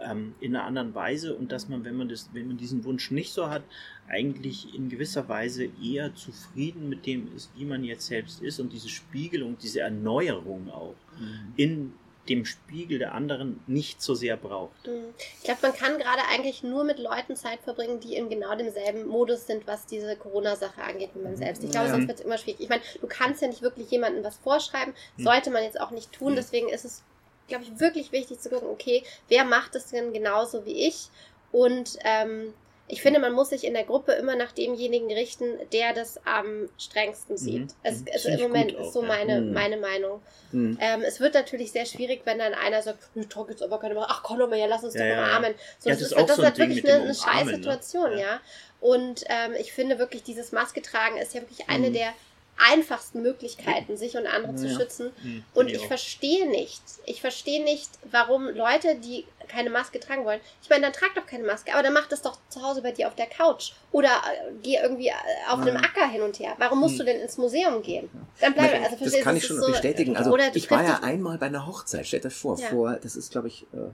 ähm, 0.00 0.34
in 0.40 0.54
einer 0.54 0.64
anderen 0.64 0.94
Weise 0.94 1.34
und 1.34 1.50
dass 1.52 1.68
man, 1.68 1.84
wenn 1.84 1.96
man 1.96 2.08
das, 2.08 2.28
wenn 2.32 2.46
man 2.48 2.56
diesen 2.56 2.84
Wunsch 2.84 3.10
nicht 3.10 3.32
so 3.32 3.48
hat, 3.50 3.62
eigentlich 4.08 4.74
in 4.74 4.88
gewisser 4.88 5.28
Weise 5.28 5.68
eher 5.82 6.14
zufrieden 6.14 6.88
mit 6.88 7.04
dem 7.06 7.34
ist, 7.36 7.50
wie 7.56 7.64
man 7.64 7.84
jetzt 7.84 8.06
selbst 8.06 8.40
ist 8.42 8.58
und 8.60 8.72
diese 8.72 8.88
Spiegelung, 8.88 9.56
diese 9.62 9.80
Erneuerung 9.80 10.70
auch 10.70 10.94
Mhm. 11.18 11.52
in 11.56 11.92
dem 12.28 12.44
Spiegel 12.44 12.98
der 12.98 13.14
anderen 13.14 13.58
nicht 13.66 14.02
so 14.02 14.14
sehr 14.14 14.36
braucht. 14.36 14.86
mh. 14.86 14.92
Ich 15.38 15.44
glaube, 15.44 15.60
man 15.62 15.72
kann 15.72 15.96
gerade 15.98 16.20
eigentlich 16.30 16.62
nur 16.62 16.84
mit 16.84 16.98
Leuten 16.98 17.34
Zeit 17.36 17.58
verbringen, 17.60 18.00
die 18.00 18.14
in 18.16 18.28
genau 18.28 18.54
demselben 18.54 19.06
Modus 19.08 19.46
sind, 19.46 19.66
was 19.66 19.86
diese 19.86 20.14
Corona-Sache 20.14 20.80
angeht, 20.82 21.10
wie 21.14 21.20
man 21.22 21.36
selbst. 21.36 21.64
Ich 21.64 21.70
glaube, 21.70 21.86
Ja. 21.86 21.92
sonst 21.94 22.06
wird 22.06 22.18
es 22.20 22.24
immer 22.26 22.36
schwierig. 22.38 22.60
Ich 22.60 22.68
meine, 22.68 22.82
du 23.00 23.06
kannst 23.08 23.40
ja 23.42 23.48
nicht 23.48 23.62
wirklich 23.62 23.90
jemandem 23.90 24.22
was 24.22 24.36
vorschreiben, 24.36 24.92
Hm. 25.16 25.24
sollte 25.24 25.50
man 25.50 25.62
jetzt 25.62 25.80
auch 25.80 25.90
nicht 25.90 26.12
tun. 26.12 26.28
Hm. 26.28 26.36
Deswegen 26.36 26.68
ist 26.68 26.84
es, 26.84 27.02
glaube 27.48 27.64
ich, 27.64 27.80
wirklich 27.80 28.12
wichtig 28.12 28.38
zu 28.40 28.48
gucken, 28.50 28.68
okay, 28.68 29.02
wer 29.28 29.44
macht 29.44 29.74
es 29.74 29.86
denn 29.88 30.12
genauso 30.12 30.64
wie 30.64 30.86
ich? 30.86 31.08
Und 31.52 31.98
ähm, 32.04 32.52
ich 32.90 33.02
finde, 33.02 33.20
man 33.20 33.32
muss 33.32 33.50
sich 33.50 33.64
in 33.64 33.74
der 33.74 33.84
Gruppe 33.84 34.12
immer 34.12 34.34
nach 34.34 34.52
demjenigen 34.52 35.10
richten, 35.12 35.58
der 35.72 35.92
das 35.92 36.18
am 36.24 36.70
strengsten 36.78 37.36
sieht. 37.36 37.74
Es, 37.82 38.00
Mhm. 38.00 38.06
es, 38.14 38.22
Finde 38.22 38.38
Im 38.44 38.48
Moment 38.50 38.72
ist 38.72 38.92
so 38.94 39.02
ja. 39.02 39.08
meine, 39.08 39.40
Mhm. 39.42 39.52
meine 39.52 39.76
Meinung. 39.76 40.22
Mhm. 40.52 40.78
Ähm, 40.80 41.02
es 41.02 41.20
wird 41.20 41.34
natürlich 41.34 41.70
sehr 41.72 41.84
schwierig, 41.84 42.22
wenn 42.24 42.38
dann 42.38 42.54
einer 42.54 42.80
sagt, 42.82 43.00
ich 43.14 43.28
trage 43.28 43.50
jetzt 43.50 43.62
aber 43.62 43.78
keine 43.78 43.94
Maske. 43.94 44.10
Ach 44.14 44.22
komm 44.22 44.38
doch 44.38 44.48
mal, 44.48 44.58
ja, 44.58 44.64
lass 44.66 44.84
uns 44.84 44.94
Ja, 44.94 45.00
doch 45.00 45.06
ja, 45.08 45.14
ja. 45.16 45.22
umarmen. 45.26 45.54
So, 45.78 45.90
Ja, 45.90 45.96
das, 45.96 46.02
das 46.04 46.12
ist, 46.12 46.16
auch 46.16 46.26
das 46.26 46.36
so 46.36 46.42
ist 46.42 46.46
halt 46.48 46.58
wirklich 46.58 46.88
eine, 46.88 47.02
eine 47.04 47.14
scheiß 47.14 47.44
ne? 47.46 47.54
Situation, 47.56 48.12
ja. 48.12 48.18
Ja. 48.18 48.40
Und 48.80 49.24
ähm, 49.28 49.52
ich 49.58 49.72
finde 49.72 49.98
wirklich, 49.98 50.22
dieses 50.22 50.52
Maske 50.52 50.80
tragen 50.80 51.18
ist 51.18 51.34
ja 51.34 51.42
wirklich 51.42 51.68
eine 51.68 51.90
Mhm. 51.90 51.94
der 51.94 52.14
einfachsten 52.58 53.22
Möglichkeiten, 53.22 53.96
sich 53.96 54.16
und 54.16 54.26
andere 54.26 54.54
zu 54.56 54.66
Ja. 54.66 54.76
schützen. 54.76 55.12
Hm, 55.22 55.44
Und 55.54 55.68
ich 55.70 55.86
verstehe 55.86 56.48
nicht, 56.48 56.82
ich 57.06 57.20
verstehe 57.20 57.62
nicht, 57.64 57.88
warum 58.10 58.48
Leute, 58.48 58.96
die 58.96 59.26
keine 59.48 59.70
Maske 59.70 60.00
tragen 60.00 60.24
wollen, 60.24 60.40
ich 60.62 60.68
meine, 60.70 60.82
dann 60.82 60.92
trag 60.92 61.14
doch 61.14 61.26
keine 61.26 61.44
Maske, 61.44 61.72
aber 61.72 61.82
dann 61.82 61.92
mach 61.92 62.06
das 62.08 62.22
doch 62.22 62.38
zu 62.48 62.62
Hause 62.62 62.82
bei 62.82 62.92
dir 62.92 63.08
auf 63.08 63.14
der 63.14 63.26
Couch 63.26 63.72
oder 63.92 64.08
äh, 64.08 64.52
geh 64.62 64.76
irgendwie 64.76 65.08
äh, 65.08 65.12
auf 65.50 65.60
einem 65.60 65.76
Ja. 65.76 65.82
Acker 65.82 66.08
hin 66.08 66.22
und 66.22 66.38
her. 66.38 66.54
Warum 66.58 66.80
musst 66.80 66.92
Hm. 66.98 66.98
du 67.00 67.04
denn 67.12 67.20
ins 67.20 67.38
Museum 67.38 67.82
gehen? 67.82 68.10
Dann 68.40 68.54
bleib, 68.54 68.72
also 68.74 68.90
das 68.90 68.98
verstehst 68.98 69.22
kann 69.24 69.36
ich 69.36 69.46
schon 69.46 69.60
so, 69.60 69.66
bestätigen. 69.66 70.16
Also 70.16 70.36
ich 70.54 70.70
war 70.70 70.82
ja 70.84 71.00
einmal 71.02 71.38
bei 71.38 71.46
einer 71.46 71.66
Hochzeit, 71.66 72.06
stellt 72.06 72.26
euch 72.26 72.34
vor, 72.34 72.58
Ja. 72.58 72.68
vor, 72.68 72.92
das 72.94 73.16
ist 73.16 73.32
glaube 73.32 73.48
ich 73.48 73.62
äh, 73.72 73.90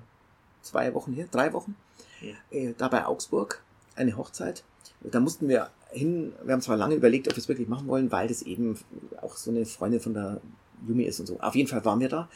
zwei 0.62 0.92
Wochen 0.94 1.12
her, 1.12 1.26
drei 1.30 1.52
Wochen, 1.52 1.76
Ja. 2.20 2.34
äh, 2.50 2.74
da 2.76 2.88
bei 2.88 3.06
Augsburg, 3.06 3.62
eine 3.96 4.16
Hochzeit. 4.16 4.64
Da 5.00 5.20
mussten 5.20 5.48
wir 5.48 5.70
hin, 5.94 6.32
wir 6.42 6.52
haben 6.52 6.60
zwar 6.60 6.76
lange 6.76 6.94
überlegt, 6.94 7.28
ob 7.28 7.34
wir 7.34 7.40
es 7.40 7.48
wirklich 7.48 7.68
machen 7.68 7.88
wollen, 7.88 8.12
weil 8.12 8.28
das 8.28 8.42
eben 8.42 8.78
auch 9.22 9.36
so 9.36 9.50
eine 9.50 9.64
Freundin 9.64 10.00
von 10.00 10.14
der 10.14 10.40
Yumi 10.86 11.04
ist 11.04 11.20
und 11.20 11.26
so. 11.26 11.40
Auf 11.40 11.54
jeden 11.54 11.68
Fall 11.68 11.84
waren 11.84 12.00
wir 12.00 12.08
da 12.08 12.28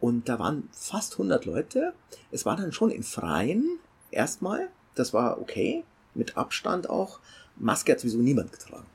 und 0.00 0.28
da 0.28 0.38
waren 0.38 0.68
fast 0.72 1.12
100 1.14 1.44
Leute. 1.44 1.92
Es 2.30 2.46
war 2.46 2.56
dann 2.56 2.72
schon 2.72 2.90
im 2.90 3.02
Freien 3.02 3.78
erstmal, 4.10 4.68
das 4.94 5.12
war 5.12 5.40
okay, 5.40 5.84
mit 6.14 6.36
Abstand 6.36 6.88
auch. 6.90 7.20
Maske 7.56 7.92
hat 7.92 8.00
sowieso 8.00 8.18
niemand 8.18 8.52
getragen. 8.52 8.86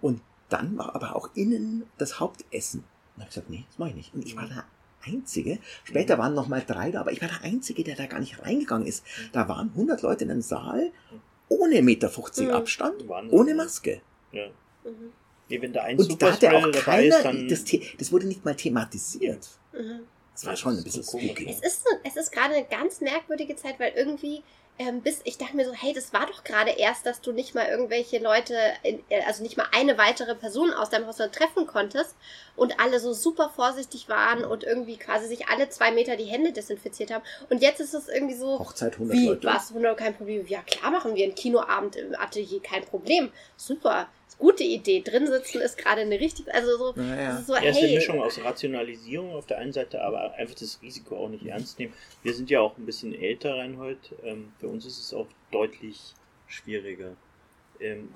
Und 0.00 0.20
dann 0.48 0.76
war 0.78 0.94
aber 0.94 1.16
auch 1.16 1.30
innen 1.34 1.84
das 1.98 2.20
Hauptessen. 2.20 2.84
Und 3.16 3.22
habe 3.22 3.28
ich 3.28 3.34
gesagt, 3.34 3.50
nee, 3.50 3.64
das 3.68 3.78
mache 3.78 3.90
ich 3.90 3.96
nicht. 3.96 4.14
Und 4.14 4.24
ich 4.24 4.36
war 4.36 4.46
der 4.46 4.64
Einzige. 5.06 5.58
Später 5.84 6.18
waren 6.18 6.34
noch 6.34 6.48
mal 6.48 6.62
drei 6.66 6.90
da, 6.90 7.00
aber 7.00 7.12
ich 7.12 7.20
war 7.20 7.28
der 7.28 7.42
Einzige, 7.42 7.84
der 7.84 7.96
da 7.96 8.06
gar 8.06 8.20
nicht 8.20 8.40
reingegangen 8.42 8.86
ist. 8.86 9.04
Da 9.32 9.48
waren 9.48 9.70
100 9.70 10.02
Leute 10.02 10.24
in 10.24 10.30
einem 10.30 10.42
Saal 10.42 10.90
ohne 11.48 11.82
Meter 11.82 12.08
50 12.08 12.46
Mhm. 12.48 12.52
Abstand, 12.54 13.08
Wahnsinn. 13.08 13.38
ohne 13.38 13.54
Maske. 13.54 14.00
Ja. 14.32 14.46
Mhm. 14.84 15.12
Wenn 15.48 15.72
da 15.72 15.82
ein 15.82 15.98
Und 15.98 16.20
da 16.22 16.32
hat 16.32 16.42
ja 16.42 16.50
Superspreader 16.50 16.56
auch 16.58 16.72
dabei 16.72 16.80
keiner, 16.80 17.16
ist, 17.16 17.24
dann 17.24 17.48
das, 17.48 17.64
The- 17.66 17.82
das 17.98 18.10
wurde 18.12 18.26
nicht 18.26 18.44
mal 18.44 18.54
thematisiert. 18.56 19.48
Mhm. 19.72 20.00
Das 20.32 20.46
war 20.46 20.56
schon 20.56 20.76
ein 20.76 20.82
bisschen 20.82 21.02
so 21.04 21.12
komisch, 21.12 21.26
spooky. 21.30 21.48
Es 21.50 21.60
ist, 21.62 21.84
so, 21.84 21.90
es 22.02 22.16
ist 22.16 22.32
gerade 22.32 22.54
eine 22.54 22.64
ganz 22.66 23.00
merkwürdige 23.00 23.54
Zeit, 23.54 23.78
weil 23.78 23.92
irgendwie 23.94 24.42
ähm, 24.78 25.02
bis 25.02 25.20
ich 25.24 25.38
dachte 25.38 25.56
mir 25.56 25.64
so, 25.64 25.72
hey, 25.72 25.92
das 25.92 26.12
war 26.12 26.26
doch 26.26 26.42
gerade 26.42 26.72
erst, 26.72 27.06
dass 27.06 27.20
du 27.20 27.32
nicht 27.32 27.54
mal 27.54 27.66
irgendwelche 27.66 28.18
Leute, 28.18 28.56
in, 28.82 29.00
äh, 29.08 29.22
also 29.22 29.42
nicht 29.42 29.56
mal 29.56 29.66
eine 29.72 29.98
weitere 29.98 30.34
Person 30.34 30.72
aus 30.72 30.90
deinem 30.90 31.06
Haushalt 31.06 31.32
treffen 31.32 31.66
konntest. 31.66 32.16
und 32.56 32.78
alle 32.80 33.00
so 33.00 33.12
super 33.12 33.50
vorsichtig 33.54 34.08
waren 34.08 34.44
und 34.44 34.62
irgendwie 34.62 34.96
quasi 34.96 35.26
sich 35.26 35.48
alle 35.48 35.68
zwei 35.68 35.90
Meter 35.90 36.16
die 36.16 36.24
Hände 36.24 36.52
desinfiziert 36.52 37.10
haben. 37.12 37.24
Und 37.50 37.62
jetzt 37.62 37.80
ist 37.80 37.94
es 37.94 38.08
irgendwie 38.08 38.36
so. 38.36 38.58
Hochzeit 38.58 38.94
100 38.94 39.16
wie, 39.16 39.26
Leute. 39.26 39.46
Was? 39.46 39.70
100 39.70 39.96
kein 39.96 40.14
Problem. 40.16 40.46
Ja, 40.46 40.62
klar 40.62 40.90
machen 40.90 41.14
wir 41.14 41.24
einen 41.24 41.34
Kinoabend 41.34 41.96
im 41.96 42.14
Atelier, 42.14 42.60
kein 42.62 42.84
Problem. 42.84 43.32
Super. 43.56 44.08
Gute 44.38 44.64
Idee. 44.64 45.00
Drin 45.02 45.26
sitzen 45.26 45.60
ist 45.60 45.78
gerade 45.78 46.02
eine 46.02 46.18
richtig, 46.20 46.52
also 46.52 46.76
so, 46.76 46.92
Naja. 47.00 47.42
so 47.46 47.54
Ja, 47.54 47.60
ist 47.62 47.76
eine 47.78 47.86
hey. 47.86 47.94
Mischung 47.96 48.20
aus 48.22 48.42
Rationalisierung 48.42 49.32
auf 49.34 49.46
der 49.46 49.58
einen 49.58 49.72
Seite, 49.72 50.02
aber 50.02 50.34
einfach 50.34 50.54
das 50.56 50.80
Risiko 50.82 51.16
auch 51.16 51.28
nicht 51.28 51.46
ernst 51.46 51.78
nehmen. 51.78 51.92
Wir 52.22 52.34
sind 52.34 52.50
ja 52.50 52.60
auch 52.60 52.76
ein 52.76 52.86
bisschen 52.86 53.14
älter, 53.14 53.56
Reinhold. 53.56 53.98
Ähm, 54.24 54.52
für 54.58 54.68
uns 54.68 54.84
ist 54.86 54.98
es 54.98 55.14
auch 55.14 55.26
deutlich 55.52 55.98
schwieriger. 56.46 57.16
Ähm, 57.80 58.10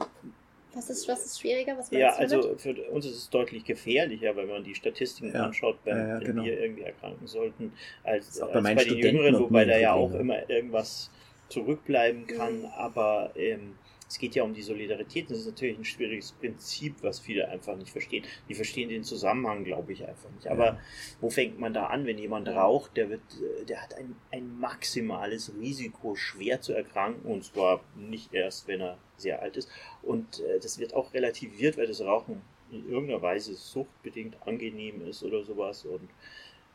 Was 0.74 0.90
ist, 0.90 1.08
was 1.08 1.24
ist 1.24 1.40
schwieriger? 1.40 1.76
Was 1.78 1.90
ja, 1.90 2.14
meinst 2.18 2.32
du 2.34 2.36
also 2.36 2.56
für 2.56 2.74
uns 2.90 3.06
ist 3.06 3.16
es 3.16 3.30
deutlich 3.30 3.64
gefährlicher, 3.64 4.36
wenn 4.36 4.48
man 4.48 4.62
die 4.64 4.74
Statistiken 4.74 5.32
Ja. 5.34 5.44
anschaut, 5.44 5.78
wenn, 5.84 5.96
Ja, 5.96 6.06
ja, 6.08 6.20
wenn 6.20 6.26
genau. 6.26 6.44
wir 6.44 6.60
irgendwie 6.60 6.82
erkranken 6.82 7.26
sollten, 7.26 7.72
als, 8.04 8.40
als 8.40 8.52
bei 8.52 8.60
bei, 8.60 8.74
den 8.74 8.80
Studenten 8.80 9.16
Jüngeren, 9.16 9.38
wobei 9.40 9.64
da 9.64 9.78
ja 9.78 9.94
auch 9.94 10.12
immer 10.14 10.48
irgendwas 10.50 11.10
zurückbleiben 11.48 12.26
kann. 12.26 12.60
Mhm. 12.60 12.66
Aber 12.76 13.30
ähm, 13.36 13.76
es 14.08 14.18
geht 14.18 14.34
ja 14.34 14.42
um 14.42 14.54
die 14.54 14.62
Solidarität. 14.62 15.30
Das 15.30 15.38
ist 15.38 15.46
natürlich 15.46 15.76
ein 15.78 15.84
schwieriges 15.84 16.32
Prinzip, 16.32 16.96
was 17.02 17.20
viele 17.20 17.48
einfach 17.48 17.76
nicht 17.76 17.90
verstehen. 17.90 18.24
Die 18.48 18.54
verstehen 18.54 18.88
den 18.88 19.04
Zusammenhang, 19.04 19.64
glaube 19.64 19.92
ich, 19.92 20.06
einfach 20.08 20.30
nicht. 20.30 20.48
Aber 20.48 20.64
Ja. 20.66 20.80
wo 21.20 21.28
fängt 21.28 21.58
man 21.60 21.74
da 21.74 21.86
an, 21.88 22.06
wenn 22.06 22.16
jemand 22.18 22.48
raucht? 22.48 22.96
Der 22.96 23.10
wird, 23.10 23.20
äh, 23.60 23.64
der 23.66 23.82
hat 23.82 23.94
ein, 23.94 24.16
ein 24.32 24.58
maximales 24.58 25.52
Risiko, 25.60 26.14
schwer 26.16 26.60
zu 26.62 26.72
erkranken, 26.72 27.30
und 27.30 27.44
zwar 27.44 27.84
nicht 27.96 28.32
erst, 28.32 28.66
wenn 28.66 28.80
er 28.80 28.96
sehr 29.16 29.42
alt 29.42 29.56
ist. 29.58 29.68
Und 30.02 30.40
äh, 30.40 30.58
das 30.58 30.78
wird 30.78 30.94
auch 30.94 31.12
relativiert, 31.12 31.76
weil 31.76 31.86
das 31.86 32.00
Rauchen 32.00 32.40
in 32.70 32.88
irgendeiner 32.90 33.20
Weise 33.22 33.54
suchtbedingt 33.54 34.36
angenehm 34.46 35.06
ist 35.06 35.22
oder 35.22 35.42
sowas 35.42 35.84
und 35.84 36.08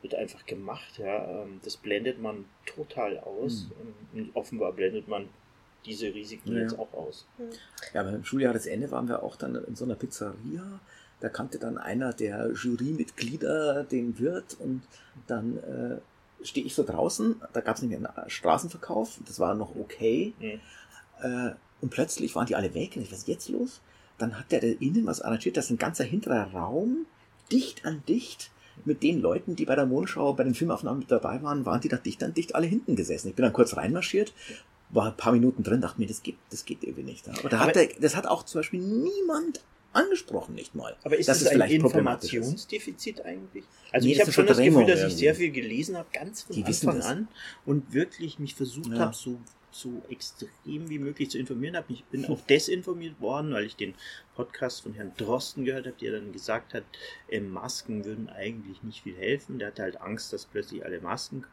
wird 0.01 0.15
einfach 0.15 0.45
gemacht. 0.45 0.97
Ja. 0.99 1.43
Ähm, 1.43 1.61
Das 1.63 1.77
blendet 1.77 2.19
man 2.21 2.45
total 2.65 3.19
aus. 3.19 3.67
Und 4.13 4.35
offenbar 4.35 4.73
blendet 4.73 5.07
man 5.07 5.29
diese 5.85 6.13
Risiken 6.13 6.53
Ja. 6.53 6.61
jetzt 6.61 6.77
auch 6.79 6.91
aus. 6.93 7.25
Ja, 7.93 8.03
beim 8.03 8.23
Schuljahresende 8.23 8.89
waren 8.91 9.07
wir 9.07 9.23
auch 9.23 9.35
dann 9.35 9.55
in 9.55 9.75
so 9.75 9.85
einer 9.85 9.95
Pizzeria. 9.95 10.79
Da 11.19 11.29
kannte 11.29 11.59
dann 11.59 11.77
einer 11.77 12.11
der 12.13 12.51
Jurymitglieder 12.53 13.83
den 13.83 14.17
Wirt 14.19 14.57
und 14.59 14.81
dann 15.27 15.57
äh, 15.57 16.45
stehe 16.45 16.65
ich 16.65 16.75
so 16.75 16.83
draußen. 16.83 17.41
Da 17.53 17.61
gab 17.61 17.75
es 17.77 17.81
nämlich 17.81 17.99
einen 17.99 18.29
Straßenverkauf. 18.29 19.19
Das 19.25 19.39
war 19.39 19.55
noch 19.55 19.75
okay. 19.75 20.33
Mhm. 20.39 20.59
Äh, 21.21 21.51
und 21.81 21.89
plötzlich 21.89 22.35
waren 22.35 22.45
die 22.45 22.55
alle 22.55 22.73
weg. 22.73 22.93
Und 22.95 23.03
ich, 23.03 23.11
was 23.11 23.19
ist 23.19 23.27
jetzt 23.27 23.49
los? 23.49 23.81
Dann 24.17 24.37
hat 24.37 24.51
der 24.51 24.61
da 24.61 24.67
innen 24.67 25.05
was 25.05 25.21
arrangiert. 25.21 25.57
Das 25.57 25.65
ist 25.65 25.71
ein 25.71 25.77
ganzer 25.77 26.03
hinterer 26.03 26.51
Raum, 26.53 27.05
dicht 27.51 27.85
an 27.85 28.03
dicht. 28.07 28.51
Mit 28.85 29.03
den 29.03 29.21
Leuten, 29.21 29.55
die 29.55 29.65
bei 29.65 29.75
der 29.75 29.85
Mondschau, 29.85 30.33
bei 30.33 30.43
den 30.43 30.55
Filmaufnahmen 30.55 30.99
mit 30.99 31.11
dabei 31.11 31.43
waren, 31.43 31.63
waren 31.63 31.79
die 31.79 31.89
da 31.89 31.97
dicht 31.97 32.23
an 32.23 32.33
dicht 32.33 32.55
alle 32.55 32.65
hinten 32.65 32.95
gesessen. 32.95 33.27
Ich 33.29 33.35
bin 33.35 33.43
dann 33.43 33.53
kurz 33.53 33.77
reinmarschiert, 33.77 34.33
war 34.93 35.07
ein 35.07 35.17
paar 35.17 35.33
Minuten 35.33 35.63
drin, 35.63 35.81
dachte 35.81 35.99
mir, 35.99 36.07
das 36.07 36.21
geht, 36.23 36.37
das 36.49 36.65
geht 36.65 36.83
irgendwie 36.83 37.03
nicht. 37.03 37.27
Aber 37.29 37.49
da 37.49 37.59
hat 37.59 37.75
der, 37.75 37.87
das 37.99 38.15
hat 38.15 38.27
auch 38.27 38.43
zum 38.43 38.59
Beispiel 38.59 38.79
niemand 38.79 39.61
angesprochen, 39.91 40.55
nicht 40.55 40.73
mal. 40.75 40.95
Aber 41.03 41.17
ist 41.17 41.27
Dass 41.29 41.39
das, 41.39 41.51
es 41.53 41.59
ein 41.61 41.67
ist. 41.67 41.73
Informationsdefizit 41.75 43.21
eigentlich? 43.25 43.63
Also 43.91 44.05
Nee, 44.07 44.13
ich 44.13 44.17
das 44.17 44.23
habe 44.23 44.29
ist 44.29 44.35
schon 44.35 44.47
das 44.47 44.57
Gefühl, 44.57 44.85
dass 44.85 45.03
ich 45.03 45.15
sehr 45.15 45.35
viel 45.35 45.51
gelesen 45.51 45.97
habe, 45.97 46.07
ganz 46.13 46.41
von 46.43 46.55
Die 46.55 46.63
Anfang 46.63 46.97
das. 46.97 47.05
an 47.05 47.27
und 47.65 47.93
wirklich 47.93 48.39
mich 48.39 48.55
versucht 48.55 48.91
Ja. 48.91 48.99
habe, 48.99 49.15
so, 49.15 49.39
so 49.71 50.01
extrem 50.09 50.89
wie 50.89 50.99
möglich 50.99 51.29
zu 51.29 51.37
informieren 51.37 51.75
habe. 51.75 51.91
Ich 51.93 52.03
bin 52.05 52.25
auch 52.25 52.41
desinformiert 52.49 53.19
worden, 53.21 53.53
weil 53.53 53.65
ich 53.65 53.75
den 53.75 53.93
Podcast 54.35 54.81
von 54.81 54.93
Herrn 54.93 55.11
Drosten 55.17 55.63
gehört 55.65 55.85
habe, 55.85 55.95
der 56.01 56.13
dann 56.13 56.31
gesagt 56.31 56.73
hat, 56.73 56.83
äh, 57.29 57.39
Masken 57.39 58.05
würden 58.05 58.29
eigentlich 58.29 58.81
nicht 58.83 59.03
viel 59.03 59.15
helfen. 59.15 59.59
Der 59.59 59.67
hatte 59.69 59.83
halt 59.83 60.01
Angst, 60.01 60.33
dass 60.33 60.45
plötzlich 60.45 60.83
alle 60.85 60.99
Masken 61.01 61.45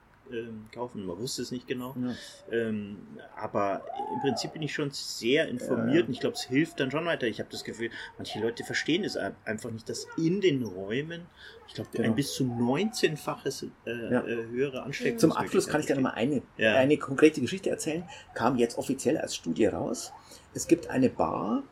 kaufen. 0.75 1.07
Man 1.07 1.19
wusste 1.19 1.43
es 1.43 1.51
nicht 1.51 1.67
genau. 1.67 1.95
Ja. 2.01 2.15
Ähm, 2.57 2.97
aber 3.37 3.83
im 4.15 4.21
Prinzip 4.21 4.53
bin 4.53 4.63
ich 4.63 4.73
schon 4.75 4.91
sehr 4.91 5.49
informiert 5.49 6.01
Ja. 6.01 6.05
und 6.07 6.11
ich 6.13 6.21
glaube, 6.21 6.35
es 6.37 6.43
hilft 6.43 6.81
dann 6.81 6.91
schon 6.91 7.05
weiter. 7.07 7.27
Ich 7.27 7.39
habe 7.41 7.49
das 7.51 7.65
Gefühl, 7.65 7.91
manche 8.19 8.41
Leute 8.41 8.65
verstehen 8.65 9.05
es 9.05 9.17
ein- 9.17 9.35
einfach 9.45 9.71
nicht, 9.71 9.89
dass 9.89 10.07
in 10.17 10.41
den 10.41 10.63
Räumen, 10.65 11.23
ich 11.69 11.75
glaube, 11.75 11.91
Genau. 11.93 12.09
ein 12.09 12.15
bis 12.15 12.33
zu 12.35 12.45
19-faches 12.45 13.67
äh, 13.87 14.13
Ja. 14.13 14.21
äh, 14.27 14.47
höhere 14.49 14.83
Ansteckung. 14.83 15.19
Zum 15.19 15.33
Abschluss 15.33 15.67
kann 15.69 15.81
ich 15.81 15.87
dir 15.87 15.95
nochmal 15.97 16.15
eine, 16.15 16.43
eine 16.59 16.97
konkrete 16.99 17.41
Geschichte 17.41 17.71
erzählen. 17.71 18.05
Kam 18.35 18.57
jetzt 18.57 18.79
offiziell 18.79 19.19
als 19.19 19.35
Studie 19.37 19.67
raus. 19.67 20.13
Es 20.55 20.67
gibt 20.67 20.89
eine 20.89 21.09
Bar, 21.11 21.63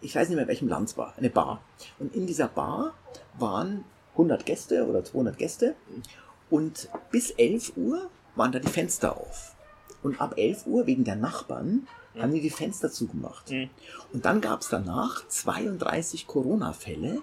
ich 0.00 0.14
weiß 0.14 0.28
nicht 0.28 0.36
mehr, 0.36 0.42
in 0.44 0.48
welchem 0.48 0.68
Land 0.68 0.90
es 0.90 0.96
war, 0.98 1.14
eine 1.16 1.30
Bar. 1.30 1.62
Und 1.98 2.14
in 2.14 2.26
dieser 2.26 2.48
Bar 2.48 2.94
waren 3.38 3.84
100 4.16 4.44
Gäste 4.44 4.84
oder 4.86 5.04
200 5.04 5.38
Gäste. 5.38 5.76
Und 6.50 6.88
bis 7.10 7.30
11 7.30 7.72
Uhr 7.76 8.08
waren 8.36 8.52
da 8.52 8.58
die 8.58 8.68
Fenster 8.68 9.16
auf. 9.16 9.54
Und 10.02 10.20
ab 10.20 10.34
11 10.36 10.66
Uhr, 10.66 10.86
wegen 10.86 11.04
der 11.04 11.16
Nachbarn, 11.16 11.86
Mhm. 12.14 12.22
haben 12.22 12.34
die 12.34 12.40
die 12.40 12.50
Fenster 12.50 12.90
zugemacht. 12.90 13.50
Mhm. 13.50 13.70
Und 14.12 14.24
dann 14.24 14.40
gab 14.40 14.62
es 14.62 14.68
danach 14.68 15.26
32 15.28 16.26
Corona-Fälle, 16.26 17.20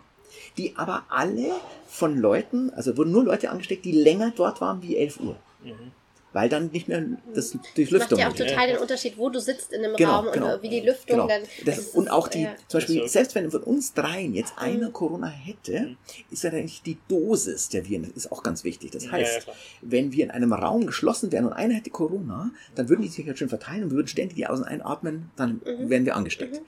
die 0.57 0.75
aber 0.77 1.03
alle 1.09 1.51
von 1.87 2.17
Leuten, 2.17 2.69
also 2.71 2.95
wurden 2.97 3.11
nur 3.11 3.23
Leute 3.23 3.49
angesteckt, 3.49 3.85
die 3.85 3.91
länger 3.91 4.31
dort 4.35 4.61
waren 4.61 4.81
wie 4.81 4.97
11 4.97 5.19
Uhr. 5.19 5.35
Mhm. 5.63 5.91
Weil 6.35 6.49
dann 6.49 6.67
nicht 6.71 6.89
mehr 6.89 7.01
das 7.33 7.53
Macht 7.53 7.77
Durchlüftung 7.77 8.19
ja 8.19 8.25
auch 8.27 8.31
möglich 8.31 8.47
ist. 8.47 8.53
total 8.53 8.67
den 8.67 8.77
Unterschied, 8.79 9.17
wo 9.17 9.29
du 9.29 9.39
sitzt 9.39 9.71
in 9.71 9.85
einem 9.85 9.95
Genau, 9.95 10.15
Raum 10.19 10.31
genau. 10.33 10.55
und 10.55 10.63
wie 10.63 10.67
die 10.69 10.81
Lüftung 10.81 11.15
Genau. 11.15 11.27
dann. 11.29 11.43
Das, 11.63 11.79
und 11.91 12.09
auch 12.09 12.27
die, 12.27 12.41
ja. 12.41 12.55
zum 12.67 12.79
Beispiel, 12.81 13.07
selbst 13.07 13.35
wenn 13.35 13.49
von 13.49 13.63
uns 13.63 13.93
dreien 13.93 14.33
jetzt 14.33 14.53
einer 14.57 14.89
Mhm. 14.89 14.93
Corona 14.93 15.27
hätte, 15.27 15.79
Mhm. 15.79 15.97
ist 16.29 16.43
ja 16.43 16.49
eigentlich 16.51 16.81
die 16.81 16.97
Dosis 17.07 17.69
der 17.69 17.87
Viren, 17.87 18.03
das 18.03 18.11
ist 18.25 18.31
auch 18.33 18.43
ganz 18.43 18.65
wichtig. 18.65 18.91
Das 18.91 19.05
Ja, 19.05 19.13
heißt, 19.13 19.33
ja, 19.35 19.39
klar. 19.43 19.55
wenn 19.81 20.11
wir 20.11 20.25
in 20.25 20.31
einem 20.31 20.51
Raum 20.51 20.85
geschlossen 20.85 21.31
wären 21.31 21.45
und 21.45 21.53
einer 21.53 21.73
hätte 21.75 21.89
Corona, 21.89 22.51
dann 22.75 22.89
würden 22.89 23.03
die 23.03 23.07
sich 23.07 23.25
halt 23.25 23.39
schön 23.39 23.47
verteilen 23.47 23.83
und 23.85 23.91
wir 23.91 23.95
würden 23.95 24.07
ständig 24.07 24.35
die 24.35 24.45
außen 24.45 24.65
einatmen, 24.65 25.31
dann 25.37 25.61
Mhm. 25.65 25.89
wären 25.89 26.05
wir 26.05 26.17
angesteckt. 26.17 26.55
Mhm. 26.59 26.65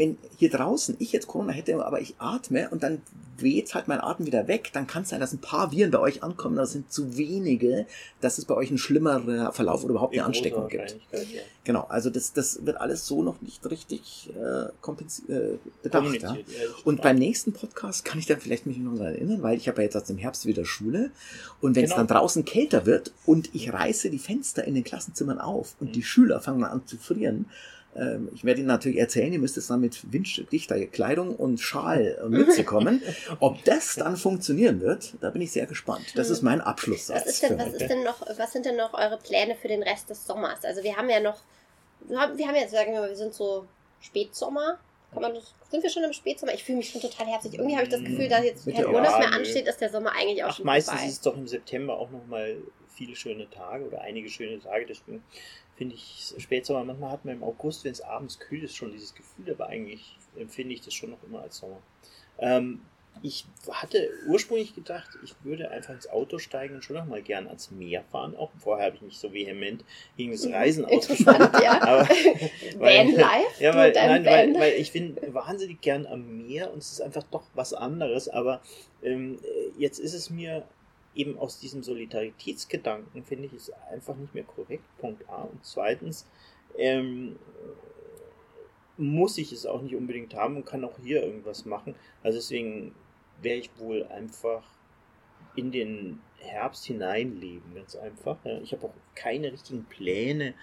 Wenn 0.00 0.16
hier 0.38 0.48
draußen 0.48 0.96
ich 0.98 1.12
jetzt 1.12 1.26
Corona 1.26 1.52
hätte, 1.52 1.84
aber 1.84 2.00
ich 2.00 2.14
atme 2.18 2.70
und 2.70 2.82
dann 2.82 3.02
weht 3.36 3.74
halt 3.74 3.88
mein 3.88 4.00
Atem 4.00 4.26
wieder 4.26 4.48
weg, 4.48 4.70
dann 4.72 4.86
kann 4.86 5.02
es 5.02 5.10
sein, 5.10 5.20
dass 5.20 5.32
ein 5.32 5.38
paar 5.40 5.72
Viren 5.72 5.90
bei 5.90 5.98
euch 5.98 6.22
ankommen, 6.22 6.56
das 6.56 6.72
sind 6.72 6.90
zu 6.92 7.16
wenige, 7.16 7.86
dass 8.20 8.38
es 8.38 8.44
bei 8.44 8.54
euch 8.54 8.70
ein 8.70 8.76
schlimmerer 8.78 9.52
Verlauf 9.52 9.82
oder 9.84 9.92
überhaupt 9.92 10.14
eine 10.14 10.24
Ansteckung 10.24 10.68
gibt. 10.68 10.96
Ja. 11.12 11.18
Genau, 11.64 11.86
also 11.88 12.08
das, 12.10 12.32
das 12.32 12.64
wird 12.66 12.78
alles 12.80 13.06
so 13.06 13.22
noch 13.22 13.40
nicht 13.42 13.68
richtig 13.70 14.30
äh, 14.34 14.68
kompensi- 14.82 15.30
äh, 15.30 15.58
bedacht. 15.82 16.20
Ja? 16.22 16.36
Und 16.84 17.00
beim 17.02 17.16
nächsten 17.16 17.52
Podcast 17.52 18.04
kann 18.04 18.18
ich 18.18 18.26
dann 18.26 18.40
vielleicht 18.40 18.66
mich 18.66 18.78
noch 18.78 18.96
daran 18.96 19.14
erinnern, 19.14 19.42
weil 19.42 19.56
ich 19.56 19.68
habe 19.68 19.78
ja 19.78 19.84
jetzt 19.84 19.96
aus 19.96 20.04
dem 20.04 20.18
Herbst 20.18 20.44
wieder 20.46 20.64
Schule 20.64 21.10
und 21.60 21.76
wenn 21.76 21.84
es 21.84 21.90
Genau. 21.90 22.04
dann 22.04 22.16
draußen 22.16 22.44
kälter 22.44 22.84
wird 22.86 23.12
und 23.26 23.50
ich 23.54 23.72
reiße 23.72 24.08
die 24.10 24.18
Fenster 24.18 24.64
in 24.64 24.74
den 24.74 24.84
Klassenzimmern 24.84 25.38
auf 25.38 25.76
und 25.80 25.88
Mhm. 25.88 25.92
die 25.92 26.02
Schüler 26.02 26.40
fangen 26.40 26.64
an 26.64 26.82
zu 26.86 26.96
frieren, 26.98 27.46
ich 28.34 28.44
werde 28.44 28.60
Ihnen 28.60 28.68
natürlich 28.68 28.98
erzählen, 28.98 29.32
ihr 29.32 29.40
müsst 29.40 29.56
jetzt 29.56 29.68
dann 29.68 29.80
mit 29.80 30.12
winddichter 30.12 30.78
Kleidung 30.86 31.34
und 31.34 31.58
Schal 31.58 32.18
und 32.24 32.30
Mütze 32.30 32.62
kommen. 32.64 33.02
Ob 33.40 33.64
das 33.64 33.96
dann 33.96 34.16
funktionieren 34.16 34.80
wird, 34.80 35.14
da 35.20 35.30
bin 35.30 35.42
ich 35.42 35.50
sehr 35.50 35.66
gespannt. 35.66 36.06
Das 36.14 36.30
ist 36.30 36.42
mein 36.42 36.60
Abschlusssatz. 36.60 37.22
Was 37.22 37.26
ist 37.26 37.42
denn, 37.42 37.58
was 37.58 37.66
heute. 37.66 37.76
ist 37.76 37.88
denn 37.90 38.04
noch, 38.04 38.22
was 38.38 38.52
sind 38.52 38.64
denn 38.64 38.76
noch 38.76 38.94
eure 38.94 39.18
Pläne 39.18 39.56
für 39.56 39.68
den 39.68 39.82
Rest 39.82 40.08
des 40.08 40.24
Sommers? 40.24 40.64
Also 40.64 40.84
wir 40.84 40.96
haben 40.96 41.10
ja 41.10 41.18
noch, 41.18 41.40
wir 42.06 42.20
haben 42.20 42.38
wir 42.38 42.46
haben 42.46 42.54
jetzt, 42.54 42.70
sagen 42.70 42.92
wir 42.92 43.00
mal, 43.00 43.08
wir 43.08 43.16
sind 43.16 43.34
so 43.34 43.66
Spätsommer. 44.00 44.78
Kann 45.12 45.22
man 45.22 45.34
das, 45.34 45.52
sind 45.68 45.82
wir 45.82 45.90
schon 45.90 46.04
im 46.04 46.12
Spätsommer? 46.12 46.54
Ich 46.54 46.62
fühle 46.62 46.78
mich 46.78 46.90
schon 46.90 47.00
total 47.00 47.26
herzlich. 47.26 47.54
Irgendwie 47.54 47.74
habe 47.74 47.84
ich 47.84 47.90
das 47.90 48.00
Gefühl, 48.00 48.28
dass 48.28 48.44
jetzt 48.44 48.64
kein 48.64 48.76
der- 48.76 48.88
Urlaub 48.88 49.18
mehr 49.18 49.32
ansteht, 49.32 49.66
ist 49.66 49.80
der 49.80 49.90
Sommer 49.90 50.12
eigentlich 50.12 50.44
auch 50.44 50.50
Ach, 50.50 50.56
schon 50.56 50.66
meistens 50.66 50.92
vorbei. 50.92 51.06
ist 51.08 51.12
es 51.14 51.20
doch 51.22 51.36
im 51.36 51.48
September 51.48 51.98
auch 51.98 52.10
nochmal 52.10 52.56
viele 52.94 53.16
schöne 53.16 53.50
Tage 53.50 53.84
oder 53.84 54.02
einige 54.02 54.28
schöne 54.28 54.60
Tage. 54.60 54.86
Deswegen 54.86 55.24
finde 55.80 55.94
ich 55.94 56.34
Spätsommer, 56.36 56.84
manchmal 56.84 57.10
hat 57.10 57.24
man 57.24 57.36
im 57.36 57.42
August, 57.42 57.84
wenn 57.84 57.92
es 57.92 58.02
abends 58.02 58.38
kühl 58.38 58.62
ist, 58.62 58.76
schon 58.76 58.92
dieses 58.92 59.14
Gefühl, 59.14 59.50
aber 59.50 59.68
eigentlich 59.68 60.18
empfinde 60.36 60.74
ich 60.74 60.82
das 60.82 60.92
schon 60.92 61.08
noch 61.08 61.22
immer 61.26 61.40
als 61.40 61.56
Sommer. 61.56 61.78
Ähm, 62.38 62.82
ich 63.22 63.46
hatte 63.70 64.10
ursprünglich 64.28 64.74
gedacht, 64.74 65.08
ich 65.24 65.34
würde 65.42 65.70
einfach 65.70 65.94
ins 65.94 66.06
Auto 66.10 66.38
steigen 66.38 66.74
und 66.74 66.84
schon 66.84 66.96
noch 66.96 67.06
mal 67.06 67.22
gern 67.22 67.46
ans 67.46 67.70
Meer 67.70 68.04
fahren. 68.12 68.36
Auch 68.36 68.50
vorher 68.58 68.88
habe 68.88 68.96
ich 68.96 69.02
mich 69.02 69.18
so 69.18 69.32
vehement 69.32 69.82
gegen 70.18 70.32
das 70.32 70.46
Reisen 70.46 70.84
ausgesprochen. 70.84 71.48
Ja. 71.62 71.80
Aber, 71.80 72.08
Van 72.78 73.12
Life? 73.12 73.62
ja, 73.62 73.74
weil, 73.74 73.92
nein, 73.92 74.24
weil, 74.26 74.54
weil 74.56 74.72
ich 74.74 74.92
bin 74.92 75.16
wahnsinnig 75.28 75.80
gern 75.80 76.04
am 76.04 76.46
Meer 76.46 76.70
und 76.74 76.80
es 76.80 76.92
ist 76.92 77.00
einfach 77.00 77.22
doch 77.30 77.44
was 77.54 77.72
anderes. 77.72 78.28
Aber 78.28 78.60
ähm, 79.02 79.38
äh, 79.42 79.80
jetzt 79.80 79.98
ist 79.98 80.12
es 80.12 80.28
mir 80.28 80.62
eben 81.14 81.38
aus 81.38 81.58
diesem 81.58 81.82
Solidaritätsgedanken, 81.82 83.24
finde 83.24 83.46
ich, 83.46 83.54
ist 83.54 83.72
einfach 83.90 84.16
nicht 84.16 84.34
mehr 84.34 84.44
korrekt. 84.44 84.84
Punkt 84.98 85.28
A. 85.28 85.42
Und 85.42 85.64
zweitens 85.64 86.26
ähm, 86.78 87.36
muss 88.96 89.38
ich 89.38 89.52
es 89.52 89.66
auch 89.66 89.82
nicht 89.82 89.96
unbedingt 89.96 90.34
haben 90.34 90.56
und 90.56 90.66
kann 90.66 90.84
auch 90.84 90.98
hier 91.02 91.22
irgendwas 91.22 91.64
machen. 91.64 91.94
Also 92.22 92.38
deswegen 92.38 92.94
wäre 93.42 93.58
ich 93.58 93.70
wohl 93.78 94.04
einfach 94.04 94.62
in 95.56 95.72
den 95.72 96.20
Herbst 96.40 96.86
hineinleben, 96.86 97.74
ganz 97.74 97.94
einfach. 97.96 98.38
Ja. 98.44 98.58
Ich 98.60 98.72
habe 98.72 98.86
auch 98.86 98.94
keine 99.14 99.52
richtigen 99.52 99.84
Pläne, 99.84 100.54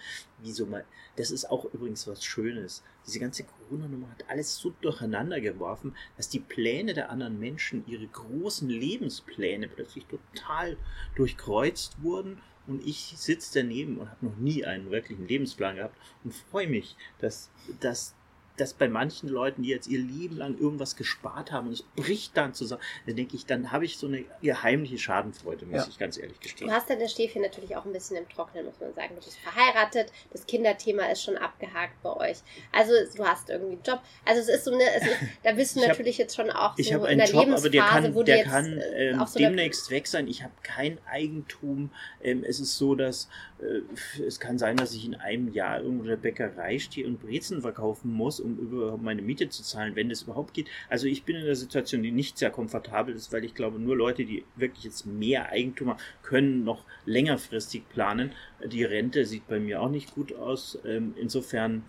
wie 0.42 0.52
so 0.52 0.66
mal. 0.66 0.84
Das 1.16 1.30
ist 1.30 1.50
auch 1.50 1.64
übrigens 1.72 2.06
was 2.06 2.24
Schönes. 2.24 2.82
Diese 3.06 3.20
ganze 3.20 3.44
Corona-Nummer 3.44 4.10
hat 4.10 4.28
alles 4.28 4.56
so 4.56 4.72
durcheinander 4.80 5.40
geworfen, 5.40 5.94
dass 6.16 6.28
die 6.28 6.40
Pläne 6.40 6.94
der 6.94 7.10
anderen 7.10 7.38
Menschen, 7.38 7.84
ihre 7.86 8.06
großen 8.06 8.68
Lebenspläne 8.68 9.68
plötzlich 9.68 10.06
total 10.06 10.76
durchkreuzt 11.16 12.02
wurden. 12.02 12.40
Und 12.66 12.86
ich 12.86 13.14
sitze 13.16 13.60
daneben 13.60 13.96
und 13.96 14.10
habe 14.10 14.26
noch 14.26 14.36
nie 14.36 14.64
einen 14.64 14.90
wirklichen 14.90 15.26
Lebensplan 15.26 15.76
gehabt 15.76 15.96
und 16.22 16.34
freue 16.34 16.68
mich, 16.68 16.96
dass, 17.18 17.50
dass 17.80 18.14
dass 18.60 18.74
bei 18.74 18.88
manchen 18.88 19.28
Leuten, 19.28 19.62
die 19.62 19.70
jetzt 19.70 19.86
ihr 19.86 20.00
Leben 20.00 20.36
lang 20.36 20.58
irgendwas 20.58 20.96
gespart 20.96 21.52
haben 21.52 21.68
und 21.68 21.72
es 21.74 21.82
bricht 21.96 22.36
dann 22.36 22.54
zusammen, 22.54 22.82
dann 23.06 23.16
denke 23.16 23.36
ich, 23.36 23.46
dann 23.46 23.72
habe 23.72 23.84
ich 23.84 23.98
so 23.98 24.06
eine 24.06 24.24
heimliche 24.62 24.98
Schadenfreude, 24.98 25.66
muss 25.66 25.82
ja. 25.82 25.86
ich 25.88 25.98
ganz 25.98 26.18
ehrlich 26.18 26.40
gestehen. 26.40 26.68
Du 26.68 26.74
hast 26.74 26.90
deine 26.90 27.08
Stäbchen 27.08 27.42
natürlich 27.42 27.76
auch 27.76 27.84
ein 27.84 27.92
bisschen 27.92 28.16
im 28.16 28.28
Trocknen, 28.28 28.64
muss 28.64 28.80
man 28.80 28.92
sagen. 28.94 29.14
Du 29.14 29.24
bist 29.24 29.38
verheiratet, 29.38 30.12
das 30.32 30.46
Kinderthema 30.46 31.06
ist 31.06 31.22
schon 31.22 31.36
abgehakt 31.36 32.02
bei 32.02 32.14
euch. 32.16 32.38
Also 32.72 32.92
du 33.16 33.24
hast 33.24 33.50
irgendwie 33.50 33.74
einen 33.74 33.82
Job. 33.82 34.00
Also 34.24 34.40
es 34.40 34.48
ist 34.48 34.64
so 34.64 34.72
eine, 34.72 34.84
ist, 34.84 35.06
da 35.42 35.52
bist 35.52 35.76
du 35.76 35.80
natürlich 35.80 36.16
hab, 36.16 36.20
jetzt 36.20 36.36
schon 36.36 36.50
auch 36.50 36.76
so 36.76 36.80
ich 36.80 36.90
in 36.90 37.04
einen 37.04 37.18
der 37.18 37.28
Job, 37.28 37.40
Lebensphase, 37.40 37.66
aber 37.66 37.70
der 37.70 37.82
kann, 37.84 38.14
wo 38.14 38.22
der 38.22 38.36
jetzt 38.38 38.48
kann 38.48 38.78
äh, 38.78 39.10
ähm, 39.10 39.26
so 39.26 39.38
demnächst 39.38 39.90
weg 39.90 40.06
sein. 40.06 40.28
Ich 40.28 40.42
habe 40.42 40.52
kein 40.62 40.98
Eigentum. 41.06 41.90
Ähm, 42.22 42.44
es 42.44 42.60
ist 42.60 42.76
so, 42.76 42.94
dass 42.94 43.28
äh, 43.60 44.22
es 44.22 44.40
kann 44.40 44.58
sein, 44.58 44.76
dass 44.76 44.94
ich 44.94 45.04
in 45.04 45.14
einem 45.14 45.52
Jahr 45.52 45.80
irgendwo 45.80 46.04
in 46.04 46.08
der 46.10 46.16
Bäckerei 46.16 46.78
stehe 46.78 47.06
und 47.06 47.20
Brezen 47.20 47.62
verkaufen 47.62 48.12
muss, 48.12 48.40
um 48.56 48.72
überhaupt 48.72 49.02
meine 49.02 49.22
Miete 49.22 49.48
zu 49.48 49.62
zahlen, 49.62 49.96
wenn 49.96 50.08
das 50.08 50.22
überhaupt 50.22 50.54
geht. 50.54 50.68
Also 50.88 51.06
ich 51.06 51.24
bin 51.24 51.36
in 51.36 51.42
einer 51.42 51.54
Situation, 51.54 52.02
die 52.02 52.12
nicht 52.12 52.38
sehr 52.38 52.50
komfortabel 52.50 53.14
ist, 53.14 53.32
weil 53.32 53.44
ich 53.44 53.54
glaube, 53.54 53.78
nur 53.78 53.96
Leute, 53.96 54.24
die 54.24 54.44
wirklich 54.56 54.84
jetzt 54.84 55.06
mehr 55.06 55.50
Eigentum 55.50 55.90
haben, 55.90 56.00
können 56.22 56.64
noch 56.64 56.84
längerfristig 57.04 57.88
planen. 57.88 58.32
Die 58.64 58.84
Rente 58.84 59.24
sieht 59.26 59.46
bei 59.48 59.58
mir 59.58 59.82
auch 59.82 59.90
nicht 59.90 60.14
gut 60.14 60.34
aus. 60.34 60.78
Ähm, 60.84 61.14
insofern 61.20 61.84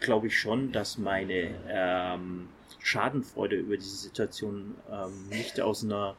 glaube 0.00 0.28
ich 0.28 0.38
schon, 0.38 0.72
dass 0.72 0.98
meine 0.98 1.50
ähm, 1.68 2.48
Schadenfreude 2.82 3.56
über 3.56 3.76
diese 3.76 3.96
Situation 3.96 4.74
ähm, 4.90 5.28
nicht 5.28 5.60
aus 5.60 5.84
einer, 5.84 6.16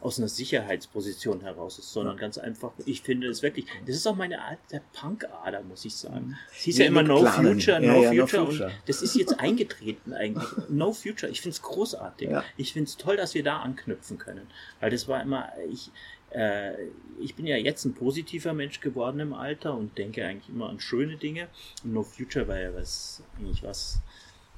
aus 0.00 0.18
einer 0.18 0.28
Sicherheitsposition 0.28 1.40
heraus 1.40 1.78
ist, 1.78 1.92
sondern 1.92 2.16
ganz 2.16 2.38
einfach, 2.38 2.72
ich 2.84 3.02
finde 3.02 3.28
es 3.28 3.42
wirklich, 3.42 3.66
das 3.86 3.96
ist 3.96 4.06
auch 4.06 4.16
meine 4.16 4.40
Art 4.40 4.58
der 4.70 4.82
Punk-Ader, 4.92 5.62
muss 5.62 5.84
ich 5.84 5.96
sagen. 5.96 6.28
Mhm. 6.28 6.36
Es 6.52 6.62
hieß 6.62 6.78
ja, 6.78 6.84
ja 6.84 6.90
immer 6.90 7.02
No 7.02 7.20
Planen. 7.20 7.54
Future, 7.54 7.80
No, 7.80 8.02
ja, 8.02 8.12
ja, 8.12 8.26
Future, 8.26 8.42
no 8.42 8.50
Future. 8.50 8.68
Und 8.68 8.74
das 8.86 9.02
ist 9.02 9.16
jetzt 9.16 9.40
eingetreten 9.40 10.12
eigentlich. 10.12 10.48
No 10.68 10.92
Future, 10.92 11.30
ich 11.30 11.40
finde 11.40 11.54
es 11.54 11.62
großartig. 11.62 12.30
Ich 12.56 12.72
finde 12.72 12.88
es 12.88 12.96
toll, 12.96 13.16
dass 13.16 13.34
wir 13.34 13.42
da 13.42 13.58
anknüpfen 13.60 14.18
können. 14.18 14.46
Weil 14.80 14.90
das 14.90 15.08
war 15.08 15.22
immer, 15.22 15.50
ich, 15.70 15.90
äh, 16.34 16.72
ich 17.20 17.34
bin 17.34 17.46
ja 17.46 17.56
jetzt 17.56 17.84
ein 17.84 17.94
positiver 17.94 18.52
Mensch 18.52 18.80
geworden 18.80 19.20
im 19.20 19.32
Alter 19.32 19.74
und 19.74 19.96
denke 19.98 20.24
eigentlich 20.24 20.48
immer 20.48 20.68
an 20.68 20.80
schöne 20.80 21.16
Dinge. 21.16 21.48
No 21.84 22.02
Future 22.02 22.48
war 22.48 22.58
ja 22.58 22.74
was, 22.74 23.22
eigentlich 23.38 23.62
was, 23.62 24.00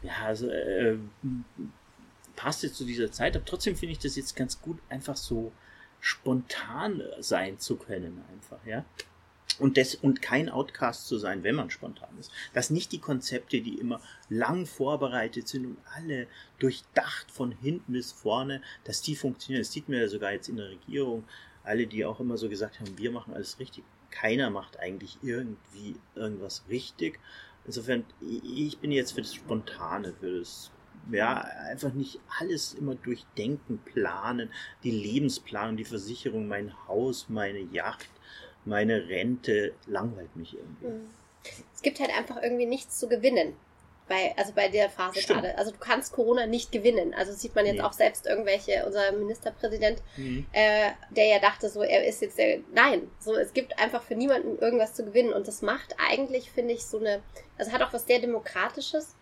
ja, 0.05 0.27
also 0.27 0.49
äh, 0.49 0.97
passt 2.37 2.63
jetzt 2.63 2.77
zu 2.77 2.85
dieser 2.85 3.11
Zeit, 3.11 3.37
aber 3.37 3.45
trotzdem 3.45 3.75
finde 3.75 3.93
ich 3.93 3.99
das 3.99 4.17
jetzt 4.17 4.37
ganz 4.37 4.61
gut, 4.61 4.79
einfach 4.89 5.17
so 5.17 5.53
spontan 6.01 7.03
sein 7.21 7.59
zu 7.59 7.77
können, 7.77 8.23
einfach, 8.33 8.65
ja. 8.67 8.85
Und, 9.61 9.77
des, 9.77 9.95
und 9.95 10.21
kein 10.21 10.49
Outcast 10.49 11.07
zu 11.07 11.17
sein, 11.17 11.45
wenn 11.45 11.55
man 11.55 11.71
spontan 11.71 12.11
ist. 12.19 12.33
Dass 12.55 12.71
nicht 12.71 12.91
die 12.91 12.99
Konzepte, 12.99 13.61
die 13.61 13.79
immer 13.79 14.01
lang 14.29 14.67
vorbereitet 14.67 15.47
sind 15.47 15.65
und 15.65 15.79
alle 15.95 16.27
durchdacht 16.59 17.31
von 17.31 17.53
hinten 17.53 17.93
bis 17.93 18.11
vorne, 18.11 18.63
dass 18.83 19.01
die 19.01 19.15
funktionieren. 19.15 19.63
Das 19.63 19.71
sieht 19.71 19.89
man 19.89 19.99
ja 19.99 20.09
sogar 20.09 20.33
jetzt 20.33 20.49
in 20.49 20.57
der 20.57 20.71
Regierung. 20.71 21.23
Alle, 21.63 21.87
die 21.87 22.05
auch 22.05 22.19
immer 22.19 22.37
so 22.37 22.49
gesagt 22.49 22.81
haben, 22.81 22.99
wir 22.99 23.13
machen 23.13 23.33
alles 23.33 23.61
richtig. 23.61 23.85
Keiner 24.11 24.51
macht 24.51 24.81
eigentlich 24.81 25.19
irgendwie 25.23 25.95
irgendwas 26.17 26.65
richtig. 26.69 27.21
Insofern, 27.67 28.05
ich 28.21 28.79
bin 28.79 28.93
jetzt 28.93 29.13
für 29.13 29.23
das 29.23 29.35
Spontane, 29.35 30.15
für 30.21 30.41
das, 30.41 30.71
ja, 31.11 31.41
einfach 31.69 31.93
nicht 31.93 32.21
alles 32.39 32.75
immer 32.75 32.95
durchdenken, 32.95 33.79
planen, 33.79 34.51
die 34.83 34.91
Lebensplanung, 34.91 35.77
die 35.77 35.85
Versicherung, 35.85 36.47
mein 36.47 36.73
Haus, 36.87 37.27
meine 37.29 37.61
Yacht, 37.61 38.11
meine 38.65 39.09
Rente, 39.09 39.73
langweilt 39.87 40.35
mich 40.37 40.55
irgendwie. 40.55 40.87
Mhm. 40.87 41.11
Es 41.75 41.83
gibt 41.83 42.01
halt 42.01 42.11
einfach 42.17 42.43
irgendwie 42.43 42.67
nichts 42.67 42.99
zu 42.99 43.09
gewinnen 43.09 43.55
bei, 44.09 44.35
also 44.37 44.53
bei 44.53 44.69
der 44.69 44.91
Phase 44.91 45.21
Stimmt. 45.21 45.43
gerade. 45.43 45.59
Also 45.59 45.71
du 45.71 45.79
kannst 45.79 46.13
Corona 46.13 46.47
nicht 46.47 46.73
gewinnen. 46.73 47.15
Also 47.15 47.33
sieht 47.33 47.55
man 47.55 47.65
jetzt 47.65 47.77
nee. 47.77 47.83
auch 47.83 47.93
selbst 47.93 48.27
irgendwelche, 48.27 48.85
unser 48.85 49.13
Ministerpräsident, 49.13 50.03
mhm. 50.17 50.47
äh, 50.53 50.91
der 51.11 51.27
ja 51.27 51.39
dachte 51.39 51.69
so, 51.69 51.83
er 51.83 52.07
ist 52.07 52.21
jetzt 52.21 52.37
der, 52.39 52.61
nein, 52.75 53.11
so 53.19 53.35
es 53.35 53.53
gibt 53.55 53.79
einfach 53.79 54.03
für 54.03 54.15
niemanden 54.15 54.59
irgendwas 54.59 54.95
zu 54.95 55.05
gewinnen 55.05 55.33
und 55.33 55.49
das 55.49 55.63
macht 55.63 55.97
eigentlich, 55.99 56.51
finde 56.51 56.75
ich, 56.75 56.85
so 56.85 56.99
eine, 56.99 57.23
also 57.57 57.73
hat 57.73 57.83
auch 57.83 57.93
was 57.93 58.07
sehr 58.07 58.19
Demokratisches 58.19 59.15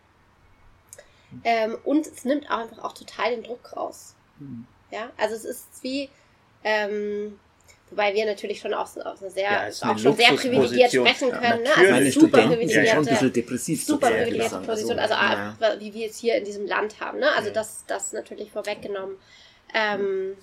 mhm. 1.30 1.40
ähm, 1.44 1.78
und 1.84 2.06
es 2.06 2.24
nimmt 2.24 2.50
auch 2.50 2.58
einfach 2.58 2.82
auch 2.82 2.92
total 2.92 3.30
den 3.30 3.44
Druck 3.44 3.76
raus. 3.76 4.16
Mhm. 4.38 4.66
Ja, 4.90 5.10
also 5.16 5.34
es 5.36 5.44
ist 5.44 5.82
wie, 5.82 6.10
ähm, 6.64 7.38
Wobei 7.92 8.14
wir 8.14 8.24
natürlich 8.24 8.58
schon 8.58 8.72
auch, 8.72 8.88
auch, 9.04 9.16
sehr, 9.28 9.42
ja, 9.42 9.68
auch 9.68 9.98
schon 9.98 10.16
sehr 10.16 10.32
privilegiert 10.32 10.92
sprechen 10.92 11.30
können. 11.30 11.66
Ja, 11.66 11.82
ne? 11.82 11.94
Also 11.94 12.20
super 12.20 12.38
privilegierte, 12.46 12.86
ja, 12.86 12.94
schon 12.94 13.06
ein 13.06 13.12
bisschen 13.12 13.32
depressiv 13.34 13.84
super 13.84 14.10
privilegierte 14.10 14.60
Position. 14.60 14.98
Also, 14.98 15.12
ja. 15.12 15.54
wie 15.78 15.92
wir 15.92 16.08
es 16.08 16.16
hier 16.16 16.36
in 16.36 16.44
diesem 16.46 16.66
Land 16.66 17.00
haben. 17.00 17.18
Ne? 17.18 17.30
Also 17.36 17.50
das, 17.50 17.84
das 17.86 18.14
natürlich 18.14 18.50
vorweggenommen. 18.50 19.16
Ähm, 19.74 20.38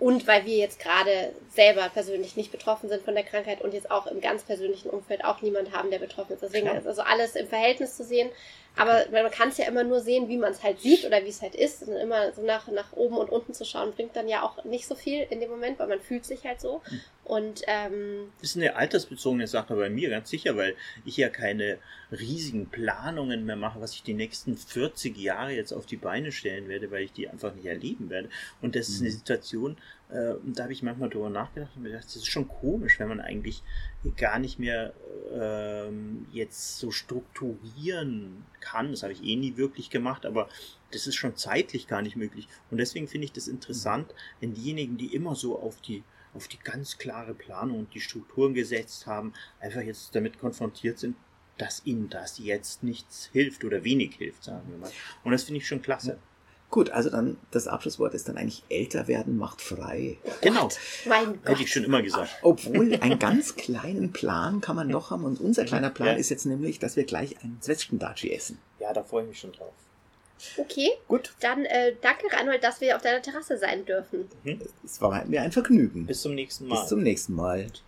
und 0.00 0.26
weil 0.26 0.46
wir 0.46 0.56
jetzt 0.56 0.80
gerade 0.80 1.32
selber 1.54 1.88
persönlich 1.90 2.34
nicht 2.34 2.50
betroffen 2.50 2.88
sind 2.88 3.04
von 3.04 3.14
der 3.14 3.22
Krankheit 3.22 3.60
und 3.60 3.72
jetzt 3.72 3.92
auch 3.92 4.08
im 4.08 4.20
ganz 4.20 4.42
persönlichen 4.42 4.90
Umfeld 4.90 5.24
auch 5.24 5.40
niemand 5.40 5.72
haben, 5.72 5.92
der 5.92 6.00
betroffen 6.00 6.32
ist. 6.32 6.42
Deswegen 6.42 6.66
ist 6.66 6.88
also 6.88 7.02
alles 7.02 7.36
im 7.36 7.46
Verhältnis 7.46 7.96
zu 7.96 8.02
sehen. 8.02 8.30
Aber 8.76 9.04
man 9.10 9.30
kann 9.30 9.48
es 9.48 9.58
ja 9.58 9.66
immer 9.66 9.82
nur 9.82 10.00
sehen, 10.00 10.28
wie 10.28 10.36
man 10.36 10.52
es 10.52 10.62
halt 10.62 10.80
sieht 10.80 11.04
oder 11.04 11.24
wie 11.24 11.28
es 11.28 11.42
halt 11.42 11.56
ist. 11.56 11.82
Und 11.82 11.96
immer 11.96 12.32
so 12.32 12.42
nach, 12.42 12.68
nach 12.68 12.92
oben 12.92 13.16
und 13.16 13.28
unten 13.28 13.52
zu 13.52 13.64
schauen, 13.64 13.92
bringt 13.92 14.14
dann 14.14 14.28
ja 14.28 14.42
auch 14.42 14.64
nicht 14.64 14.86
so 14.86 14.94
viel 14.94 15.26
in 15.30 15.40
dem 15.40 15.50
Moment, 15.50 15.80
weil 15.80 15.88
man 15.88 16.00
fühlt 16.00 16.24
sich 16.24 16.44
halt 16.44 16.60
so. 16.60 16.80
Und 17.24 17.62
ähm, 17.66 18.32
das 18.40 18.50
ist 18.50 18.56
eine 18.56 18.76
altersbezogene 18.76 19.46
Sache 19.46 19.74
bei 19.74 19.90
mir, 19.90 20.10
ganz 20.10 20.30
sicher, 20.30 20.56
weil 20.56 20.76
ich 21.04 21.16
ja 21.16 21.28
keine 21.28 21.78
riesigen 22.10 22.70
Planungen 22.70 23.44
mehr 23.44 23.56
mache, 23.56 23.80
was 23.80 23.94
ich 23.94 24.02
die 24.02 24.14
nächsten 24.14 24.56
40 24.56 25.16
Jahre 25.18 25.52
jetzt 25.52 25.72
auf 25.72 25.84
die 25.84 25.96
Beine 25.96 26.32
stellen 26.32 26.68
werde, 26.68 26.90
weil 26.90 27.02
ich 27.02 27.12
die 27.12 27.28
einfach 27.28 27.54
nicht 27.54 27.66
erleben 27.66 28.08
werde. 28.08 28.30
Und 28.62 28.76
das 28.76 28.88
ist 28.88 29.00
eine 29.00 29.10
mhm. 29.10 29.14
Situation, 29.14 29.76
äh, 30.10 30.34
da 30.42 30.62
habe 30.62 30.72
ich 30.72 30.82
manchmal 30.82 31.10
drüber 31.10 31.30
nachgedacht 31.30 31.72
und 31.76 31.82
mir 31.82 31.90
gedacht, 31.90 32.06
das 32.06 32.16
ist 32.16 32.28
schon 32.28 32.48
komisch, 32.48 32.98
wenn 32.98 33.08
man 33.08 33.20
eigentlich 33.20 33.62
gar 34.16 34.38
nicht 34.38 34.58
mehr 34.58 34.94
ähm, 35.32 36.26
jetzt 36.32 36.78
so 36.78 36.90
strukturieren 36.90 38.44
kann. 38.60 38.90
Das 38.90 39.02
habe 39.02 39.12
ich 39.12 39.22
eh 39.22 39.36
nie 39.36 39.56
wirklich 39.56 39.90
gemacht, 39.90 40.24
aber 40.24 40.48
das 40.92 41.06
ist 41.06 41.16
schon 41.16 41.36
zeitlich 41.36 41.86
gar 41.86 42.00
nicht 42.00 42.16
möglich. 42.16 42.48
Und 42.70 42.78
deswegen 42.78 43.08
finde 43.08 43.26
ich 43.26 43.32
das 43.32 43.48
interessant, 43.48 44.14
wenn 44.40 44.54
diejenigen, 44.54 44.96
die 44.96 45.14
immer 45.14 45.34
so 45.34 45.60
auf 45.60 45.80
die 45.80 46.02
auf 46.34 46.46
die 46.46 46.58
ganz 46.58 46.98
klare 46.98 47.34
Planung 47.34 47.80
und 47.80 47.94
die 47.94 48.00
Strukturen 48.00 48.52
gesetzt 48.52 49.06
haben, 49.06 49.32
einfach 49.60 49.80
jetzt 49.80 50.14
damit 50.14 50.38
konfrontiert 50.38 50.98
sind, 50.98 51.16
dass 51.56 51.84
ihnen 51.84 52.08
das 52.10 52.38
jetzt 52.38 52.82
nichts 52.82 53.30
hilft 53.32 53.64
oder 53.64 53.82
wenig 53.82 54.14
hilft, 54.16 54.44
sagen 54.44 54.70
wir 54.70 54.78
mal. 54.78 54.90
Und 55.24 55.32
das 55.32 55.44
finde 55.44 55.58
ich 55.58 55.66
schon 55.66 55.82
klasse. 55.82 56.18
Gut, 56.70 56.90
also 56.90 57.08
dann 57.08 57.38
das 57.50 57.66
Abschlusswort 57.66 58.12
ist 58.12 58.28
dann 58.28 58.36
eigentlich 58.36 58.62
älter 58.68 59.08
werden 59.08 59.38
macht 59.38 59.62
frei. 59.62 60.18
Genau. 60.42 60.68
Mein 61.06 61.40
Gott. 61.42 61.48
Hätte 61.48 61.62
ich 61.62 61.72
schon 61.72 61.84
immer 61.84 62.02
gesagt. 62.02 62.30
Obwohl 62.42 62.94
einen 63.00 63.18
ganz 63.18 63.56
kleinen 63.56 64.12
Plan 64.12 64.60
kann 64.60 64.76
man 64.76 64.88
doch 64.90 65.10
haben 65.10 65.24
und 65.24 65.40
unser 65.40 65.64
kleiner 65.64 65.88
Plan 65.88 66.08
ja. 66.08 66.14
ist 66.14 66.28
jetzt 66.28 66.44
nämlich, 66.44 66.78
dass 66.78 66.96
wir 66.96 67.04
gleich 67.04 67.42
einen 67.42 67.58
Zwetschgendatschi 67.60 68.32
essen. 68.32 68.58
Ja, 68.80 68.92
da 68.92 69.02
freue 69.02 69.22
ich 69.22 69.30
mich 69.30 69.38
schon 69.38 69.52
drauf. 69.52 69.72
Okay. 70.56 70.90
Gut. 71.08 71.34
Dann 71.40 71.64
äh, 71.64 71.94
danke, 72.00 72.26
Reinhold, 72.30 72.62
dass 72.62 72.80
wir 72.80 72.96
auf 72.96 73.02
deiner 73.02 73.22
Terrasse 73.22 73.58
sein 73.58 73.84
dürfen. 73.84 74.28
Mhm. 74.44 74.60
Es 74.84 75.00
war 75.00 75.24
mir 75.24 75.42
ein 75.42 75.52
Vergnügen. 75.52 76.06
Bis 76.06 76.22
zum 76.22 76.34
nächsten 76.34 76.68
Mal. 76.68 76.80
Bis 76.80 76.88
zum 76.88 77.02
nächsten 77.02 77.34
Mal. 77.34 77.68